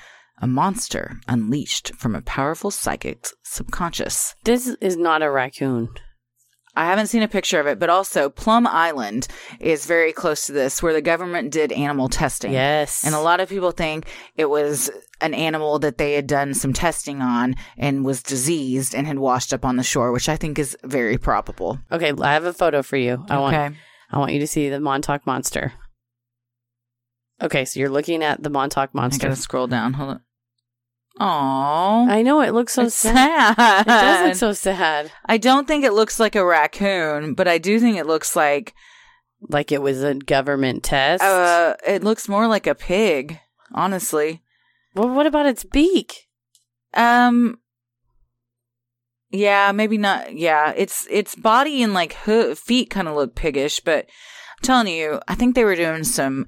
a 0.40 0.46
monster 0.46 1.16
unleashed 1.26 1.96
from 1.96 2.14
a 2.14 2.22
powerful 2.22 2.70
psychic's 2.70 3.34
subconscious. 3.42 4.36
this 4.44 4.68
is 4.80 4.96
not 4.96 5.20
a 5.20 5.28
raccoon. 5.28 5.88
I 6.78 6.84
haven't 6.84 7.08
seen 7.08 7.24
a 7.24 7.28
picture 7.28 7.58
of 7.58 7.66
it, 7.66 7.80
but 7.80 7.90
also 7.90 8.30
Plum 8.30 8.64
Island 8.66 9.26
is 9.58 9.84
very 9.84 10.12
close 10.12 10.46
to 10.46 10.52
this, 10.52 10.80
where 10.80 10.92
the 10.92 11.02
government 11.02 11.50
did 11.50 11.72
animal 11.72 12.08
testing. 12.08 12.52
Yes, 12.52 13.04
And 13.04 13.16
a 13.16 13.20
lot 13.20 13.40
of 13.40 13.48
people 13.48 13.72
think 13.72 14.06
it 14.36 14.48
was 14.48 14.88
an 15.20 15.34
animal 15.34 15.80
that 15.80 15.98
they 15.98 16.12
had 16.12 16.28
done 16.28 16.54
some 16.54 16.72
testing 16.72 17.20
on 17.20 17.56
and 17.76 18.04
was 18.04 18.22
diseased 18.22 18.94
and 18.94 19.08
had 19.08 19.18
washed 19.18 19.52
up 19.52 19.64
on 19.64 19.74
the 19.74 19.82
shore, 19.82 20.12
which 20.12 20.28
I 20.28 20.36
think 20.36 20.56
is 20.56 20.76
very 20.84 21.18
probable. 21.18 21.80
Okay, 21.90 22.12
I 22.20 22.32
have 22.34 22.44
a 22.44 22.52
photo 22.52 22.82
for 22.82 22.96
you. 22.96 23.24
I 23.28 23.38
want. 23.40 23.56
I 24.10 24.18
want 24.18 24.32
you 24.32 24.38
to 24.38 24.46
see 24.46 24.68
the 24.68 24.78
Montauk 24.80 25.26
monster. 25.26 25.72
Okay, 27.42 27.64
so 27.64 27.78
you're 27.80 27.90
looking 27.90 28.22
at 28.22 28.42
the 28.42 28.50
Montauk 28.50 28.90
I 28.94 28.98
monster. 28.98 29.26
gotta 29.28 29.36
scroll 29.40 29.66
down. 29.66 29.94
Hold 29.94 30.10
on. 30.10 30.20
Aww. 31.20 32.08
I 32.08 32.22
know 32.22 32.40
it 32.40 32.52
looks 32.54 32.72
so 32.74 32.84
It's 32.84 32.94
sad. 32.94 33.56
sad. 33.56 33.80
It 33.82 33.86
does 33.86 34.26
look 34.28 34.34
so 34.36 34.52
sad. 34.52 35.10
I 35.26 35.36
don't 35.38 35.66
think 35.66 35.84
it 35.84 35.92
looks 35.92 36.20
like 36.20 36.36
a 36.36 36.44
raccoon, 36.44 37.34
but 37.34 37.48
I 37.48 37.58
do 37.58 37.80
think 37.80 37.96
it 37.96 38.06
looks 38.06 38.36
like 38.36 38.74
Like 39.48 39.72
it 39.72 39.82
was 39.82 40.02
a 40.02 40.14
government 40.14 40.82
test. 40.84 41.22
uh 41.22 41.74
it 41.86 42.04
looks 42.04 42.28
more 42.28 42.46
like 42.46 42.66
a 42.66 42.74
pig, 42.74 43.40
honestly. 43.74 44.42
well, 44.94 45.08
what 45.08 45.26
about 45.26 45.46
its 45.46 45.64
beak? 45.64 46.28
Um 46.94 47.58
yeah, 49.30 49.72
maybe 49.72 49.98
not. 49.98 50.36
Yeah, 50.38 50.72
its 50.76 51.06
its 51.10 51.34
body 51.34 51.82
and 51.82 51.92
like 51.94 52.14
ho- 52.14 52.54
feet 52.54 52.88
kind 52.90 53.08
of 53.08 53.14
look 53.14 53.34
piggish, 53.34 53.80
but 53.80 54.04
I'm 54.06 54.62
telling 54.62 54.86
you, 54.94 55.20
I 55.28 55.34
think 55.34 55.54
they 55.54 55.64
were 55.64 55.76
doing 55.76 56.04
some 56.04 56.46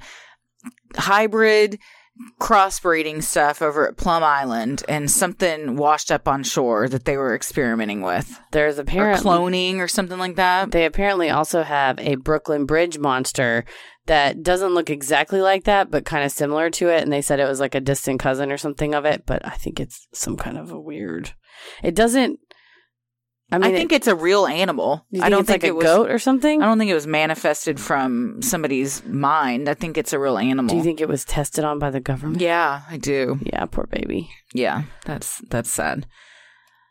hybrid 0.97 1.79
crossbreeding 2.41 3.23
stuff 3.23 3.63
over 3.63 3.89
at 3.89 3.97
Plum 3.97 4.23
Island 4.23 4.83
and 4.89 5.11
something 5.11 5.77
washed 5.77 6.11
up 6.11 6.27
on 6.27 6.43
shore 6.43 6.89
that 6.89 7.05
they 7.05 7.17
were 7.17 7.35
experimenting 7.35 8.03
with. 8.03 8.41
There's 8.53 8.79
Or 8.79 8.83
apparently 8.83 9.31
cloning 9.31 9.77
or 9.79 9.89
something 9.89 10.19
like 10.19 10.37
that. 10.37 10.71
They 10.71 10.85
apparently 10.85 11.31
also 11.31 11.63
have 11.63 11.99
a 11.99 12.17
Brooklyn 12.17 12.67
Bridge 12.67 12.99
monster 12.99 13.65
that 14.07 14.43
doesn't 14.43 14.75
look 14.75 14.91
exactly 14.91 15.41
like 15.41 15.65
that, 15.65 15.91
but 15.91 16.05
kind 16.05 16.25
of 16.25 16.33
similar 16.33 16.71
to 16.71 16.89
it. 16.89 17.03
And 17.03 17.13
they 17.13 17.23
said 17.23 17.41
it 17.41 17.49
was 17.49 17.61
like 17.61 17.75
a 17.75 17.81
distant 17.81 18.21
cousin 18.21 18.51
or 18.51 18.59
something 18.59 18.95
of 18.95 19.05
it, 19.05 19.25
but 19.27 19.45
I 19.47 19.51
think 19.51 19.79
it's 19.79 20.09
some 20.13 20.37
kind 20.37 20.59
of 20.59 20.71
a 20.73 20.81
weird. 20.81 21.33
It 21.83 21.95
doesn't. 21.95 22.41
I 23.53 23.57
I, 23.57 23.73
think 23.73 23.93
it, 23.93 23.97
it's 23.97 24.07
a 24.07 24.15
real 24.15 24.47
animal. 24.47 25.07
I 25.21 25.29
don't 25.29 25.47
think 25.47 25.63
like 25.63 25.69
it 25.69 25.73
a 25.73 25.75
was 25.75 25.85
goat 25.85 26.11
or 26.11 26.19
something. 26.19 26.63
I 26.63 26.67
don't 26.67 26.79
think 26.79 26.91
it 26.91 26.95
was 26.95 27.07
manifested 27.07 27.81
from 27.81 28.41
somebody's 28.43 29.05
mind. 29.05 29.69
I 29.69 29.75
think 29.75 29.99
it's 29.99 30.13
a 30.13 30.19
real 30.19 30.39
animal. 30.39 30.71
Do 30.71 30.77
you 30.77 30.83
think 30.83 31.01
it 31.01 31.09
was 31.09 31.25
tested 31.25 31.65
on 31.65 31.79
by 31.79 31.91
the 31.91 32.01
government? 32.01 32.41
Yeah, 32.41 32.83
I 32.89 32.97
do. 32.97 33.39
Yeah, 33.43 33.65
poor 33.67 33.87
baby. 33.87 34.31
Yeah, 34.53 34.83
that's 35.05 35.39
that's 35.49 35.71
sad. 35.71 36.07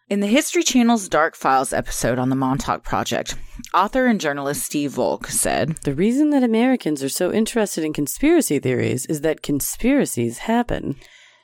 In 0.10 0.22
the 0.22 0.28
History 0.28 0.64
Channel's 0.64 1.08
Dark 1.08 1.36
Files 1.36 1.72
episode 1.72 2.18
on 2.18 2.30
the 2.30 2.36
Montauk 2.36 2.84
Project, 2.84 3.36
author 3.76 4.08
and 4.08 4.20
journalist 4.20 4.64
Steve 4.64 4.94
Volk 4.94 5.28
said, 5.28 5.78
The 5.84 5.94
reason 5.94 6.32
that 6.32 6.42
Americans 6.42 7.04
are 7.04 7.10
so 7.10 7.32
interested 7.32 7.84
in 7.84 7.94
conspiracy 7.94 8.58
theories 8.58 9.06
is 9.06 9.22
that 9.22 9.44
conspiracies 9.44 10.40
happen. 10.40 10.96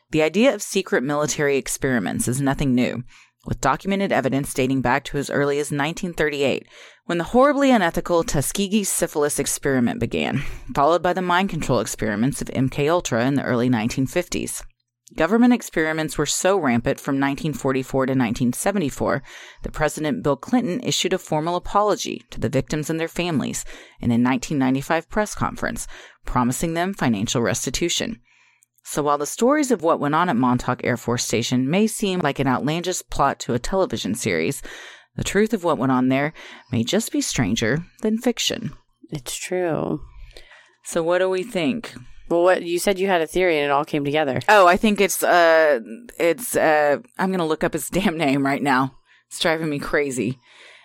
The 0.10 0.24
idea 0.24 0.52
of 0.56 0.64
secret 0.64 1.04
military 1.04 1.58
experiments 1.58 2.28
is 2.28 2.42
nothing 2.42 2.74
new, 2.74 3.04
with 3.46 3.62
documented 3.62 4.12
evidence 4.12 4.54
dating 4.54 4.82
back 4.82 5.04
to 5.06 5.18
as 5.18 5.30
early 5.30 5.58
as 5.60 5.72
1938, 5.72 6.68
when 7.06 7.18
the 7.18 7.26
horribly 7.26 7.72
unethical 7.72 8.24
Tuskegee 8.24 8.84
syphilis 8.84 9.40
experiment 9.40 10.00
began, 10.00 10.44
followed 10.74 11.04
by 11.04 11.14
the 11.14 11.22
mind 11.22 11.50
control 11.50 11.80
experiments 11.80 12.42
of 12.42 12.48
MK 12.50 12.90
Ultra 12.90 13.26
in 13.26 13.36
the 13.36 13.44
early 13.44 13.70
1950s. 13.70 14.64
Government 15.16 15.54
experiments 15.54 16.18
were 16.18 16.26
so 16.26 16.58
rampant 16.58 17.00
from 17.00 17.16
1944 17.16 18.08
to 18.08 18.12
1974 18.12 19.24
that 19.62 19.72
President 19.72 20.24
Bill 20.24 20.36
Clinton 20.36 20.82
issued 20.82 21.14
a 21.14 21.20
formal 21.20 21.56
apology 21.56 22.24
to 22.32 22.40
the 22.40 22.50
victims 22.50 22.90
and 22.90 23.00
their 23.00 23.08
families 23.08 23.64
in 24.02 24.10
a 24.10 24.18
1995 24.18 25.08
press 25.10 25.36
conference, 25.36 25.88
promising 26.26 26.74
them 26.74 26.94
financial 26.94 27.42
restitution. 27.42 28.20
So 28.88 29.02
while 29.02 29.18
the 29.18 29.26
stories 29.26 29.72
of 29.72 29.82
what 29.82 30.00
went 30.00 30.14
on 30.14 30.30
at 30.30 30.36
Montauk 30.36 30.82
Air 30.84 30.96
Force 30.96 31.26
Station 31.26 31.70
may 31.70 31.88
seem 31.88 32.20
like 32.20 32.38
an 32.38 32.48
outlandish 32.48 33.02
plot 33.10 33.40
to 33.40 33.56
a 33.56 33.60
television 33.60 34.14
series, 34.14 34.62
the 35.16 35.24
truth 35.24 35.54
of 35.54 35.64
what 35.64 35.80
went 35.80 35.92
on 35.92 36.10
there 36.10 36.34
may 36.72 36.84
just 36.84 37.12
be 37.12 37.20
stranger 37.20 37.84
than 38.04 38.20
fiction. 38.20 38.74
It's 39.10 39.36
true. 39.36 40.02
So 40.84 41.02
what 41.02 41.18
do 41.18 41.30
we 41.30 41.42
think? 41.42 41.96
Well, 42.30 42.44
what 42.44 42.62
you 42.62 42.78
said 42.78 43.00
you 43.00 43.08
had 43.08 43.22
a 43.22 43.28
theory 43.28 43.58
and 43.58 43.66
it 43.66 43.72
all 43.72 43.86
came 43.86 44.06
together. 44.06 44.40
Oh, 44.48 44.68
I 44.68 44.78
think 44.78 45.02
it's 45.02 45.24
uh 45.24 45.80
it's 46.20 46.56
uh 46.56 46.98
I'm 47.18 47.30
going 47.30 47.40
to 47.40 47.46
look 47.46 47.64
up 47.64 47.74
his 47.74 47.90
damn 47.92 48.18
name 48.18 48.46
right 48.46 48.62
now. 48.62 48.96
It's 49.28 49.40
driving 49.40 49.70
me 49.70 49.80
crazy. 49.80 50.40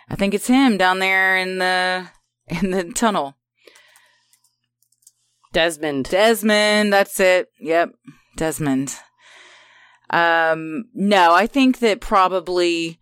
I 0.09 0.17
think 0.17 0.33
it's 0.33 0.47
him 0.47 0.79
down 0.79 1.01
there 1.01 1.37
in 1.37 1.59
the 1.59 2.09
in 2.49 2.71
the 2.71 2.85
tunnel. 2.85 3.37
Desmond. 5.53 6.07
Desmond, 6.11 6.93
that's 6.93 7.19
it. 7.21 7.49
Yep. 7.61 7.91
Desmond. 8.37 8.95
Um 10.11 10.85
no, 10.95 11.33
I 11.35 11.47
think 11.47 11.79
that 11.81 12.01
probably 12.01 12.99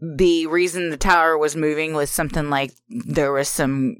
the 0.00 0.46
reason 0.46 0.90
the 0.90 0.96
tower 0.96 1.38
was 1.38 1.54
moving 1.56 1.94
was 1.94 2.10
something 2.10 2.50
like 2.50 2.72
there 2.88 3.32
was 3.32 3.48
some 3.48 3.96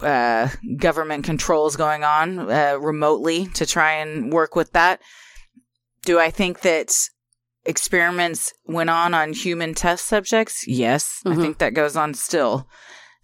uh, 0.00 0.48
government 0.76 1.24
controls 1.24 1.76
going 1.76 2.04
on 2.04 2.38
uh, 2.50 2.76
remotely 2.78 3.46
to 3.54 3.64
try 3.64 3.92
and 3.92 4.30
work 4.32 4.54
with 4.54 4.72
that. 4.72 5.00
Do 6.04 6.18
I 6.18 6.30
think 6.30 6.60
that 6.60 6.92
experiments 7.64 8.52
went 8.66 8.90
on 8.90 9.14
on 9.14 9.32
human 9.32 9.72
test 9.74 10.04
subjects? 10.06 10.64
Yes, 10.68 11.20
Mhm. 11.24 11.32
I 11.32 11.36
think 11.36 11.58
that 11.58 11.72
goes 11.74 11.96
on 11.96 12.12
still. 12.12 12.68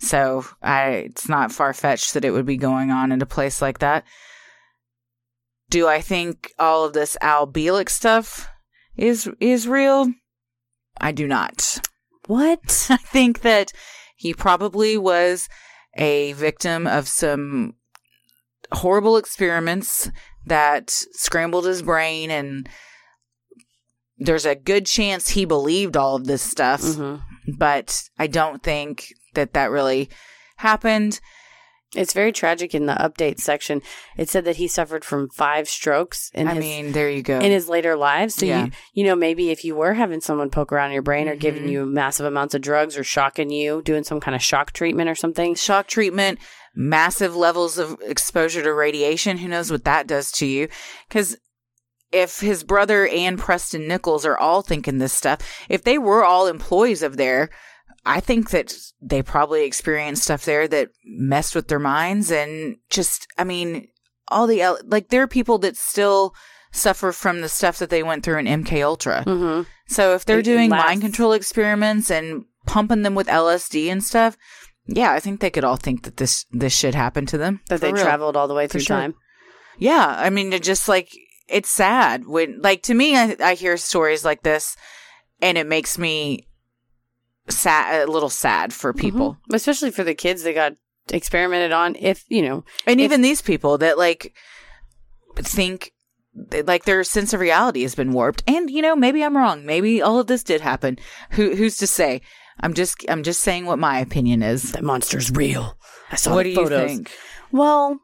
So 0.03 0.45
I, 0.61 0.89
it's 1.07 1.29
not 1.29 1.53
far 1.53 1.73
fetched 1.73 2.15
that 2.15 2.25
it 2.25 2.33
would 2.33 2.45
be 2.45 2.57
going 2.57 2.91
on 2.91 3.13
in 3.13 3.23
a 3.23 3.27
place 3.27 3.63
like 3.63 3.79
that. 3.79 4.05
Do 5.71 5.87
I 5.87 6.01
think 6.01 6.53
all 6.59 6.85
of 6.85 6.93
this 6.93 7.17
Al 7.23 7.47
Bielek 7.47 7.89
stuff 7.89 8.49
is 8.97 9.31
is 9.39 9.69
real? 9.69 10.13
I 11.01 11.13
do 11.13 11.29
not. 11.29 11.81
What? 12.27 12.87
I 12.91 12.97
think 12.97 13.43
that 13.43 13.73
he 14.17 14.35
probably 14.35 14.99
was 14.99 15.49
a 15.97 16.33
victim 16.33 16.87
of 16.89 17.07
some 17.07 17.75
horrible 18.73 19.17
experiments 19.17 20.11
that 20.47 20.91
scrambled 20.91 21.65
his 21.65 21.83
brain 21.83 22.31
and 22.31 22.69
there's 24.19 24.47
a 24.47 24.57
good 24.57 24.87
chance 24.87 25.29
he 25.29 25.45
believed 25.45 25.97
all 25.97 26.17
of 26.17 26.27
this 26.27 26.43
stuff 26.43 26.83
hmm 26.83 27.17
but 27.59 28.05
i 28.19 28.27
don't 28.29 28.63
think 28.63 29.13
that 29.35 29.53
that 29.55 29.71
really 29.71 30.09
happened 30.57 31.21
It's 31.95 32.15
very 32.15 32.33
tragic 32.33 32.75
in 32.75 32.87
the 32.87 32.95
update 32.95 33.39
section. 33.39 33.83
It 34.17 34.31
said 34.31 34.47
that 34.47 34.57
he 34.57 34.67
suffered 34.67 35.05
from 35.05 35.29
five 35.29 35.69
strokes 35.69 36.31
in 36.33 36.49
i 36.49 36.55
his 36.55 36.61
mean 36.65 36.93
there 36.93 37.11
you 37.11 37.21
go 37.23 37.39
in 37.39 37.51
his 37.53 37.69
later 37.69 37.97
lives. 37.97 38.35
So 38.37 38.47
Yeah. 38.47 38.65
you 38.65 38.71
you 38.95 39.05
know 39.05 39.15
maybe 39.15 39.51
if 39.51 39.63
you 39.63 39.75
were 39.77 39.93
having 39.93 40.23
someone 40.23 40.49
poke 40.49 40.73
around 40.73 40.93
your 40.93 41.03
brain 41.03 41.29
or 41.29 41.37
giving 41.37 41.65
Mhm. 41.65 41.71
you 41.73 41.85
massive 41.85 42.25
amounts 42.25 42.55
of 42.55 42.63
drugs 42.63 42.97
or 42.97 43.05
shocking 43.05 43.51
you, 43.51 43.83
doing 43.83 44.05
some 44.05 44.21
kind 44.21 44.35
of 44.35 44.43
shock 44.43 44.73
treatment 44.73 45.11
or 45.11 45.15
something. 45.15 45.55
shock 45.55 45.87
treatment 45.87 46.39
massive 46.75 47.37
levels 47.37 47.77
of 47.77 47.99
exposure 48.01 48.63
to 48.63 48.73
radiation 48.73 49.37
who 49.37 49.49
knows 49.49 49.71
what 49.71 49.85
that 49.85 50.07
does 50.07 50.33
to 50.33 50.47
you 50.47 50.69
because 51.09 51.37
if 52.11 52.41
his 52.41 52.65
brother 52.65 53.07
and 53.07 53.39
preston 53.39 53.87
nichols 53.87 54.25
are 54.25 54.39
all 54.39 54.63
thinking 54.63 54.97
this 54.99 55.13
stuff 55.13 55.39
if 55.69 55.83
they 55.85 55.99
were 55.99 56.25
all 56.25 56.47
employees 56.47 57.03
of 57.03 57.19
there 57.19 57.51
i 58.05 58.21
think 58.21 58.51
that 58.51 58.75
they 59.01 59.23
probably 59.23 59.65
experienced 59.65 60.25
stuff 60.25 60.45
there 60.45 60.67
that 60.69 60.89
messed 61.05 61.55
with 61.55 61.69
their 61.69 61.79
minds 61.79 62.31
and 62.31 62.77
just 62.91 63.27
i 63.39 63.45
mean 63.45 63.89
all 64.29 64.47
the 64.47 64.63
like 64.87 65.09
there 65.09 65.23
are 65.23 65.27
people 65.29 65.59
that 65.59 65.77
still 65.77 66.35
suffer 66.73 67.13
from 67.13 67.41
the 67.43 67.49
stuff 67.49 67.79
that 67.79 67.91
they 67.91 68.03
went 68.03 68.25
through 68.25 68.39
in 68.39 68.47
mk 68.65 68.83
ultra 68.83 69.23
Mm-hmm. 69.27 69.63
so 69.89 70.15
if 70.15 70.25
they're 70.25 70.39
It 70.39 70.45
doing 70.45 70.71
lasts. 70.71 70.87
mind 70.87 71.01
control 71.03 71.33
experiments 71.33 72.11
and 72.11 72.45
pumping 72.67 73.03
them 73.03 73.15
with 73.17 73.27
LSD 73.27 73.91
and 73.91 74.03
stuff, 74.05 74.37
yeah, 74.87 75.11
I 75.13 75.19
think 75.19 75.41
they 75.41 75.51
could 75.51 75.65
all 75.65 75.75
think 75.77 76.05
that 76.05 76.17
this 76.19 76.47
this 76.53 76.73
shit 76.73 76.95
happened 76.95 77.27
to 77.31 77.39
them. 77.39 77.61
That 77.69 77.81
they 77.81 77.93
real. 77.93 78.05
traveled 78.05 78.37
all 78.37 78.47
the 78.47 78.55
way 78.55 78.69
through 78.69 78.83
sure. 78.83 78.97
time. 78.97 79.15
Yeah, 79.79 80.07
I 80.17 80.31
mean, 80.31 80.53
it 80.53 80.63
just 80.63 80.89
like 80.89 81.11
it's 81.49 81.69
sad 81.69 82.25
when, 82.27 82.61
like, 82.63 82.83
to 82.85 82.95
me, 82.95 83.17
I, 83.17 83.37
I 83.41 83.55
hear 83.55 83.77
stories 83.77 84.25
like 84.25 84.43
this, 84.45 84.77
and 85.41 85.59
it 85.59 85.67
makes 85.67 85.99
me 85.99 86.47
sad, 87.49 88.09
a 88.09 88.11
little 88.11 88.31
sad 88.31 88.73
for 88.73 88.93
people, 88.93 89.39
Mhm. 89.51 89.55
especially 89.57 89.91
for 89.91 90.05
the 90.05 90.15
kids 90.15 90.43
that 90.43 90.55
got 90.55 90.75
experimented 91.11 91.73
on. 91.73 91.97
If 91.99 92.25
you 92.29 92.43
know, 92.43 92.65
and 92.87 93.01
If- 93.01 93.05
even 93.05 93.23
these 93.23 93.43
people 93.43 93.79
that 93.79 93.99
like 93.99 94.33
think. 95.37 95.93
Like 96.67 96.85
their 96.87 97.05
sense 97.05 97.35
of 97.35 97.41
reality 97.41 97.83
has 97.83 97.95
been 97.95 98.11
warped, 98.13 98.43
and 98.47 98.71
you 98.71 98.81
know 98.81 98.97
maybe 98.97 99.23
I'm 99.23 99.37
wrong. 99.37 99.67
Maybe 99.67 100.01
all 100.01 100.19
of 100.19 100.29
this 100.29 100.43
did 100.43 100.63
happen. 100.63 100.99
Who 101.33 101.55
who's 101.55 101.77
to 101.77 101.87
say? 101.87 102.23
I'm 102.61 102.73
just 102.73 103.05
I'm 103.07 103.23
just 103.23 103.43
saying 103.43 103.67
what 103.67 103.79
my 103.79 103.99
opinion 103.99 104.43
is. 104.43 104.73
that 104.73 104.83
monster's 104.83 105.31
real. 105.31 105.77
I 106.11 106.17
saw 106.17 106.31
photos. 106.31 106.57
What 106.57 106.65
the 106.71 106.77
do 106.77 106.83
you 106.83 106.89
think? 106.89 107.13
Well, 107.51 107.99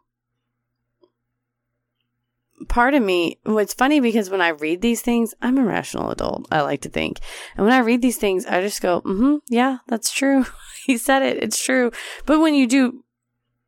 part 2.69 2.95
of 2.95 3.03
me, 3.03 3.39
it's 3.47 3.75
funny 3.75 4.01
because 4.01 4.31
when 4.31 4.41
I 4.41 4.49
read 4.49 4.81
these 4.81 5.01
things, 5.01 5.35
I'm 5.43 5.59
a 5.59 5.65
rational 5.65 6.11
adult, 6.11 6.47
I 6.51 6.61
like 6.61 6.83
to 6.83 6.89
think. 6.89 7.19
And 7.57 7.65
when 7.67 7.75
I 7.75 7.81
read 7.81 8.03
these 8.03 8.19
things, 8.19 8.47
I 8.47 8.61
just 8.61 8.81
go, 8.81 9.01
mm-hmm, 9.03 9.37
yeah, 9.49 9.79
that's 9.87 10.13
true. 10.13 10.47
he 10.87 10.97
said 10.97 11.23
it, 11.23 11.43
it's 11.43 11.63
true. 11.63 11.91
But 12.27 12.41
when 12.41 12.55
you 12.55 12.67
do, 12.67 13.05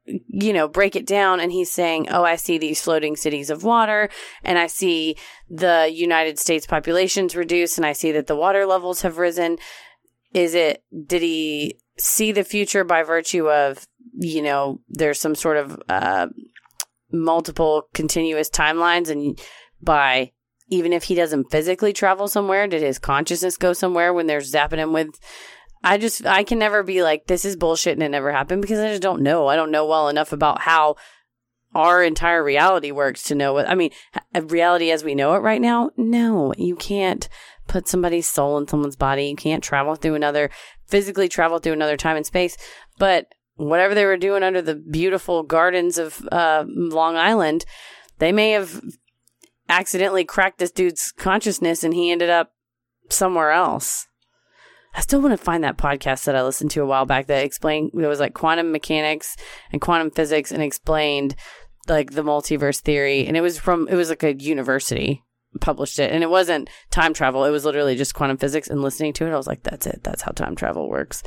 you 0.05 0.53
know, 0.53 0.69
break 0.69 0.97
it 0.97 1.07
down 1.07 1.41
and 1.41 1.53
he's 1.53 1.71
saying, 1.71 2.09
oh, 2.11 2.25
I 2.25 2.37
see 2.37 2.59
these 2.59 2.83
floating 2.83 3.17
cities 3.17 3.51
of 3.51 3.65
water 3.65 4.09
and 4.45 4.59
I 4.59 4.67
see 4.67 5.17
the 5.49 5.91
United 5.93 6.39
States 6.39 6.67
populations 6.67 7.37
reduce 7.37 7.77
and 7.77 7.87
I 7.87 7.93
see 7.93 8.13
that 8.13 8.27
the 8.27 8.37
water 8.37 8.67
levels 8.67 9.03
have 9.03 9.19
risen. 9.19 9.59
Is 10.33 10.55
it, 10.55 10.85
did 11.07 11.23
he 11.23 11.79
see 11.99 12.33
the 12.33 12.45
future 12.45 12.85
by 12.85 13.03
virtue 13.03 13.51
of, 13.51 13.87
you 14.15 14.43
know, 14.43 14.81
there's 14.89 15.21
some 15.21 15.35
sort 15.35 15.57
of, 15.57 15.83
uh, 15.89 16.29
multiple 17.13 17.89
continuous 17.95 18.51
timelines 18.51 19.11
and 19.11 19.41
by 19.83 20.33
even 20.69 20.93
if 20.93 21.05
he 21.05 21.15
doesn't 21.15 21.51
physically 21.51 21.93
travel 21.93 22.29
somewhere 22.29 22.67
did 22.67 22.83
his 22.83 22.99
consciousness 22.99 23.57
go 23.57 23.73
somewhere 23.73 24.13
when 24.13 24.27
they're 24.27 24.41
zapping 24.41 24.79
him 24.79 24.93
with 24.93 25.09
i 25.83 25.99
just 25.99 26.25
i 26.27 26.43
can 26.45 26.59
never 26.59 26.83
be 26.83 27.03
like 27.03 27.27
this 27.27 27.45
is 27.45 27.57
bullshit 27.57 27.95
and 27.95 28.03
it 28.03 28.09
never 28.09 28.33
happened 28.33 28.63
because 28.63 28.79
i 28.79 28.89
just 28.89 29.03
don't 29.03 29.23
know. 29.23 29.47
I 29.47 29.57
don't 29.57 29.71
know 29.71 29.87
well 29.87 30.09
enough 30.09 30.33
about 30.33 30.61
how 30.61 30.97
our 31.75 32.03
entire 32.03 32.43
reality 32.43 32.91
works 32.91 33.23
to 33.25 33.35
know 33.35 33.53
what 33.53 33.69
i 33.69 33.75
mean 33.75 33.91
reality 34.45 34.91
as 34.91 35.05
we 35.05 35.15
know 35.15 35.35
it 35.35 35.39
right 35.39 35.61
now 35.61 35.91
no 35.97 36.53
you 36.59 36.75
can't 36.77 37.29
put 37.71 37.87
somebody's 37.87 38.29
soul 38.29 38.59
in 38.59 38.67
someone's 38.67 38.97
body. 38.97 39.27
You 39.27 39.37
can't 39.37 39.63
travel 39.63 39.95
through 39.95 40.17
another 40.17 40.51
physically 40.89 41.29
travel 41.29 41.61
through 41.61 41.73
another 41.73 41.97
time 41.97 42.17
and 42.17 42.27
space. 42.27 42.57
But 42.99 43.27
whatever 43.61 43.95
they 43.95 44.07
were 44.07 44.17
doing 44.17 44.43
under 44.43 44.63
the 44.63 44.75
beautiful 44.75 45.43
gardens 45.43 45.99
of 45.99 46.27
uh, 46.33 46.65
Long 46.67 47.17
Island, 47.17 47.65
they 48.19 48.33
may 48.33 48.51
have 48.53 48.81
accidentally 49.69 50.25
cracked 50.25 50.59
this 50.59 50.71
dude's 50.71 51.13
consciousness 51.13 51.85
and 51.85 51.95
he 51.95 52.11
ended 52.11 52.31
up 52.31 52.53
somewhere 53.11 53.51
else. 53.51 54.07
I 54.95 55.03
still 55.03 55.21
want 55.21 55.33
to 55.33 55.45
find 55.45 55.63
that 55.63 55.77
podcast 55.77 56.25
that 56.25 56.35
I 56.35 56.43
listened 56.43 56.73
to 56.73 56.83
a 56.83 56.87
while 56.87 57.07
back 57.07 57.27
that 57.27 57.45
explained 57.45 57.93
it 57.95 58.07
was 58.07 58.19
like 58.19 58.35
quantum 58.35 58.73
mechanics 58.73 59.37
and 59.71 59.81
quantum 59.81 60.11
physics 60.11 60.51
and 60.51 60.63
explained 60.63 61.37
like 61.87 62.13
the 62.13 62.25
multiverse 62.25 62.81
theory. 62.81 63.27
And 63.27 63.37
it 63.37 63.41
was 63.41 63.59
from 63.59 63.87
it 63.89 63.95
was 63.95 64.09
like 64.09 64.25
a 64.25 64.35
university 64.35 65.23
published 65.61 66.01
it. 66.01 66.11
And 66.11 66.25
it 66.25 66.31
wasn't 66.31 66.71
time 66.91 67.15
travel. 67.15 67.45
It 67.45 67.51
was 67.51 67.65
literally 67.65 67.95
just 67.95 68.15
quantum 68.15 68.37
physics 68.37 68.69
and 68.69 68.83
listening 68.83 69.13
to 69.15 69.27
it. 69.27 69.33
I 69.33 69.37
was 69.37 69.47
like 69.47 69.63
that's 69.63 69.87
it. 69.87 70.01
That's 70.03 70.23
how 70.23 70.33
time 70.33 70.57
travel 70.57 70.89
works. 70.89 71.23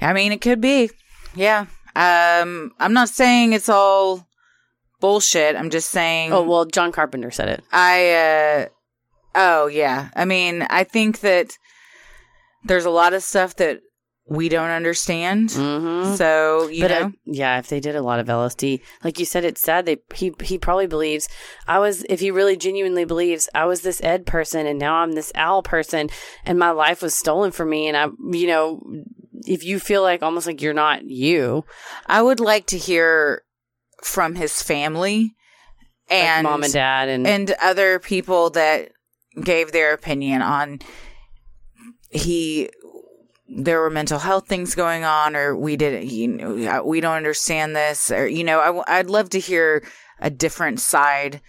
I 0.00 0.12
mean, 0.12 0.30
it 0.30 0.40
could 0.40 0.60
be. 0.60 0.90
Yeah. 1.34 1.66
Um, 1.96 2.72
I'm 2.80 2.92
not 2.92 3.08
saying 3.08 3.52
it's 3.52 3.68
all 3.68 4.26
bullshit. 5.00 5.54
I'm 5.56 5.70
just 5.70 5.90
saying. 5.90 6.32
oh 6.32 6.42
well 6.42 6.64
John 6.64 6.92
Carpenter 6.92 7.30
said 7.30 7.48
it 7.48 7.64
I. 7.72 8.10
uh 8.10 8.66
Oh 9.34 9.66
yeah. 9.66 10.10
I 10.14 10.24
mean, 10.24 10.62
I 10.70 10.84
think 10.84 11.20
that 11.20 11.58
there's 12.64 12.84
a 12.84 12.90
lot 12.90 13.14
of 13.14 13.22
stuff 13.22 13.56
that 13.56 13.80
we 14.26 14.48
don't 14.48 14.70
understand. 14.70 15.50
mm-hmm. 15.50 16.14
So 16.14 16.68
you 16.68 16.82
but 16.82 16.90
know, 16.90 17.06
uh, 17.06 17.10
yeah, 17.26 17.58
if 17.58 17.68
they 17.68 17.80
did 17.80 17.96
a 17.96 18.02
lot 18.02 18.20
of 18.20 18.26
LSD, 18.26 18.80
like 19.02 19.18
you 19.18 19.26
said, 19.26 19.44
it's 19.44 19.60
sad. 19.60 19.84
They 19.86 19.98
he 20.14 20.32
he 20.42 20.56
probably 20.56 20.86
believes 20.86 21.28
I 21.66 21.78
was. 21.78 22.04
If 22.08 22.20
he 22.20 22.30
really 22.30 22.56
genuinely 22.56 23.04
believes 23.04 23.48
I 23.54 23.66
was 23.66 23.82
this 23.82 24.02
Ed 24.02 24.24
person 24.24 24.66
and 24.66 24.78
now 24.78 24.96
I'm 24.96 25.12
this 25.12 25.32
Al 25.34 25.62
person, 25.62 26.08
and 26.44 26.58
my 26.58 26.70
life 26.70 27.02
was 27.02 27.14
stolen 27.14 27.50
from 27.50 27.68
me, 27.70 27.86
and 27.86 27.96
I, 27.96 28.06
you 28.30 28.46
know, 28.46 28.80
if 29.46 29.64
you 29.64 29.78
feel 29.78 30.02
like 30.02 30.22
almost 30.22 30.46
like 30.46 30.62
you're 30.62 30.74
not 30.74 31.04
you, 31.04 31.64
I 32.06 32.22
would 32.22 32.40
like 32.40 32.66
to 32.66 32.78
hear 32.78 33.42
from 34.02 34.34
his 34.34 34.62
family 34.62 35.34
like 36.10 36.20
and 36.20 36.44
mom 36.44 36.62
and 36.62 36.72
dad, 36.72 37.08
and, 37.08 37.26
and 37.26 37.54
other 37.62 37.98
people 37.98 38.50
that 38.50 38.90
gave 39.42 39.72
their 39.72 39.92
opinion 39.92 40.42
on 40.42 40.80
he 42.10 42.70
there 43.48 43.80
were 43.80 43.90
mental 43.90 44.18
health 44.18 44.46
things 44.46 44.74
going 44.74 45.04
on 45.04 45.34
or 45.34 45.56
we 45.56 45.76
didn't 45.76 46.06
you 46.06 46.28
know 46.28 46.78
uh, 46.78 46.82
we 46.84 47.00
don't 47.00 47.16
understand 47.16 47.74
this 47.74 48.10
or 48.10 48.28
you 48.28 48.44
know 48.44 48.60
I, 48.60 48.66
w- 48.66 48.84
i'd 48.86 49.10
love 49.10 49.30
to 49.30 49.40
hear 49.40 49.82
a 50.20 50.30
different 50.30 50.78
side 50.80 51.40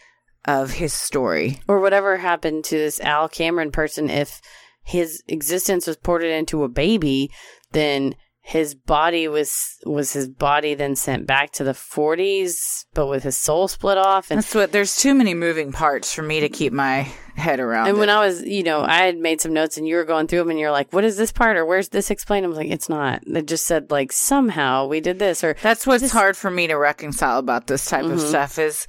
of 0.45 0.71
his 0.71 0.93
story. 0.93 1.59
Or 1.67 1.79
whatever 1.79 2.17
happened 2.17 2.63
to 2.65 2.77
this 2.77 2.99
Al 3.01 3.27
Cameron 3.27 3.71
person 3.71 4.09
if 4.09 4.41
his 4.83 5.23
existence 5.27 5.87
was 5.87 5.97
ported 5.97 6.31
into 6.31 6.63
a 6.63 6.69
baby, 6.69 7.31
then 7.71 8.15
his 8.47 8.75
body 8.75 9.27
was 9.27 9.77
was 9.87 10.13
his 10.13 10.27
body 10.29 10.75
then 10.75 10.95
sent 10.95 11.25
back 11.25 11.51
to 11.51 11.63
the 11.63 11.71
40s 11.71 12.85
but 12.93 13.07
with 13.07 13.23
his 13.23 13.35
soul 13.35 13.67
split 13.67 13.97
off 13.97 14.29
and 14.29 14.37
That's 14.37 14.53
what 14.53 14.71
there's 14.71 14.95
too 14.95 15.15
many 15.15 15.33
moving 15.33 15.71
parts 15.71 16.13
for 16.13 16.21
me 16.21 16.39
to 16.41 16.47
keep 16.49 16.71
my 16.71 17.11
head 17.35 17.59
around. 17.59 17.87
and 17.87 17.97
when. 17.97 18.09
I 18.11 18.19
was, 18.23 18.43
you 18.43 18.61
know, 18.61 18.81
I 18.81 18.97
had 19.07 19.17
made 19.17 19.41
some 19.41 19.51
notes 19.51 19.77
and 19.77 19.87
you 19.87 19.95
were 19.95 20.05
going 20.05 20.27
through 20.27 20.39
them 20.39 20.51
and 20.51 20.59
you're 20.59 20.69
like, 20.71 20.93
what 20.93 21.03
is 21.03 21.17
this 21.17 21.31
part 21.31 21.57
or 21.57 21.65
where's 21.65 21.89
this 21.89 22.11
explained? 22.11 22.45
I'm 22.45 22.53
like, 22.53 22.69
it's 22.69 22.87
not. 22.87 23.23
It 23.27 23.47
just 23.47 23.65
said 23.65 23.89
like 23.89 24.11
somehow 24.11 24.85
we 24.85 24.99
did 25.01 25.17
this 25.17 25.43
or 25.43 25.55
That's 25.63 25.87
what's 25.87 26.03
Just- 26.03 26.13
hard 26.13 26.37
for 26.37 26.51
me 26.51 26.67
to 26.67 26.75
reconcile 26.75 27.39
about 27.39 27.65
this 27.65 27.87
type 27.89 28.05
of 28.05 28.19
Mhm. 28.19 28.29
stuff 28.29 28.59
is 28.59 28.85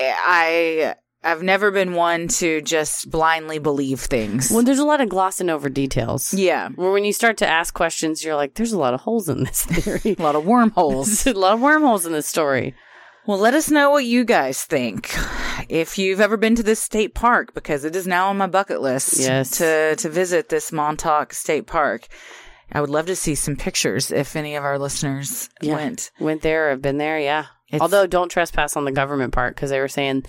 I 0.00 0.94
I've 1.24 1.42
never 1.42 1.70
been 1.70 1.94
one 1.94 2.26
to 2.28 2.60
just 2.62 3.10
blindly 3.10 3.58
believe 3.58 4.00
things. 4.00 4.50
well, 4.50 4.62
there's 4.64 4.78
a 4.80 4.84
lot 4.84 5.00
of 5.00 5.08
glossing 5.08 5.50
over 5.50 5.68
details. 5.68 6.34
yeah. 6.34 6.68
Where 6.70 6.90
when 6.90 7.04
you 7.04 7.12
start 7.12 7.36
to 7.38 7.46
ask 7.46 7.72
questions, 7.74 8.24
you're 8.24 8.34
like, 8.36 8.54
there's 8.54 8.72
a 8.72 8.78
lot 8.78 8.94
of 8.94 9.00
holes 9.00 9.28
in 9.28 9.44
this 9.44 9.64
theory. 9.64 10.16
A 10.18 10.22
lot 10.22 10.34
of 10.34 10.44
wormholes. 10.44 11.26
A 11.26 11.32
lot 11.34 11.54
of 11.54 11.60
wormholes 11.60 12.06
in 12.06 12.12
this 12.12 12.26
story. 12.26 12.74
well, 13.26 13.38
let 13.38 13.54
us 13.54 13.70
know 13.70 13.90
what 13.90 14.04
you 14.04 14.24
guys 14.24 14.64
think. 14.64 15.14
If 15.68 15.96
you've 15.96 16.20
ever 16.20 16.36
been 16.36 16.56
to 16.56 16.62
this 16.64 16.82
state 16.82 17.14
park, 17.14 17.54
because 17.54 17.84
it 17.84 17.94
is 17.94 18.06
now 18.06 18.28
on 18.30 18.36
my 18.38 18.48
bucket 18.48 18.80
list 18.82 19.18
Yes. 19.20 19.50
to 19.58 19.94
to 19.96 20.08
visit 20.08 20.48
this 20.48 20.72
Montauk 20.72 21.32
State 21.32 21.66
Park. 21.68 22.08
I 22.74 22.80
would 22.80 22.90
love 22.90 23.06
to 23.06 23.14
see 23.16 23.34
some 23.36 23.54
pictures 23.54 24.10
if 24.10 24.34
any 24.34 24.56
of 24.56 24.64
our 24.64 24.78
listeners 24.78 25.50
Yeah. 25.60 25.74
went. 25.74 26.10
Went 26.18 26.40
there, 26.42 26.70
have 26.70 26.80
been 26.82 26.96
there, 26.98 27.18
yeah. 27.20 27.44
It's- 27.68 27.80
Although 27.80 28.06
don't 28.06 28.30
trespass 28.30 28.76
on 28.76 28.84
the 28.86 28.92
government 28.92 29.32
part 29.32 29.54
because 29.54 29.70
they 29.70 29.78
were 29.80 29.88
saying 29.88 30.24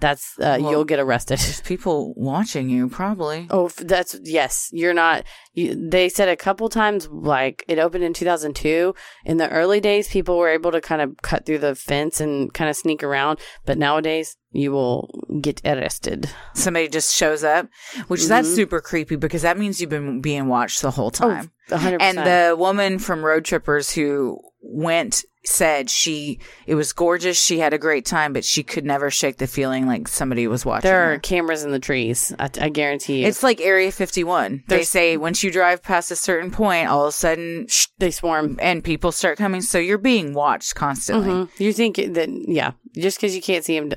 that's 0.00 0.38
uh, 0.38 0.58
Well- 0.60 0.70
you'll 0.70 0.84
get 0.84 0.98
arrested. 0.98 1.38
There's 1.38 1.60
people 1.62 2.12
watching 2.16 2.68
you, 2.68 2.88
probably. 2.88 3.46
Oh, 3.50 3.68
that's 3.68 4.18
yes. 4.22 4.68
You're 4.72 4.94
not. 4.94 5.24
You, 5.54 5.74
they 5.88 6.08
said 6.08 6.28
a 6.28 6.36
couple 6.36 6.68
times, 6.68 7.08
like 7.10 7.64
it 7.68 7.78
opened 7.78 8.04
in 8.04 8.12
2002. 8.12 8.94
In 9.24 9.36
the 9.38 9.48
early 9.50 9.80
days, 9.80 10.08
people 10.08 10.36
were 10.38 10.48
able 10.50 10.70
to 10.72 10.80
kind 10.80 11.00
of 11.00 11.16
cut 11.22 11.46
through 11.46 11.58
the 11.58 11.74
fence 11.74 12.20
and 12.20 12.52
kind 12.52 12.68
of 12.68 12.76
sneak 12.76 13.02
around. 13.02 13.38
But 13.64 13.78
nowadays, 13.78 14.36
you 14.52 14.72
will 14.72 15.08
get 15.40 15.60
arrested. 15.64 16.28
Somebody 16.54 16.88
just 16.88 17.14
shows 17.14 17.42
up, 17.44 17.68
which 18.08 18.26
that's 18.26 18.48
Mhm. 18.48 18.54
super 18.54 18.80
creepy 18.80 19.16
because 19.16 19.42
that 19.42 19.58
means 19.58 19.80
you've 19.80 19.90
been 19.90 20.20
being 20.20 20.46
watched 20.48 20.82
the 20.82 20.90
whole 20.90 21.10
time. 21.10 21.50
A 21.70 21.78
hundred 21.78 22.00
and 22.02 22.16
percent. 22.16 22.28
And 22.28 22.50
the 22.50 22.56
woman 22.56 22.98
from 22.98 23.24
Road 23.24 23.44
Trippers 23.44 23.90
who 23.92 24.38
went 24.68 25.24
said 25.44 25.88
she 25.88 26.40
it 26.66 26.74
was 26.74 26.92
gorgeous. 26.92 27.40
She 27.40 27.60
had 27.60 27.72
a 27.72 27.78
great 27.78 28.04
time, 28.04 28.32
but 28.32 28.44
she 28.44 28.64
could 28.64 28.84
never 28.84 29.12
shake 29.12 29.36
the 29.36 29.46
feeling 29.46 29.86
like 29.86 30.08
somebody 30.08 30.48
was 30.48 30.66
watching. 30.66 30.88
there 30.88 31.04
are 31.04 31.12
her. 31.12 31.18
cameras 31.20 31.62
in 31.62 31.70
the 31.70 31.78
trees. 31.78 32.34
I, 32.36 32.50
I 32.60 32.68
guarantee 32.68 33.20
you. 33.20 33.28
It's 33.28 33.44
like 33.44 33.60
Area 33.60 33.92
51. 33.92 34.64
They 34.66 34.82
say 34.82 35.16
once 35.16 35.44
you 35.44 35.52
drive 35.52 35.84
past 35.84 36.10
a 36.10 36.16
certain 36.16 36.50
point, 36.50 36.88
all 36.88 37.04
of 37.04 37.10
a 37.10 37.12
sudden, 37.12 37.68
Shh, 37.68 37.86
they 37.98 38.10
swarm. 38.10 38.58
and 38.60 38.82
people 38.82 39.12
start 39.12 39.38
coming. 39.38 39.60
So 39.60 39.78
you're 39.78 39.98
being 39.98 40.34
watched 40.34 40.74
constantly. 40.74 41.28
Mhm. 41.30 41.60
You 41.60 41.72
think 41.72 41.96
that? 41.96 42.28
Yeah, 42.48 42.72
just 42.96 43.18
because 43.18 43.36
you 43.36 43.40
can't 43.42 43.64
see 43.64 43.76
him, 43.76 43.90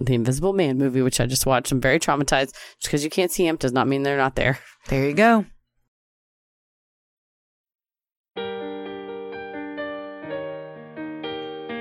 the 0.00 0.12
Invisible 0.14 0.54
Man 0.54 0.76
movie, 0.76 1.02
which 1.02 1.20
I 1.20 1.26
just 1.26 1.46
watched, 1.46 1.70
I'm 1.70 1.80
very 1.80 2.00
traumatized. 2.00 2.50
Just 2.80 2.82
because 2.82 3.04
you 3.04 3.10
can't 3.10 3.30
see 3.30 3.46
him 3.46 3.54
does 3.54 3.72
not 3.72 3.86
mean 3.86 4.02
they're 4.02 4.16
not 4.16 4.34
there. 4.34 4.58
There 4.88 5.06
you 5.08 5.14
go. 5.14 5.46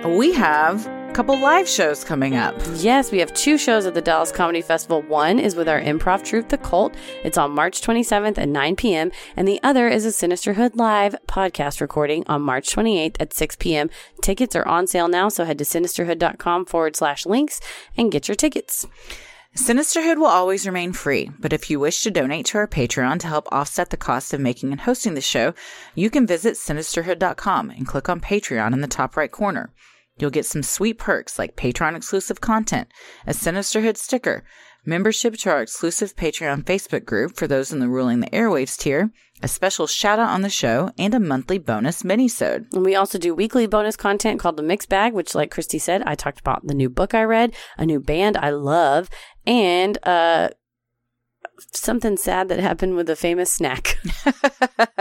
We 0.05 0.33
have 0.33 0.85
a 0.85 1.11
couple 1.13 1.39
live 1.39 1.67
shows 1.67 2.03
coming 2.03 2.35
up. 2.35 2.55
Yes, 2.75 3.11
we 3.11 3.17
have 3.17 3.33
two 3.33 3.57
shows 3.57 3.87
at 3.87 3.95
the 3.95 4.01
Dallas 4.01 4.31
Comedy 4.31 4.61
Festival. 4.61 5.01
One 5.01 5.39
is 5.39 5.55
with 5.55 5.67
our 5.67 5.81
improv 5.81 6.23
troupe, 6.23 6.49
The 6.49 6.59
Cult. 6.59 6.93
It's 7.23 7.39
on 7.39 7.51
March 7.51 7.81
27th 7.81 8.37
at 8.37 8.47
9 8.47 8.75
p.m. 8.75 9.11
And 9.35 9.47
the 9.47 9.59
other 9.63 9.87
is 9.87 10.05
a 10.05 10.09
Sinisterhood 10.09 10.75
Live 10.75 11.15
podcast 11.27 11.81
recording 11.81 12.23
on 12.27 12.43
March 12.43 12.75
28th 12.75 13.15
at 13.19 13.33
6 13.33 13.55
p.m. 13.55 13.89
Tickets 14.21 14.55
are 14.55 14.67
on 14.67 14.85
sale 14.85 15.07
now, 15.07 15.27
so 15.27 15.43
head 15.43 15.57
to 15.57 15.63
sinisterhood.com 15.63 16.65
forward 16.65 16.95
slash 16.95 17.25
links 17.25 17.59
and 17.97 18.11
get 18.11 18.27
your 18.27 18.35
tickets. 18.35 18.85
Sinisterhood 19.57 20.17
will 20.17 20.25
always 20.27 20.67
remain 20.67 20.93
free, 20.93 21.31
but 21.39 21.53
if 21.53 21.69
you 21.69 21.79
wish 21.79 22.03
to 22.03 22.11
donate 22.11 22.45
to 22.47 22.57
our 22.59 22.67
Patreon 22.67 23.19
to 23.21 23.27
help 23.27 23.47
offset 23.51 23.89
the 23.89 23.97
cost 23.97 24.33
of 24.33 24.39
making 24.41 24.71
and 24.71 24.81
hosting 24.81 25.15
the 25.15 25.21
show, 25.21 25.55
you 25.95 26.11
can 26.11 26.27
visit 26.27 26.55
sinisterhood.com 26.55 27.71
and 27.71 27.87
click 27.87 28.07
on 28.07 28.19
Patreon 28.19 28.73
in 28.73 28.81
the 28.81 28.87
top 28.87 29.15
right 29.17 29.31
corner. 29.31 29.71
You'll 30.17 30.31
get 30.31 30.45
some 30.45 30.63
sweet 30.63 30.97
perks 30.97 31.37
like 31.37 31.57
Patreon 31.57 31.95
exclusive 31.95 32.39
content, 32.39 32.87
a 33.27 33.31
Sinisterhood 33.31 33.97
sticker, 33.97 34.45
membership 34.85 35.35
to 35.35 35.49
our 35.49 35.61
exclusive 35.61 36.15
Patreon 36.15 36.63
Facebook 36.63 37.05
group 37.05 37.35
for 37.35 37.47
those 37.47 37.73
in 37.73 37.79
the 37.79 37.89
Ruling 37.89 38.21
the 38.21 38.29
Airwaves 38.29 38.77
tier, 38.77 39.11
a 39.43 39.49
special 39.49 39.87
shout 39.87 40.17
out 40.19 40.29
on 40.29 40.41
the 40.41 40.49
show, 40.49 40.91
and 40.97 41.13
a 41.13 41.19
monthly 41.19 41.57
bonus 41.57 42.03
minisode. 42.03 42.73
And 42.73 42.85
we 42.85 42.95
also 42.95 43.17
do 43.17 43.35
weekly 43.35 43.67
bonus 43.67 43.97
content 43.97 44.39
called 44.39 44.55
the 44.55 44.63
Mix 44.63 44.85
Bag, 44.85 45.13
which, 45.13 45.35
like 45.35 45.51
Christy 45.51 45.79
said, 45.79 46.01
I 46.05 46.15
talked 46.15 46.39
about 46.39 46.65
the 46.65 46.73
new 46.73 46.89
book 46.89 47.13
I 47.13 47.23
read, 47.23 47.53
a 47.77 47.85
new 47.85 47.99
band 47.99 48.37
I 48.37 48.51
love, 48.51 49.09
and 49.45 49.97
uh, 50.07 50.49
something 51.73 52.15
sad 52.15 52.47
that 52.47 52.59
happened 52.59 52.95
with 52.95 53.09
a 53.09 53.17
famous 53.17 53.51
snack. 53.51 53.97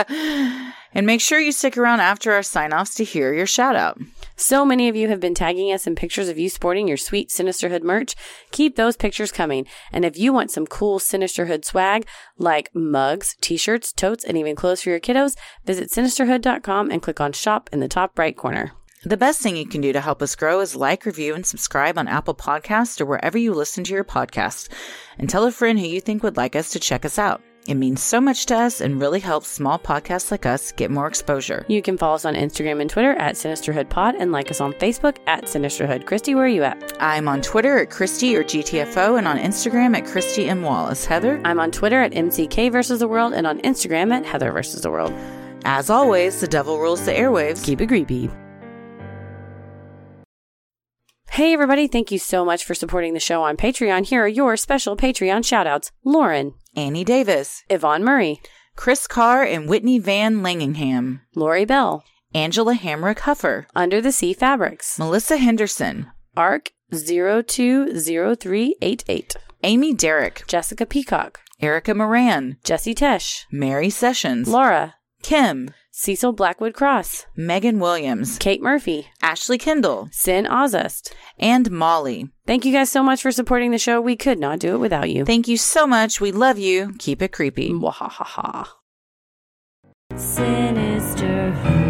and 0.95 1.07
make 1.07 1.21
sure 1.21 1.39
you 1.39 1.53
stick 1.53 1.79
around 1.79 2.01
after 2.01 2.33
our 2.33 2.43
sign 2.43 2.73
offs 2.73 2.97
to 2.97 3.05
hear 3.05 3.33
your 3.33 3.47
shout 3.47 3.77
out. 3.77 4.01
So 4.37 4.65
many 4.65 4.89
of 4.89 4.97
you 4.97 5.09
have 5.09 5.21
been 5.21 5.35
tagging 5.35 5.73
us 5.73 5.87
in 5.87 5.95
pictures 5.95 6.29
of 6.29 6.39
you 6.39 6.49
sporting 6.49 6.89
your 6.89 6.97
sweet 6.97 7.31
Sinisterhood 7.31 7.83
merch. 7.83 8.15
Keep 8.51 8.77
those 8.77 8.97
pictures 8.97 9.31
coming. 9.31 9.67
And 9.93 10.05
if 10.05 10.19
you 10.19 10.33
want 10.33 10.51
some 10.51 10.67
cool 10.67 10.99
Sinisterhood 10.99 11.65
swag 11.65 12.07
like 12.37 12.75
mugs, 12.75 13.37
t-shirts, 13.41 13.93
totes, 13.93 14.25
and 14.25 14.37
even 14.37 14.57
clothes 14.57 14.83
for 14.83 14.91
your 14.91 15.01
kiddos, 15.01 15.37
visit 15.65 15.91
sinisterhood.com 15.91 16.91
and 16.91 17.01
click 17.01 17.21
on 17.21 17.33
shop 17.33 17.71
in 17.73 17.81
the 17.81 17.89
top 17.89 18.19
right 18.19 18.37
corner. 18.37 18.73
The 19.05 19.17
best 19.19 19.43
thing 19.43 19.57
you 19.57 19.67
can 19.67 19.83
do 19.83 19.93
to 19.93 20.01
help 20.01 20.23
us 20.23 20.35
grow 20.35 20.61
is 20.61 20.75
like, 20.75 21.05
review, 21.05 21.35
and 21.35 21.45
subscribe 21.45 21.99
on 21.99 22.09
Apple 22.09 22.35
Podcasts 22.35 23.01
or 23.01 23.05
wherever 23.05 23.37
you 23.37 23.53
listen 23.53 23.85
to 23.85 23.93
your 23.93 24.05
podcast. 24.05 24.71
And 25.19 25.29
tell 25.29 25.45
a 25.45 25.53
friend 25.53 25.79
who 25.79 25.87
you 25.87 26.01
think 26.01 26.23
would 26.23 26.39
like 26.39 26.57
us 26.57 26.71
to 26.71 26.81
check 26.81 27.05
us 27.05 27.19
out. 27.19 27.43
It 27.67 27.77
means 27.77 28.03
so 28.03 28.21
much 28.21 28.45
to 28.47 28.57
us 28.57 28.83
and 28.83 29.01
really 29.01 29.21
helps 29.21 29.49
small 29.49 29.79
podcasts 29.79 30.31
like 30.31 30.45
us 30.45 30.71
get 30.73 30.91
more 30.91 31.07
exposure. 31.07 31.65
You 31.67 31.81
can 31.81 31.97
follow 31.97 32.15
us 32.15 32.27
on 32.27 32.35
Instagram 32.35 32.83
and 32.83 32.91
Twitter 32.91 33.13
at 33.13 33.37
SinisterhoodPod 33.37 34.17
and 34.19 34.33
like 34.33 34.51
us 34.51 34.61
on 34.61 34.75
Facebook 34.75 35.17
at 35.27 35.45
Sinisterhood. 35.45 36.05
Christy, 36.05 36.35
where 36.35 36.45
are 36.45 36.49
you 36.49 36.63
at? 36.63 36.93
I'm 37.01 37.27
on 37.27 37.41
Twitter 37.41 37.79
at 37.79 37.89
Christy 37.89 38.37
or 38.37 38.45
GTFO 38.45 39.17
and 39.17 39.27
on 39.27 39.39
Instagram 39.39 39.97
at 39.97 40.05
Christy 40.05 40.47
M. 40.47 40.61
Wallace. 40.61 41.07
Heather, 41.07 41.41
I'm 41.43 41.59
on 41.59 41.71
Twitter 41.71 42.03
at 42.03 42.13
MCK 42.13 42.71
versus 42.71 43.01
the 43.01 43.09
world 43.09 43.33
and 43.33 43.47
on 43.47 43.61
Instagram 43.63 44.13
at 44.13 44.27
Heather 44.27 44.53
versus 44.53 44.83
the 44.83 44.91
world. 44.91 45.13
as 45.65 45.89
always, 45.89 46.41
the 46.43 46.47
devil 46.47 46.79
rules 46.79 47.07
the 47.07 47.13
airwaves. 47.13 47.65
Keep 47.65 47.81
it 47.81 47.87
creepy. 47.87 48.29
Hey 51.31 51.53
everybody, 51.55 51.89
thank 51.89 52.13
you 52.13 52.19
so 52.19 52.45
much 52.45 52.63
for 52.65 52.75
supporting 52.75 53.15
the 53.15 53.21
show 53.21 53.43
on 53.43 53.57
Patreon. 53.57 54.07
Here 54.07 54.23
are 54.23 54.29
your 54.29 54.57
special 54.57 54.97
Patreon 54.97 55.41
shoutouts. 55.41 55.91
Lauren, 56.05 56.55
Annie 56.77 57.05
Davis, 57.05 57.63
Yvonne 57.71 58.05
Murray, 58.05 58.41
Chris 58.77 59.07
Carr 59.07 59.45
and 59.45 59.69
Whitney 59.69 59.99
Van 59.99 60.43
Landingham, 60.43 61.21
Lori 61.35 61.65
Bell, 61.65 62.05
Angela 62.35 62.75
Hamrick 62.75 63.21
Huffer, 63.21 63.67
Under 63.75 64.01
the 64.01 64.13
Sea 64.13 64.33
Fabrics, 64.33 64.99
Melissa 64.99 65.37
Henderson, 65.37 66.07
ARC 66.37 66.71
020388, 66.93 69.37
Amy 69.63 69.95
Derrick, 69.95 70.45
Jessica 70.47 70.87
Peacock, 70.87 71.41
Erica 71.61 71.95
Moran, 71.95 72.57
Jesse 72.65 72.95
Tesh, 72.95 73.45
Mary 73.53 73.91
Sessions, 73.91 74.49
Laura, 74.49 74.95
Kim, 75.23 75.71
Cecil 75.97 76.33
Blackwood 76.33 76.75
Cross, 76.75 77.27
Megan 77.37 77.79
Williams, 77.79 78.37
Kate 78.41 78.61
Murphy, 78.61 79.07
Ashley 79.23 79.59
Kendall, 79.59 80.09
Sin 80.11 80.45
Ozust. 80.45 81.13
and 81.39 81.71
Molly. 81.71 82.31
Thank 82.49 82.65
you 82.65 82.73
guys 82.73 82.91
so 82.91 83.01
much 83.05 83.23
for 83.23 83.31
supporting 83.31 83.71
the 83.71 83.79
show. 83.79 84.01
We 84.01 84.17
could 84.17 84.41
not 84.41 84.59
do 84.59 84.75
it 84.75 84.79
without 84.79 85.09
you. 85.09 85.25
Thank 85.25 85.47
you 85.47 85.57
so 85.57 85.87
much. 85.87 86.21
We 86.21 86.33
love 86.33 86.59
you. 86.59 86.95
Keep 86.99 87.23
it 87.23 87.31
creepy. 87.31 87.71
Mwahaha. 87.71 88.67
Sinisterhood. 90.17 91.84